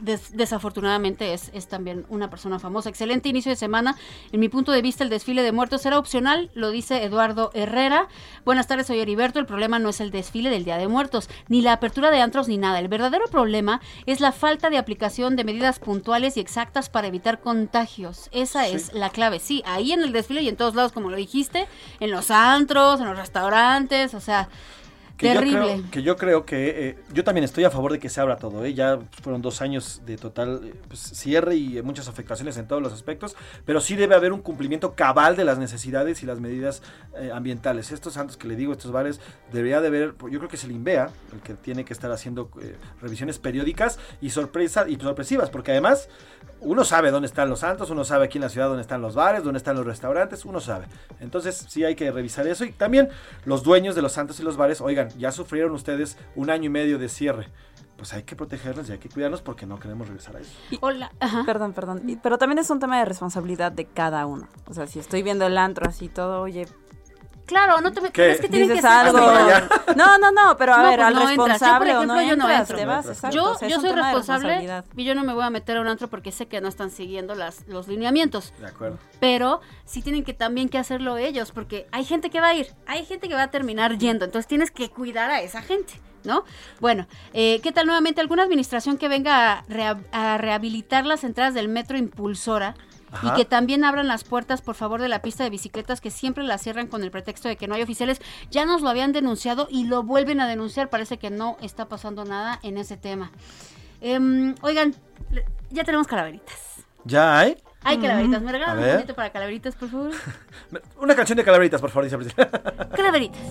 desafortunadamente 0.00 1.32
es, 1.32 1.50
es, 1.54 1.68
también 1.68 2.06
una 2.08 2.30
persona 2.30 2.58
famosa. 2.58 2.88
Excelente 2.88 3.28
inicio 3.28 3.50
de 3.50 3.56
semana. 3.56 3.96
En 4.32 4.40
mi 4.40 4.48
punto 4.48 4.72
de 4.72 4.82
vista, 4.82 5.04
el 5.04 5.10
desfile 5.10 5.42
de 5.42 5.52
muertos 5.52 5.84
era 5.86 5.98
opcional, 5.98 6.50
lo 6.54 6.70
dice 6.70 7.04
Eduardo 7.04 7.50
Herrera. 7.54 8.08
Buenas 8.44 8.66
tardes, 8.66 8.86
soy 8.86 9.00
Heriberto. 9.00 9.38
El 9.38 9.46
problema 9.46 9.78
no 9.78 9.88
es 9.88 10.00
el 10.00 10.10
desfile 10.10 10.50
del 10.50 10.64
Día 10.64 10.76
de 10.76 10.88
Muertos, 10.88 11.28
ni 11.48 11.62
la 11.62 11.72
apertura 11.72 12.10
de 12.10 12.20
antros, 12.20 12.48
ni 12.48 12.58
nada. 12.58 12.78
El 12.78 12.88
verdadero 12.88 13.26
problema 13.30 13.80
es 14.06 14.20
la 14.20 14.32
falta 14.32 14.70
de 14.70 14.78
aplicación 14.78 15.36
de 15.36 15.44
medidas 15.44 15.78
puntuales 15.78 16.36
y 16.36 16.40
exactas 16.40 16.88
para 16.88 17.06
evitar 17.06 17.40
contagios. 17.40 18.28
Esa 18.32 18.66
es 18.68 18.92
la 18.92 19.10
clave. 19.10 19.38
Sí, 19.38 19.62
ahí 19.66 19.92
en 19.92 20.02
el 20.02 20.12
desfile 20.12 20.42
y 20.42 20.48
en 20.48 20.56
todos 20.56 20.74
lados, 20.74 20.92
como 20.92 21.10
lo 21.10 21.16
dijiste, 21.16 21.66
en 22.00 22.10
los 22.10 22.30
antros, 22.30 23.00
en 23.00 23.06
los 23.06 23.16
restaurantes, 23.16 24.14
o 24.14 24.20
sea 24.20 24.48
que 25.22 25.28
yo 25.28 25.40
Terrible. 25.40 25.60
creo 25.60 25.90
que 25.90 26.02
yo 26.02 26.16
creo 26.16 26.44
que 26.44 26.88
eh, 26.88 26.98
yo 27.12 27.24
también 27.24 27.44
estoy 27.44 27.64
a 27.64 27.70
favor 27.70 27.92
de 27.92 27.98
que 27.98 28.08
se 28.08 28.20
abra 28.20 28.36
todo. 28.36 28.64
¿eh? 28.64 28.74
Ya 28.74 28.98
fueron 29.22 29.40
dos 29.40 29.62
años 29.62 30.02
de 30.04 30.16
total 30.16 30.60
eh, 30.64 30.74
pues, 30.88 31.00
cierre 31.00 31.54
y 31.56 31.78
eh, 31.78 31.82
muchas 31.82 32.08
afectaciones 32.08 32.56
en 32.56 32.66
todos 32.66 32.82
los 32.82 32.92
aspectos, 32.92 33.36
pero 33.64 33.80
sí 33.80 33.96
debe 33.96 34.14
haber 34.14 34.32
un 34.32 34.42
cumplimiento 34.42 34.94
cabal 34.94 35.36
de 35.36 35.44
las 35.44 35.58
necesidades 35.58 36.22
y 36.22 36.26
las 36.26 36.40
medidas 36.40 36.82
eh, 37.16 37.30
ambientales. 37.32 37.92
Estos 37.92 38.14
santos 38.14 38.36
que 38.36 38.48
le 38.48 38.56
digo, 38.56 38.72
estos 38.72 38.92
bares, 38.92 39.20
debería 39.52 39.80
de 39.80 39.88
haber, 39.88 40.14
yo 40.30 40.38
creo 40.38 40.48
que 40.48 40.56
es 40.56 40.64
el 40.64 40.72
INVEA 40.72 41.10
el 41.32 41.40
que 41.40 41.54
tiene 41.54 41.84
que 41.84 41.92
estar 41.92 42.10
haciendo 42.10 42.50
revisiones 43.00 43.38
periódicas 43.38 43.98
y 44.20 44.30
sorpresa 44.30 44.88
y 44.88 44.96
sorpresivas, 44.96 45.50
porque 45.50 45.70
además 45.70 46.08
uno 46.60 46.84
sabe 46.84 47.10
dónde 47.10 47.26
están 47.26 47.48
los 47.48 47.60
santos, 47.60 47.90
uno 47.90 48.04
sabe 48.04 48.26
aquí 48.26 48.38
en 48.38 48.42
la 48.42 48.48
ciudad 48.48 48.68
dónde 48.68 48.82
están 48.82 49.02
los 49.02 49.14
bares, 49.14 49.42
dónde 49.42 49.58
están 49.58 49.76
los 49.76 49.84
restaurantes, 49.84 50.44
uno 50.44 50.60
sabe. 50.60 50.86
Entonces 51.20 51.66
sí 51.68 51.84
hay 51.84 51.94
que 51.94 52.10
revisar 52.10 52.46
eso 52.46 52.64
y 52.64 52.72
también 52.72 53.08
los 53.44 53.62
dueños 53.62 53.94
de 53.94 54.02
los 54.02 54.12
santos 54.12 54.38
y 54.40 54.42
los 54.42 54.56
bares, 54.56 54.80
oigan, 54.80 55.08
ya 55.18 55.32
sufrieron 55.32 55.72
ustedes 55.72 56.16
un 56.34 56.50
año 56.50 56.66
y 56.66 56.70
medio 56.70 56.98
de 56.98 57.08
cierre. 57.08 57.48
Pues 57.96 58.12
hay 58.14 58.24
que 58.24 58.34
protegerlos 58.34 58.88
y 58.88 58.92
hay 58.92 58.98
que 58.98 59.08
cuidarlos 59.08 59.42
porque 59.42 59.64
no 59.64 59.78
queremos 59.78 60.08
regresar 60.08 60.36
a 60.36 60.40
eso. 60.40 60.52
Hola. 60.80 61.12
Perdón, 61.46 61.72
perdón. 61.72 62.02
Pero 62.22 62.36
también 62.36 62.58
es 62.58 62.68
un 62.70 62.80
tema 62.80 62.98
de 62.98 63.04
responsabilidad 63.04 63.70
de 63.70 63.84
cada 63.84 64.26
uno. 64.26 64.48
O 64.66 64.74
sea, 64.74 64.86
si 64.88 64.98
estoy 64.98 65.22
viendo 65.22 65.46
el 65.46 65.56
antro 65.56 65.88
así 65.88 66.08
todo, 66.08 66.40
oye, 66.40 66.66
Claro, 67.46 67.80
no 67.80 67.92
te 67.92 68.00
me- 68.00 68.10
¿Qué? 68.12 68.30
es 68.30 68.40
que 68.40 68.48
tienen 68.48 68.72
que 68.72 68.86
algo. 68.86 69.18
No, 69.96 70.16
no, 70.18 70.30
no, 70.30 70.56
pero 70.56 70.74
a 70.74 70.78
No, 70.78 70.88
ver, 70.88 70.96
pues 70.98 71.08
al 71.08 71.14
no 71.14 71.20
entras. 71.28 71.32
Yo, 71.32 71.36
por 71.36 71.48
responsable 71.48 71.90
o 71.90 71.96
ejemplo, 71.96 72.14
no 72.14 72.22
yo 72.22 72.36
no 72.36 72.50
entro. 72.50 72.76
te 72.76 72.86
vas, 72.86 73.06
exacto. 73.06 73.36
Yo, 73.36 73.44
O 73.52 73.54
sea, 73.58 73.68
es 73.68 73.74
yo 73.74 73.80
un 73.80 73.86
soy 73.86 73.92
responsable 73.96 74.82
y 74.96 75.04
yo 75.04 75.14
no 75.14 75.24
me 75.24 75.34
voy 75.34 75.42
a 75.44 75.50
meter 75.50 75.76
a 75.76 75.80
un 75.80 75.88
antro 75.88 76.08
porque 76.08 76.32
sé 76.32 76.46
que 76.46 76.60
no 76.60 76.68
están 76.68 76.90
siguiendo 76.90 77.34
las, 77.34 77.66
los 77.68 77.88
lineamientos. 77.88 78.54
De 78.58 78.66
acuerdo. 78.68 78.98
Pero 79.20 79.60
sí 79.84 80.02
tienen 80.02 80.24
que 80.24 80.34
también 80.34 80.68
que 80.68 80.78
hacerlo 80.78 81.16
ellos, 81.18 81.50
porque 81.52 81.86
hay 81.92 82.04
gente 82.04 82.30
que 82.30 82.40
va 82.40 82.48
a 82.48 82.54
ir, 82.54 82.68
hay 82.86 83.04
gente 83.04 83.28
que 83.28 83.34
va 83.34 83.42
a 83.42 83.50
terminar 83.50 83.98
yendo, 83.98 84.24
entonces 84.24 84.46
tienes 84.46 84.70
que 84.70 84.88
cuidar 84.90 85.30
a 85.30 85.40
esa 85.42 85.62
gente, 85.62 85.94
¿no? 86.24 86.44
Bueno, 86.80 87.06
eh, 87.34 87.60
¿qué 87.62 87.72
tal 87.72 87.86
nuevamente 87.86 88.20
alguna 88.20 88.44
administración 88.44 88.96
que 88.98 89.08
venga 89.08 89.52
a, 89.52 89.64
rea- 89.68 90.00
a 90.12 90.38
rehabilitar 90.38 91.04
las 91.06 91.24
entradas 91.24 91.54
del 91.54 91.68
metro 91.68 91.98
impulsora? 91.98 92.74
Ajá. 93.12 93.28
Y 93.28 93.36
que 93.36 93.44
también 93.44 93.84
abran 93.84 94.08
las 94.08 94.24
puertas, 94.24 94.62
por 94.62 94.74
favor, 94.74 95.00
de 95.00 95.08
la 95.08 95.22
pista 95.22 95.44
de 95.44 95.50
bicicletas 95.50 96.00
que 96.00 96.10
siempre 96.10 96.44
las 96.44 96.62
cierran 96.62 96.86
con 96.86 97.02
el 97.02 97.10
pretexto 97.10 97.48
de 97.48 97.56
que 97.56 97.68
no 97.68 97.74
hay 97.74 97.82
oficiales. 97.82 98.20
Ya 98.50 98.64
nos 98.64 98.82
lo 98.82 98.88
habían 98.88 99.12
denunciado 99.12 99.68
y 99.70 99.84
lo 99.84 100.02
vuelven 100.02 100.40
a 100.40 100.48
denunciar. 100.48 100.88
Parece 100.88 101.18
que 101.18 101.30
no 101.30 101.56
está 101.60 101.88
pasando 101.88 102.24
nada 102.24 102.58
en 102.62 102.78
ese 102.78 102.96
tema. 102.96 103.30
Em, 104.00 104.54
oigan, 104.62 104.94
ya 105.70 105.84
tenemos 105.84 106.06
calaveritas. 106.06 106.84
¿Ya 107.04 107.38
hay? 107.38 107.56
Hay 107.84 107.98
calaveritas. 107.98 108.42
¿Me 108.42 108.52
regalan 108.52 108.78
un 108.78 108.86
momento 108.86 109.14
para 109.14 109.30
calaveritas, 109.30 109.74
por 109.74 109.88
favor? 109.88 110.10
Una 111.00 111.14
canción 111.14 111.36
de 111.36 111.44
calaveritas, 111.44 111.80
por 111.80 111.90
favor, 111.90 112.04
dice. 112.04 112.34
Calaveritas. 112.96 113.42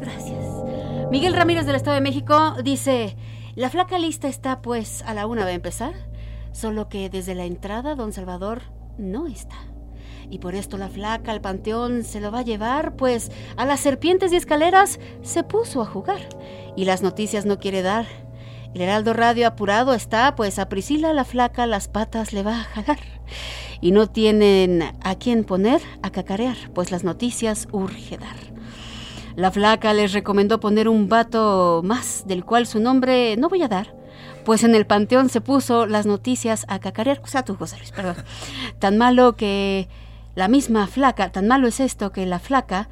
Gracias. 0.00 0.44
Miguel 1.10 1.34
Ramírez 1.34 1.66
del 1.66 1.76
Estado 1.76 1.94
de 1.94 2.00
México 2.00 2.56
dice, 2.62 3.16
la 3.54 3.70
flaca 3.70 3.98
lista 3.98 4.28
está 4.28 4.60
pues 4.60 5.02
a 5.02 5.14
la 5.14 5.26
una 5.26 5.44
va 5.44 5.50
a 5.50 5.54
empezar, 5.54 5.94
solo 6.52 6.88
que 6.88 7.08
desde 7.08 7.34
la 7.34 7.44
entrada 7.44 7.94
don 7.94 8.12
Salvador 8.12 8.62
no 8.98 9.26
está. 9.26 9.56
Y 10.30 10.38
por 10.38 10.54
esto 10.54 10.76
la 10.76 10.88
flaca 10.88 11.32
al 11.32 11.40
panteón 11.40 12.04
se 12.04 12.20
lo 12.20 12.30
va 12.30 12.40
a 12.40 12.44
llevar, 12.44 12.96
pues 12.96 13.30
a 13.56 13.64
las 13.64 13.80
serpientes 13.80 14.32
y 14.32 14.36
escaleras 14.36 15.00
se 15.22 15.42
puso 15.42 15.80
a 15.80 15.86
jugar. 15.86 16.20
Y 16.76 16.84
las 16.84 17.02
noticias 17.02 17.46
no 17.46 17.58
quiere 17.58 17.82
dar. 17.82 18.06
El 18.74 18.82
Heraldo 18.82 19.14
Radio 19.14 19.46
apurado 19.46 19.94
está, 19.94 20.34
pues 20.36 20.58
a 20.58 20.68
Priscila 20.68 21.14
la 21.14 21.24
flaca 21.24 21.66
las 21.66 21.88
patas 21.88 22.32
le 22.32 22.42
va 22.42 22.60
a 22.60 22.64
jalar. 22.64 22.98
Y 23.80 23.92
no 23.92 24.08
tienen 24.08 24.82
a 25.02 25.14
quién 25.14 25.44
poner 25.44 25.80
a 26.02 26.10
cacarear, 26.10 26.56
pues 26.74 26.90
las 26.90 27.04
noticias 27.04 27.68
urge 27.72 28.18
dar. 28.18 28.36
La 29.36 29.50
flaca 29.52 29.94
les 29.94 30.12
recomendó 30.12 30.58
poner 30.60 30.88
un 30.88 31.08
vato 31.08 31.80
más, 31.84 32.24
del 32.26 32.44
cual 32.44 32.66
su 32.66 32.80
nombre 32.80 33.36
no 33.36 33.48
voy 33.48 33.62
a 33.62 33.68
dar, 33.68 33.94
pues 34.48 34.64
en 34.64 34.74
el 34.74 34.86
panteón 34.86 35.28
se 35.28 35.42
puso 35.42 35.84
las 35.84 36.06
noticias 36.06 36.64
a 36.68 36.78
cacarear. 36.78 37.20
O 37.22 37.26
sea, 37.26 37.44
tú, 37.44 37.54
José 37.54 37.76
Luis, 37.76 37.92
perdón. 37.92 38.16
Tan 38.78 38.96
malo 38.96 39.36
que 39.36 39.90
la 40.34 40.48
misma 40.48 40.86
flaca, 40.86 41.30
tan 41.30 41.48
malo 41.48 41.68
es 41.68 41.80
esto 41.80 42.12
que 42.12 42.24
la 42.24 42.38
flaca, 42.38 42.88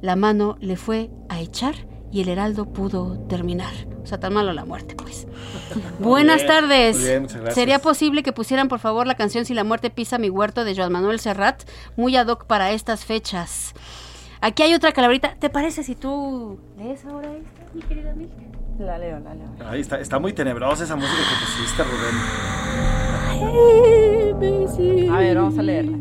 la 0.00 0.16
mano 0.16 0.56
le 0.58 0.74
fue 0.74 1.12
a 1.28 1.38
echar 1.38 1.76
y 2.10 2.22
el 2.22 2.28
heraldo 2.28 2.64
pudo 2.64 3.20
terminar. 3.28 3.72
O 4.02 4.06
sea, 4.08 4.18
tan 4.18 4.34
malo 4.34 4.52
la 4.52 4.64
muerte, 4.64 4.96
pues. 4.96 5.28
Buenas 6.00 6.38
bien, 6.38 6.48
tardes. 6.48 6.96
muy 6.96 7.04
bien, 7.04 7.22
muchas 7.22 7.36
gracias. 7.36 7.54
¿Sería 7.54 7.78
posible 7.78 8.24
que 8.24 8.32
pusieran, 8.32 8.66
por 8.66 8.80
favor, 8.80 9.06
la 9.06 9.14
canción 9.14 9.44
Si 9.44 9.54
la 9.54 9.62
muerte 9.62 9.90
pisa 9.90 10.18
mi 10.18 10.28
huerto 10.28 10.64
de 10.64 10.74
Joan 10.74 10.90
Manuel 10.90 11.20
Serrat? 11.20 11.62
Muy 11.96 12.16
ad 12.16 12.26
hoc 12.26 12.46
para 12.46 12.72
estas 12.72 13.04
fechas. 13.04 13.74
Aquí 14.40 14.64
hay 14.64 14.74
otra 14.74 14.90
calaverita. 14.90 15.36
¿Te 15.38 15.50
parece 15.50 15.84
si 15.84 15.94
tú 15.94 16.58
lees 16.76 17.04
ahora 17.04 17.30
esta, 17.30 17.72
mi 17.74 17.82
querida 17.82 18.10
amiga? 18.10 18.32
La 18.78 18.98
leo, 18.98 19.18
la 19.20 19.34
leo. 19.34 19.48
Ahí 19.68 19.80
está, 19.80 19.98
está 20.00 20.18
muy 20.18 20.32
tenebrosa 20.32 20.84
esa 20.84 20.96
música 20.96 21.16
que 21.16 21.36
pusiste, 21.44 21.82
Rubén. 21.82 22.14
A 25.10 25.18
ver, 25.18 25.36
vamos 25.36 25.58
a 25.58 25.62
leerla. 25.62 25.96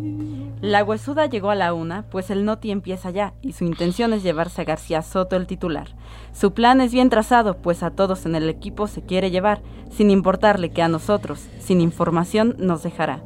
La 0.62 0.84
huesuda 0.84 1.28
llegó 1.28 1.52
a 1.52 1.56
la 1.56 1.74
una, 1.74 2.04
pues 2.10 2.32
el 2.32 2.44
Noti 2.44 2.72
empieza 2.72 3.12
ya, 3.12 3.34
y 3.42 3.54
su 3.54 3.66
intención 3.66 4.14
es 4.14 4.24
llevarse 4.24 4.62
a 4.62 4.66
García 4.66 5.04
Soto 5.04 5.36
el 5.36 5.46
titular. 5.46 5.90
Su 6.34 6.54
plan 6.54 6.82
es 6.82 6.92
bien 6.92 7.10
trazado, 7.10 7.58
pues 7.58 7.84
a 7.84 7.92
todos 7.92 8.26
en 8.26 8.36
el 8.36 8.50
equipo 8.50 8.88
se 8.88 9.04
quiere 9.04 9.30
llevar, 9.30 9.62
sin 9.92 10.10
importarle 10.10 10.72
que 10.72 10.82
a 10.82 10.88
nosotros, 10.88 11.46
sin 11.60 11.82
información, 11.82 12.56
nos 12.58 12.82
dejará. 12.82 13.22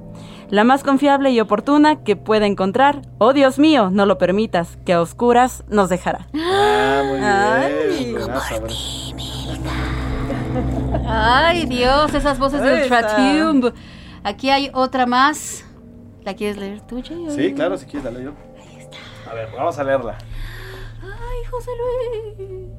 La 0.50 0.64
más 0.64 0.84
confiable 0.84 1.30
y 1.30 1.39
oportuna 1.39 2.04
que 2.04 2.16
pueda 2.18 2.45
encontrar, 2.45 3.04
oh 3.20 3.32
Dios 3.32 3.58
mío, 3.58 3.89
no 3.89 4.06
lo 4.06 4.18
permitas, 4.18 4.78
que 4.84 4.93
a 4.93 5.02
oscuras 5.02 5.64
nos 5.70 5.89
dejará. 5.89 6.28
Ah, 6.34 7.04
muy 7.08 7.20
Ay. 7.24 8.06
bien. 8.06 8.14
buenaza, 8.14 8.56
Ay, 11.07 11.66
Dios, 11.66 12.14
esas 12.14 12.38
voces 12.39 12.62
del 12.62 12.80
Esa. 12.80 12.99
Tratium. 12.99 13.72
Aquí 14.24 14.49
hay 14.49 14.70
otra 14.74 15.05
más. 15.05 15.66
¿La 16.24 16.34
quieres 16.34 16.57
leer 16.57 16.82
tú, 16.82 17.01
Jay? 17.05 17.26
Sí, 17.30 17.53
claro, 17.53 17.78
si 17.78 17.86
quieres, 17.86 18.03
dale 18.03 18.24
yo. 18.24 18.32
A 19.30 19.34
ver, 19.34 19.49
vamos 19.55 19.78
a 19.80 19.84
leerla. 19.84 20.18
Ay, 21.01 21.45
José 21.49 21.72
Luis. 21.78 22.70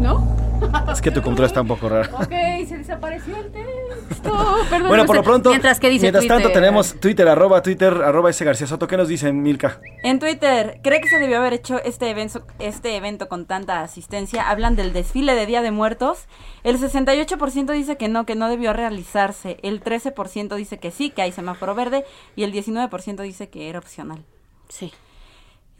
¿No? 0.00 0.39
Es 0.92 1.00
que 1.00 1.10
tu 1.10 1.22
computadora 1.22 1.46
está 1.46 1.60
un 1.60 1.68
poco 1.68 1.88
rara. 1.88 2.10
Ok, 2.14 2.66
se 2.68 2.78
desapareció 2.78 3.36
el 3.36 3.50
texto. 3.50 4.56
Perdón, 4.70 4.88
Bueno, 4.88 5.06
por 5.06 5.16
lo 5.16 5.22
pronto, 5.22 5.50
Mientras, 5.50 5.78
¿qué 5.80 5.88
dice 5.88 6.02
mientras 6.02 6.26
tanto 6.26 6.48
Twitter? 6.48 6.62
tenemos 6.62 6.94
Twitter, 7.00 7.28
arroba 7.28 7.62
Twitter, 7.62 7.92
arroba 8.04 8.30
ese 8.30 8.44
García 8.44 8.66
Soto. 8.66 8.86
¿Qué 8.86 8.96
nos 8.96 9.08
dicen, 9.08 9.42
Milka? 9.42 9.80
En 10.02 10.18
Twitter, 10.18 10.80
¿cree 10.82 11.00
que 11.00 11.08
se 11.08 11.18
debió 11.18 11.38
haber 11.38 11.52
hecho 11.54 11.80
este 11.82 12.10
evento, 12.10 12.44
este 12.58 12.96
evento 12.96 13.28
con 13.28 13.46
tanta 13.46 13.82
asistencia? 13.82 14.50
Hablan 14.50 14.76
del 14.76 14.92
desfile 14.92 15.34
de 15.34 15.46
Día 15.46 15.62
de 15.62 15.70
Muertos. 15.70 16.26
El 16.64 16.78
68% 16.78 17.72
dice 17.72 17.96
que 17.96 18.08
no, 18.08 18.26
que 18.26 18.34
no 18.34 18.48
debió 18.48 18.72
realizarse. 18.72 19.58
El 19.62 19.82
13% 19.82 20.54
dice 20.56 20.78
que 20.78 20.90
sí, 20.90 21.10
que 21.10 21.22
hay 21.22 21.32
semáforo 21.32 21.74
verde. 21.74 22.04
Y 22.36 22.42
el 22.42 22.52
19% 22.52 23.22
dice 23.22 23.48
que 23.48 23.68
era 23.68 23.78
opcional. 23.78 24.24
Sí. 24.68 24.92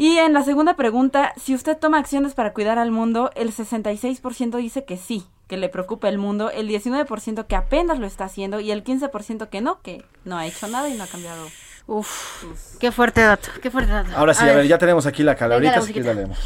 Y 0.00 0.16
en 0.16 0.32
la 0.32 0.42
segunda 0.42 0.76
pregunta, 0.76 1.34
si 1.36 1.54
usted 1.54 1.76
toma 1.76 1.98
acciones 1.98 2.32
para 2.32 2.54
cuidar 2.54 2.78
al 2.78 2.90
mundo, 2.90 3.30
el 3.34 3.52
66% 3.52 4.56
dice 4.56 4.86
que 4.86 4.96
sí, 4.96 5.26
que 5.46 5.58
le 5.58 5.68
preocupa 5.68 6.08
el 6.08 6.16
mundo, 6.16 6.50
el 6.50 6.70
19% 6.70 7.46
que 7.46 7.54
apenas 7.54 7.98
lo 7.98 8.06
está 8.06 8.24
haciendo 8.24 8.60
y 8.60 8.70
el 8.70 8.82
15% 8.82 9.50
que 9.50 9.60
no, 9.60 9.82
que 9.82 10.02
no 10.24 10.38
ha 10.38 10.46
hecho 10.46 10.68
nada 10.68 10.88
y 10.88 10.96
no 10.96 11.04
ha 11.04 11.06
cambiado. 11.06 11.46
Uf, 11.86 12.78
qué 12.78 12.90
fuerte 12.92 13.20
dato, 13.20 13.50
qué 13.60 13.70
fuerte 13.70 13.92
dato. 13.92 14.08
Ahora 14.16 14.32
sí, 14.32 14.48
a, 14.48 14.54
ver, 14.54 14.66
ya 14.66 14.78
tenemos 14.78 15.04
aquí 15.04 15.22
la 15.22 15.34
calabrita, 15.34 15.80
así 15.80 15.92
que 15.92 16.00
la 16.00 16.14
leemos. 16.14 16.38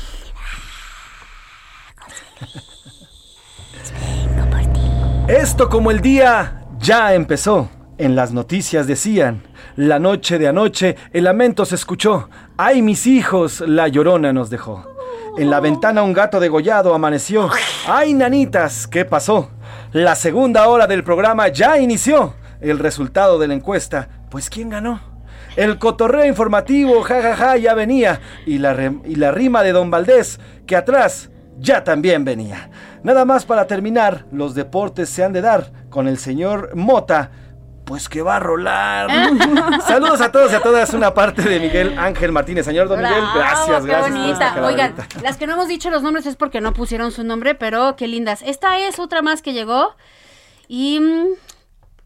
Esto 5.28 5.68
como 5.68 5.92
el 5.92 6.00
día 6.00 6.66
ya 6.80 7.14
empezó. 7.14 7.70
En 7.96 8.16
las 8.16 8.32
noticias 8.32 8.88
decían, 8.88 9.44
la 9.76 10.00
noche 10.00 10.40
de 10.40 10.48
anoche 10.48 10.96
el 11.12 11.22
lamento 11.22 11.64
se 11.64 11.76
escuchó. 11.76 12.28
Ay, 12.56 12.82
mis 12.82 13.08
hijos, 13.08 13.64
la 13.66 13.88
llorona 13.88 14.32
nos 14.32 14.48
dejó. 14.48 14.84
En 15.36 15.50
la 15.50 15.58
ventana 15.58 16.04
un 16.04 16.12
gato 16.12 16.38
degollado 16.38 16.94
amaneció. 16.94 17.50
Ay, 17.88 18.14
nanitas, 18.14 18.86
¿qué 18.86 19.04
pasó? 19.04 19.50
La 19.90 20.14
segunda 20.14 20.68
hora 20.68 20.86
del 20.86 21.02
programa 21.02 21.48
ya 21.48 21.78
inició. 21.78 22.34
El 22.60 22.78
resultado 22.78 23.40
de 23.40 23.48
la 23.48 23.54
encuesta, 23.54 24.08
pues 24.30 24.48
¿quién 24.48 24.68
ganó? 24.68 25.00
El 25.56 25.80
cotorreo 25.80 26.26
informativo, 26.26 27.02
jajaja, 27.02 27.34
ja, 27.34 27.46
ja, 27.48 27.56
ya 27.56 27.74
venía. 27.74 28.20
Y 28.46 28.58
la, 28.58 28.92
y 29.04 29.16
la 29.16 29.32
rima 29.32 29.64
de 29.64 29.72
Don 29.72 29.90
Valdés, 29.90 30.38
que 30.64 30.76
atrás 30.76 31.30
ya 31.58 31.82
también 31.82 32.24
venía. 32.24 32.70
Nada 33.02 33.24
más 33.24 33.44
para 33.44 33.66
terminar, 33.66 34.26
los 34.30 34.54
deportes 34.54 35.08
se 35.08 35.24
han 35.24 35.32
de 35.32 35.40
dar 35.40 35.72
con 35.90 36.06
el 36.06 36.18
señor 36.18 36.76
Mota, 36.76 37.32
pues 37.84 38.08
que 38.08 38.22
va 38.22 38.36
a 38.36 38.40
rolar. 38.40 39.08
Saludos 39.86 40.20
a 40.20 40.32
todos 40.32 40.52
y 40.52 40.54
a 40.54 40.60
todas, 40.60 40.92
una 40.94 41.12
parte 41.14 41.42
de 41.42 41.60
Miguel 41.60 41.98
Ángel 41.98 42.32
Martínez. 42.32 42.64
Señor 42.64 42.88
Don 42.88 43.00
Miguel, 43.00 43.24
gracias, 43.34 43.84
gracias 43.84 44.10
por 44.12 44.30
esta 44.30 44.54
bonita. 44.54 44.66
Oigan, 44.66 44.94
las 45.22 45.36
que 45.36 45.46
no 45.46 45.54
hemos 45.54 45.68
dicho 45.68 45.90
los 45.90 46.02
nombres 46.02 46.26
es 46.26 46.36
porque 46.36 46.60
no 46.60 46.72
pusieron 46.72 47.12
su 47.12 47.24
nombre, 47.24 47.54
pero 47.54 47.96
qué 47.96 48.08
lindas. 48.08 48.42
Esta 48.42 48.78
es 48.78 48.98
otra 48.98 49.22
más 49.22 49.42
que 49.42 49.52
llegó 49.52 49.94
y 50.68 51.00
mm, 51.00 51.26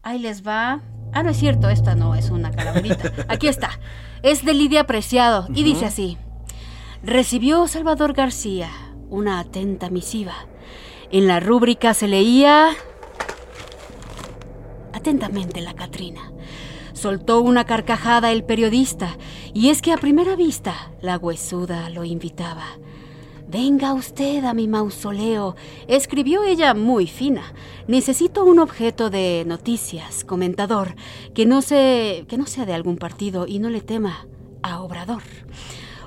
ahí 0.03 0.19
les 0.19 0.45
va. 0.45 0.81
Ah, 1.13 1.23
no 1.23 1.31
es 1.31 1.37
cierto, 1.37 1.69
esta 1.69 1.95
no 1.95 2.13
es 2.15 2.29
una 2.29 2.51
calaverita. 2.51 3.11
Aquí 3.27 3.47
está. 3.47 3.71
Es 4.21 4.45
de 4.45 4.53
Lidia 4.53 4.85
Preciado 4.85 5.47
y 5.53 5.63
dice 5.63 5.85
así. 5.85 6.17
recibió 7.03 7.67
Salvador 7.67 8.13
García 8.13 8.69
una 9.09 9.39
atenta 9.39 9.89
misiva. 9.89 10.33
En 11.11 11.27
la 11.27 11.39
rúbrica 11.39 11.93
se 11.93 12.07
leía 12.07 12.69
atentamente 14.93 15.61
la 15.61 15.73
Catrina. 15.73 16.31
Soltó 16.93 17.41
una 17.41 17.65
carcajada 17.65 18.31
el 18.31 18.43
periodista, 18.43 19.17
y 19.53 19.69
es 19.69 19.81
que 19.81 19.93
a 19.93 19.97
primera 19.97 20.35
vista 20.35 20.91
la 21.01 21.17
huesuda 21.17 21.89
lo 21.89 22.03
invitaba. 22.03 22.65
Venga 23.47 23.93
usted 23.93 24.45
a 24.45 24.53
mi 24.53 24.67
mausoleo, 24.67 25.55
escribió 25.87 26.43
ella 26.43 26.75
muy 26.75 27.07
fina. 27.07 27.41
Necesito 27.87 28.43
un 28.43 28.59
objeto 28.59 29.09
de 29.09 29.43
noticias, 29.47 30.23
comentador, 30.23 30.95
que 31.33 31.47
no, 31.47 31.63
se, 31.63 32.25
que 32.27 32.37
no 32.37 32.45
sea 32.45 32.67
de 32.67 32.73
algún 32.73 32.97
partido 32.97 33.47
y 33.47 33.57
no 33.57 33.69
le 33.69 33.81
tema 33.81 34.27
a 34.61 34.81
Obrador. 34.81 35.23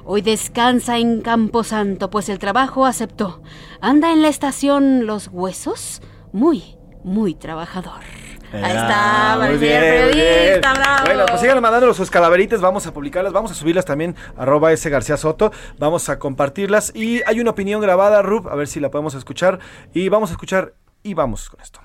Hoy 0.05 0.23
descansa 0.23 0.99
en 0.99 1.21
Camposanto, 1.21 2.11
pues 2.11 2.29
el 2.29 2.39
trabajo 2.39 2.87
aceptó. 2.87 3.43
Anda 3.81 4.13
en 4.13 4.23
la 4.23 4.29
estación 4.29 5.07
Los 5.07 5.29
Huesos, 5.33 6.01
muy, 6.33 6.77
muy 7.03 7.35
trabajador. 7.35 8.22
Ahí 8.53 8.77
está, 8.77 9.39
muy 9.41 9.57
bien, 9.57 9.81
periodista, 9.81 10.75
bravo. 10.75 11.05
Bueno, 11.07 11.25
pues 11.27 11.41
sigan 11.41 11.61
mandándonos 11.61 11.97
sus 11.97 12.11
calaveritas, 12.11 12.61
vamos 12.61 12.87
a 12.87 12.93
publicarlas, 12.93 13.33
vamos 13.33 13.51
a 13.51 13.55
subirlas 13.55 13.85
también, 13.85 14.15
arroba 14.37 14.73
ese 14.73 14.91
García 14.91 15.17
Soto, 15.17 15.53
vamos 15.79 16.09
a 16.09 16.19
compartirlas 16.19 16.95
y 16.95 17.23
hay 17.27 17.41
una 17.41 17.51
opinión 17.51 17.81
grabada, 17.81 18.23
Rub, 18.23 18.49
a 18.49 18.55
ver 18.55 18.69
si 18.69 18.81
la 18.81 18.91
podemos 18.91 19.15
escuchar 19.15 19.59
y 19.95 20.09
vamos 20.09 20.31
a 20.31 20.33
escuchar 20.35 20.75
y 21.03 21.15
vamos 21.15 21.49
con 21.49 21.61
esto. 21.61 21.81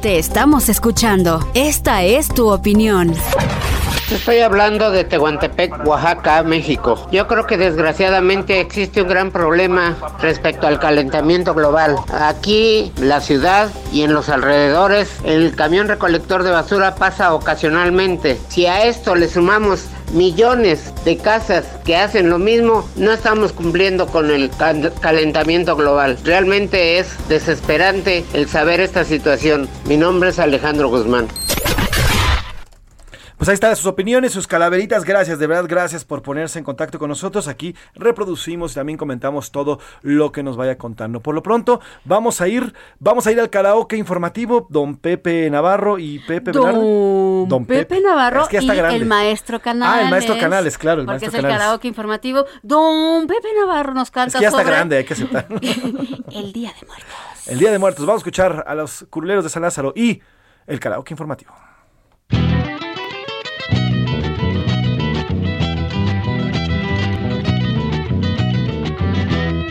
Te 0.00 0.18
estamos 0.18 0.68
escuchando. 0.68 1.40
Esta 1.54 2.02
es 2.02 2.28
tu 2.28 2.50
opinión. 2.52 3.14
Estoy 4.10 4.38
hablando 4.38 4.92
de 4.92 5.02
Tehuantepec, 5.02 5.84
Oaxaca, 5.84 6.42
México. 6.44 7.08
Yo 7.10 7.26
creo 7.26 7.44
que 7.46 7.56
desgraciadamente 7.56 8.60
existe 8.60 9.02
un 9.02 9.08
gran 9.08 9.32
problema 9.32 9.96
respecto 10.20 10.68
al 10.68 10.78
calentamiento 10.78 11.54
global. 11.54 11.96
Aquí, 12.12 12.92
la 13.00 13.20
ciudad 13.20 13.68
y 13.92 14.02
en 14.02 14.14
los 14.14 14.28
alrededores, 14.28 15.10
el 15.24 15.56
camión 15.56 15.88
recolector 15.88 16.44
de 16.44 16.52
basura 16.52 16.94
pasa 16.94 17.34
ocasionalmente. 17.34 18.38
Si 18.48 18.66
a 18.66 18.84
esto 18.84 19.16
le 19.16 19.28
sumamos 19.28 19.86
millones 20.12 20.92
de 21.04 21.16
casas 21.18 21.64
que 21.84 21.96
hacen 21.96 22.30
lo 22.30 22.38
mismo, 22.38 22.88
no 22.94 23.12
estamos 23.12 23.52
cumpliendo 23.52 24.06
con 24.06 24.30
el 24.30 24.50
cal- 24.50 24.92
calentamiento 25.00 25.74
global. 25.74 26.16
Realmente 26.22 26.98
es 27.00 27.08
desesperante 27.28 28.24
el 28.34 28.48
saber 28.48 28.78
esta 28.80 29.02
situación. 29.04 29.68
Mi 29.86 29.96
nombre 29.96 30.30
es 30.30 30.38
Alejandro 30.38 30.90
Guzmán. 30.90 31.26
Pues 33.36 33.50
ahí 33.50 33.54
están 33.54 33.76
sus 33.76 33.84
opiniones, 33.86 34.32
sus 34.32 34.46
calaveritas. 34.46 35.04
Gracias, 35.04 35.38
de 35.38 35.46
verdad, 35.46 35.66
gracias 35.68 36.06
por 36.06 36.22
ponerse 36.22 36.58
en 36.58 36.64
contacto 36.64 36.98
con 36.98 37.10
nosotros. 37.10 37.48
Aquí 37.48 37.76
reproducimos 37.94 38.72
y 38.72 38.74
también 38.76 38.96
comentamos 38.96 39.50
todo 39.50 39.78
lo 40.00 40.32
que 40.32 40.42
nos 40.42 40.56
vaya 40.56 40.78
contando. 40.78 41.20
Por 41.20 41.34
lo 41.34 41.42
pronto, 41.42 41.80
vamos 42.04 42.40
a 42.40 42.48
ir, 42.48 42.72
vamos 42.98 43.26
a 43.26 43.32
ir 43.32 43.40
al 43.40 43.50
karaoke 43.50 43.96
informativo. 43.96 44.66
Don 44.70 44.96
Pepe 44.96 45.50
Navarro 45.50 45.98
y 45.98 46.18
Pepe 46.20 46.50
Don, 46.52 46.64
Bernardo. 46.64 47.66
Pepe, 47.66 48.00
Navarro 48.00 48.42
Es 48.44 48.48
que 48.48 48.62
y 48.62 48.66
grande. 48.66 48.96
el 48.96 49.06
maestro 49.06 49.60
Canales. 49.60 49.94
Ah, 49.94 50.04
el 50.04 50.10
maestro 50.10 50.38
Canales, 50.38 50.78
claro, 50.78 51.02
el 51.02 51.06
porque 51.06 51.26
maestro 51.26 51.28
es 51.28 51.34
el 51.34 51.42
Canales. 51.42 51.58
karaoke 51.62 51.88
informativo. 51.88 52.46
Don 52.62 53.26
Pepe 53.26 53.48
Navarro 53.60 53.92
nos 53.92 54.10
canta 54.10 54.28
Es 54.28 54.34
que 54.36 54.40
ya 54.42 54.48
está 54.48 54.62
sobre 54.62 54.74
grande, 54.74 54.96
hay 54.96 55.04
que 55.04 55.12
aceptar. 55.12 55.46
el 56.32 56.52
Día 56.54 56.72
de 56.80 56.86
Muertos. 56.86 57.48
El 57.48 57.58
Día 57.58 57.70
de 57.70 57.78
Muertos. 57.78 58.06
Vamos 58.06 58.20
a 58.20 58.22
escuchar 58.22 58.64
a 58.66 58.74
los 58.74 59.06
curuleros 59.10 59.44
de 59.44 59.50
San 59.50 59.60
Lázaro 59.62 59.92
y 59.94 60.22
el 60.66 60.80
karaoke 60.80 61.12
informativo. 61.12 61.52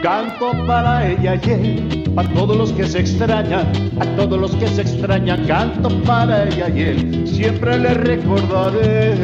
Canto 0.05 0.51
para 0.67 1.09
ella 1.09 1.41
y 1.43 1.49
él, 1.49 2.11
para 2.13 2.29
todos 2.35 2.55
los 2.55 2.71
que 2.73 2.85
se 2.85 2.99
extrañan, 2.99 3.65
a 3.99 4.05
todos 4.15 4.39
los 4.39 4.55
que 4.55 4.67
se 4.67 4.83
extrañan, 4.83 5.47
canto 5.47 5.89
para 6.03 6.47
ella 6.47 6.69
y 6.69 6.81
él, 6.81 7.27
siempre 7.27 7.79
le 7.79 7.95
recordaré, 7.95 9.15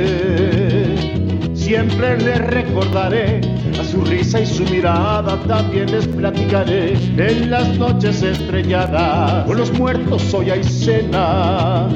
siempre 1.54 2.18
le 2.18 2.34
recordaré, 2.34 3.42
a 3.80 3.84
su 3.84 4.02
risa 4.02 4.42
y 4.42 4.48
su 4.48 4.64
mirada 4.72 5.38
también 5.48 5.92
les 5.92 6.08
platicaré, 6.08 6.94
en 7.16 7.52
las 7.52 7.78
noches 7.78 8.24
estrelladas, 8.24 9.46
con 9.46 9.60
los 9.60 9.72
muertos 9.78 10.34
hoy 10.34 10.50
hay 10.50 10.64
cena. 10.64 11.90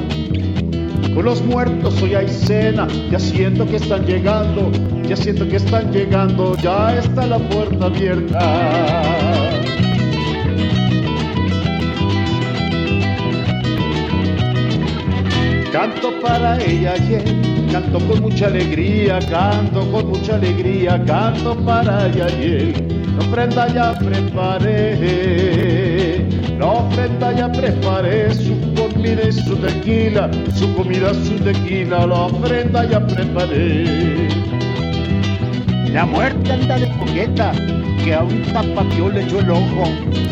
Con 1.16 1.24
los 1.24 1.42
muertos 1.42 2.00
hoy 2.02 2.14
hay 2.14 2.28
cena, 2.28 2.86
ya 3.10 3.18
siento 3.18 3.66
que 3.66 3.76
están 3.76 4.04
llegando, 4.04 4.70
ya 5.08 5.16
siento 5.16 5.48
que 5.48 5.56
están 5.56 5.90
llegando, 5.90 6.54
ya 6.56 6.98
está 6.98 7.26
la 7.26 7.38
puerta 7.38 7.86
abierta. 7.86 8.38
Canto 15.72 16.20
para 16.20 16.62
ella 16.62 16.96
él, 16.96 17.66
canto 17.72 17.98
con 18.00 18.20
mucha 18.20 18.48
alegría, 18.48 19.18
canto 19.20 19.90
con 19.90 20.08
mucha 20.08 20.34
alegría, 20.34 21.02
canto 21.06 21.56
para 21.64 22.08
ella 22.08 22.26
él. 22.26 22.74
La 23.16 23.24
ofrenda 23.24 23.68
ya 23.72 23.98
preparé, 23.98 25.48
la 26.58 26.66
ofrenda 26.66 27.32
ya 27.32 27.50
preparé, 27.50 28.34
y 29.04 29.32
su 29.32 29.56
tequila, 29.56 30.30
su 30.54 30.74
comida, 30.74 31.12
su 31.12 31.34
tequila, 31.36 32.06
la 32.06 32.14
ofrenda 32.14 32.84
ya 32.88 33.06
preparé. 33.06 34.28
La 35.92 36.06
muerte 36.06 36.52
anda 36.52 36.78
de 36.78 36.88
coqueta, 36.98 37.52
que 38.02 38.14
a 38.14 38.22
un 38.22 38.42
tapatío 38.52 39.10
le 39.10 39.22
echó 39.22 39.40
el 39.40 39.50
ojo. 39.50 39.84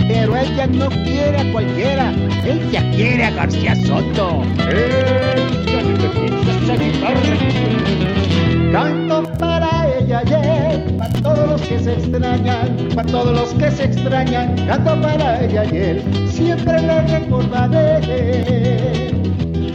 Pero 0.09 0.37
ella 0.37 0.67
no 0.67 0.89
quiere 0.89 1.39
a 1.39 1.53
cualquiera, 1.53 2.13
ella 2.45 2.91
quiere 2.93 3.25
a 3.25 3.31
García 3.33 3.77
Soto. 3.77 4.43
Él, 4.69 5.45
para 11.05 11.23
todos 11.23 11.49
los 11.49 11.63
que 11.63 11.79
se 11.79 11.93
extrañan, 11.93 12.89
para 12.95 13.09
todos 13.11 13.33
los 13.39 13.55
que 13.55 13.71
se 13.71 13.85
extrañan, 13.85 14.57
canto 14.67 15.01
para 15.01 15.45
ella 15.45 15.65
y 15.65 15.77
él, 15.77 16.29
siempre 16.31 16.81
le 16.81 17.03
recordaré. 17.03 18.01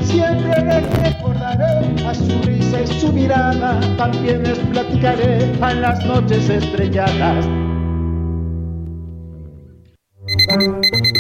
Siempre 0.04 0.64
le 0.64 0.82
recordaré 0.82 2.06
a 2.06 2.16
su 2.16 2.42
risa 2.44 2.82
y 2.82 2.88
su 3.00 3.14
mirada, 3.14 3.80
también 3.96 4.44
les 4.44 4.58
platicaré 4.58 5.52
a 5.62 5.74
las 5.74 6.04
noches 6.06 6.50
estrelladas. 6.50 7.46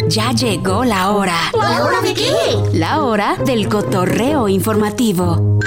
Ya 0.07 0.31
llegó 0.31 0.83
la 0.83 1.11
hora. 1.11 1.37
¿La 1.53 1.83
hora 1.83 2.01
de 2.01 2.15
qué? 2.15 2.33
La 2.73 3.03
hora 3.03 3.35
del 3.45 3.69
cotorreo 3.69 4.49
informativo. 4.49 5.59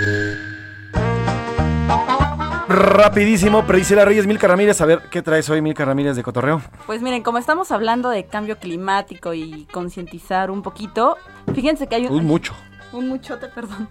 Rapidísimo, 2.73 3.67
Priscila 3.67 4.07
Reyes, 4.07 4.27
Milka 4.27 4.49
Ramírez. 4.49 4.81
A 4.81 4.87
ver, 4.87 5.03
¿qué 5.11 5.21
traes 5.21 5.51
hoy, 5.51 5.61
Milka 5.61 5.85
Ramírez 5.85 6.17
de 6.17 6.23
Cotorreo? 6.23 6.63
Pues 6.87 7.03
miren, 7.03 7.23
como 7.23 7.37
estamos 7.37 7.71
hablando 7.71 8.09
de 8.09 8.25
cambio 8.25 8.59
climático 8.59 9.35
y 9.35 9.67
concientizar 9.71 10.51
un 10.51 10.63
poquito, 10.63 11.19
fíjense 11.55 11.87
que 11.87 11.97
hay 11.97 12.07
un... 12.07 12.15
Uy, 12.15 12.23
mucho. 12.23 12.55
Un 12.93 13.09
muchote, 13.09 13.49
perdón. 13.49 13.89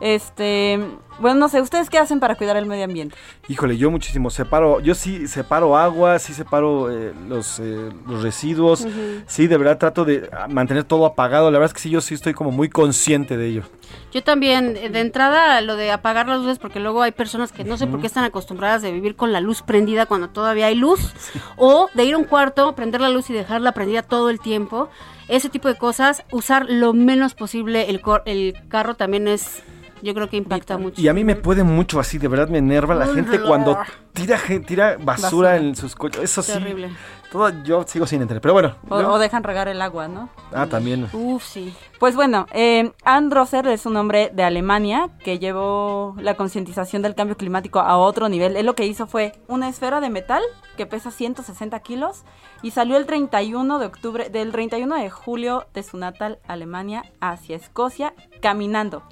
Este, 0.00 0.80
bueno, 1.18 1.38
no 1.38 1.48
sé, 1.48 1.60
¿ustedes 1.60 1.90
qué 1.90 1.98
hacen 1.98 2.20
para 2.20 2.34
cuidar 2.34 2.56
el 2.56 2.64
medio 2.66 2.84
ambiente? 2.84 3.14
Híjole, 3.48 3.76
yo 3.76 3.90
muchísimo 3.90 4.30
separo, 4.30 4.80
yo 4.80 4.94
sí 4.94 5.28
separo 5.28 5.76
agua, 5.76 6.18
sí 6.18 6.32
separo 6.32 6.90
eh, 6.90 7.12
los, 7.28 7.60
eh, 7.60 7.90
los 8.08 8.22
residuos, 8.22 8.86
sí, 9.26 9.46
de 9.46 9.56
verdad 9.58 9.76
trato 9.76 10.04
de 10.06 10.28
ah, 10.32 10.48
mantener 10.48 10.84
todo 10.84 11.04
apagado, 11.04 11.50
la 11.50 11.58
verdad 11.58 11.70
es 11.70 11.74
que 11.74 11.80
sí, 11.80 11.90
yo 11.90 12.00
sí 12.00 12.14
estoy 12.14 12.32
como 12.32 12.50
muy 12.50 12.70
consciente 12.70 13.36
de 13.36 13.46
ello. 13.48 13.62
Yo 14.12 14.22
también, 14.24 14.76
eh, 14.76 14.88
de 14.88 15.00
entrada, 15.00 15.60
lo 15.60 15.76
de 15.76 15.90
apagar 15.92 16.26
las 16.28 16.40
luces, 16.40 16.58
porque 16.58 16.80
luego 16.80 17.02
hay 17.02 17.12
personas 17.12 17.52
que 17.52 17.64
no 17.64 17.76
sé 17.76 17.86
por 17.86 18.00
qué 18.00 18.06
están 18.06 18.24
acostumbradas 18.24 18.80
de 18.82 18.90
vivir 18.92 19.16
con 19.16 19.32
la 19.32 19.40
luz 19.40 19.60
prendida 19.62 20.06
cuando 20.06 20.30
todavía 20.30 20.66
hay 20.66 20.74
luz, 20.76 21.12
o 21.56 21.88
de 21.92 22.04
ir 22.04 22.14
a 22.14 22.18
un 22.18 22.24
cuarto, 22.24 22.74
prender 22.74 23.02
la 23.02 23.10
luz 23.10 23.28
y 23.28 23.34
dejarla 23.34 23.72
prendida 23.72 24.02
todo 24.02 24.30
el 24.30 24.40
tiempo. 24.40 24.88
Ese 25.28 25.48
tipo 25.48 25.68
de 25.68 25.76
cosas, 25.76 26.24
usar 26.32 26.66
lo 26.68 26.92
menos 26.92 27.34
posible 27.34 27.88
el, 27.90 28.00
cor- 28.00 28.22
el 28.24 28.54
carro 28.68 28.94
también 28.94 29.28
es, 29.28 29.62
yo 30.02 30.14
creo 30.14 30.28
que 30.28 30.36
impacta 30.36 30.78
mucho. 30.78 31.00
Y 31.00 31.08
a 31.08 31.14
mí 31.14 31.24
me 31.24 31.36
puede 31.36 31.64
mucho 31.64 32.00
así, 32.00 32.18
de 32.18 32.28
verdad 32.28 32.48
me 32.48 32.58
enerva 32.58 32.94
la 32.94 33.08
Uy, 33.08 33.14
gente 33.14 33.40
cuando 33.40 33.78
tira, 34.12 34.38
tira 34.66 34.96
basura, 34.98 35.04
Basura. 35.50 35.56
en 35.56 35.76
sus 35.76 35.94
coches, 35.94 36.22
eso 36.22 36.42
sí. 36.42 36.52
Todo, 37.30 37.50
yo 37.62 37.84
sigo 37.86 38.06
sin 38.06 38.22
entender, 38.22 38.40
pero 38.40 38.54
bueno. 38.54 38.74
O, 38.88 39.18
dejan 39.18 39.44
regar 39.44 39.68
el 39.68 39.80
agua, 39.82 40.08
¿no? 40.08 40.28
ah, 40.52 40.66
también. 40.66 41.08
Uf, 41.12 41.44
sí. 41.44 41.74
Pues 42.00 42.16
bueno, 42.16 42.46
eh, 42.52 42.92
Androsser 43.04 43.66
es 43.68 43.86
un 43.86 43.96
hombre 43.96 44.30
de 44.34 44.42
Alemania 44.42 45.10
que 45.22 45.38
llevó 45.38 46.16
la 46.18 46.34
concientización 46.34 47.02
del 47.02 47.14
cambio 47.14 47.36
climático 47.36 47.78
a 47.78 47.98
otro 47.98 48.28
nivel. 48.28 48.56
Él 48.56 48.66
lo 48.66 48.74
que 48.74 48.86
hizo 48.86 49.06
fue 49.06 49.32
una 49.46 49.68
esfera 49.68 50.00
de 50.00 50.10
metal 50.10 50.42
que 50.76 50.86
pesa 50.86 51.10
160 51.10 51.78
kilos 51.80 52.24
y 52.62 52.72
salió 52.72 52.96
el 52.96 53.06
31 53.06 53.78
de 53.78 53.86
octubre, 53.86 54.28
del 54.28 54.50
31 54.50 54.96
de 54.96 55.10
julio 55.10 55.66
de 55.72 55.82
su 55.82 55.98
natal 55.98 56.40
Alemania 56.48 57.04
hacia 57.20 57.56
Escocia 57.56 58.14
caminando. 58.40 59.02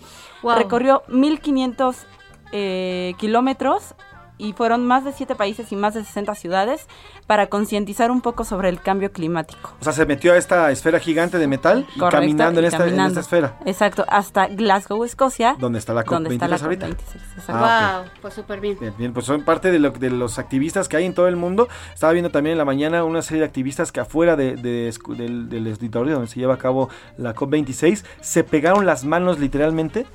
Wow. 0.43 0.57
Recorrió 0.57 1.03
1500 1.09 2.07
eh, 2.51 3.15
kilómetros 3.19 3.95
y 4.39 4.53
fueron 4.53 4.87
más 4.87 5.05
de 5.05 5.13
siete 5.13 5.35
países 5.35 5.71
y 5.73 5.77
más 5.77 5.95
de 5.95 6.05
60 6.05 6.35
ciudades 6.37 6.87
para 7.27 7.49
concientizar 7.49 8.11
un 8.11 8.21
poco 8.21 8.45
sobre 8.45 8.69
el 8.69 8.81
cambio 8.81 9.13
climático. 9.13 9.75
O 9.81 9.85
sea, 9.85 9.93
se 9.93 10.07
metió 10.07 10.33
a 10.33 10.37
esta 10.37 10.71
esfera 10.71 11.01
gigante 11.01 11.39
de 11.39 11.47
metal 11.49 11.87
y 11.95 11.99
Correcto, 11.99 12.21
caminando, 12.21 12.61
en, 12.61 12.67
esta, 12.67 12.77
en 12.79 12.83
caminando. 12.85 13.09
esta 13.09 13.21
esfera. 13.21 13.59
Exacto, 13.67 14.05
hasta 14.09 14.47
Glasgow, 14.47 15.03
Escocia. 15.05 15.57
Donde 15.59 15.79
está 15.81 15.93
la 15.93 16.05
donde 16.05 16.31
está 16.33 16.47
la 16.49 16.57
COP26 16.59 16.63
ahorita. 16.63 16.87
COP26, 16.89 17.15
exacto. 17.37 17.53
Ah, 17.53 17.97
ok. 18.01 18.05
wow, 18.13 18.13
pues 18.23 18.35
súper 18.35 18.61
bien. 18.61 18.77
Bien, 18.81 18.95
bien, 18.97 19.13
pues 19.13 19.27
son 19.27 19.43
parte 19.45 19.71
de, 19.73 19.79
lo- 19.79 19.91
de 19.91 20.11
los 20.11 20.39
activistas 20.39 20.89
que 20.89 20.97
hay 20.97 21.05
en 21.05 21.15
todo 21.15 21.29
el 21.29 21.37
mundo. 21.37 21.69
Estaba 21.93 22.13
viendo 22.13 22.31
también 22.31 22.53
en 22.53 22.59
la 22.59 22.65
mañana 22.65 23.05
una 23.05 23.23
serie 23.23 23.41
de 23.41 23.47
activistas 23.47 23.91
que 23.93 24.01
afuera 24.01 24.37
de, 24.37 24.55
del, 24.57 25.49
del 25.49 25.67
auditorio 25.67 26.15
donde 26.15 26.29
se 26.29 26.39
lleva 26.41 26.55
a 26.55 26.59
cabo 26.59 26.89
la 27.17 27.35
COP26 27.35 28.05
se 28.21 28.45
pegaron 28.45 28.87
las 28.87 29.05
manos 29.05 29.39
literalmente 29.41 30.07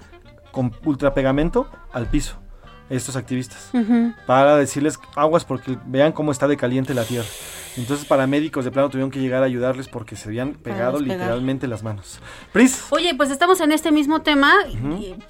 con 0.51 0.71
ultrapegamento 0.85 1.67
al 1.91 2.05
piso. 2.07 2.37
Estos 2.89 3.15
activistas. 3.15 3.71
Para 4.27 4.55
decirles 4.57 4.99
aguas 5.15 5.45
porque 5.45 5.77
vean 5.85 6.11
cómo 6.11 6.31
está 6.31 6.47
de 6.47 6.57
caliente 6.57 6.93
la 6.93 7.05
tierra. 7.05 7.27
Entonces 7.75 8.05
paramédicos 8.05 8.65
de 8.65 8.71
plano 8.71 8.89
tuvieron 8.89 9.09
que 9.09 9.19
llegar 9.19 9.41
a 9.41 9.47
ayudarles 9.47 9.87
porque 9.87 10.15
se 10.15 10.29
habían 10.29 10.53
pegado 10.53 10.99
literalmente 10.99 11.65
las 11.67 11.81
manos. 11.81 12.19
Pris. 12.51 12.85
Oye, 12.91 13.15
pues 13.15 13.31
estamos 13.31 13.59
en 13.61 13.71
este 13.71 13.91
mismo 13.91 14.21
tema. 14.21 14.53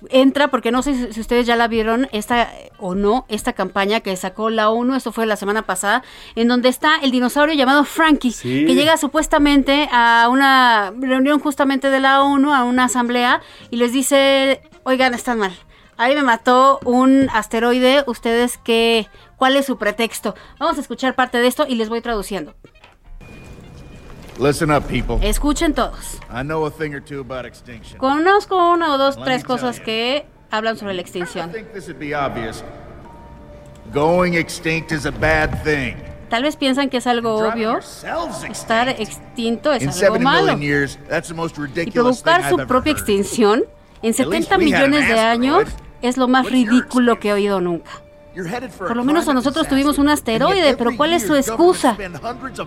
Entra, 0.10 0.50
porque 0.50 0.72
no 0.72 0.82
sé 0.84 0.94
si- 0.94 1.14
si 1.14 1.22
ustedes 1.22 1.46
ya 1.48 1.56
la 1.56 1.70
vieron, 1.70 2.10
esta 2.12 2.50
o 2.80 2.96
no, 2.96 3.26
esta 3.30 3.54
campaña 3.54 4.02
que 4.02 4.14
sacó 4.18 4.50
la 4.50 4.70
ONU, 4.70 4.96
esto 4.96 5.14
fue 5.14 5.26
la 5.26 5.38
semana 5.38 5.62
pasada, 5.62 6.04
en 6.36 6.50
donde 6.50 6.68
está 6.68 6.98
el 6.98 7.12
dinosaurio 7.12 7.56
llamado 7.56 7.86
Frankie, 7.86 8.32
Sí. 8.34 8.66
que 8.66 8.76
llega 8.76 8.98
supuestamente 8.98 9.88
a 9.94 10.28
una 10.30 10.92
reunión 11.00 11.40
justamente 11.40 11.90
de 11.90 12.00
la 12.02 12.24
ONU, 12.24 12.54
a 12.54 12.66
una 12.66 12.86
asamblea, 12.86 13.42
y 13.72 13.78
les 13.78 13.94
dice, 13.94 14.60
oigan, 14.84 15.14
están 15.14 15.40
mal. 15.40 15.54
Ahí 15.98 16.16
me 16.16 16.24
mató 16.24 16.80
un 16.86 17.30
asteroide, 17.34 18.04
ustedes 18.08 18.58
qué, 18.58 19.08
¿cuál 19.38 19.56
es 19.56 19.66
su 19.66 19.78
pretexto? 19.78 20.36
Vamos 20.60 20.78
a 20.78 20.82
escuchar 20.82 21.16
parte 21.16 21.38
de 21.38 21.48
esto 21.48 21.66
y 21.68 21.76
les 21.76 21.90
voy 21.90 22.02
traduciendo. 22.02 22.56
Listen 24.40 24.72
up, 24.72 24.84
people. 24.88 25.18
Escuchen 25.22 25.74
todos. 25.74 26.20
I 26.32 26.42
know 26.44 26.66
a 26.66 26.72
thing 26.72 26.94
or 26.96 27.02
two 27.04 27.20
about 27.20 27.46
extinction. 27.46 28.00
Conozco 28.00 28.72
una 28.72 28.94
o 28.94 28.98
dos, 28.98 29.16
Let 29.18 29.26
tres 29.26 29.44
cosas 29.44 29.78
you. 29.78 29.86
que 29.86 30.26
hablan 30.50 30.78
sobre 30.78 30.96
la 30.96 31.02
extinción. 31.02 31.52
Going 33.94 34.34
extinct 34.34 34.92
is 34.92 35.06
a 35.06 35.12
bad 35.12 35.64
thing. 35.64 35.96
Tal 36.30 36.42
vez 36.42 36.56
piensan 36.56 36.90
que 36.90 36.98
es 36.98 37.06
algo 37.06 37.36
obvio. 37.36 37.78
Estar 38.50 38.90
extinto 38.90 39.72
es 39.72 39.84
algo 39.84 40.18
70 40.18 40.20
malo. 40.24 40.58
years, 40.58 40.98
Y 41.86 41.92
provocar 41.92 42.50
su 42.50 42.58
propia 42.66 42.92
extinción 42.92 43.66
en 44.02 44.14
70 44.16 44.58
we 44.58 44.74
had 44.74 44.84
an 44.84 44.90
millones 44.90 45.08
de 45.08 45.20
años. 45.20 45.64
Es 46.04 46.18
lo 46.18 46.28
más 46.28 46.50
ridículo 46.50 47.20
que 47.20 47.30
he 47.30 47.34
oído 47.34 47.62
nunca. 47.62 48.04
Por 48.78 48.96
lo 48.96 49.04
menos 49.04 49.28
a 49.28 49.34
nosotros 49.34 49.68
tuvimos 49.68 50.00
un 50.00 50.10
asteroide, 50.10 50.76
pero 50.76 50.96
¿cuál 50.98 51.14
es 51.14 51.24
su 51.24 51.36
excusa? 51.36 51.96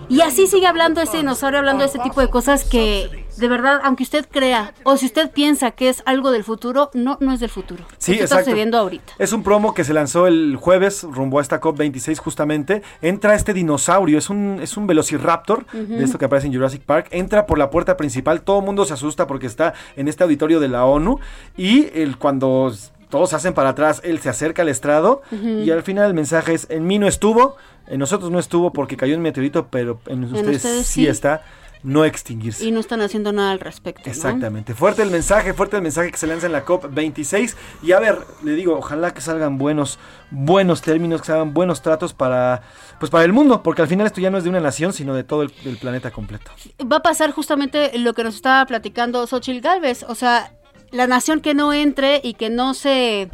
Y 0.09 0.21
así 0.21 0.47
sigue 0.47 0.67
hablando 0.67 1.01
este 1.01 1.17
dinosaurio, 1.17 1.59
hablando 1.59 1.81
de 1.81 1.87
este 1.87 1.99
tipo 1.99 2.21
de 2.21 2.29
cosas 2.29 2.65
que, 2.65 3.27
de 3.37 3.49
verdad, 3.49 3.81
aunque 3.83 4.05
usted 4.05 4.27
crea 4.31 4.75
o 4.85 4.97
si 4.97 5.07
usted 5.07 5.31
piensa 5.33 5.73
que 5.73 5.89
es 5.89 6.03
algo 6.07 6.31
del 6.31 6.45
futuro, 6.45 6.91
no, 6.95 7.19
no 7.21 7.33
es 7.33 7.41
del 7.41 7.51
futuro. 7.51 7.85
Sí, 7.99 8.13
Esto 8.13 8.25
está 8.25 8.39
sucediendo 8.39 8.79
ahorita. 8.79 9.15
Es 9.19 9.33
un 9.33 9.43
promo 9.43 9.75
que 9.75 9.83
se 9.83 9.93
lanzó 9.93 10.29
el 10.29 10.57
jueves 10.57 11.03
rumbo 11.03 11.41
a 11.41 11.43
esta 11.43 11.61
COP26 11.61 12.19
justamente. 12.19 12.83
Entra 13.03 13.35
este 13.35 13.53
dinosaurio, 13.53 14.19
es 14.19 14.31
un, 14.31 14.61
es 14.63 14.77
un 14.77 14.87
velociraptor, 14.87 15.67
de 15.73 16.05
esto 16.05 16.19
que 16.19 16.27
aparece 16.27 16.47
en 16.47 16.55
Jurassic 16.55 16.83
Park. 16.83 17.09
Entra 17.11 17.47
por 17.47 17.59
la 17.59 17.71
puerta 17.71 17.97
principal, 17.97 18.43
todo 18.43 18.61
el 18.61 18.65
mundo 18.65 18.85
se 18.85 18.95
asusta 18.95 19.27
porque 19.27 19.47
está 19.47 19.75
en 19.97 20.07
este 20.07 20.23
auditorio 20.23 20.61
de 20.61 20.69
la 20.69 20.85
ONU. 20.85 21.19
Y 21.57 21.89
el, 21.99 22.19
cuando 22.19 22.73
todos 23.09 23.31
se 23.31 23.37
hacen 23.37 23.55
para 23.55 23.71
atrás, 23.71 24.01
él 24.05 24.21
se 24.21 24.29
acerca 24.29 24.63
al 24.63 24.69
estrado. 24.69 25.23
Y 25.31 25.71
al 25.71 25.83
final 25.83 26.07
el 26.07 26.15
mensaje 26.15 26.55
es, 26.55 26.67
en 26.71 26.87
mí 26.87 26.99
no 26.99 27.07
estuvo, 27.07 27.57
en 27.87 27.99
nosotros 27.99 28.31
no 28.31 28.39
estuvo 28.39 28.73
porque 28.73 28.97
cayó 28.97 29.17
un 29.17 29.23
meteorito, 29.23 29.69
pero 29.69 30.01
en 30.07 30.25
ustedes, 30.25 30.57
ustedes 30.57 30.87
sí 30.87 31.07
está, 31.07 31.43
no 31.83 32.05
extinguirse. 32.05 32.65
Y 32.65 32.73
no 32.73 32.81
están 32.81 33.01
haciendo 33.01 33.33
nada 33.33 33.53
al 33.53 33.61
respecto. 33.61 34.03
¿no? 34.07 34.11
Exactamente. 34.11 34.75
Fuerte 34.75 35.03
el 35.03 35.11
mensaje, 35.11 35.55
fuerte 35.55 35.77
el 35.77 35.83
mensaje 35.83 36.11
que 36.11 36.19
se 36.19 36.27
lanza 36.27 36.47
en 36.47 36.53
la 36.53 36.65
COP26. 36.65 37.55
Y 37.83 37.93
a 37.93 38.01
ver, 38.01 38.19
le 38.43 38.53
digo, 38.53 38.77
ojalá 38.77 39.15
que 39.15 39.21
salgan 39.21 39.57
buenos, 39.57 39.99
buenos 40.31 40.83
términos, 40.83 41.21
que 41.21 41.29
salgan 41.29 41.55
buenos 41.55 41.83
tratos 41.83 42.13
para, 42.13 42.63
pues 42.99 43.11
para 43.11 43.25
el 43.25 43.33
mundo, 43.33 43.63
porque 43.63 43.83
al 43.83 43.89
final 43.89 44.07
esto 44.07 44.21
ya 44.21 44.31
no 44.31 44.39
es 44.39 44.45
de 44.45 44.51
una 44.51 44.61
nación, 44.61 44.93
sino 44.93 45.15
de 45.15 45.23
todo 45.23 45.43
el, 45.43 45.53
el 45.65 45.77
planeta 45.77 46.11
completo. 46.11 46.51
va 46.91 46.97
a 46.97 47.03
pasar 47.03 47.31
justamente 47.31 47.97
lo 47.99 48.15
que 48.15 48.25
nos 48.25 48.35
estaba 48.35 48.67
platicando 48.67 49.25
Xochitl 49.27 49.61
Galvez. 49.61 50.05
O 50.09 50.17
sea, 50.17 50.53
la 50.91 51.07
nación 51.07 51.41
que 51.41 51.55
no 51.55 51.73
entre 51.73 52.21
y 52.23 52.35
que 52.35 52.51
no 52.51 52.75
se, 52.75 53.31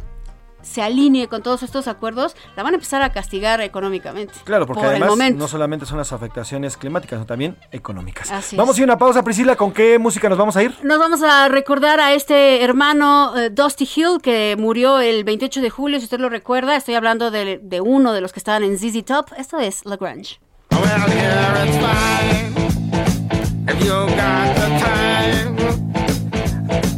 se 0.61 0.81
alinee 0.81 1.27
con 1.27 1.43
todos 1.43 1.63
estos 1.63 1.87
acuerdos, 1.87 2.35
la 2.55 2.63
van 2.63 2.73
a 2.73 2.75
empezar 2.75 3.01
a 3.01 3.11
castigar 3.11 3.61
económicamente. 3.61 4.33
Claro, 4.43 4.65
porque 4.65 4.81
por 4.81 4.89
además 4.89 5.33
no 5.33 5.47
solamente 5.47 5.85
son 5.85 5.97
las 5.97 6.13
afectaciones 6.13 6.77
climáticas, 6.77 7.17
sino 7.17 7.25
también 7.25 7.57
económicas. 7.71 8.31
Así 8.31 8.55
vamos 8.55 8.75
es. 8.75 8.79
a 8.79 8.83
ir 8.83 8.89
a 8.89 8.93
una 8.93 8.97
pausa, 8.97 9.23
Priscila. 9.23 9.55
¿Con 9.55 9.71
qué 9.71 9.99
música 9.99 10.29
nos 10.29 10.37
vamos 10.37 10.55
a 10.55 10.63
ir? 10.63 10.75
Nos 10.83 10.99
vamos 10.99 11.21
a 11.21 11.47
recordar 11.49 11.99
a 11.99 12.13
este 12.13 12.63
hermano 12.63 13.37
eh, 13.37 13.49
Dusty 13.49 13.87
Hill 13.95 14.19
que 14.21 14.55
murió 14.57 14.99
el 14.99 15.23
28 15.23 15.61
de 15.61 15.69
julio, 15.69 15.99
si 15.99 16.05
usted 16.05 16.19
lo 16.19 16.29
recuerda. 16.29 16.75
Estoy 16.75 16.95
hablando 16.95 17.31
de, 17.31 17.59
de 17.61 17.81
uno 17.81 18.13
de 18.13 18.21
los 18.21 18.33
que 18.33 18.39
estaban 18.39 18.63
en 18.63 18.77
ZZ 18.77 19.05
Top. 19.05 19.27
Esto 19.37 19.59
es 19.59 19.85
Lagrange. 19.85 20.39
If 23.65 25.92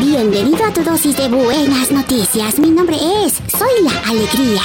Bienvenido 0.00 0.64
a 0.64 0.72
tu 0.72 0.82
dosis 0.82 1.14
de 1.14 1.28
buenas 1.28 1.92
noticias. 1.92 2.58
Mi 2.58 2.70
nombre 2.70 2.96
es 2.96 3.34
Soy 3.34 3.84
la 3.84 3.92
Alegría. 4.08 4.62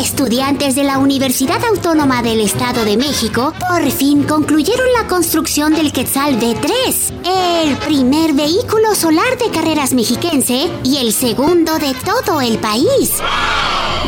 Estudiantes 0.00 0.74
de 0.74 0.84
la 0.84 0.98
Universidad 0.98 1.64
Autónoma 1.64 2.22
del 2.22 2.40
Estado 2.40 2.84
de 2.84 2.96
México 2.96 3.54
por 3.68 3.90
fin 3.90 4.22
concluyeron 4.24 4.86
la 4.98 5.08
construcción 5.08 5.74
del 5.74 5.92
Quetzal 5.92 6.38
D3, 6.38 7.64
el 7.64 7.76
primer 7.78 8.32
vehículo 8.34 8.94
solar 8.94 9.38
de 9.38 9.50
carreras 9.50 9.92
mexiquense 9.94 10.70
y 10.84 10.98
el 10.98 11.12
segundo 11.12 11.78
de 11.78 11.94
todo 12.04 12.40
el 12.40 12.58
país. 12.58 13.14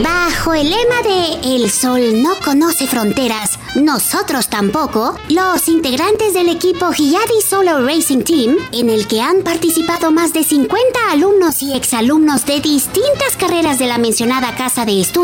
Bajo 0.02 0.54
el 0.54 0.70
lema 0.70 1.02
de 1.02 1.54
El 1.56 1.70
Sol 1.70 2.22
no 2.22 2.34
conoce 2.42 2.86
fronteras, 2.86 3.58
nosotros 3.74 4.48
tampoco, 4.48 5.16
los 5.28 5.68
integrantes 5.68 6.32
del 6.32 6.48
equipo 6.48 6.92
Hiyadi 6.92 7.40
Solar 7.46 7.82
Racing 7.82 8.22
Team, 8.22 8.56
en 8.72 8.88
el 8.88 9.06
que 9.06 9.20
han 9.20 9.42
participado 9.42 10.10
más 10.10 10.32
de 10.32 10.44
50 10.44 11.10
alumnos 11.10 11.62
y 11.62 11.74
exalumnos 11.74 12.46
de 12.46 12.60
distintas 12.60 13.36
carreras 13.38 13.78
de 13.78 13.86
la 13.86 13.98
mencionada 13.98 14.54
casa 14.56 14.86
de 14.86 15.00
estudios, 15.00 15.21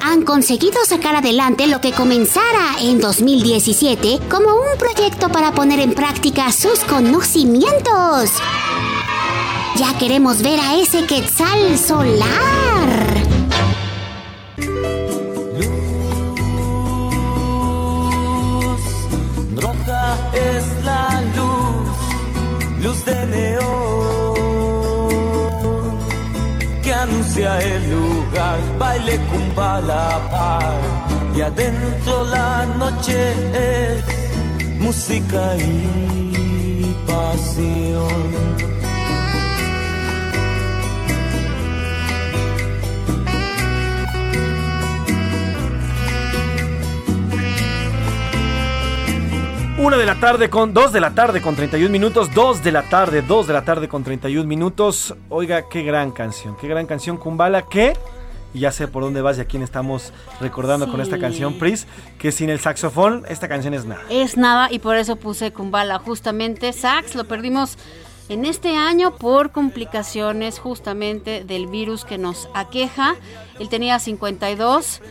han 0.00 0.22
conseguido 0.22 0.82
sacar 0.86 1.16
adelante 1.16 1.66
lo 1.66 1.78
que 1.78 1.92
comenzara 1.92 2.78
en 2.80 2.98
2017 2.98 4.20
como 4.30 4.54
un 4.54 4.78
proyecto 4.78 5.28
para 5.28 5.52
poner 5.52 5.80
en 5.80 5.92
práctica 5.92 6.50
sus 6.50 6.78
conocimientos. 6.80 8.30
Ya 9.76 9.98
queremos 9.98 10.40
ver 10.40 10.58
a 10.60 10.76
ese 10.76 11.04
Quetzal 11.04 11.78
solar. 11.78 12.88
Roja 19.56 20.16
es 20.32 20.64
la 20.84 21.22
luz, 21.36 21.90
luz 22.82 23.04
de 23.04 23.26
neón, 23.26 24.38
que 26.82 26.94
anuncia 26.94 27.58
el 27.60 28.13
baile 28.78 29.18
cumpa 29.30 29.80
la 29.80 30.60
y 31.36 31.40
adentro 31.40 32.24
la 32.26 32.64
noche 32.78 33.32
es 33.52 34.04
música 34.78 35.56
y 35.56 36.96
pasión. 37.06 38.54
Una 49.76 49.96
de 49.98 50.06
la 50.06 50.14
tarde 50.18 50.48
con 50.48 50.72
2 50.72 50.92
de 50.92 51.00
la 51.00 51.14
tarde 51.14 51.42
con 51.42 51.56
31 51.56 51.90
minutos, 51.90 52.32
2 52.32 52.62
de 52.62 52.72
la 52.72 52.82
tarde, 52.88 53.22
2 53.22 53.46
de 53.48 53.52
la 53.52 53.64
tarde 53.64 53.88
con 53.88 54.02
31 54.04 54.48
minutos. 54.48 55.14
Oiga, 55.28 55.68
qué 55.68 55.82
gran 55.82 56.12
canción, 56.12 56.56
qué 56.58 56.68
gran 56.68 56.86
canción 56.86 57.16
Kumbala 57.16 57.62
que 57.62 57.92
y 58.54 58.60
ya 58.60 58.72
sé 58.72 58.88
por 58.88 59.02
dónde 59.02 59.20
vas 59.20 59.36
y 59.36 59.40
a 59.40 59.44
quién 59.44 59.62
estamos 59.62 60.12
recordando 60.40 60.88
con 60.88 61.00
esta 61.00 61.18
canción, 61.18 61.58
Pris, 61.58 61.86
que 62.18 62.32
sin 62.32 62.48
el 62.48 62.60
saxofón 62.60 63.24
esta 63.28 63.48
canción 63.48 63.74
es 63.74 63.84
nada. 63.84 64.02
Es 64.08 64.36
nada 64.36 64.72
y 64.72 64.78
por 64.78 64.96
eso 64.96 65.16
puse 65.16 65.52
Kumbala 65.52 65.98
justamente. 65.98 66.72
Sax 66.72 67.16
lo 67.16 67.24
perdimos 67.24 67.76
en 68.28 68.44
este 68.44 68.76
año 68.76 69.16
por 69.16 69.50
complicaciones 69.50 70.60
justamente 70.60 71.44
del 71.44 71.66
virus 71.66 72.04
que 72.04 72.16
nos 72.16 72.48
aqueja. 72.54 73.16
Él 73.58 73.68
tenía 73.68 73.98
52 73.98 75.02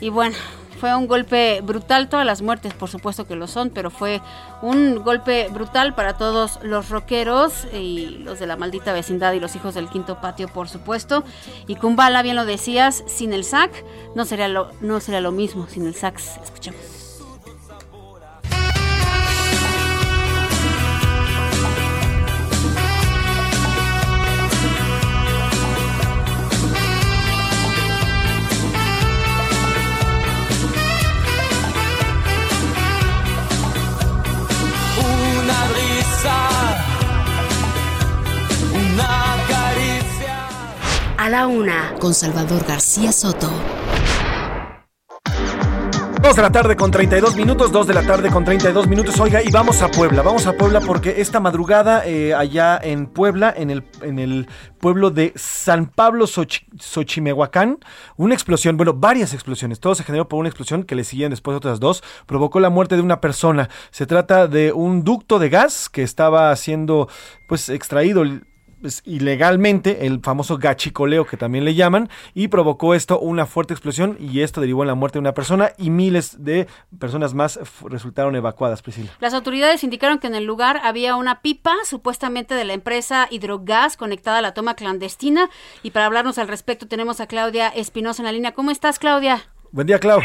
y 0.00 0.08
bueno, 0.08 0.36
fue 0.78 0.94
un 0.94 1.06
golpe 1.06 1.60
brutal. 1.62 2.08
Todas 2.08 2.26
las 2.26 2.42
muertes 2.42 2.74
por 2.74 2.88
supuesto 2.88 3.26
que 3.26 3.36
lo 3.36 3.46
son, 3.46 3.70
pero 3.70 3.90
fue 3.90 4.20
un 4.62 5.02
golpe 5.02 5.48
brutal 5.50 5.94
para 5.94 6.16
todos 6.16 6.58
los 6.62 6.90
rockeros 6.90 7.66
y 7.72 8.18
los 8.22 8.38
de 8.38 8.46
la 8.46 8.56
maldita 8.56 8.92
vecindad 8.92 9.32
y 9.32 9.40
los 9.40 9.56
hijos 9.56 9.74
del 9.74 9.88
quinto 9.88 10.20
patio 10.20 10.48
por 10.48 10.68
supuesto. 10.68 11.24
Y 11.66 11.76
Kumbala, 11.76 12.22
bien 12.22 12.36
lo 12.36 12.44
decías, 12.44 13.04
sin 13.06 13.32
el 13.32 13.44
sax 13.44 13.84
no 14.14 14.24
sería 14.24 14.48
lo, 14.48 14.70
no 14.80 15.00
sería 15.00 15.20
lo 15.20 15.32
mismo 15.32 15.66
sin 15.68 15.86
el 15.86 15.94
sax. 15.94 16.38
Escuchemos. 16.42 16.95
Una 38.72 39.36
caricia. 39.48 40.48
A 41.16 41.28
la 41.28 41.46
una, 41.46 41.94
con 41.98 42.14
Salvador 42.14 42.64
García 42.64 43.12
Soto. 43.12 43.50
2 46.26 46.34
de 46.34 46.42
la 46.42 46.50
tarde 46.50 46.74
con 46.74 46.90
32 46.90 47.36
minutos, 47.36 47.70
2 47.70 47.86
de 47.86 47.94
la 47.94 48.02
tarde 48.02 48.30
con 48.30 48.44
32 48.44 48.88
minutos. 48.88 49.20
Oiga, 49.20 49.44
y 49.44 49.50
vamos 49.52 49.80
a 49.80 49.88
Puebla, 49.88 50.22
vamos 50.22 50.44
a 50.48 50.54
Puebla 50.54 50.80
porque 50.80 51.20
esta 51.20 51.38
madrugada 51.38 52.04
eh, 52.04 52.34
allá 52.34 52.80
en 52.82 53.06
Puebla, 53.06 53.54
en 53.56 53.70
el, 53.70 53.84
en 54.02 54.18
el 54.18 54.48
pueblo 54.80 55.10
de 55.12 55.32
San 55.36 55.86
Pablo 55.86 56.26
Xochi- 56.26 56.66
Xochimehuacán, 56.80 57.78
una 58.16 58.34
explosión, 58.34 58.76
bueno, 58.76 58.92
varias 58.92 59.34
explosiones, 59.34 59.78
todo 59.78 59.94
se 59.94 60.02
generó 60.02 60.26
por 60.26 60.40
una 60.40 60.48
explosión 60.48 60.82
que 60.82 60.96
le 60.96 61.04
seguían 61.04 61.30
después 61.30 61.56
otras 61.56 61.78
dos, 61.78 62.02
provocó 62.26 62.58
la 62.58 62.70
muerte 62.70 62.96
de 62.96 63.02
una 63.02 63.20
persona. 63.20 63.70
Se 63.92 64.04
trata 64.04 64.48
de 64.48 64.72
un 64.72 65.04
ducto 65.04 65.38
de 65.38 65.48
gas 65.48 65.88
que 65.88 66.02
estaba 66.02 66.56
siendo 66.56 67.08
pues 67.46 67.68
extraído 67.68 68.24
pues, 68.86 69.02
ilegalmente, 69.04 70.06
el 70.06 70.20
famoso 70.20 70.58
gachicoleo 70.58 71.26
que 71.26 71.36
también 71.36 71.64
le 71.64 71.74
llaman, 71.74 72.08
y 72.34 72.46
provocó 72.46 72.94
esto 72.94 73.18
una 73.18 73.44
fuerte 73.44 73.74
explosión 73.74 74.16
y 74.20 74.42
esto 74.42 74.60
derivó 74.60 74.84
en 74.84 74.86
la 74.86 74.94
muerte 74.94 75.16
de 75.16 75.22
una 75.22 75.34
persona 75.34 75.72
y 75.76 75.90
miles 75.90 76.44
de 76.44 76.68
personas 76.96 77.34
más 77.34 77.58
resultaron 77.82 78.36
evacuadas, 78.36 78.82
Priscila. 78.82 79.10
Las 79.18 79.34
autoridades 79.34 79.82
indicaron 79.82 80.20
que 80.20 80.28
en 80.28 80.36
el 80.36 80.44
lugar 80.44 80.80
había 80.84 81.16
una 81.16 81.42
pipa 81.42 81.74
supuestamente 81.84 82.54
de 82.54 82.64
la 82.64 82.74
empresa 82.74 83.26
Hidrogas 83.28 83.96
conectada 83.96 84.38
a 84.38 84.42
la 84.42 84.54
toma 84.54 84.74
clandestina 84.74 85.50
y 85.82 85.90
para 85.90 86.06
hablarnos 86.06 86.38
al 86.38 86.46
respecto 86.46 86.86
tenemos 86.86 87.20
a 87.20 87.26
Claudia 87.26 87.66
Espinosa 87.66 88.22
en 88.22 88.26
la 88.26 88.32
línea. 88.32 88.54
¿Cómo 88.54 88.70
estás, 88.70 89.00
Claudia? 89.00 89.48
Buen 89.72 89.88
día, 89.88 89.98
Clau. 89.98 90.20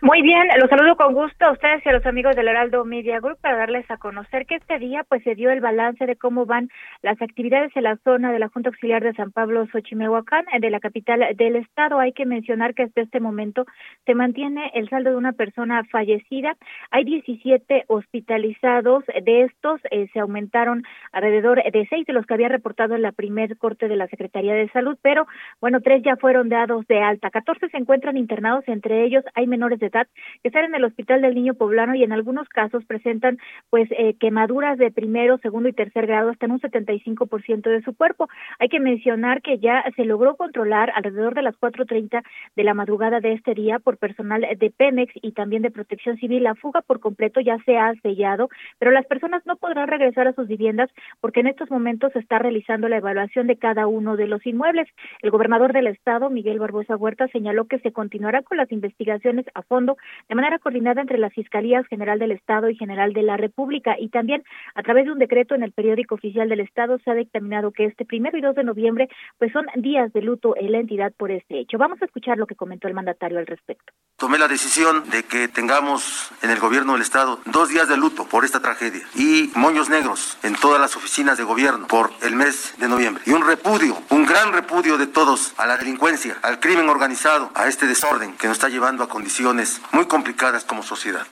Muy 0.00 0.22
bien, 0.22 0.46
los 0.60 0.68
saludo 0.68 0.96
con 0.96 1.14
gusto 1.14 1.46
a 1.46 1.52
ustedes 1.52 1.84
y 1.84 1.88
a 1.88 1.92
los 1.92 2.06
amigos 2.06 2.36
del 2.36 2.46
Heraldo 2.46 2.84
Media 2.84 3.20
Group 3.20 3.38
para 3.40 3.56
darles 3.56 3.90
a 3.90 3.96
conocer 3.96 4.46
que 4.46 4.56
este 4.56 4.78
día 4.78 5.02
pues 5.08 5.22
se 5.24 5.34
dio 5.34 5.50
el 5.50 5.60
balance 5.60 6.06
de 6.06 6.14
cómo 6.14 6.46
van 6.46 6.68
las 7.02 7.20
actividades 7.20 7.74
en 7.74 7.84
la 7.84 7.96
zona 8.04 8.30
de 8.30 8.38
la 8.38 8.48
Junta 8.48 8.68
Auxiliar 8.68 9.02
de 9.02 9.14
San 9.14 9.32
Pablo 9.32 9.66
Xochimehuacán, 9.72 10.44
eh, 10.52 10.60
de 10.60 10.70
la 10.70 10.78
capital 10.78 11.24
del 11.36 11.56
estado. 11.56 11.98
Hay 11.98 12.12
que 12.12 12.26
mencionar 12.26 12.74
que 12.74 12.84
hasta 12.84 13.00
este 13.00 13.18
momento 13.18 13.66
se 14.06 14.14
mantiene 14.14 14.70
el 14.74 14.88
saldo 14.90 15.10
de 15.10 15.16
una 15.16 15.32
persona 15.32 15.82
fallecida. 15.90 16.56
Hay 16.90 17.04
17 17.04 17.84
hospitalizados, 17.88 19.04
de 19.06 19.42
estos 19.42 19.80
eh, 19.90 20.08
se 20.12 20.20
aumentaron 20.20 20.84
alrededor 21.12 21.62
de 21.62 21.86
seis 21.88 22.06
de 22.06 22.12
los 22.12 22.26
que 22.26 22.34
había 22.34 22.48
reportado 22.48 22.94
en 22.94 23.02
la 23.02 23.12
primer 23.12 23.56
corte 23.56 23.88
de 23.88 23.96
la 23.96 24.06
Secretaría 24.06 24.54
de 24.54 24.68
Salud, 24.68 24.96
pero 25.02 25.26
bueno, 25.60 25.80
tres 25.80 26.02
ya 26.04 26.16
fueron 26.16 26.48
dados 26.48 26.86
de 26.86 27.00
alta. 27.00 27.30
14 27.30 27.70
se 27.70 27.76
encuentran 27.76 28.16
internados, 28.16 28.64
entre 28.68 29.04
ellos 29.04 29.24
hay 29.34 29.46
menores 29.46 29.63
de 29.70 29.86
edad 29.86 30.06
que 30.42 30.48
están 30.48 30.64
en 30.64 30.74
el 30.74 30.84
Hospital 30.84 31.22
del 31.22 31.34
Niño 31.34 31.54
Poblano 31.54 31.94
y 31.94 32.02
en 32.02 32.12
algunos 32.12 32.48
casos 32.48 32.84
presentan 32.84 33.38
pues 33.70 33.88
eh, 33.92 34.14
quemaduras 34.18 34.78
de 34.78 34.90
primero, 34.90 35.38
segundo 35.38 35.68
y 35.68 35.72
tercer 35.72 36.06
grado 36.06 36.30
hasta 36.30 36.46
en 36.46 36.52
un 36.52 36.60
75% 36.60 37.62
de 37.62 37.82
su 37.82 37.94
cuerpo. 37.96 38.28
Hay 38.58 38.68
que 38.68 38.80
mencionar 38.80 39.42
que 39.42 39.58
ya 39.58 39.84
se 39.96 40.04
logró 40.04 40.36
controlar 40.36 40.92
alrededor 40.94 41.34
de 41.34 41.42
las 41.42 41.54
4.30 41.56 42.22
de 42.56 42.64
la 42.64 42.74
madrugada 42.74 43.20
de 43.20 43.32
este 43.32 43.54
día 43.54 43.78
por 43.78 43.98
personal 43.98 44.46
de 44.58 44.70
Pemex 44.70 45.12
y 45.22 45.32
también 45.32 45.62
de 45.62 45.70
Protección 45.70 46.16
Civil. 46.18 46.42
La 46.42 46.54
fuga 46.54 46.82
por 46.82 47.00
completo 47.00 47.40
ya 47.40 47.58
se 47.64 47.76
ha 47.76 47.92
sellado, 48.02 48.48
pero 48.78 48.90
las 48.90 49.06
personas 49.06 49.44
no 49.46 49.56
podrán 49.56 49.88
regresar 49.88 50.28
a 50.28 50.32
sus 50.32 50.48
viviendas 50.48 50.90
porque 51.20 51.40
en 51.40 51.46
estos 51.46 51.70
momentos 51.70 52.12
se 52.12 52.18
está 52.18 52.38
realizando 52.38 52.88
la 52.88 52.98
evaluación 52.98 53.46
de 53.46 53.56
cada 53.56 53.86
uno 53.86 54.16
de 54.16 54.26
los 54.26 54.44
inmuebles. 54.46 54.88
El 55.22 55.30
gobernador 55.30 55.72
del 55.72 55.86
estado, 55.86 56.30
Miguel 56.30 56.58
Barbosa 56.58 56.96
Huerta, 56.96 57.28
señaló 57.28 57.66
que 57.66 57.78
se 57.78 57.92
continuará 57.92 58.42
con 58.42 58.58
las 58.58 58.70
investigaciones 58.72 59.46
a 59.54 59.62
fondo 59.62 59.96
de 60.28 60.34
manera 60.34 60.58
coordinada 60.58 61.00
entre 61.00 61.18
las 61.18 61.32
Fiscalías 61.32 61.86
General 61.86 62.18
del 62.18 62.32
Estado 62.32 62.68
y 62.68 62.76
General 62.76 63.12
de 63.12 63.22
la 63.22 63.36
República 63.36 63.96
y 63.98 64.08
también 64.08 64.42
a 64.74 64.82
través 64.82 65.06
de 65.06 65.12
un 65.12 65.18
decreto 65.18 65.54
en 65.54 65.62
el 65.62 65.72
periódico 65.72 66.16
oficial 66.16 66.48
del 66.48 66.60
Estado 66.60 66.98
se 66.98 67.10
ha 67.10 67.14
dictaminado 67.14 67.70
que 67.70 67.84
este 67.84 68.04
primero 68.04 68.36
y 68.36 68.40
2 68.40 68.54
de 68.54 68.64
noviembre 68.64 69.08
pues 69.38 69.52
son 69.52 69.66
días 69.76 70.12
de 70.12 70.22
luto 70.22 70.54
en 70.56 70.72
la 70.72 70.78
entidad 70.78 71.12
por 71.16 71.30
este 71.30 71.60
hecho. 71.60 71.78
Vamos 71.78 72.00
a 72.02 72.04
escuchar 72.04 72.38
lo 72.38 72.46
que 72.46 72.54
comentó 72.54 72.88
el 72.88 72.94
mandatario 72.94 73.38
al 73.38 73.46
respecto. 73.46 73.92
Tomé 74.16 74.38
la 74.38 74.48
decisión 74.48 75.08
de 75.10 75.24
que 75.24 75.48
tengamos 75.48 76.32
en 76.42 76.50
el 76.50 76.58
gobierno 76.58 76.92
del 76.92 77.02
estado 77.02 77.40
dos 77.46 77.68
días 77.68 77.88
de 77.88 77.96
luto 77.96 78.26
por 78.26 78.44
esta 78.44 78.60
tragedia 78.60 79.02
y 79.14 79.50
moños 79.54 79.88
negros 79.88 80.38
en 80.42 80.54
todas 80.54 80.80
las 80.80 80.96
oficinas 80.96 81.38
de 81.38 81.44
gobierno 81.44 81.86
por 81.86 82.10
el 82.22 82.34
mes 82.34 82.74
de 82.78 82.88
noviembre 82.88 83.22
y 83.26 83.32
un 83.32 83.46
repudio, 83.46 83.96
un 84.10 84.24
gran 84.24 84.52
repudio 84.52 84.98
de 84.98 85.06
todos 85.06 85.54
a 85.58 85.66
la 85.66 85.76
delincuencia, 85.76 86.36
al 86.42 86.60
crimen 86.60 86.88
organizado, 86.88 87.50
a 87.54 87.68
este 87.68 87.86
desorden 87.86 88.36
que 88.36 88.46
nos 88.46 88.56
está 88.56 88.68
llevando 88.68 89.02
a 89.02 89.08
condiciones 89.08 89.43
muy 89.92 90.06
complicadas 90.06 90.64
como 90.64 90.82
sociedad. 90.82 91.26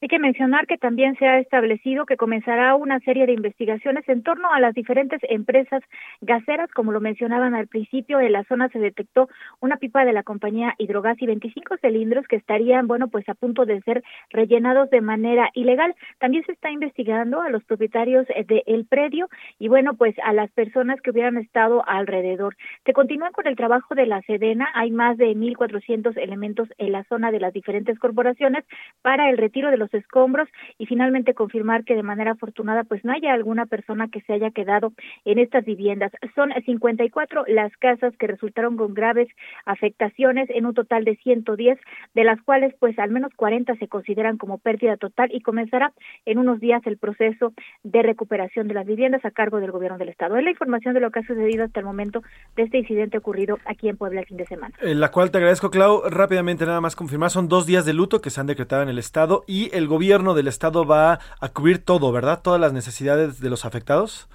Hay 0.00 0.06
que 0.06 0.20
mencionar 0.20 0.68
que 0.68 0.78
también 0.78 1.16
se 1.16 1.26
ha 1.26 1.40
establecido 1.40 2.06
que 2.06 2.16
comenzará 2.16 2.76
una 2.76 3.00
serie 3.00 3.26
de 3.26 3.32
investigaciones 3.32 4.08
en 4.08 4.22
torno 4.22 4.48
a 4.52 4.60
las 4.60 4.72
diferentes 4.72 5.20
empresas 5.28 5.82
gaseras, 6.20 6.70
como 6.70 6.92
lo 6.92 7.00
mencionaban 7.00 7.56
al 7.56 7.66
principio, 7.66 8.20
en 8.20 8.30
la 8.30 8.44
zona 8.44 8.68
se 8.68 8.78
detectó 8.78 9.28
una 9.58 9.76
pipa 9.78 10.04
de 10.04 10.12
la 10.12 10.22
compañía 10.22 10.76
Hidrogas 10.78 11.20
y 11.20 11.26
25 11.26 11.78
cilindros 11.78 12.28
que 12.28 12.36
estarían, 12.36 12.86
bueno, 12.86 13.08
pues 13.08 13.28
a 13.28 13.34
punto 13.34 13.64
de 13.64 13.80
ser 13.80 14.04
rellenados 14.30 14.88
de 14.90 15.00
manera 15.00 15.50
ilegal. 15.54 15.96
También 16.20 16.44
se 16.44 16.52
está 16.52 16.70
investigando 16.70 17.40
a 17.40 17.50
los 17.50 17.64
propietarios 17.64 18.24
del 18.46 18.86
predio 18.88 19.28
y, 19.58 19.66
bueno, 19.66 19.94
pues 19.94 20.14
a 20.22 20.32
las 20.32 20.48
personas 20.52 21.00
que 21.00 21.10
hubieran 21.10 21.38
estado 21.38 21.82
alrededor. 21.88 22.56
Se 22.84 22.92
continúa 22.92 23.32
con 23.32 23.48
el 23.48 23.56
trabajo 23.56 23.96
de 23.96 24.06
la 24.06 24.22
Sedena, 24.22 24.68
hay 24.74 24.92
más 24.92 25.18
de 25.18 25.34
1.400 25.34 26.16
elementos 26.18 26.68
en 26.78 26.92
la 26.92 27.02
zona 27.08 27.32
de 27.32 27.40
las 27.40 27.52
diferentes 27.52 27.98
corporaciones 27.98 28.64
para 29.02 29.28
el 29.28 29.38
retiro 29.38 29.72
de 29.72 29.76
los 29.76 29.87
escombros 29.94 30.48
y 30.78 30.86
finalmente 30.86 31.34
confirmar 31.34 31.84
que 31.84 31.94
de 31.94 32.02
manera 32.02 32.32
afortunada 32.32 32.84
pues 32.84 33.04
no 33.04 33.12
haya 33.12 33.32
alguna 33.32 33.66
persona 33.66 34.08
que 34.08 34.20
se 34.22 34.32
haya 34.32 34.50
quedado 34.50 34.92
en 35.24 35.38
estas 35.38 35.64
viviendas. 35.64 36.12
Son 36.34 36.50
54 36.64 37.44
las 37.48 37.76
casas 37.76 38.16
que 38.18 38.26
resultaron 38.26 38.76
con 38.76 38.94
graves 38.94 39.28
afectaciones 39.66 40.48
en 40.50 40.66
un 40.66 40.74
total 40.74 41.04
de 41.04 41.16
110, 41.16 41.78
de 42.14 42.24
las 42.24 42.40
cuales 42.42 42.74
pues 42.78 42.98
al 42.98 43.10
menos 43.10 43.32
40 43.34 43.76
se 43.76 43.88
consideran 43.88 44.38
como 44.38 44.58
pérdida 44.58 44.96
total 44.96 45.30
y 45.32 45.40
comenzará 45.40 45.92
en 46.24 46.38
unos 46.38 46.60
días 46.60 46.82
el 46.86 46.98
proceso 46.98 47.52
de 47.82 48.02
recuperación 48.02 48.68
de 48.68 48.74
las 48.74 48.86
viviendas 48.86 49.24
a 49.24 49.30
cargo 49.30 49.60
del 49.60 49.70
gobierno 49.70 49.98
del 49.98 50.08
estado. 50.08 50.36
Es 50.36 50.44
la 50.44 50.50
información 50.50 50.94
de 50.94 51.00
lo 51.00 51.10
que 51.10 51.20
ha 51.20 51.26
sucedido 51.26 51.64
hasta 51.64 51.80
el 51.80 51.86
momento 51.86 52.22
de 52.56 52.64
este 52.64 52.78
incidente 52.78 53.18
ocurrido 53.18 53.58
aquí 53.64 53.88
en 53.88 53.96
Puebla 53.96 54.20
el 54.20 54.26
fin 54.26 54.36
de 54.36 54.46
semana. 54.46 54.74
Eh, 54.80 54.94
La 54.94 55.10
cual 55.10 55.30
te 55.30 55.38
agradezco, 55.38 55.70
Clau. 55.70 56.02
Rápidamente 56.08 56.66
nada 56.66 56.80
más 56.80 56.96
confirmar, 56.96 57.30
son 57.30 57.48
dos 57.48 57.66
días 57.66 57.84
de 57.84 57.94
luto 57.94 58.20
que 58.20 58.30
se 58.30 58.40
han 58.40 58.46
decretado 58.46 58.82
en 58.82 58.88
el 58.88 58.98
estado 58.98 59.44
y 59.46 59.74
el 59.78 59.88
gobierno 59.88 60.34
del 60.34 60.48
estado 60.48 60.84
va 60.84 61.20
a 61.40 61.48
cubrir 61.48 61.84
todo, 61.84 62.12
¿verdad? 62.12 62.40
Todas 62.42 62.60
las 62.60 62.72
necesidades 62.72 63.40
de 63.40 63.50
los 63.50 63.64
afectados. 63.64 64.28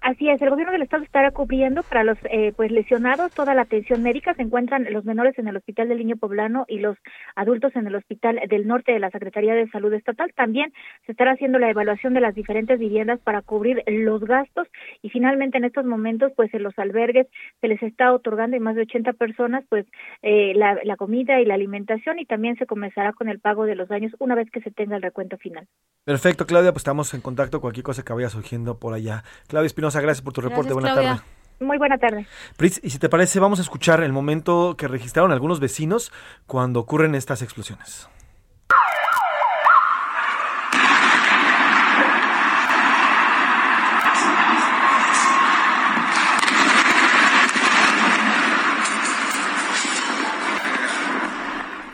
Así 0.00 0.30
es, 0.30 0.40
el 0.40 0.48
gobierno 0.48 0.72
del 0.72 0.82
estado 0.82 1.02
estará 1.02 1.30
cubriendo 1.30 1.82
para 1.82 2.04
los 2.04 2.16
eh, 2.24 2.54
pues 2.56 2.70
lesionados 2.70 3.32
toda 3.32 3.54
la 3.54 3.62
atención 3.62 4.02
médica. 4.02 4.32
Se 4.34 4.42
encuentran 4.42 4.86
los 4.90 5.04
menores 5.04 5.38
en 5.38 5.46
el 5.46 5.56
Hospital 5.56 5.88
del 5.88 5.98
Niño 5.98 6.16
Poblano 6.16 6.64
y 6.68 6.78
los 6.78 6.96
adultos 7.36 7.76
en 7.76 7.86
el 7.86 7.94
Hospital 7.94 8.40
del 8.48 8.66
Norte 8.66 8.92
de 8.92 8.98
la 8.98 9.10
Secretaría 9.10 9.54
de 9.54 9.68
Salud 9.68 9.92
Estatal. 9.92 10.32
También 10.34 10.72
se 11.04 11.12
estará 11.12 11.32
haciendo 11.32 11.58
la 11.58 11.68
evaluación 11.68 12.14
de 12.14 12.20
las 12.20 12.34
diferentes 12.34 12.78
viviendas 12.78 13.20
para 13.20 13.42
cubrir 13.42 13.82
los 13.86 14.24
gastos 14.24 14.68
y 15.02 15.10
finalmente 15.10 15.58
en 15.58 15.64
estos 15.64 15.84
momentos 15.84 16.32
pues 16.34 16.52
en 16.54 16.62
los 16.62 16.78
albergues 16.78 17.26
se 17.60 17.68
les 17.68 17.82
está 17.82 18.12
otorgando 18.14 18.56
y 18.56 18.60
más 18.60 18.76
de 18.76 18.82
80 18.82 19.12
personas 19.14 19.64
pues 19.68 19.84
eh, 20.22 20.54
la, 20.54 20.78
la 20.82 20.96
comida 20.96 21.40
y 21.40 21.44
la 21.44 21.54
alimentación 21.54 22.18
y 22.18 22.24
también 22.24 22.56
se 22.56 22.64
comenzará 22.64 23.12
con 23.12 23.28
el 23.28 23.40
pago 23.40 23.66
de 23.66 23.74
los 23.74 23.88
daños 23.88 24.12
una 24.18 24.34
vez 24.34 24.50
que 24.50 24.62
se 24.62 24.70
tenga 24.70 24.96
el 24.96 25.02
recuento 25.02 25.36
final. 25.36 25.66
Perfecto, 26.04 26.46
Claudia, 26.46 26.72
pues 26.72 26.80
estamos 26.80 27.12
en 27.12 27.20
contacto 27.20 27.60
cualquier 27.60 27.84
cosa 27.84 28.02
que 28.02 28.12
vaya 28.14 28.30
surgiendo 28.30 28.78
por 28.78 28.94
allá. 28.94 29.22
Claudia 29.46 29.66
Espinosa, 29.66 29.89
gracias 29.98 30.22
por 30.22 30.32
tu 30.32 30.40
reporte. 30.40 30.72
Buenas 30.72 30.94
tardes. 30.94 31.20
Muy 31.60 31.76
buena 31.76 31.98
tarde. 31.98 32.26
Pris, 32.56 32.80
y 32.82 32.90
si 32.90 32.98
te 32.98 33.10
parece, 33.10 33.38
vamos 33.38 33.58
a 33.58 33.62
escuchar 33.62 34.02
el 34.02 34.12
momento 34.12 34.76
que 34.78 34.88
registraron 34.88 35.30
algunos 35.30 35.60
vecinos 35.60 36.10
cuando 36.46 36.80
ocurren 36.80 37.14
estas 37.14 37.42
explosiones. 37.42 38.08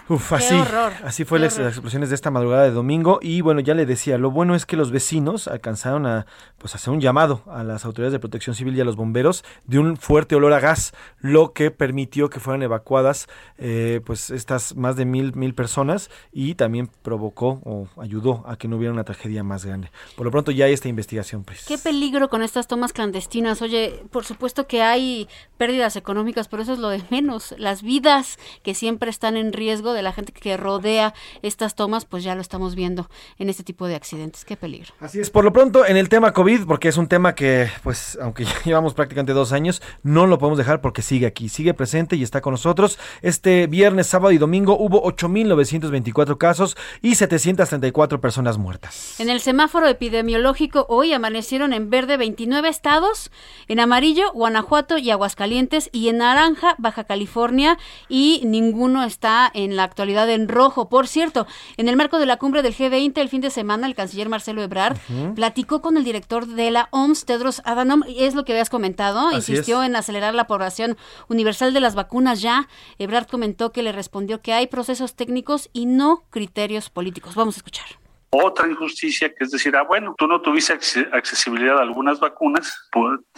Uf, 0.09 0.33
así, 0.33 0.55
así 1.05 1.25
fue 1.25 1.41
las, 1.41 1.59
las, 1.59 1.73
explosiones 1.73 2.11
de 2.11 2.15
esta 2.15 2.31
madrugada 2.31 2.63
de 2.63 2.71
domingo 2.71 3.19
y 3.21 3.41
bueno, 3.41 3.61
ya 3.61 3.75
le 3.75 3.87
decía, 3.87 4.19
lo 4.19 4.31
bueno 4.31 4.55
es 4.55 4.65
que 4.65 4.77
los 4.77 4.93
vecinos 4.93 5.49
alcanzaron 5.49 6.07
a 6.07 6.27
pues 6.59 6.75
hacer 6.77 6.93
un 6.93 7.01
llamado 7.01 7.43
a 7.47 7.65
las 7.65 7.85
autoridades 7.85 8.13
de 8.13 8.21
protección 8.21 8.55
civil 8.55 8.77
y 8.77 8.81
a 8.81 8.85
los 8.85 8.95
bomberos 8.95 9.45
de 9.65 9.81
un 9.81 9.97
fuerte 9.97 10.37
olor 10.37 10.53
a 10.53 10.61
gas, 10.61 10.95
lo 11.21 11.53
que 11.53 11.73
permitió 11.73 12.31
que 12.31 12.39
fueran 12.39 12.63
evacuadas 12.63 13.27
eh, 13.59 14.01
pues 14.05 14.31
estas 14.31 14.77
más 14.77 14.95
de 14.95 15.07
mil, 15.07 15.35
mil 15.35 15.55
personas 15.55 16.09
y 16.33 16.55
también 16.55 16.89
provocó 17.03 17.61
o 17.65 17.89
ayudó 18.01 18.45
a 18.47 18.57
que 18.57 18.69
no 18.69 18.77
hubiera 18.77 18.93
una 18.93 19.05
tragedia 19.05 19.43
más 19.43 19.65
grande. 19.65 19.91
Por 20.15 20.25
lo 20.25 20.31
pronto 20.31 20.53
ya 20.53 20.67
hay 20.67 20.73
esta 20.73 20.89
investigación. 20.89 21.43
Pues. 21.43 21.65
Qué 21.67 21.79
peligro 21.79 22.29
con 22.29 22.43
estas 22.43 22.69
tomas 22.69 22.93
clandestinas. 22.93 23.61
Oye, 23.63 24.05
por 24.11 24.25
supuesto 24.25 24.67
que 24.67 24.83
hay 24.83 25.29
pérdidas 25.57 25.97
económicas, 25.97 26.49
pero 26.49 26.63
eso 26.63 26.73
es 26.73 26.79
lo 26.79 26.91
de 26.91 27.03
menos. 27.11 27.55
Las 27.59 27.83
vidas 27.83 28.39
que 28.63 28.75
siempre 28.75 29.11
están 29.11 29.37
en 29.37 29.53
riesgo 29.53 29.96
de 29.97 30.03
la 30.03 30.13
gente 30.13 30.33
que 30.33 30.57
rodea 30.57 31.15
estas 31.43 31.75
tomas, 31.75 32.05
pues 32.05 32.23
ya 32.23 32.35
lo 32.35 32.41
estamos 32.41 32.75
viendo 32.75 33.09
en 33.39 33.49
este 33.49 33.65
tipo 33.65 33.87
de 33.87 33.97
accidentes. 33.97 34.45
Qué 34.45 34.57
peligro. 34.57 34.95
Así 35.01 35.21
es, 35.21 35.31
por 35.31 35.45
lo 35.45 35.53
pronto 35.53 35.87
en 35.87 35.97
el 35.97 36.09
tema 36.09 36.33
COVID, 36.33 36.67
porque 36.67 36.89
es 36.89 36.97
un 36.97 37.09
tema 37.09 37.35
que, 37.35 37.69
pues, 37.83 38.19
aunque 38.21 38.45
ya 38.45 38.63
llevamos 38.65 38.95
prácticamente 38.95 39.33
dos 39.33 39.53
años, 39.53 39.83
no 40.03 40.27
lo 40.27 40.39
podemos 40.39 40.59
dejar 40.59 40.81
porque 40.81 41.03
sigue 41.03 41.27
aquí, 41.27 41.49
sigue 41.49 41.75
presente 41.75 42.17
y 42.17 42.23
está 42.23 42.41
con 42.41 42.53
nosotros. 42.53 42.99
Este 43.23 43.67
viernes, 43.67 44.07
sábado 44.07 44.33
y 44.33 44.39
domingo 44.39 44.77
hubo 44.79 45.03
8.924 45.05 46.39
casos 46.39 46.77
y 47.03 47.15
734 47.15 48.21
personas 48.21 48.59
muertas. 48.59 49.19
En 49.19 49.31
el 49.31 49.41
semáforo 49.41 49.89
epidemiológico 49.89 50.87
hoy 50.89 51.13
amanecieron 51.13 51.73
en 51.73 51.91
verde 51.91 52.17
29 52.17 52.69
estados, 52.69 53.31
en 53.69 53.81
amarillo 53.81 54.33
Guanajuato 54.33 54.99
y 54.99 55.11
Aguascalientes 55.11 55.89
y 55.93 56.09
en 56.09 56.19
naranja 56.19 56.75
Baja 56.79 57.05
California 57.05 57.79
y 58.09 58.43
ninguno 58.45 59.05
está 59.05 59.51
en 59.53 59.77
la 59.77 59.86
actualidad 59.87 60.29
en 60.31 60.49
rojo. 60.49 60.89
Por 60.89 61.09
cierto, 61.09 61.47
en 61.77 61.89
el 61.89 61.97
marco 61.97 62.19
de 62.19 62.27
la 62.27 62.37
cumbre 62.37 62.63
del 62.63 62.75
G20 62.75 63.19
el 63.19 63.29
fin 63.29 63.41
de 63.41 63.51
semana, 63.51 63.87
el 63.87 63.95
canciller 63.95 64.29
Marcelo 64.29 64.63
Ebrard 64.63 64.97
uh 65.09 65.13
-huh. 65.13 65.35
platicó 65.35 65.81
con 65.81 65.97
el 65.97 66.05
director 66.05 66.47
de 66.47 66.71
la 66.71 66.89
OMS, 66.91 67.25
Tedros 67.25 67.63
Adhanom, 67.65 68.03
y 68.07 68.25
es 68.25 68.35
lo 68.35 68.45
que 68.45 68.53
habías 68.53 68.71
comentado, 68.71 69.29
Así 69.29 69.53
insistió 69.53 69.83
es. 69.83 69.89
en 69.89 69.97
acelerar 69.97 70.35
la 70.35 70.43
aprobación 70.43 70.97
universal 71.29 71.73
de 71.73 71.81
las 71.81 71.95
vacunas 71.95 72.41
ya. 72.43 72.69
Ebrard 72.99 73.27
comentó 73.27 73.73
que 73.73 73.83
le 73.83 73.93
respondió 73.93 74.41
que 74.43 74.53
hay 74.53 74.67
procesos 74.67 75.15
técnicos 75.15 75.71
y 75.73 75.87
no 75.87 76.25
criterios 76.31 76.91
políticos. 76.91 77.35
Vamos 77.35 77.57
a 77.57 77.59
escuchar 77.59 78.06
otra 78.37 78.69
injusticia 78.69 79.35
que 79.35 79.45
es 79.45 79.51
decir, 79.51 79.77
ah, 79.77 79.83
bueno, 79.83 80.15
tú 80.17 80.27
no 80.27 80.41
tuviste 80.41 80.73
accesibilidad 81.13 81.79
a 81.79 81.83
algunas 81.83 82.21
vacunas, 82.21 82.89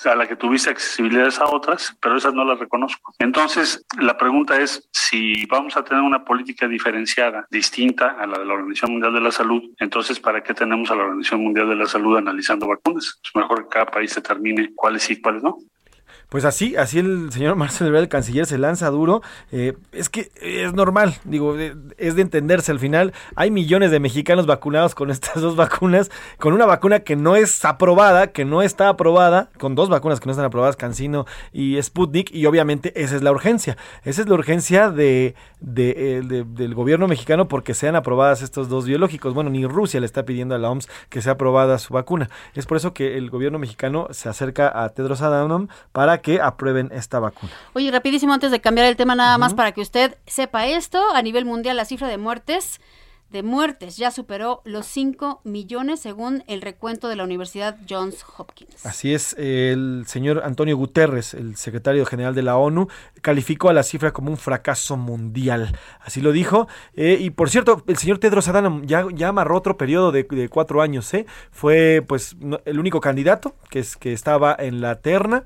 a 0.04 0.14
la 0.14 0.26
que 0.26 0.36
tuviste 0.36 0.70
accesibilidad 0.70 1.32
a 1.40 1.46
otras, 1.46 1.96
pero 2.00 2.16
esas 2.16 2.34
no 2.34 2.44
las 2.44 2.58
reconozco. 2.58 3.12
Entonces, 3.18 3.84
la 4.00 4.16
pregunta 4.16 4.60
es 4.60 4.88
si 4.92 5.46
vamos 5.46 5.76
a 5.76 5.84
tener 5.84 6.02
una 6.02 6.24
política 6.24 6.68
diferenciada, 6.68 7.46
distinta 7.50 8.16
a 8.18 8.26
la 8.26 8.38
de 8.38 8.44
la 8.44 8.54
Organización 8.54 8.92
Mundial 8.92 9.14
de 9.14 9.20
la 9.20 9.32
Salud, 9.32 9.62
entonces, 9.78 10.20
¿para 10.20 10.42
qué 10.42 10.54
tenemos 10.54 10.90
a 10.90 10.94
la 10.94 11.04
Organización 11.04 11.42
Mundial 11.42 11.68
de 11.68 11.76
la 11.76 11.86
Salud 11.86 12.16
analizando 12.16 12.66
vacunas? 12.66 13.20
Es 13.22 13.34
mejor 13.34 13.64
que 13.64 13.68
cada 13.68 13.86
país 13.86 14.14
determine 14.14 14.72
cuáles 14.74 15.02
sí 15.02 15.14
y 15.14 15.20
cuáles 15.20 15.42
no. 15.42 15.58
Pues 16.28 16.44
así, 16.44 16.76
así 16.76 16.98
el 16.98 17.32
señor 17.32 17.56
Marcelo 17.56 17.88
Ebrard, 17.88 18.02
el 18.02 18.09
canciller, 18.09 18.44
se 18.44 18.59
lanza 18.59 18.90
duro. 18.90 19.22
Eh, 19.50 19.74
es 19.92 20.10
que 20.10 20.30
es 20.42 20.74
normal, 20.74 21.16
digo, 21.24 21.56
es 21.96 22.16
de 22.16 22.22
entenderse 22.22 22.70
al 22.70 22.78
final. 22.78 23.14
Hay 23.34 23.50
millones 23.50 23.90
de 23.90 23.98
mexicanos 23.98 24.44
vacunados 24.44 24.94
con 24.94 25.10
estas 25.18 25.40
dos 25.40 25.56
vacunas, 25.56 26.10
con 26.38 26.52
una 26.52 26.66
vacuna 26.66 27.00
que 27.00 27.16
no 27.16 27.34
es 27.34 27.64
aprobada, 27.64 28.28
que 28.28 28.44
no 28.44 28.60
está 28.60 28.90
aprobada, 28.90 29.48
con 29.59 29.74
dos 29.74 29.88
vacunas 29.88 30.20
que 30.20 30.26
no 30.26 30.32
están 30.32 30.44
aprobadas, 30.44 30.76
Cancino 30.76 31.24
y 31.52 31.80
Sputnik, 31.80 32.30
y 32.32 32.44
obviamente 32.44 32.92
esa 33.02 33.16
es 33.16 33.22
la 33.22 33.32
urgencia. 33.32 33.78
Esa 34.05 34.20
es 34.20 34.28
la 34.28 34.34
urgencia 34.34 34.90
de, 34.90 35.34
de, 35.60 36.22
de, 36.26 36.44
del 36.44 36.74
gobierno 36.74 37.09
mexicano 37.09 37.48
porque 37.48 37.72
sean 37.72 37.96
aprobadas 37.96 38.42
estos 38.42 38.68
dos 38.68 38.84
biológicos. 38.84 39.32
Bueno, 39.32 39.48
ni 39.48 39.64
Rusia 39.64 39.98
le 39.98 40.06
está 40.06 40.24
pidiendo 40.24 40.55
a 40.55 40.59
la 40.59 40.68
OMS 40.68 40.88
que 41.09 41.22
sea 41.22 41.32
aprobada 41.32 41.78
su 41.78 41.94
vacuna. 41.94 42.28
Es 42.55 42.66
por 42.66 42.76
eso 42.76 42.92
que 42.92 43.16
el 43.16 43.30
gobierno 43.30 43.59
mexicano 43.59 44.09
se 44.10 44.28
acerca 44.28 44.70
a 44.84 44.90
Tedros 44.90 45.22
Adhanom 45.22 45.68
para 46.18 46.22
que 46.22 46.40
aprueben 46.40 46.90
esta 46.92 47.18
vacuna. 47.18 47.52
Oye, 47.74 47.90
rapidísimo 47.90 48.32
antes 48.32 48.50
de 48.50 48.60
cambiar 48.60 48.86
el 48.86 48.96
tema 48.96 49.14
nada 49.14 49.34
uh 49.34 49.36
-huh. 49.36 49.40
más 49.40 49.54
para 49.54 49.72
que 49.72 49.80
usted 49.80 50.16
sepa 50.26 50.66
esto, 50.66 50.98
a 51.14 51.22
nivel 51.22 51.44
mundial 51.44 51.76
la 51.76 51.84
cifra 51.84 52.08
de 52.08 52.18
muertes 52.18 52.80
de 53.30 53.42
muertes 53.42 53.96
ya 53.96 54.10
superó 54.10 54.62
los 54.64 54.86
5 54.86 55.42
millones 55.44 56.00
según 56.00 56.44
el 56.46 56.62
recuento 56.62 57.08
de 57.08 57.16
la 57.16 57.24
Universidad 57.24 57.76
Johns 57.88 58.24
Hopkins. 58.36 58.86
Así 58.86 59.12
es, 59.12 59.34
el 59.38 60.04
señor 60.06 60.42
Antonio 60.44 60.76
Guterres, 60.76 61.34
el 61.34 61.56
secretario 61.56 62.06
general 62.06 62.34
de 62.34 62.42
la 62.42 62.56
ONU, 62.56 62.88
calificó 63.20 63.68
a 63.68 63.74
la 63.74 63.82
cifra 63.82 64.12
como 64.12 64.30
un 64.30 64.38
fracaso 64.38 64.96
mundial. 64.96 65.76
Así 66.00 66.22
lo 66.22 66.32
dijo. 66.32 66.68
Eh, 66.94 67.18
y 67.20 67.30
por 67.30 67.50
cierto, 67.50 67.84
el 67.86 67.98
señor 67.98 68.18
Tedros 68.18 68.48
Adhanom 68.48 68.86
ya, 68.86 69.06
ya 69.12 69.28
amarró 69.28 69.56
otro 69.56 69.76
periodo 69.76 70.10
de, 70.10 70.22
de 70.22 70.48
cuatro 70.48 70.80
años. 70.80 71.12
¿eh? 71.12 71.26
Fue 71.50 72.02
pues 72.06 72.36
el 72.64 72.78
único 72.78 73.00
candidato 73.00 73.54
que, 73.68 73.80
es, 73.80 73.96
que 73.96 74.14
estaba 74.14 74.56
en 74.58 74.80
la 74.80 75.00
terna 75.00 75.44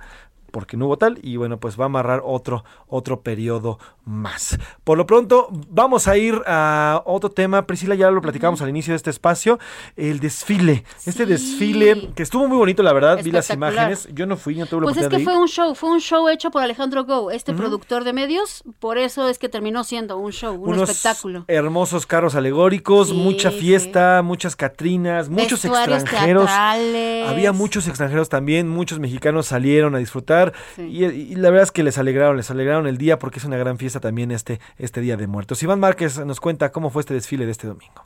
porque 0.52 0.76
no 0.76 0.86
hubo 0.86 0.98
tal 0.98 1.18
y 1.22 1.36
bueno 1.36 1.58
pues 1.58 1.78
va 1.78 1.84
a 1.84 1.86
amarrar 1.86 2.22
otro 2.24 2.64
otro 2.86 3.22
periodo 3.22 3.80
más. 4.04 4.58
Por 4.84 4.98
lo 4.98 5.06
pronto 5.06 5.48
vamos 5.68 6.08
a 6.08 6.16
ir 6.16 6.40
a 6.46 7.02
otro 7.04 7.30
tema. 7.30 7.66
Priscila 7.66 7.94
ya 7.94 8.10
lo 8.10 8.20
platicamos 8.20 8.60
al 8.62 8.68
inicio 8.68 8.92
de 8.92 8.96
este 8.96 9.10
espacio. 9.10 9.58
El 9.96 10.20
desfile. 10.20 10.84
Sí. 10.96 11.10
este 11.10 11.26
desfile 11.26 12.10
que 12.14 12.22
estuvo 12.22 12.48
muy 12.48 12.56
bonito 12.56 12.82
la 12.82 12.92
verdad 12.92 13.22
vi 13.22 13.30
las 13.30 13.50
imágenes. 13.50 14.08
Yo 14.12 14.26
no 14.26 14.36
fui 14.36 14.56
no 14.56 14.66
tuve 14.66 14.86
la 14.86 14.92
pues 14.92 14.96
es 14.96 15.08
que 15.08 15.20
fue 15.20 15.36
un 15.38 15.48
show 15.48 15.74
fue 15.74 15.90
un 15.90 16.00
show 16.00 16.28
hecho 16.28 16.50
por 16.50 16.62
Alejandro 16.62 17.04
Go 17.04 17.30
este 17.30 17.52
mm. 17.52 17.56
productor 17.56 18.04
de 18.04 18.12
medios. 18.12 18.64
Por 18.78 18.98
eso 18.98 19.28
es 19.28 19.38
que 19.38 19.48
terminó 19.48 19.84
siendo 19.84 20.18
un 20.18 20.32
show 20.32 20.54
un 20.54 20.70
Unos 20.70 20.90
espectáculo. 20.90 21.44
hermosos 21.48 22.06
carros 22.06 22.34
alegóricos 22.34 23.08
sí, 23.08 23.14
mucha 23.14 23.50
fiesta 23.50 24.18
sí. 24.20 24.26
muchas 24.26 24.56
catrinas 24.56 25.28
muchos 25.28 25.62
Vestuarios 25.62 26.02
extranjeros. 26.02 26.46
teatrales. 26.46 27.28
había 27.28 27.52
muchos 27.52 27.86
extranjeros 27.86 28.28
también 28.28 28.68
muchos 28.68 28.98
mexicanos 28.98 29.46
salieron 29.46 29.94
a 29.94 29.98
disfrutar. 29.98 30.52
Y, 30.78 31.04
y, 31.04 31.34
la 31.36 31.50
verdad 31.50 31.64
es 31.64 31.72
que 31.72 31.82
les 31.82 31.98
alegraron, 31.98 32.36
les 32.36 32.50
alegraron 32.50 32.86
el 32.86 32.98
día 32.98 33.18
porque 33.18 33.38
es 33.38 33.44
una 33.44 33.56
gran 33.56 33.78
fiesta 33.78 33.91
también 34.01 34.31
este, 34.31 34.60
este 34.78 35.01
Día 35.01 35.16
de 35.16 35.27
Muertos. 35.27 35.62
Iván 35.62 35.81
Márquez 35.81 36.19
nos 36.24 36.40
cuenta 36.40 36.73
cómo 36.73 36.90
fue 36.90 37.01
este 37.01 37.14
desfile 37.14 37.47
de 37.47 37.52
este 37.52 37.66
domingo. 37.66 38.02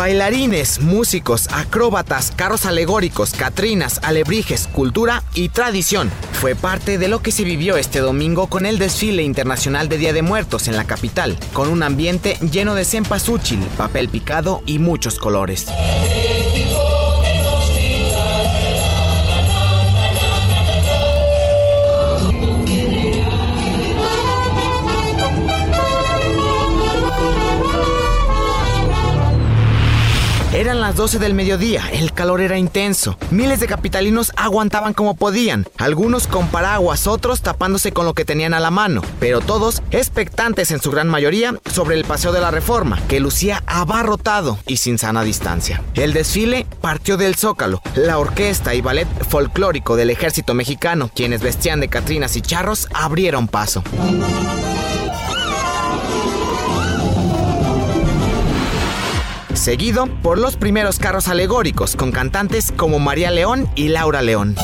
Bailarines, 0.00 0.80
músicos, 0.80 1.48
acróbatas, 1.52 2.32
carros 2.34 2.64
alegóricos, 2.64 3.34
catrinas, 3.34 4.00
alebrijes, 4.02 4.66
cultura 4.66 5.22
y 5.34 5.50
tradición. 5.50 6.10
Fue 6.40 6.54
parte 6.54 6.96
de 6.96 7.08
lo 7.08 7.20
que 7.20 7.30
se 7.30 7.44
vivió 7.44 7.76
este 7.76 7.98
domingo 7.98 8.46
con 8.46 8.64
el 8.64 8.78
desfile 8.78 9.22
internacional 9.24 9.90
de 9.90 9.98
Día 9.98 10.14
de 10.14 10.22
Muertos 10.22 10.68
en 10.68 10.76
la 10.78 10.84
capital, 10.84 11.38
con 11.52 11.68
un 11.68 11.82
ambiente 11.82 12.38
lleno 12.50 12.74
de 12.74 12.86
cempasúchil, 12.86 13.60
papel 13.76 14.08
picado 14.08 14.62
y 14.64 14.78
muchos 14.78 15.18
colores. 15.18 15.66
Las 30.90 30.96
12 30.96 31.20
del 31.20 31.34
mediodía, 31.34 31.88
el 31.92 32.12
calor 32.12 32.40
era 32.40 32.58
intenso. 32.58 33.16
Miles 33.30 33.60
de 33.60 33.68
capitalinos 33.68 34.32
aguantaban 34.34 34.92
como 34.92 35.14
podían, 35.14 35.68
algunos 35.78 36.26
con 36.26 36.48
paraguas, 36.48 37.06
otros 37.06 37.42
tapándose 37.42 37.92
con 37.92 38.06
lo 38.06 38.14
que 38.14 38.24
tenían 38.24 38.54
a 38.54 38.60
la 38.60 38.72
mano, 38.72 39.00
pero 39.20 39.40
todos 39.40 39.82
expectantes 39.92 40.72
en 40.72 40.82
su 40.82 40.90
gran 40.90 41.06
mayoría 41.06 41.54
sobre 41.72 41.94
el 41.94 42.04
paseo 42.04 42.32
de 42.32 42.40
la 42.40 42.50
reforma, 42.50 43.00
que 43.06 43.20
lucía 43.20 43.62
abarrotado 43.68 44.58
y 44.66 44.78
sin 44.78 44.98
sana 44.98 45.22
distancia. 45.22 45.80
El 45.94 46.12
desfile 46.12 46.66
partió 46.80 47.16
del 47.16 47.36
Zócalo. 47.36 47.82
La 47.94 48.18
orquesta 48.18 48.74
y 48.74 48.80
ballet 48.80 49.06
folclórico 49.28 49.94
del 49.94 50.10
ejército 50.10 50.54
mexicano, 50.54 51.08
quienes 51.14 51.40
vestían 51.40 51.78
de 51.78 51.86
catrinas 51.86 52.34
y 52.34 52.40
charros, 52.40 52.88
abrieron 52.92 53.46
paso. 53.46 53.84
Seguido 59.60 60.06
por 60.22 60.38
los 60.38 60.56
primeros 60.56 60.98
carros 60.98 61.28
alegóricos 61.28 61.94
con 61.94 62.12
cantantes 62.12 62.72
como 62.72 62.98
María 62.98 63.30
León 63.30 63.68
y 63.74 63.88
Laura 63.88 64.22
León. 64.22 64.56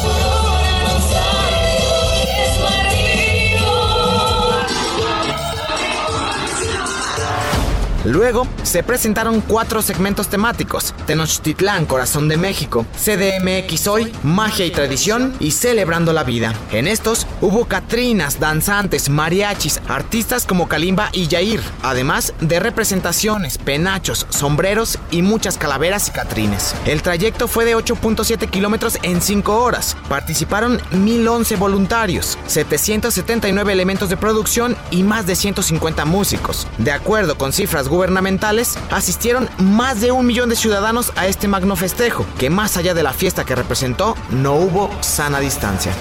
Luego 8.07 8.47
se 8.63 8.85
presentaron 8.85 9.41
cuatro 9.41 9.83
segmentos 9.83 10.29
temáticos: 10.29 10.95
Tenochtitlán, 11.07 11.87
Corazón 11.87 12.29
de 12.29 12.37
México, 12.37 12.87
CDMX 12.95 13.89
Hoy, 13.89 14.13
Magia 14.23 14.65
y 14.65 14.71
Tradición 14.71 15.35
y 15.41 15.51
Celebrando 15.51 16.13
la 16.13 16.23
Vida. 16.23 16.55
En 16.71 16.87
estos 16.87 17.27
hubo 17.41 17.65
catrinas, 17.65 18.39
danzantes, 18.39 19.09
mariachis, 19.09 19.81
artistas 19.89 20.47
como 20.47 20.69
Kalimba 20.69 21.11
y 21.13 21.27
Yair, 21.27 21.61
además 21.83 22.33
de 22.41 22.61
representaciones, 22.61 23.59
penachos, 23.59 24.27
sombreros 24.29 25.01
y 25.11 25.23
muchas 25.23 25.59
calaveras 25.59 26.07
y 26.07 26.13
catrines. 26.13 26.77
El 26.87 27.03
trayecto 27.03 27.49
fue 27.49 27.65
de 27.65 27.77
8.7 27.77 28.49
kilómetros 28.49 28.99
en 29.03 29.21
5 29.21 29.53
horas. 29.61 29.97
Participaron 30.09 30.81
1011 30.93 31.57
voluntarios, 31.57 32.39
779 32.47 33.73
elementos 33.73 34.09
de 34.09 34.17
producción 34.17 34.77
y 34.93 35.03
más 35.03 35.27
de 35.27 35.35
150 35.35 36.05
músicos. 36.05 36.69
De 36.79 36.93
acuerdo 36.93 37.37
con 37.37 37.53
cifras 37.53 37.89
gubernamentales, 37.97 38.79
asistieron 38.91 39.49
más 39.59 40.01
de 40.01 40.13
un 40.13 40.27
millón 40.27 40.49
de 40.49 40.57
ciudadanos 40.57 41.13
a 41.17 41.27
este 41.27 41.49
magno 41.49 41.77
festejo, 41.77 42.27
que 42.39 42.51
más 42.51 42.77
allá 42.77 42.95
de 42.95 43.03
la 43.03 43.13
fiesta 43.13 43.45
que 43.45 43.55
representó, 43.55 44.15
no 44.31 44.55
hubo 44.55 44.91
sana 45.01 45.41
distancia. 45.41 45.93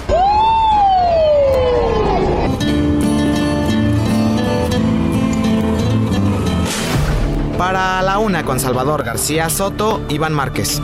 Para 7.56 8.02
la 8.02 8.18
una 8.18 8.44
con 8.44 8.60
Salvador 8.60 9.02
García 9.02 9.48
Soto, 9.48 10.02
Iván 10.10 10.34
Márquez. 10.34 10.82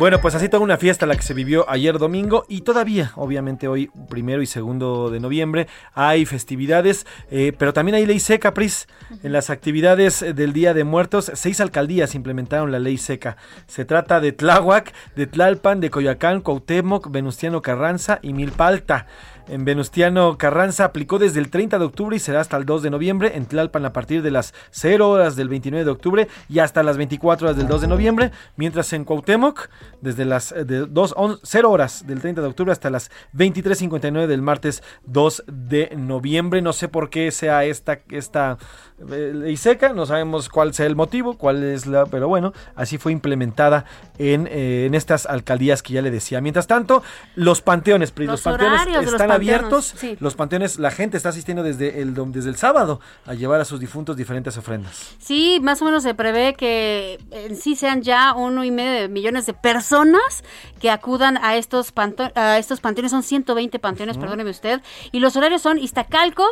Bueno, 0.00 0.18
pues 0.22 0.34
así 0.34 0.48
toda 0.48 0.62
una 0.62 0.78
fiesta 0.78 1.04
la 1.04 1.14
que 1.14 1.20
se 1.20 1.34
vivió 1.34 1.68
ayer 1.68 1.98
domingo 1.98 2.46
y 2.48 2.62
todavía, 2.62 3.12
obviamente 3.16 3.68
hoy 3.68 3.90
primero 4.08 4.40
y 4.40 4.46
segundo 4.46 5.10
de 5.10 5.20
noviembre, 5.20 5.66
hay 5.92 6.24
festividades, 6.24 7.06
eh, 7.30 7.52
pero 7.58 7.74
también 7.74 7.96
hay 7.96 8.06
ley 8.06 8.18
seca, 8.18 8.54
Pris. 8.54 8.88
En 9.22 9.34
las 9.34 9.50
actividades 9.50 10.24
del 10.34 10.54
Día 10.54 10.72
de 10.72 10.84
Muertos, 10.84 11.30
seis 11.34 11.60
alcaldías 11.60 12.14
implementaron 12.14 12.72
la 12.72 12.78
ley 12.78 12.96
seca. 12.96 13.36
Se 13.66 13.84
trata 13.84 14.20
de 14.20 14.32
Tláhuac, 14.32 14.94
de 15.16 15.26
Tlalpan, 15.26 15.80
de 15.80 15.90
Coyoacán, 15.90 16.40
Cuauhtémoc, 16.40 17.10
Venustiano 17.10 17.60
Carranza 17.60 18.20
y 18.22 18.32
Milpalta. 18.32 19.06
En 19.50 19.64
Venustiano 19.64 20.38
Carranza 20.38 20.84
aplicó 20.84 21.18
desde 21.18 21.40
el 21.40 21.50
30 21.50 21.80
de 21.80 21.84
octubre 21.84 22.14
y 22.14 22.20
será 22.20 22.40
hasta 22.40 22.56
el 22.56 22.64
2 22.64 22.84
de 22.84 22.90
noviembre. 22.90 23.32
En 23.34 23.46
Tlalpan 23.46 23.84
a 23.84 23.92
partir 23.92 24.22
de 24.22 24.30
las 24.30 24.54
0 24.70 25.10
horas 25.10 25.34
del 25.34 25.48
29 25.48 25.84
de 25.84 25.90
octubre 25.90 26.28
y 26.48 26.60
hasta 26.60 26.84
las 26.84 26.96
24 26.96 27.48
horas 27.48 27.56
del 27.56 27.66
2 27.66 27.80
de 27.80 27.86
noviembre. 27.88 28.30
Mientras 28.54 28.92
en 28.92 29.04
Cuauhtémoc, 29.04 29.68
desde 30.00 30.24
las 30.24 30.52
eh, 30.52 30.64
de 30.64 30.86
2, 30.86 31.14
0 31.42 31.70
horas 31.70 32.06
del 32.06 32.20
30 32.20 32.42
de 32.42 32.46
octubre 32.46 32.70
hasta 32.70 32.90
las 32.90 33.10
23.59 33.34 34.28
del 34.28 34.40
martes 34.40 34.84
2 35.06 35.42
de 35.48 35.94
noviembre. 35.96 36.62
No 36.62 36.72
sé 36.72 36.86
por 36.86 37.10
qué 37.10 37.32
sea 37.32 37.64
esta, 37.64 38.02
esta 38.10 38.56
eh, 39.08 39.32
ley 39.34 39.56
seca, 39.56 39.92
no 39.92 40.04
sabemos 40.06 40.48
cuál 40.48 40.74
sea 40.74 40.86
el 40.86 40.94
motivo, 40.94 41.38
cuál 41.38 41.64
es 41.64 41.86
la, 41.86 42.06
pero 42.06 42.28
bueno, 42.28 42.52
así 42.74 42.98
fue 42.98 43.12
implementada 43.12 43.84
en, 44.18 44.46
eh, 44.46 44.84
en 44.86 44.94
estas 44.94 45.26
alcaldías 45.26 45.82
que 45.82 45.94
ya 45.94 46.02
le 46.02 46.10
decía. 46.10 46.40
Mientras 46.40 46.66
tanto, 46.66 47.02
los 47.34 47.62
panteones, 47.62 48.12
los, 48.16 48.26
los 48.26 48.42
panteones 48.42 49.06
están 49.06 49.30
abiertos. 49.30 49.94
Los 50.20 50.34
panteones, 50.34 50.78
la 50.78 50.90
gente 50.90 51.16
está 51.16 51.30
asistiendo 51.30 51.62
desde 51.62 52.02
el, 52.02 52.14
desde 52.32 52.50
el 52.50 52.56
sábado 52.56 53.00
a 53.26 53.34
llevar 53.34 53.60
a 53.60 53.64
sus 53.64 53.80
difuntos 53.80 54.16
diferentes 54.16 54.56
ofrendas. 54.56 55.14
Sí, 55.18 55.60
más 55.62 55.80
o 55.80 55.84
menos 55.84 56.02
se 56.02 56.14
prevé 56.14 56.54
que 56.54 57.18
en 57.30 57.56
sí 57.56 57.76
sean 57.76 58.02
ya 58.02 58.34
uno 58.34 58.64
y 58.64 58.70
medio 58.70 58.92
de 58.92 59.08
millones 59.08 59.46
de 59.46 59.54
personas 59.54 60.44
que 60.78 60.90
acudan 60.90 61.38
a 61.38 61.56
estos, 61.56 61.92
a 62.34 62.58
estos 62.58 62.80
panteones. 62.80 63.12
Son 63.12 63.22
120 63.22 63.78
panteones, 63.78 64.18
perdóneme 64.18 64.50
usted. 64.50 64.82
Y 65.12 65.20
los 65.20 65.36
horarios 65.36 65.62
son 65.62 65.78
Iztacalco 65.78 66.44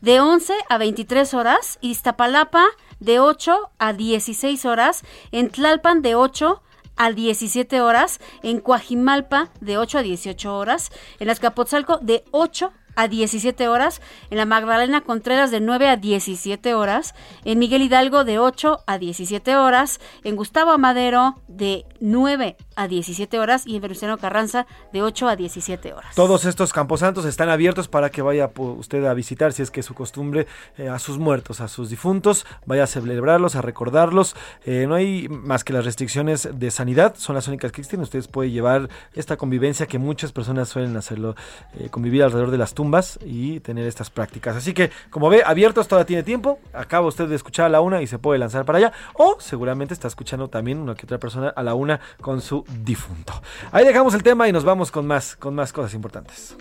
de 0.00 0.20
11 0.20 0.54
a 0.68 0.78
23 0.78 1.34
horas, 1.34 1.78
Iztapalapa 1.80 2.64
de 3.00 3.20
8 3.20 3.70
a 3.78 3.92
16 3.92 4.64
horas, 4.64 5.02
en 5.32 5.50
Tlalpan 5.50 6.02
de 6.02 6.14
8 6.14 6.62
a 6.96 7.12
17 7.12 7.80
horas, 7.80 8.20
en 8.42 8.60
Coajimalpa 8.60 9.50
de 9.60 9.78
8 9.78 9.98
a 9.98 10.02
18 10.02 10.56
horas, 10.56 10.90
en 11.20 11.30
Azcapotzalco 11.30 11.98
de 11.98 12.24
8 12.32 12.72
a 12.96 13.06
17 13.06 13.68
horas, 13.68 14.02
en 14.30 14.38
la 14.38 14.44
Magdalena 14.44 15.02
Contreras 15.02 15.52
de 15.52 15.60
9 15.60 15.88
a 15.88 15.96
17 15.96 16.74
horas, 16.74 17.14
en 17.44 17.60
Miguel 17.60 17.82
Hidalgo 17.82 18.24
de 18.24 18.40
8 18.40 18.80
a 18.88 18.98
17 18.98 19.56
horas, 19.56 20.00
en 20.24 20.34
Gustavo 20.34 20.72
Amadero 20.72 21.36
de 21.46 21.86
9 22.00 22.56
a 22.76 22.88
17 22.88 23.38
horas 23.38 23.66
y 23.66 23.76
en 23.76 23.82
Venustiano 23.82 24.18
Carranza 24.18 24.66
de 24.92 25.02
8 25.02 25.28
a 25.28 25.36
17 25.36 25.92
horas. 25.92 26.14
Todos 26.14 26.44
estos 26.44 26.72
camposantos 26.72 27.24
están 27.24 27.48
abiertos 27.48 27.88
para 27.88 28.10
que 28.10 28.22
vaya 28.22 28.50
usted 28.56 29.04
a 29.04 29.14
visitar, 29.14 29.52
si 29.52 29.62
es 29.62 29.70
que 29.70 29.80
es 29.80 29.86
su 29.86 29.94
costumbre, 29.94 30.46
eh, 30.76 30.88
a 30.88 30.98
sus 30.98 31.18
muertos, 31.18 31.60
a 31.60 31.68
sus 31.68 31.90
difuntos, 31.90 32.46
vaya 32.66 32.84
a 32.84 32.86
celebrarlos, 32.86 33.56
a 33.56 33.62
recordarlos. 33.62 34.36
Eh, 34.64 34.86
no 34.88 34.94
hay 34.94 35.28
más 35.28 35.64
que 35.64 35.72
las 35.72 35.84
restricciones 35.84 36.48
de 36.52 36.70
sanidad, 36.70 37.14
son 37.16 37.34
las 37.34 37.48
únicas 37.48 37.72
que 37.72 37.80
existen. 37.80 38.00
Ustedes 38.00 38.28
pueden 38.28 38.52
llevar 38.52 38.88
esta 39.14 39.36
convivencia 39.36 39.86
que 39.86 39.98
muchas 39.98 40.32
personas 40.32 40.68
suelen 40.68 40.96
hacerlo, 40.96 41.34
eh, 41.78 41.88
convivir 41.90 42.22
alrededor 42.22 42.50
de 42.50 42.58
las 42.58 42.74
tumbas 42.74 43.18
y 43.24 43.60
tener 43.60 43.86
estas 43.86 44.10
prácticas. 44.10 44.56
Así 44.56 44.74
que, 44.74 44.90
como 45.10 45.28
ve, 45.28 45.42
abiertos 45.44 45.88
todavía 45.88 46.06
tiene 46.06 46.22
tiempo. 46.22 46.58
Acaba 46.72 47.06
usted 47.06 47.28
de 47.28 47.36
escuchar 47.36 47.66
a 47.66 47.68
la 47.68 47.80
una 47.80 48.02
y 48.02 48.06
se 48.06 48.18
puede 48.18 48.38
lanzar 48.38 48.64
para 48.64 48.78
allá. 48.78 48.92
O 49.14 49.36
seguramente 49.40 49.94
está 49.94 50.08
escuchando 50.08 50.48
también 50.48 50.78
una 50.78 50.94
que 50.94 51.04
otra 51.04 51.18
persona 51.18 51.48
a 51.48 51.62
la 51.62 51.74
una 51.74 51.87
con 52.20 52.40
su 52.40 52.64
difunto. 52.82 53.32
Ahí 53.72 53.84
dejamos 53.84 54.14
el 54.14 54.22
tema 54.22 54.48
y 54.48 54.52
nos 54.52 54.64
vamos 54.64 54.90
con 54.90 55.06
más, 55.06 55.36
con 55.36 55.54
más 55.54 55.72
cosas 55.72 55.94
importantes. 55.94 56.56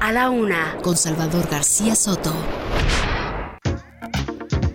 A 0.00 0.12
la 0.12 0.30
una 0.30 0.76
con 0.82 0.96
Salvador 0.96 1.48
García 1.50 1.94
Soto. 1.94 2.32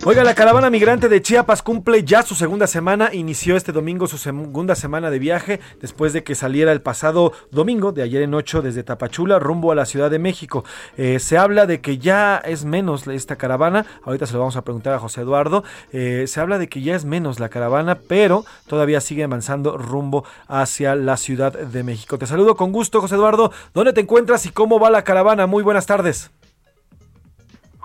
Oiga, 0.06 0.22
la 0.22 0.34
caravana 0.34 0.68
migrante 0.68 1.08
de 1.08 1.22
Chiapas 1.22 1.62
cumple 1.62 2.04
ya 2.04 2.22
su 2.22 2.34
segunda 2.34 2.66
semana. 2.66 3.14
Inició 3.14 3.56
este 3.56 3.72
domingo 3.72 4.06
su 4.06 4.18
segunda 4.18 4.74
semana 4.74 5.08
de 5.08 5.18
viaje 5.18 5.60
después 5.80 6.12
de 6.12 6.22
que 6.22 6.34
saliera 6.34 6.72
el 6.72 6.82
pasado 6.82 7.32
domingo, 7.50 7.90
de 7.90 8.02
ayer 8.02 8.20
en 8.20 8.34
ocho, 8.34 8.60
desde 8.60 8.82
Tapachula 8.82 9.38
rumbo 9.38 9.72
a 9.72 9.74
la 9.74 9.86
Ciudad 9.86 10.10
de 10.10 10.18
México. 10.18 10.62
Eh, 10.98 11.20
se 11.20 11.38
habla 11.38 11.64
de 11.64 11.80
que 11.80 11.96
ya 11.96 12.36
es 12.36 12.66
menos 12.66 13.06
esta 13.06 13.36
caravana. 13.36 13.86
Ahorita 14.02 14.26
se 14.26 14.34
lo 14.34 14.40
vamos 14.40 14.56
a 14.56 14.62
preguntar 14.62 14.92
a 14.92 14.98
José 14.98 15.22
Eduardo. 15.22 15.64
Eh, 15.90 16.26
se 16.28 16.38
habla 16.38 16.58
de 16.58 16.68
que 16.68 16.82
ya 16.82 16.94
es 16.94 17.06
menos 17.06 17.40
la 17.40 17.48
caravana, 17.48 17.98
pero 18.06 18.44
todavía 18.66 19.00
sigue 19.00 19.24
avanzando 19.24 19.78
rumbo 19.78 20.26
hacia 20.48 20.96
la 20.96 21.16
Ciudad 21.16 21.54
de 21.54 21.82
México. 21.82 22.18
Te 22.18 22.26
saludo 22.26 22.56
con 22.56 22.72
gusto, 22.72 23.00
José 23.00 23.14
Eduardo. 23.14 23.52
¿Dónde 23.72 23.94
te 23.94 24.02
encuentras 24.02 24.44
y 24.44 24.50
cómo 24.50 24.78
va 24.78 24.90
la 24.90 25.02
caravana? 25.02 25.46
Muy 25.46 25.62
buenas 25.62 25.86
tardes. 25.86 26.30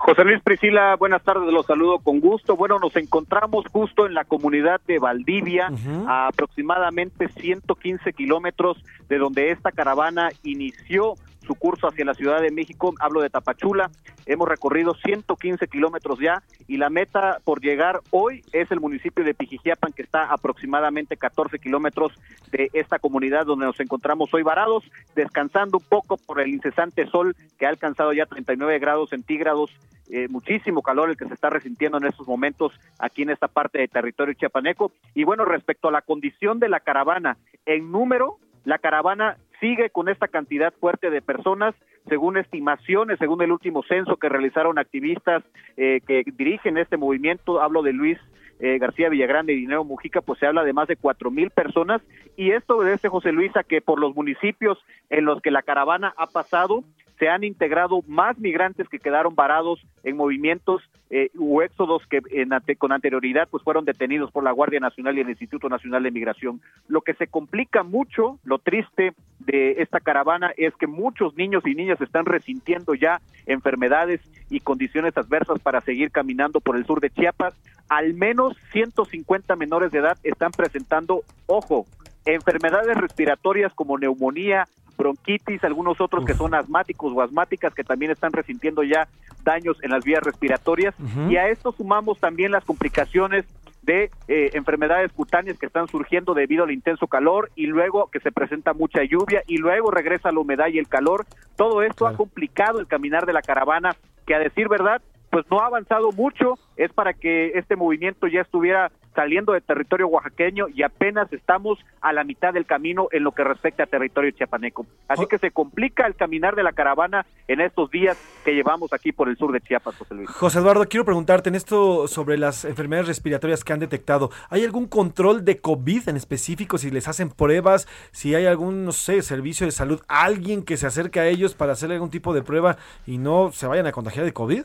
José 0.00 0.24
Luis 0.24 0.40
Priscila, 0.42 0.96
buenas 0.96 1.22
tardes, 1.22 1.52
los 1.52 1.66
saludo 1.66 1.98
con 1.98 2.20
gusto. 2.20 2.56
Bueno, 2.56 2.78
nos 2.78 2.96
encontramos 2.96 3.66
justo 3.70 4.06
en 4.06 4.14
la 4.14 4.24
comunidad 4.24 4.80
de 4.86 4.98
Valdivia, 4.98 5.70
a 6.06 6.28
aproximadamente 6.28 7.28
115 7.28 8.14
kilómetros 8.14 8.82
de 9.10 9.18
donde 9.18 9.50
esta 9.50 9.70
caravana 9.72 10.30
inició 10.42 11.16
su 11.46 11.54
curso 11.54 11.88
hacia 11.88 12.04
la 12.04 12.14
Ciudad 12.14 12.40
de 12.40 12.50
México. 12.50 12.94
Hablo 13.00 13.20
de 13.20 13.30
Tapachula. 13.30 13.90
Hemos 14.26 14.48
recorrido 14.48 14.94
115 14.94 15.66
kilómetros 15.68 16.18
ya 16.20 16.42
y 16.68 16.76
la 16.76 16.90
meta 16.90 17.38
por 17.44 17.60
llegar 17.60 18.00
hoy 18.10 18.42
es 18.52 18.70
el 18.70 18.80
municipio 18.80 19.24
de 19.24 19.34
Pijijiapan, 19.34 19.92
que 19.92 20.02
está 20.02 20.32
aproximadamente 20.32 21.16
14 21.16 21.58
kilómetros 21.58 22.12
de 22.52 22.70
esta 22.72 22.98
comunidad 22.98 23.46
donde 23.46 23.66
nos 23.66 23.80
encontramos 23.80 24.32
hoy 24.32 24.42
varados, 24.42 24.84
descansando 25.14 25.78
un 25.78 25.84
poco 25.84 26.16
por 26.16 26.40
el 26.40 26.48
incesante 26.48 27.06
sol 27.08 27.34
que 27.58 27.66
ha 27.66 27.70
alcanzado 27.70 28.12
ya 28.12 28.26
39 28.26 28.78
grados 28.78 29.10
centígrados 29.10 29.70
eh, 30.12 30.26
muchísimo 30.28 30.82
calor 30.82 31.08
el 31.08 31.16
que 31.16 31.26
se 31.26 31.34
está 31.34 31.50
resintiendo 31.50 31.98
en 31.98 32.04
estos 32.04 32.26
momentos 32.26 32.72
aquí 32.98 33.22
en 33.22 33.30
esta 33.30 33.46
parte 33.46 33.78
de 33.78 33.86
territorio 33.86 34.34
chiapaneco. 34.34 34.90
Y 35.14 35.22
bueno, 35.22 35.44
respecto 35.44 35.88
a 35.88 35.92
la 35.92 36.02
condición 36.02 36.58
de 36.58 36.68
la 36.68 36.80
caravana, 36.80 37.36
en 37.64 37.92
número, 37.92 38.38
la 38.64 38.78
caravana 38.78 39.36
sigue 39.60 39.90
con 39.90 40.08
esta 40.08 40.28
cantidad 40.28 40.72
fuerte 40.72 41.10
de 41.10 41.22
personas, 41.22 41.74
según 42.08 42.36
estimaciones, 42.36 43.18
según 43.18 43.42
el 43.42 43.52
último 43.52 43.82
censo 43.82 44.16
que 44.16 44.28
realizaron 44.28 44.78
activistas 44.78 45.44
eh, 45.76 46.00
que 46.06 46.24
dirigen 46.34 46.78
este 46.78 46.96
movimiento, 46.96 47.60
hablo 47.60 47.82
de 47.82 47.92
Luis 47.92 48.18
eh, 48.58 48.78
García 48.78 49.08
Villagrande 49.08 49.54
y 49.54 49.60
Dinero 49.60 49.84
Mujica, 49.84 50.20
pues 50.20 50.38
se 50.38 50.46
habla 50.46 50.64
de 50.64 50.72
más 50.72 50.86
de 50.86 50.96
cuatro 50.96 51.30
mil 51.30 51.50
personas. 51.50 52.02
Y 52.36 52.50
esto 52.50 52.76
obedece, 52.76 53.08
José 53.08 53.32
Luis, 53.32 53.56
a 53.56 53.62
que 53.62 53.80
por 53.80 53.98
los 53.98 54.14
municipios 54.14 54.78
en 55.08 55.24
los 55.24 55.40
que 55.40 55.50
la 55.50 55.62
caravana 55.62 56.12
ha 56.16 56.26
pasado, 56.26 56.84
se 57.18 57.28
han 57.28 57.44
integrado 57.44 58.02
más 58.06 58.38
migrantes 58.38 58.88
que 58.88 58.98
quedaron 58.98 59.34
varados 59.34 59.80
en 60.04 60.16
movimientos 60.16 60.82
eh, 61.10 61.30
u 61.34 61.60
éxodos 61.60 62.06
que 62.06 62.20
en 62.30 62.50
con 62.78 62.92
anterioridad 62.92 63.48
pues 63.50 63.64
fueron 63.64 63.84
detenidos 63.84 64.30
por 64.30 64.44
la 64.44 64.52
Guardia 64.52 64.78
Nacional 64.78 65.18
y 65.18 65.20
el 65.20 65.28
Instituto 65.28 65.68
Nacional 65.68 66.04
de 66.04 66.10
Migración. 66.10 66.60
Lo 66.86 67.00
que 67.00 67.14
se 67.14 67.26
complica 67.26 67.82
mucho, 67.82 68.38
lo 68.44 68.58
triste 68.58 69.14
de 69.40 69.82
esta 69.82 69.98
caravana 69.98 70.52
es 70.56 70.74
que 70.76 70.86
muchos 70.86 71.34
niños 71.36 71.66
y 71.66 71.74
niñas 71.74 72.00
están 72.00 72.26
resintiendo 72.26 72.94
ya 72.94 73.20
enfermedades 73.46 74.20
y 74.50 74.60
condiciones 74.60 75.16
adversas 75.16 75.58
para 75.60 75.80
seguir 75.80 76.10
caminando 76.12 76.60
por 76.60 76.76
el 76.76 76.86
sur 76.86 77.00
de 77.00 77.10
Chiapas. 77.10 77.54
Al 77.88 78.14
menos 78.14 78.56
150 78.72 79.56
menores 79.56 79.90
de 79.90 79.98
edad 79.98 80.16
están 80.22 80.52
presentando, 80.52 81.22
ojo, 81.46 81.86
enfermedades 82.24 82.96
respiratorias 82.96 83.72
como 83.74 83.98
neumonía, 83.98 84.68
bronquitis, 85.00 85.64
algunos 85.64 86.00
otros 86.00 86.24
que 86.24 86.34
son 86.34 86.54
asmáticos 86.54 87.12
o 87.14 87.22
asmáticas 87.22 87.74
que 87.74 87.82
también 87.82 88.12
están 88.12 88.32
resintiendo 88.32 88.82
ya 88.82 89.08
daños 89.42 89.82
en 89.82 89.90
las 89.90 90.04
vías 90.04 90.22
respiratorias. 90.22 90.94
Y 91.28 91.36
a 91.36 91.48
esto 91.48 91.72
sumamos 91.72 92.20
también 92.20 92.52
las 92.52 92.64
complicaciones 92.64 93.46
de 93.82 94.10
eh, 94.28 94.50
enfermedades 94.52 95.10
cutáneas 95.12 95.58
que 95.58 95.66
están 95.66 95.88
surgiendo 95.88 96.34
debido 96.34 96.64
al 96.64 96.70
intenso 96.70 97.06
calor 97.06 97.50
y 97.56 97.66
luego 97.66 98.08
que 98.10 98.20
se 98.20 98.30
presenta 98.30 98.74
mucha 98.74 99.02
lluvia 99.02 99.42
y 99.46 99.56
luego 99.56 99.90
regresa 99.90 100.30
la 100.30 100.40
humedad 100.40 100.68
y 100.68 100.78
el 100.78 100.86
calor. 100.86 101.26
Todo 101.56 101.82
esto 101.82 102.06
ha 102.06 102.14
complicado 102.14 102.78
el 102.78 102.86
caminar 102.86 103.24
de 103.24 103.32
la 103.32 103.42
caravana 103.42 103.96
que 104.26 104.34
a 104.34 104.38
decir 104.38 104.68
verdad 104.68 105.00
pues 105.30 105.46
no 105.50 105.60
ha 105.60 105.66
avanzado 105.66 106.12
mucho, 106.12 106.58
es 106.76 106.92
para 106.92 107.14
que 107.14 107.52
este 107.54 107.76
movimiento 107.76 108.26
ya 108.26 108.40
estuviera 108.40 108.90
saliendo 109.14 109.52
del 109.52 109.62
territorio 109.62 110.06
oaxaqueño 110.08 110.66
y 110.68 110.82
apenas 110.82 111.32
estamos 111.32 111.78
a 112.00 112.12
la 112.12 112.24
mitad 112.24 112.52
del 112.52 112.66
camino 112.66 113.08
en 113.10 113.24
lo 113.24 113.32
que 113.32 113.44
respecta 113.44 113.84
a 113.84 113.86
territorio 113.86 114.30
chiapaneco. 114.30 114.86
Así 115.08 115.26
que 115.26 115.38
se 115.38 115.50
complica 115.50 116.06
el 116.06 116.14
caminar 116.14 116.54
de 116.54 116.62
la 116.62 116.72
caravana 116.72 117.26
en 117.48 117.60
estos 117.60 117.90
días 117.90 118.16
que 118.44 118.54
llevamos 118.54 118.92
aquí 118.92 119.12
por 119.12 119.28
el 119.28 119.36
sur 119.36 119.52
de 119.52 119.60
Chiapas, 119.60 119.96
José 119.96 120.14
Luis. 120.14 120.30
José 120.30 120.58
Eduardo, 120.58 120.88
quiero 120.88 121.04
preguntarte 121.04 121.48
en 121.48 121.54
esto 121.54 122.06
sobre 122.08 122.38
las 122.38 122.64
enfermedades 122.64 123.08
respiratorias 123.08 123.64
que 123.64 123.72
han 123.72 123.80
detectado. 123.80 124.30
¿Hay 124.48 124.64
algún 124.64 124.86
control 124.86 125.44
de 125.44 125.60
COVID 125.60 126.08
en 126.08 126.16
específico? 126.16 126.78
Si 126.78 126.90
les 126.90 127.08
hacen 127.08 127.30
pruebas, 127.30 127.88
si 128.12 128.34
hay 128.34 128.46
algún, 128.46 128.84
no 128.84 128.92
sé, 128.92 129.22
servicio 129.22 129.66
de 129.66 129.72
salud, 129.72 130.00
alguien 130.08 130.64
que 130.64 130.76
se 130.76 130.86
acerque 130.86 131.20
a 131.20 131.26
ellos 131.26 131.54
para 131.54 131.72
hacerle 131.72 131.96
algún 131.96 132.10
tipo 132.10 132.32
de 132.32 132.42
prueba 132.42 132.76
y 133.06 133.18
no 133.18 133.50
se 133.52 133.66
vayan 133.66 133.86
a 133.86 133.92
contagiar 133.92 134.24
de 134.24 134.32
COVID? 134.32 134.64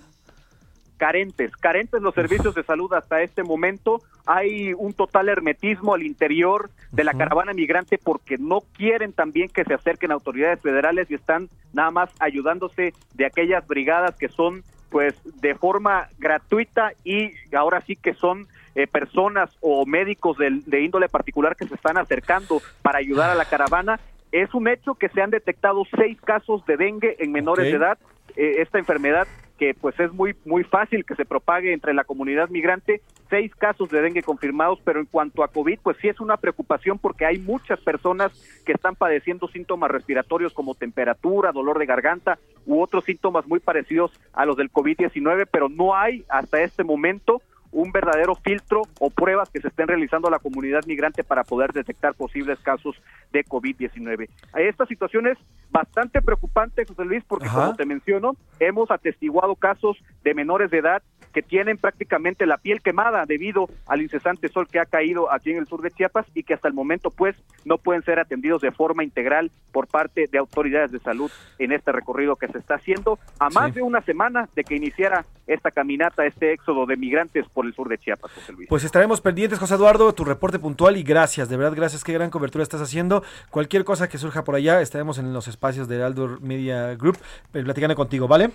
Carentes, 0.98 1.56
carentes 1.58 2.02
los 2.02 2.14
servicios 2.16 2.56
de 2.56 2.64
salud 2.64 2.94
hasta 2.94 3.22
este 3.22 3.44
momento. 3.44 4.02
Hay 4.26 4.74
un 4.74 4.94
total 4.94 5.30
hermetismo 5.30 5.94
al 5.94 6.04
interior 6.04 6.70
de 6.92 7.04
la 7.04 7.14
caravana 7.14 7.54
migrante 7.54 7.98
porque 7.98 8.38
no 8.38 8.62
quieren 8.76 9.14
también 9.14 9.50
que 9.50 9.64
se 9.66 9.74
acerquen 9.74 10.12
autoridades 10.12 10.62
federales 10.62 11.10
y 11.12 11.16
están 11.16 11.50
nada 11.74 11.92
más 11.92 12.10
ayudándose 12.20 12.94
de 13.14 13.26
aquellas 13.26 13.66
brigadas 13.68 14.16
que 14.16 14.30
son 14.30 14.64
pues 14.90 15.16
de 15.42 15.56
forma 15.56 16.08
gratuita 16.20 16.94
y 17.04 17.32
ahora 17.54 17.82
sí 17.82 17.96
que 17.96 18.14
son 18.14 18.48
eh, 18.76 18.88
personas 18.88 19.50
o 19.62 19.86
médicos 19.86 20.38
del- 20.38 20.64
de 20.66 20.82
índole 20.82 21.08
particular 21.10 21.56
que 21.56 21.68
se 21.68 21.76
están 21.76 21.98
acercando 21.98 22.62
para 22.82 23.00
ayudar 23.00 23.30
a 23.30 23.36
la 23.36 23.46
caravana. 23.46 24.00
Es 24.32 24.54
un 24.54 24.68
hecho 24.68 24.96
que 24.96 25.10
se 25.10 25.22
han 25.22 25.30
detectado 25.30 25.84
seis 25.98 26.20
casos 26.22 26.66
de 26.66 26.78
dengue 26.78 27.16
en 27.20 27.32
menores 27.32 27.66
de 27.66 27.78
edad 27.78 27.98
eh, 28.36 28.56
esta 28.62 28.80
enfermedad 28.80 29.28
que 29.57 29.73
pues 29.73 29.99
es 29.99 30.11
muy 30.14 30.36
muy 30.45 30.64
fácil 30.64 31.06
que 31.06 31.15
se 31.15 31.26
propague 31.26 31.73
entre 31.73 31.94
la 31.94 32.03
comunidad 32.03 32.49
migrante, 32.49 33.02
seis 33.30 33.53
casos 33.56 33.90
de 33.90 34.02
dengue 34.02 34.23
confirmados, 34.23 34.80
pero 34.84 34.99
en 34.99 35.06
cuanto 35.06 35.44
a 35.44 35.48
COVID, 35.48 35.80
pues 35.82 35.98
sí 36.02 36.07
es 36.07 36.19
una 36.19 36.38
preocupación 36.38 36.99
porque 36.99 37.26
hay 37.26 37.38
muchas 37.40 37.80
personas 37.80 38.32
que 38.65 38.73
están 38.73 38.95
padeciendo 38.95 39.48
síntomas 39.48 39.91
respiratorios 39.91 40.53
como 40.53 40.76
temperatura, 40.76 41.52
dolor 41.52 41.80
de 41.80 41.86
garganta 41.86 42.38
u 42.65 42.82
otros 42.82 43.06
síntomas 43.06 43.48
muy 43.48 43.60
parecidos 43.60 44.11
a 44.34 44.45
los 44.45 44.57
del 44.57 44.72
COVID-19, 44.72 45.48
pero 45.52 45.69
no 45.69 45.95
hay 45.95 46.26
hasta 46.30 46.61
este 46.61 46.84
momento 46.84 47.41
un 47.76 47.91
verdadero 47.91 48.35
filtro 48.35 48.84
o 48.99 49.10
pruebas 49.10 49.49
que 49.49 49.60
se 49.60 49.68
estén 49.68 49.88
realizando 49.88 50.30
a 50.30 50.31
la 50.31 50.39
comunidad 50.39 50.85
migrante 50.88 51.26
para 51.26 51.43
poder 51.43 51.73
detectar 51.73 52.14
posibles 52.15 52.57
casos 52.60 52.95
de 53.34 53.43
COVID-19. 53.43 54.30
Esta 54.56 54.85
situación 54.85 55.27
es 55.27 55.38
bastante 55.72 56.22
preocupante, 56.22 56.85
José 56.85 57.03
Luis, 57.03 57.23
porque 57.27 57.47
Ajá. 57.47 57.65
como 57.65 57.76
te 57.76 57.85
menciono, 57.85 58.38
hemos 58.61 58.89
atestiguado 58.91 59.56
casos 59.56 59.97
de 60.23 60.34
menores 60.34 60.72
de 60.72 60.77
edad 60.77 61.03
que 61.36 61.41
tienen 61.41 61.78
prácticamente 61.78 62.45
la 62.45 62.57
piel 62.57 62.82
quemada 62.82 63.26
debido 63.26 63.68
al 63.88 64.02
incesante 64.02 64.48
sol 64.48 64.70
que 64.70 64.80
ha 64.80 64.86
caído 64.86 65.30
aquí 65.34 65.52
en 65.52 65.57
el 65.57 65.68
sur 65.68 65.82
de 65.82 65.91
Chiapas 65.91 66.26
y 66.34 66.44
que 66.44 66.53
hasta 66.53 66.70
el 66.70 66.74
momento 66.74 67.12
pues 67.12 67.36
no 67.66 67.78
pueden 67.78 68.03
ser 68.03 68.20
atendidos 68.20 68.62
de 68.62 68.72
forma 68.72 69.03
integral 69.03 69.52
por 69.74 69.86
parte 69.86 70.30
de 70.32 70.38
autoridades 70.38 70.94
de 70.94 70.99
salud 70.99 71.30
en 71.60 71.74
este 71.74 71.91
recorrido 71.91 72.38
que 72.38 72.48
se 72.48 72.57
está 72.57 72.76
haciendo 72.76 73.20
a 73.38 73.49
más 73.49 73.76
de 73.76 73.82
una 73.82 73.99
semana 73.99 74.48
de 74.56 74.64
que 74.64 74.78
iniciara 74.78 75.26
esta 75.45 75.72
caminata, 75.72 76.26
este 76.26 76.53
éxodo 76.53 76.86
de 76.86 76.95
migrantes 76.95 77.45
por 77.49 77.66
el 77.66 77.76
sur 77.76 77.90
de 77.90 77.98
Chiapas, 77.98 78.32
José 78.32 78.53
Luis. 78.53 78.70
Pues 78.70 78.86
estaremos 78.86 79.20
pendientes, 79.20 79.60
José 79.60 79.76
Eduardo, 79.76 80.16
tu 80.16 80.24
reporte 80.24 80.57
puntual 80.57 80.95
y 80.95 81.03
gracias, 81.03 81.49
de 81.49 81.57
verdad, 81.57 81.76
gracias, 81.76 82.06
qué 82.06 82.14
gran 82.14 82.30
cobertura 82.30 82.64
estás 82.64 82.80
haciendo. 82.80 83.24
Cualquier 83.49 83.84
cosa 83.84 84.07
que 84.07 84.18
surja 84.18 84.45
por 84.45 84.56
allá, 84.56 84.80
estaremos 84.80 85.18
en 85.18 85.34
los 85.34 85.49
espacios 85.49 85.90
de 85.90 85.98
Heraldo 85.98 86.38
Media 86.40 86.95
Group 86.95 87.18
eh, 87.53 87.62
platicando 87.62 87.95
contigo, 87.95 88.30
¿vale? 88.30 88.52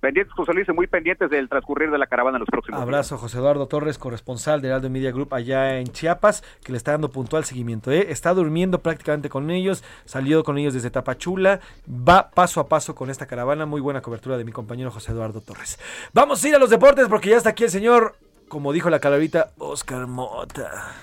Pendientes, 0.00 0.34
José 0.34 0.52
Luis, 0.52 0.68
y 0.68 0.72
muy 0.72 0.86
pendientes 0.86 1.30
del 1.30 1.48
transcurrir 1.48 1.90
de 1.90 1.98
la 1.98 2.06
caravana 2.06 2.36
en 2.36 2.40
los 2.40 2.48
próximos 2.48 2.78
días. 2.78 2.82
Abrazo, 2.82 3.18
José 3.18 3.38
Eduardo 3.38 3.66
Torres, 3.66 3.98
corresponsal 3.98 4.60
de 4.60 4.68
Heraldo 4.68 4.90
Media 4.90 5.10
Group 5.10 5.32
allá 5.32 5.78
en 5.78 5.86
Chiapas, 5.86 6.42
que 6.62 6.72
le 6.72 6.78
está 6.78 6.92
dando 6.92 7.10
puntual 7.10 7.44
seguimiento. 7.44 7.90
¿eh? 7.90 8.06
Está 8.10 8.34
durmiendo 8.34 8.80
prácticamente 8.80 9.28
con 9.28 9.50
ellos, 9.50 9.82
salió 10.04 10.44
con 10.44 10.58
ellos 10.58 10.74
desde 10.74 10.90
Tapachula, 10.90 11.60
va 11.88 12.30
paso 12.30 12.60
a 12.60 12.68
paso 12.68 12.94
con 12.94 13.10
esta 13.10 13.26
caravana. 13.26 13.66
Muy 13.66 13.80
buena 13.80 14.02
cobertura 14.02 14.36
de 14.36 14.44
mi 14.44 14.52
compañero 14.52 14.90
José 14.90 15.12
Eduardo 15.12 15.40
Torres. 15.40 15.78
Vamos 16.12 16.44
a 16.44 16.48
ir 16.48 16.54
a 16.54 16.58
los 16.58 16.70
deportes 16.70 17.08
porque 17.08 17.30
ya 17.30 17.36
está 17.36 17.50
aquí 17.50 17.64
el 17.64 17.70
señor, 17.70 18.16
como 18.48 18.72
dijo 18.72 18.90
la 18.90 19.00
calaverita, 19.00 19.50
Oscar 19.58 20.06
Mota. 20.06 20.94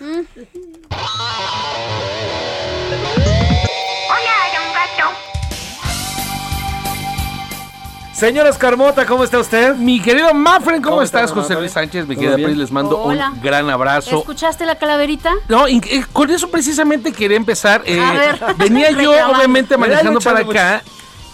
Señor 8.23 8.47
Oscar 8.47 8.77
Mota, 8.77 9.05
¿cómo 9.05 9.25
está 9.25 9.37
usted? 9.37 9.75
Mi 9.75 9.99
querido 9.99 10.33
Mafren, 10.33 10.81
¿cómo, 10.81 10.91
¿Cómo 10.95 11.01
estás, 11.01 11.23
está, 11.29 11.41
José? 11.41 11.55
Luis 11.55 11.73
Sánchez? 11.73 12.07
Mi 12.07 12.15
¿Todo 12.15 12.29
querida? 12.29 12.45
Pris, 12.47 12.57
les 12.57 12.71
mando 12.71 12.97
Hola. 13.01 13.31
un 13.31 13.41
gran 13.41 13.69
abrazo. 13.69 14.17
¿Escuchaste 14.19 14.65
la 14.65 14.75
calaverita? 14.75 15.33
No, 15.49 15.67
y- 15.67 15.81
eh, 15.89 16.05
con 16.13 16.29
eso 16.31 16.49
precisamente 16.49 17.11
quería 17.11 17.35
empezar. 17.35 17.81
eh, 17.85 17.99
A 17.99 18.13
ver. 18.13 18.39
venía 18.55 18.91
yo, 19.01 19.11
obviamente, 19.29 19.75
manejando 19.75 20.21
para 20.21 20.39
acá. 20.39 20.81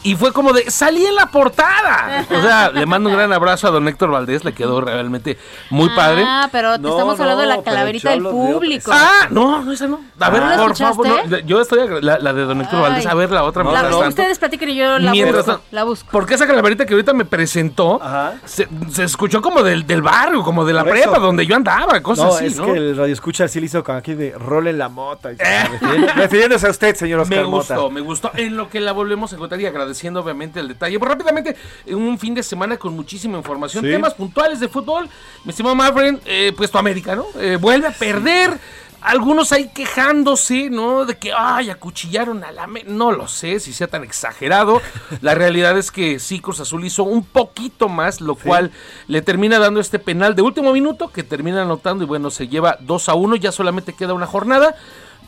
Y 0.02 0.16
fue 0.16 0.32
como 0.32 0.54
de, 0.54 0.72
salí 0.72 1.06
en 1.06 1.16
la 1.16 1.26
portada. 1.28 2.26
O 2.40 2.42
sea, 2.42 2.70
le 2.72 2.86
mando 2.86 3.10
un 3.10 3.16
gran 3.16 3.34
abrazo 3.34 3.68
a 3.68 3.72
don 3.72 3.88
Héctor 3.88 4.12
Valdés, 4.12 4.46
le 4.46 4.54
quedó 4.54 4.80
realmente 4.82 5.38
muy 5.70 5.90
padre. 5.90 6.24
Ah, 6.26 6.48
pero 6.52 6.80
te 6.80 6.88
estamos 6.88 7.20
hablando 7.20 7.42
de 7.42 7.48
la 7.48 7.62
calaverita 7.64 8.12
del 8.12 8.24
público. 8.24 8.92
Ah, 8.94 9.28
no, 9.30 9.64
no, 9.64 9.72
esa 9.74 9.88
no. 9.88 10.00
A 10.20 10.30
ver, 10.30 10.42
¿No 10.44 10.50
la 10.50 10.58
por 10.58 10.76
favor, 10.78 11.08
no, 11.28 11.38
yo 11.40 11.62
estoy, 11.62 12.02
la, 12.02 12.18
la 12.20 12.34
de 12.34 12.44
don 12.44 12.62
Héctor 12.62 12.76
Ay. 12.78 12.82
Valdés, 12.84 13.06
a 13.08 13.14
ver 13.16 13.32
la 13.32 13.44
otra. 13.44 13.64
La- 13.64 13.70
mientras 13.72 13.92
tanto. 13.92 14.08
ustedes 14.10 14.40
platiquen 14.40 14.70
y 14.70 14.76
yo 14.76 15.00
la 15.00 15.12
Mientras 15.12 15.46
busco. 15.46 15.52
tanto, 15.60 15.68
La 15.72 15.84
busco. 15.84 16.08
Porque 16.12 16.36
esa 16.36 16.48
calaverita 16.48 16.86
que 16.86 16.94
ahorita 16.94 17.14
me 17.14 17.26
presentó 17.26 18.00
se, 18.46 18.68
se 18.92 19.04
escuchó 19.04 19.42
como 19.42 19.64
del, 19.64 19.86
del 19.86 20.02
barrio, 20.02 20.44
como 20.44 20.64
de 20.66 20.74
la 20.74 20.84
Por 20.84 20.92
prepa 20.94 21.12
eso. 21.14 21.20
donde 21.22 21.46
yo 21.46 21.56
andaba, 21.56 22.02
cosas 22.02 22.26
no, 22.26 22.34
así, 22.36 22.46
es 22.46 22.58
¿no? 22.58 22.66
que 22.68 22.72
el 22.78 22.96
radio 22.98 23.14
escucha 23.14 23.48
sí 23.48 23.60
le 23.60 23.66
hizo 23.66 23.84
con 23.84 23.96
aquí 23.98 24.14
de 24.14 24.32
role 24.38 24.72
la 24.74 24.88
mota. 24.90 25.32
y- 25.32 25.36
refiriendo- 25.38 26.14
refiriéndose 26.16 26.68
a 26.68 26.70
usted, 26.72 26.96
señor 26.96 27.20
Oscar 27.22 27.40
Me 27.40 27.44
Mota. 27.46 27.76
gustó, 27.76 27.90
me 27.92 28.02
gustó. 28.02 28.32
En 28.36 28.56
lo 28.56 28.70
que 28.70 28.80
la 28.80 28.92
volvemos 28.92 29.32
a 29.34 29.36
encontrar 29.36 29.60
y 29.60 29.66
agradeciendo 29.90 30.22
obviamente 30.22 30.60
el 30.60 30.68
detalle. 30.68 31.00
Pues 31.00 31.10
rápidamente, 31.10 31.56
un 31.88 32.18
fin 32.20 32.36
de 32.36 32.44
semana 32.44 32.78
con 32.78 32.96
muchísima 32.96 33.38
información, 33.38 33.84
Sí. 33.84 33.90
temas 33.92 34.14
puntuales 34.14 34.60
de 34.60 34.68
fútbol. 34.68 35.10
Mi 35.44 35.50
estimado 35.50 35.76
Mafren, 35.76 36.20
eh, 36.26 36.54
pues 36.56 36.70
tu 36.72 36.78
América, 36.78 37.16
¿no? 37.16 37.26
Eh, 37.40 37.58
vuelve 37.60 37.88
a 37.88 37.92
perder. 37.92 38.58
Algunos 39.02 39.54
ahí 39.54 39.70
quejándose, 39.74 40.70
¿no? 40.70 41.06
De 41.06 41.18
que, 41.18 41.32
ay, 41.36 41.70
acuchillaron 41.70 42.44
a 42.44 42.52
la... 42.52 42.64
Amé-". 42.66 42.84
No 42.86 43.14
lo 43.14 43.30
sé 43.30 43.62
si 43.62 43.72
sea 43.72 43.88
tan 43.88 44.04
exagerado. 44.04 44.82
La 45.22 45.34
realidad 45.36 45.78
es 45.78 45.90
que 45.90 46.20
sí, 46.20 46.42
Cruz 46.42 46.60
Azul 46.60 46.84
hizo 46.84 47.04
un 47.04 47.24
poquito 47.24 47.88
más, 47.88 48.20
lo 48.20 48.36
cual 48.36 48.72
le 49.08 49.22
termina 49.22 49.58
dando 49.58 49.80
este 49.80 50.00
penal 50.00 50.36
de 50.36 50.42
último 50.42 50.74
minuto 50.74 51.12
que 51.14 51.24
termina 51.24 51.62
anotando 51.62 52.04
y 52.04 52.08
bueno, 52.08 52.30
se 52.30 52.50
lleva 52.50 52.78
2 52.82 53.08
a 53.08 53.14
1, 53.16 53.38
ya 53.38 53.54
solamente 53.54 53.94
queda 53.94 54.14
una 54.14 54.28
jornada. 54.28 54.76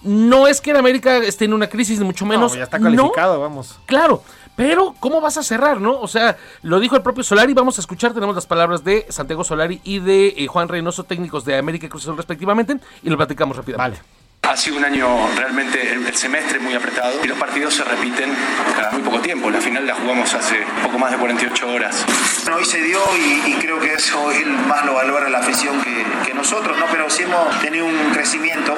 No 0.03 0.47
es 0.47 0.59
que 0.61 0.71
el 0.71 0.77
América 0.77 1.17
esté 1.17 1.45
en 1.45 1.53
una 1.53 1.67
crisis, 1.69 1.97
ni 1.99 2.05
mucho 2.05 2.25
menos. 2.25 2.51
No, 2.53 2.57
ya 2.57 2.63
está 2.65 2.77
No, 2.79 2.85
calificado, 2.85 3.39
vamos. 3.39 3.77
Claro, 3.85 4.21
pero 4.61 4.93
¿cómo 4.99 5.21
vas 5.21 5.37
a 5.37 5.43
cerrar, 5.43 5.81
no? 5.81 5.99
O 5.99 6.07
sea, 6.07 6.37
lo 6.61 6.79
dijo 6.79 6.95
el 6.95 7.01
propio 7.01 7.23
Solari, 7.23 7.51
vamos 7.55 7.79
a 7.79 7.81
escuchar, 7.81 8.13
tenemos 8.13 8.35
las 8.35 8.45
palabras 8.45 8.83
de 8.83 9.07
Santiago 9.09 9.43
Solari 9.43 9.81
y 9.83 9.97
de 9.97 10.35
eh, 10.37 10.45
Juan 10.45 10.67
Reynoso, 10.67 11.03
técnicos 11.03 11.45
de 11.45 11.57
América 11.57 11.87
y 11.87 11.89
Cruz 11.89 12.03
Azul 12.03 12.15
respectivamente, 12.15 12.77
y 13.01 13.09
lo 13.09 13.17
platicamos 13.17 13.57
rápidamente. 13.57 13.99
Ha 14.43 14.55
sido 14.55 14.77
un 14.77 14.85
año 14.85 15.07
realmente, 15.35 15.93
el, 15.93 16.05
el 16.05 16.15
semestre 16.15 16.59
muy 16.59 16.75
apretado 16.75 17.25
y 17.25 17.27
los 17.27 17.39
partidos 17.39 17.73
se 17.73 17.83
repiten 17.83 18.31
cada 18.75 18.91
muy 18.91 19.01
poco 19.01 19.19
tiempo. 19.21 19.49
La 19.49 19.61
final 19.61 19.87
la 19.87 19.95
jugamos 19.95 20.31
hace 20.35 20.57
poco 20.83 20.99
más 20.99 21.09
de 21.09 21.17
48 21.17 21.67
horas. 21.67 22.05
Bueno, 22.43 22.57
hoy 22.57 22.65
se 22.65 22.83
dio 22.83 22.99
y, 23.17 23.53
y 23.53 23.53
creo 23.55 23.79
que 23.79 23.95
eso 23.95 24.31
él 24.31 24.47
más 24.67 24.85
lo 24.85 24.93
valora 24.93 25.27
la 25.29 25.39
afición 25.39 25.81
que, 25.81 26.05
que 26.23 26.35
nosotros, 26.35 26.77
¿no? 26.77 26.85
Pero 26.91 27.09
sí 27.09 27.23
hemos 27.23 27.59
tenido 27.61 27.87
un 27.87 28.11
crecimiento. 28.13 28.75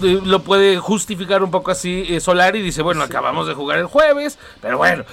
Lo 0.00 0.42
puede 0.42 0.78
justificar 0.78 1.42
un 1.42 1.50
poco 1.50 1.70
así 1.70 2.04
eh, 2.08 2.20
Solari. 2.20 2.62
Dice, 2.62 2.82
bueno, 2.82 3.02
acabamos 3.02 3.46
de 3.46 3.54
jugar 3.54 3.78
el 3.78 3.86
jueves, 3.86 4.38
pero 4.60 4.78
bueno, 4.78 5.04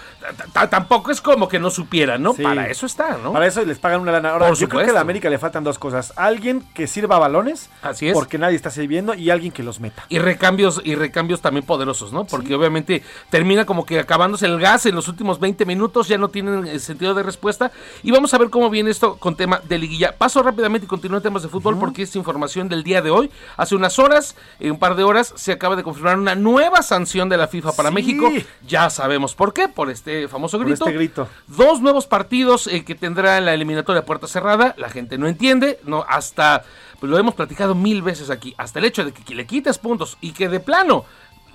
tampoco 0.70 1.12
es 1.12 1.22
como 1.22 1.48
que 1.48 1.60
no 1.60 1.70
supieran, 1.70 2.22
¿no? 2.22 2.34
Sí. 2.34 2.44
Para 2.44 2.68
eso 2.70 2.86
está, 2.86 3.18
¿no? 3.18 3.34
Para 3.34 3.48
eso 3.48 3.64
les 3.64 3.80
pagan 3.80 4.02
una 4.02 4.12
lana. 4.12 4.32
Ahora, 4.32 4.48
Por 4.48 4.58
yo 4.58 4.70
creo 4.70 4.84
que 4.84 4.92
a 4.92 4.94
la 4.94 5.02
América 5.02 5.30
le 5.30 5.38
faltan 5.38 5.64
dos 5.64 5.80
cosas. 5.80 6.14
Alguien 6.16 6.64
que 6.74 6.88
sirva 6.88 7.20
balones. 7.20 7.70
Así 7.82 8.08
es. 8.08 8.14
Porque 8.14 8.38
nadie 8.38 8.56
está 8.56 8.70
sirviendo. 8.70 9.14
Y 9.14 9.30
alguien 9.30 9.52
que 9.52 9.64
los 9.64 9.80
meta. 9.80 10.06
Y 10.10 10.20
recambios, 10.20 10.82
y 10.84 10.96
recambios 10.96 11.42
también 11.42 11.66
poderosos, 11.66 12.14
¿no? 12.14 12.26
Porque 12.26 12.56
obviamente 12.56 13.04
termina 13.30 13.66
como 13.66 13.86
que 13.86 14.00
acabándose 14.00 14.46
el 14.46 14.60
gas 14.60 14.86
en 14.86 14.96
los 14.96 15.08
últimos 15.08 15.40
20 15.40 15.66
minutos, 15.66 16.08
ya 16.08 16.18
no 16.18 16.30
tienen 16.30 16.68
eh, 16.68 16.80
sentido 16.80 17.14
de 17.14 17.24
respuesta. 17.24 17.72
Y 18.04 18.12
vamos 18.12 18.34
a 18.34 18.38
ver 18.38 18.50
cómo 18.50 18.70
viene 18.70 18.92
esto 18.92 19.18
con 19.18 19.36
tema 19.36 19.62
de 19.64 19.78
liguilla. 19.78 20.16
Paso 20.18 20.42
rápidamente 20.44 20.86
y 20.86 20.88
continúo 20.88 21.18
en 21.18 21.24
temas 21.24 21.44
de 21.44 21.50
fútbol 21.50 21.78
porque 21.80 22.04
es 22.04 22.16
información 22.16 22.70
del 22.70 22.84
día 22.84 23.02
de 23.02 23.12
hoy. 23.12 23.32
Hace 23.58 23.76
unas 23.76 24.00
horas, 24.00 24.36
en 24.66 24.72
un 24.74 24.80
par 24.80 24.96
de 24.96 25.04
horas, 25.04 25.34
se 25.36 25.52
acaba 25.52 25.76
de 25.76 25.84
confirmar 25.84 26.18
una 26.18 26.36
nueva 26.36 26.82
sanción 26.82 27.30
de 27.30 27.38
la 27.38 27.48
FIFA 27.48 27.72
para 27.74 27.90
Sí. 27.90 27.96
México. 27.96 28.32
Ya 28.68 28.90
sabemos 28.90 29.36
por 29.36 29.54
qué, 29.54 29.68
por 29.68 29.90
este 29.90 30.28
famoso 30.28 30.58
Por 30.58 30.66
grito. 30.68 30.86
este 30.86 30.98
grito. 30.98 31.28
Dos 31.48 31.82
nuevos 31.82 32.08
partidos 32.08 32.68
eh, 32.68 32.84
que 32.84 32.96
tendrá 32.96 33.38
en 33.38 33.46
la 33.46 33.54
eliminatoria 33.54 34.06
puerta 34.06 34.28
cerrada. 34.28 34.74
La 34.78 34.90
gente 34.90 35.18
no 35.18 35.28
entiende, 35.28 35.80
no 35.84 36.06
hasta 36.08 36.64
pues 37.00 37.10
lo 37.12 37.18
hemos 37.18 37.36
platicado 37.36 37.76
mil 37.76 38.02
veces 38.02 38.30
aquí, 38.30 38.56
hasta 38.58 38.80
el 38.80 38.86
hecho 38.86 39.04
de 39.04 39.12
que 39.12 39.36
le 39.36 39.46
quites 39.46 39.78
puntos 39.78 40.18
y 40.22 40.32
que 40.32 40.48
de 40.48 40.62
plano 40.62 41.04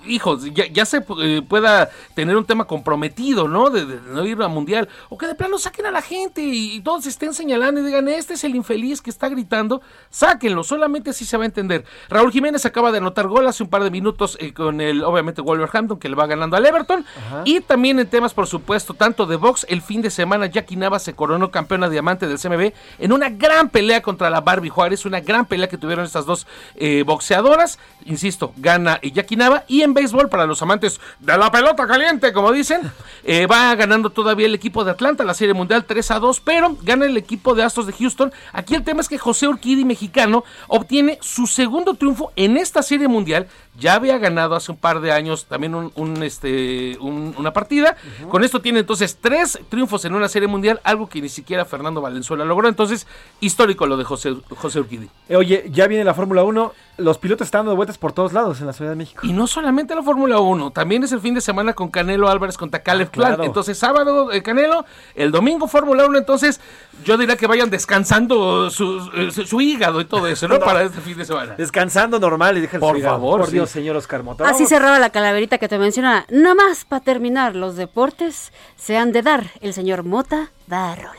hijo, 0.05 0.37
ya, 0.45 0.67
ya 0.67 0.85
se 0.85 1.03
eh, 1.21 1.41
pueda 1.47 1.89
tener 2.13 2.35
un 2.37 2.45
tema 2.45 2.65
comprometido, 2.65 3.47
¿no? 3.47 3.69
De, 3.69 3.85
de 3.85 3.99
no 4.01 4.25
ir 4.25 4.41
a 4.41 4.47
mundial. 4.47 4.89
O 5.09 5.17
que 5.17 5.27
de 5.27 5.35
plano 5.35 5.57
saquen 5.57 5.85
a 5.85 5.91
la 5.91 6.01
gente 6.01 6.41
y, 6.41 6.75
y 6.75 6.81
todos 6.81 7.05
estén 7.05 7.33
señalando 7.33 7.81
y 7.81 7.85
digan, 7.85 8.07
este 8.07 8.33
es 8.33 8.43
el 8.43 8.55
infeliz 8.55 9.01
que 9.01 9.09
está 9.09 9.29
gritando. 9.29 9.81
Sáquenlo, 10.09 10.63
solamente 10.63 11.11
así 11.11 11.25
se 11.25 11.37
va 11.37 11.43
a 11.43 11.45
entender. 11.45 11.85
Raúl 12.09 12.31
Jiménez 12.31 12.65
acaba 12.65 12.91
de 12.91 12.99
anotar 12.99 13.27
gol 13.27 13.47
hace 13.47 13.63
un 13.63 13.69
par 13.69 13.83
de 13.83 13.91
minutos 13.91 14.37
eh, 14.39 14.53
con 14.53 14.81
el, 14.81 15.03
obviamente, 15.03 15.41
Wolverhampton, 15.41 15.99
que 15.99 16.09
le 16.09 16.15
va 16.15 16.27
ganando 16.27 16.57
al 16.57 16.65
Everton. 16.65 17.05
Y 17.45 17.61
también 17.61 17.99
en 17.99 18.07
temas, 18.07 18.33
por 18.33 18.47
supuesto, 18.47 18.93
tanto 18.93 19.25
de 19.25 19.35
box, 19.35 19.65
el 19.69 19.81
fin 19.81 20.01
de 20.01 20.09
semana 20.09 20.47
Jackie 20.47 20.75
Nava 20.75 20.99
se 20.99 21.13
coronó 21.13 21.51
campeona 21.51 21.89
diamante 21.89 22.27
del 22.27 22.39
CMB 22.39 22.73
en 22.99 23.11
una 23.11 23.29
gran 23.29 23.69
pelea 23.69 24.01
contra 24.01 24.29
la 24.29 24.41
Barbie 24.41 24.69
Juárez, 24.69 25.05
una 25.05 25.19
gran 25.19 25.45
pelea 25.45 25.67
que 25.67 25.77
tuvieron 25.77 26.05
estas 26.05 26.25
dos 26.25 26.47
eh, 26.75 27.03
boxeadoras. 27.05 27.79
Insisto, 28.05 28.53
gana 28.57 28.99
Jackie 29.01 29.35
Nava. 29.35 29.63
Y 29.67 29.81
en 29.81 29.90
béisbol, 29.93 30.29
para 30.29 30.45
los 30.45 30.61
amantes 30.61 30.99
de 31.19 31.37
la 31.37 31.51
pelota 31.51 31.85
caliente, 31.87 32.33
como 32.33 32.51
dicen, 32.51 32.81
eh, 33.23 33.45
va 33.47 33.73
ganando 33.75 34.09
todavía 34.09 34.45
el 34.47 34.55
equipo 34.55 34.83
de 34.83 34.91
Atlanta, 34.91 35.23
la 35.23 35.33
Serie 35.33 35.53
Mundial 35.53 35.85
3 35.85 36.11
a 36.11 36.19
2, 36.19 36.39
pero 36.41 36.77
gana 36.83 37.05
el 37.05 37.17
equipo 37.17 37.55
de 37.55 37.63
Astros 37.63 37.87
de 37.87 37.93
Houston. 37.93 38.31
Aquí 38.53 38.75
el 38.75 38.83
tema 38.83 39.01
es 39.01 39.09
que 39.09 39.17
José 39.17 39.47
Urquidi, 39.47 39.85
mexicano, 39.85 40.43
obtiene 40.67 41.17
su 41.21 41.47
segundo 41.47 41.93
triunfo 41.95 42.31
en 42.35 42.57
esta 42.57 42.81
Serie 42.83 43.07
Mundial. 43.07 43.47
Ya 43.79 43.93
había 43.93 44.17
ganado 44.17 44.55
hace 44.55 44.71
un 44.71 44.77
par 44.77 44.99
de 44.99 45.11
años 45.13 45.45
también 45.45 45.73
un, 45.75 45.91
un, 45.95 46.23
este, 46.23 46.97
un- 46.99 47.33
una 47.37 47.53
partida. 47.53 47.95
Con 48.29 48.43
esto 48.43 48.61
tiene 48.61 48.79
entonces 48.79 49.17
tres 49.21 49.57
triunfos 49.69 50.03
en 50.05 50.13
una 50.13 50.27
Serie 50.27 50.47
Mundial, 50.49 50.81
algo 50.83 51.07
que 51.07 51.21
ni 51.21 51.29
siquiera 51.29 51.63
Fernando 51.63 52.01
Valenzuela 52.01 52.43
logró. 52.43 52.67
Entonces, 52.67 53.07
histórico 53.39 53.85
lo 53.87 53.95
de 53.97 54.03
José, 54.03 54.35
José 54.57 54.79
Urquidi. 54.81 55.09
Eh, 55.29 55.35
Oye, 55.37 55.65
ya 55.71 55.87
viene 55.87 56.03
la 56.03 56.13
Fórmula 56.13 56.43
1. 56.43 56.73
Los 56.97 57.17
pilotos 57.17 57.47
están 57.47 57.59
dando 57.61 57.75
vueltas 57.77 57.97
por 57.97 58.11
todos 58.11 58.33
lados 58.33 58.59
en 58.59 58.67
la 58.67 58.73
Ciudad 58.73 58.91
de 58.91 58.97
México. 58.97 59.21
Y 59.25 59.31
no 59.33 59.47
solamente 59.47 59.80
la 59.87 60.03
Fórmula 60.03 60.39
1, 60.39 60.71
también 60.71 61.03
es 61.03 61.11
el 61.11 61.19
fin 61.21 61.33
de 61.33 61.41
semana 61.41 61.73
con 61.73 61.89
Canelo 61.89 62.29
Álvarez 62.29 62.57
contra 62.57 62.81
Caleb 62.81 63.07
Ah, 63.07 63.11
claro. 63.11 63.35
Plant. 63.37 63.47
Entonces, 63.47 63.77
sábado 63.77 64.31
eh, 64.31 64.41
Canelo, 64.43 64.85
el 65.15 65.31
domingo 65.31 65.67
Fórmula 65.67 66.05
1. 66.05 66.17
Entonces, 66.17 66.59
yo 67.03 67.17
diría 67.17 67.35
que 67.35 67.47
vayan 67.47 67.69
descansando 67.69 68.69
su, 68.69 68.99
su- 69.31 69.45
su 69.45 69.61
hígado 69.61 69.99
y 70.01 70.05
todo 70.05 70.27
eso, 70.27 70.47
¿no? 70.47 70.57
No. 70.57 70.65
Para 70.65 70.83
este 70.83 71.01
fin 71.01 71.17
de 71.17 71.25
semana. 71.25 71.55
Descansando 71.57 72.19
normal 72.19 72.57
y 72.57 72.61
deja 72.61 72.77
el 72.77 72.81
Por 72.81 72.99
favor, 73.01 73.39
Por 73.41 73.47
sí. 73.49 73.53
Dios, 73.53 73.69
señor 73.69 73.95
Oscar 73.95 74.23
Mota. 74.23 74.47
Así 74.47 74.65
cerraba 74.65 74.99
la 74.99 75.09
calaverita 75.09 75.57
que 75.57 75.67
te 75.67 75.77
menciona. 75.77 76.25
Nada 76.29 76.55
más 76.55 76.85
para 76.85 77.03
terminar, 77.03 77.55
los 77.55 77.75
deportes 77.75 78.53
se 78.77 78.97
han 78.97 79.11
de 79.11 79.21
dar. 79.21 79.45
El 79.61 79.73
señor 79.73 80.03
Mota 80.03 80.49
da 80.67 80.95
rola. 80.95 81.11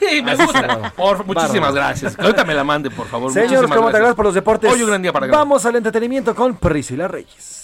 ¡Ay, 0.00 0.22
me 0.22 0.36
gusta! 0.36 0.92
Por, 0.96 1.24
muchísimas 1.26 1.74
gracias. 1.74 2.18
Ahorita 2.18 2.44
me 2.44 2.54
la 2.54 2.64
mande, 2.64 2.90
por 2.90 3.06
favor. 3.08 3.32
Señor 3.32 3.46
Muchísimas 3.48 3.70
Oscar 3.70 3.82
Mota, 3.82 3.98
gracias 3.98 4.16
por 4.16 4.24
los 4.26 4.34
deportes. 4.34 4.72
Hoy 4.72 4.82
un 4.82 4.88
gran 4.88 5.02
día 5.02 5.12
para. 5.12 5.26
Vamos 5.26 5.66
al 5.66 5.76
entretenimiento 5.76 6.34
con 6.34 6.54
Priscila 6.56 7.08
Reyes. 7.08 7.59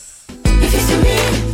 Si 0.68 1.45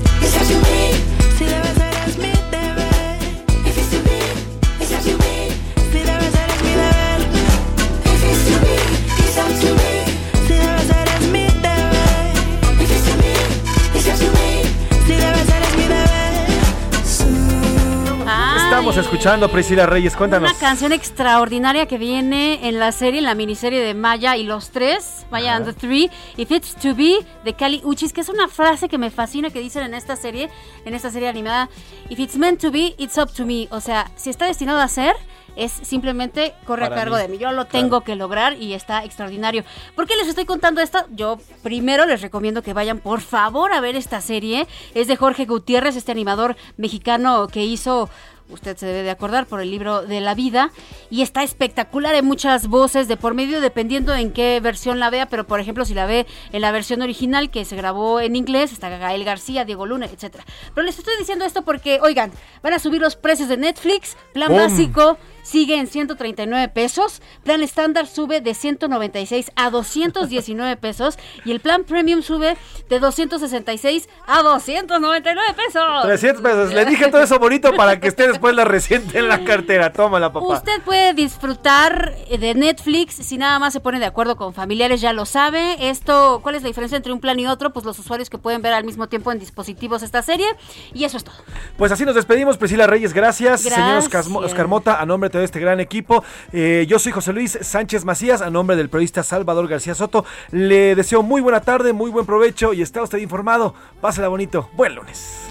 Estamos 18.93 19.06
escuchando 19.10 19.48
Priscila 19.51 19.86
Reyes, 19.86 20.14
cuéntanos. 20.14 20.51
Una 20.51 20.60
canción 20.60 20.93
extraordinaria 20.93 21.86
que 21.86 21.97
viene 21.97 22.69
en 22.69 22.78
la 22.78 22.93
serie, 22.93 23.20
en 23.20 23.24
la 23.24 23.35
miniserie 23.35 23.81
de 23.81 23.94
Maya 23.94 24.36
y 24.36 24.43
los 24.44 24.69
tres, 24.69 25.24
Maya 25.31 25.56
and 25.56 25.64
the 25.64 25.73
Three, 25.73 26.10
If 26.36 26.51
It's 26.51 26.74
To 26.77 26.94
Be, 26.94 27.24
de 27.43 27.55
Kali 27.55 27.81
Uchis, 27.85 28.12
que 28.12 28.20
es 28.20 28.28
una 28.28 28.48
frase 28.48 28.90
que 28.90 28.98
me 28.98 29.09
fascina 29.10 29.48
que 29.48 29.60
dicen 29.60 29.85
en 29.85 29.94
esta 29.94 30.14
serie, 30.14 30.51
en 30.85 30.93
esta 30.93 31.10
serie 31.10 31.31
animada, 31.31 31.70
If 32.10 32.19
It's 32.19 32.36
Meant 32.36 32.60
To 32.60 32.70
Be, 32.70 32.94
It's 32.98 33.16
Up 33.16 33.32
To 33.32 33.47
Me. 33.47 33.66
O 33.70 33.81
sea, 33.81 34.10
si 34.14 34.28
está 34.28 34.44
destinado 34.44 34.78
a 34.81 34.89
ser, 34.89 35.16
es 35.56 35.73
simplemente 35.73 36.52
corre 36.66 36.82
Para 36.82 36.94
a 36.94 36.98
cargo 36.98 37.16
mí. 37.16 37.23
de 37.23 37.28
mí. 37.28 37.39
Yo 37.39 37.48
lo 37.52 37.66
Claro. 37.66 37.70
tengo 37.70 38.01
que 38.02 38.14
lograr 38.14 38.60
y 38.60 38.74
está 38.74 39.05
extraordinario. 39.06 39.64
¿Por 39.97 40.06
qué 40.06 40.16
les 40.16 40.28
estoy 40.28 40.44
contando 40.44 40.82
esto? 40.82 40.98
Yo 41.12 41.39
primero 41.62 42.05
les 42.05 42.20
recomiendo 42.20 42.60
que 42.62 42.74
vayan 42.74 42.98
por 42.98 43.23
favor 43.23 43.73
a 43.73 43.81
ver 43.81 43.97
esta 43.97 44.20
serie. 44.20 44.66
Es 44.94 45.06
de 45.06 45.16
Jorge 45.16 45.47
Gutiérrez, 45.47 45.97
este 45.97 46.12
animador 46.12 46.56
mexicano 46.77 47.47
que 47.48 47.64
hizo 47.64 48.10
usted 48.53 48.77
se 48.77 48.87
debe 48.87 49.03
de 49.03 49.11
acordar 49.11 49.47
por 49.47 49.61
el 49.61 49.70
libro 49.70 50.03
de 50.03 50.20
la 50.20 50.35
vida 50.35 50.70
y 51.11 51.23
está 51.23 51.43
espectacular 51.43 52.15
en 52.15 52.24
muchas 52.24 52.69
voces 52.69 53.09
de 53.09 53.16
por 53.16 53.35
medio 53.35 53.61
dependiendo 53.61 54.15
en 54.15 54.33
qué 54.33 54.61
versión 54.61 54.99
la 55.01 55.11
vea, 55.11 55.27
pero 55.27 55.47
por 55.47 55.61
ejemplo 55.61 55.85
si 55.85 55.95
la 55.95 56.07
ve 56.07 56.27
en 56.53 56.61
la 56.61 56.73
versión 56.73 57.03
original 57.03 57.51
que 57.51 57.65
se 57.65 57.77
grabó 57.77 58.20
en 58.20 58.37
inglés, 58.37 58.73
está 58.73 58.89
Gael 58.89 59.24
García, 59.24 59.65
Diego 59.65 59.87
Luna, 59.87 60.07
etcétera. 60.07 60.45
Pero 60.74 60.85
les 60.85 60.99
estoy 60.99 61.15
diciendo 61.19 61.45
esto 61.45 61.62
porque, 61.62 61.99
oigan, 62.03 62.33
van 62.62 62.74
a 62.74 62.79
subir 62.79 63.01
los 63.01 63.16
precios 63.16 63.49
de 63.49 63.57
Netflix, 63.57 64.16
plan 64.33 64.49
¡Bum! 64.49 64.59
básico 64.59 65.19
sigue 65.43 65.78
en 65.78 65.86
139 65.86 66.69
pesos, 66.69 67.23
plan 67.44 67.62
estándar 67.62 68.06
sube 68.06 68.40
de 68.40 68.55
196 68.55 69.52
a 69.56 69.70
219 69.70 70.77
pesos 70.81 71.19
y 71.44 71.52
el 71.52 71.60
plan 71.60 71.85
premium 71.85 72.23
sube 72.23 72.56
de 72.89 72.98
266 72.98 74.09
a 74.27 74.43
299 74.43 75.55
pesos. 75.55 76.02
300 76.02 76.43
pesos. 76.43 76.73
Le 76.73 76.85
dije 76.85 77.09
todo 77.09 77.23
eso 77.23 77.39
bonito 77.39 77.74
para 77.74 78.01
que 78.01 78.09
esté 78.09 78.28
después 78.28 78.55
la 78.55 78.64
reciente 78.64 79.19
en 79.19 79.28
la 79.28 79.44
cartera. 79.44 79.93
Tómala, 79.93 80.32
papá. 80.32 80.47
Usted 80.47 80.81
puede 80.85 81.14
disfrutar 81.14 82.14
eh, 82.28 82.39
de 82.39 82.55
Netflix 82.55 83.14
si 83.14 83.39
nada 83.39 83.59
más 83.59 83.73
se 83.73 83.81
pone 83.81 83.98
de 83.98 84.06
acuerdo 84.06 84.36
con 84.36 84.55
familiares, 84.55 85.01
ya 85.01 85.12
lo 85.12 85.27
sabe. 85.27 85.89
Esto, 85.90 86.40
¿cuál 86.43 86.55
es 86.55 86.62
la 86.62 86.69
diferencia 86.69 86.97
entre 86.97 87.12
un 87.12 87.20
plan 87.20 87.39
y 87.39 87.47
otro? 87.47 87.73
Pues 87.73 87.85
los 87.85 87.98
usuarios 87.98 88.31
que 88.31 88.39
pueden 88.39 88.62
ver 88.62 88.73
al 88.73 88.85
mismo 88.85 89.09
tiempo 89.09 89.32
en 89.32 89.39
dispositivos 89.39 90.02
esta 90.02 90.23
serie. 90.23 90.47
Y 90.93 91.05
eso 91.05 91.16
es 91.16 91.24
todo. 91.24 91.35
Pues 91.77 91.93
así 91.93 92.05
nos 92.05 92.14
despedimos, 92.14 92.56
Priscila 92.56 92.86
Reyes, 92.86 93.12
gracias. 93.12 93.62
Señor 93.62 93.78
Gracias. 93.78 94.27
Oscar, 94.27 94.44
Oscar 94.44 94.69
Mota, 94.69 95.01
a 95.01 95.06
nombre 95.06 95.31
de 95.39 95.45
este 95.45 95.61
gran 95.61 95.81
equipo. 95.81 96.25
Eh, 96.53 96.87
yo 96.89 96.99
soy 96.99 97.13
José 97.13 97.33
Luis 97.33 97.59
Sánchez 97.61 98.05
Macías, 98.05 98.43
a 98.43 98.51
nombre 98.51 98.77
del 98.77 98.89
periodista 98.89 99.23
Salvador 99.23 99.69
García 99.69 99.95
Soto. 99.95 100.25
Le 100.51 100.95
deseo 100.95 101.23
muy 101.23 101.41
buena 101.41 101.61
tarde, 101.61 101.93
muy 101.93 102.11
buen 102.11 102.27
provecho 102.27 102.73
y 102.73 102.83
está 102.83 103.03
usted 103.03 103.19
informado. 103.19 103.75
Pásela 104.01 104.29
bonito. 104.29 104.71
Buen 104.75 104.95
lunes. 104.95 105.47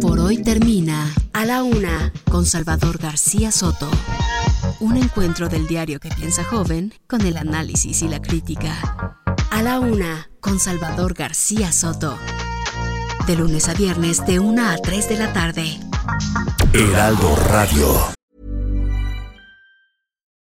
Por 0.00 0.18
hoy 0.18 0.42
termina 0.42 1.12
A 1.32 1.44
la 1.44 1.62
Una 1.62 2.12
con 2.30 2.46
Salvador 2.46 2.98
García 2.98 3.50
Soto. 3.50 3.88
Un 4.80 4.96
encuentro 4.96 5.48
del 5.48 5.66
diario 5.66 6.00
que 6.00 6.08
piensa 6.10 6.44
joven 6.44 6.92
con 7.06 7.22
el 7.22 7.36
análisis 7.36 8.02
y 8.02 8.08
la 8.08 8.20
crítica. 8.20 9.16
A 9.50 9.62
la 9.62 9.80
Una 9.80 10.28
con 10.40 10.58
Salvador 10.58 11.14
García 11.14 11.72
Soto. 11.72 12.18
De 13.26 13.34
lunes 13.36 13.68
a 13.68 13.74
viernes 13.74 14.24
de 14.26 14.38
1 14.38 14.58
a 14.58 14.76
3 14.76 15.08
de 15.08 15.16
la 15.16 15.32
tarde. 15.32 15.80
Heraldo 16.74 17.34
Radio. 17.50 18.12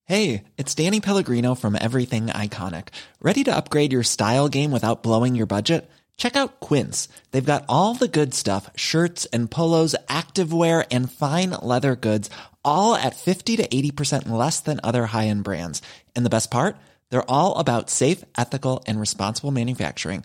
Hey, 0.07 0.45
it's 0.57 0.75
Danny 0.75 1.01
Pellegrino 1.01 1.55
from 1.55 1.77
Everything 1.81 2.29
Iconic. 2.29 2.89
Ready 3.21 3.45
to 3.45 3.55
upgrade 3.55 3.93
your 3.93 4.03
style 4.03 4.49
game 4.49 4.71
without 4.71 5.03
blowing 5.03 5.35
your 5.37 5.47
budget? 5.47 5.91
Check 6.17 6.37
out 6.37 6.61
Quince. 6.61 7.09
They've 7.31 7.45
got 7.45 7.65
all 7.69 7.95
the 7.95 8.09
good 8.09 8.35
stuff 8.35 8.71
shirts 8.77 9.27
and 9.27 9.51
polos, 9.51 9.95
activewear, 10.09 10.85
and 10.91 11.13
fine 11.13 11.51
leather 11.63 11.95
goods, 11.97 12.31
all 12.65 12.95
at 12.95 13.17
50 13.17 13.57
to 13.57 13.69
80% 13.69 14.29
less 14.29 14.61
than 14.61 14.81
other 14.83 15.07
high 15.07 15.27
end 15.29 15.45
brands. 15.45 15.83
And 16.17 16.25
the 16.25 16.31
best 16.31 16.51
part? 16.51 16.77
They're 17.11 17.31
all 17.31 17.59
about 17.59 17.91
safe, 17.91 18.25
ethical, 18.39 18.83
and 18.87 18.99
responsible 18.99 19.51
manufacturing. 19.51 20.25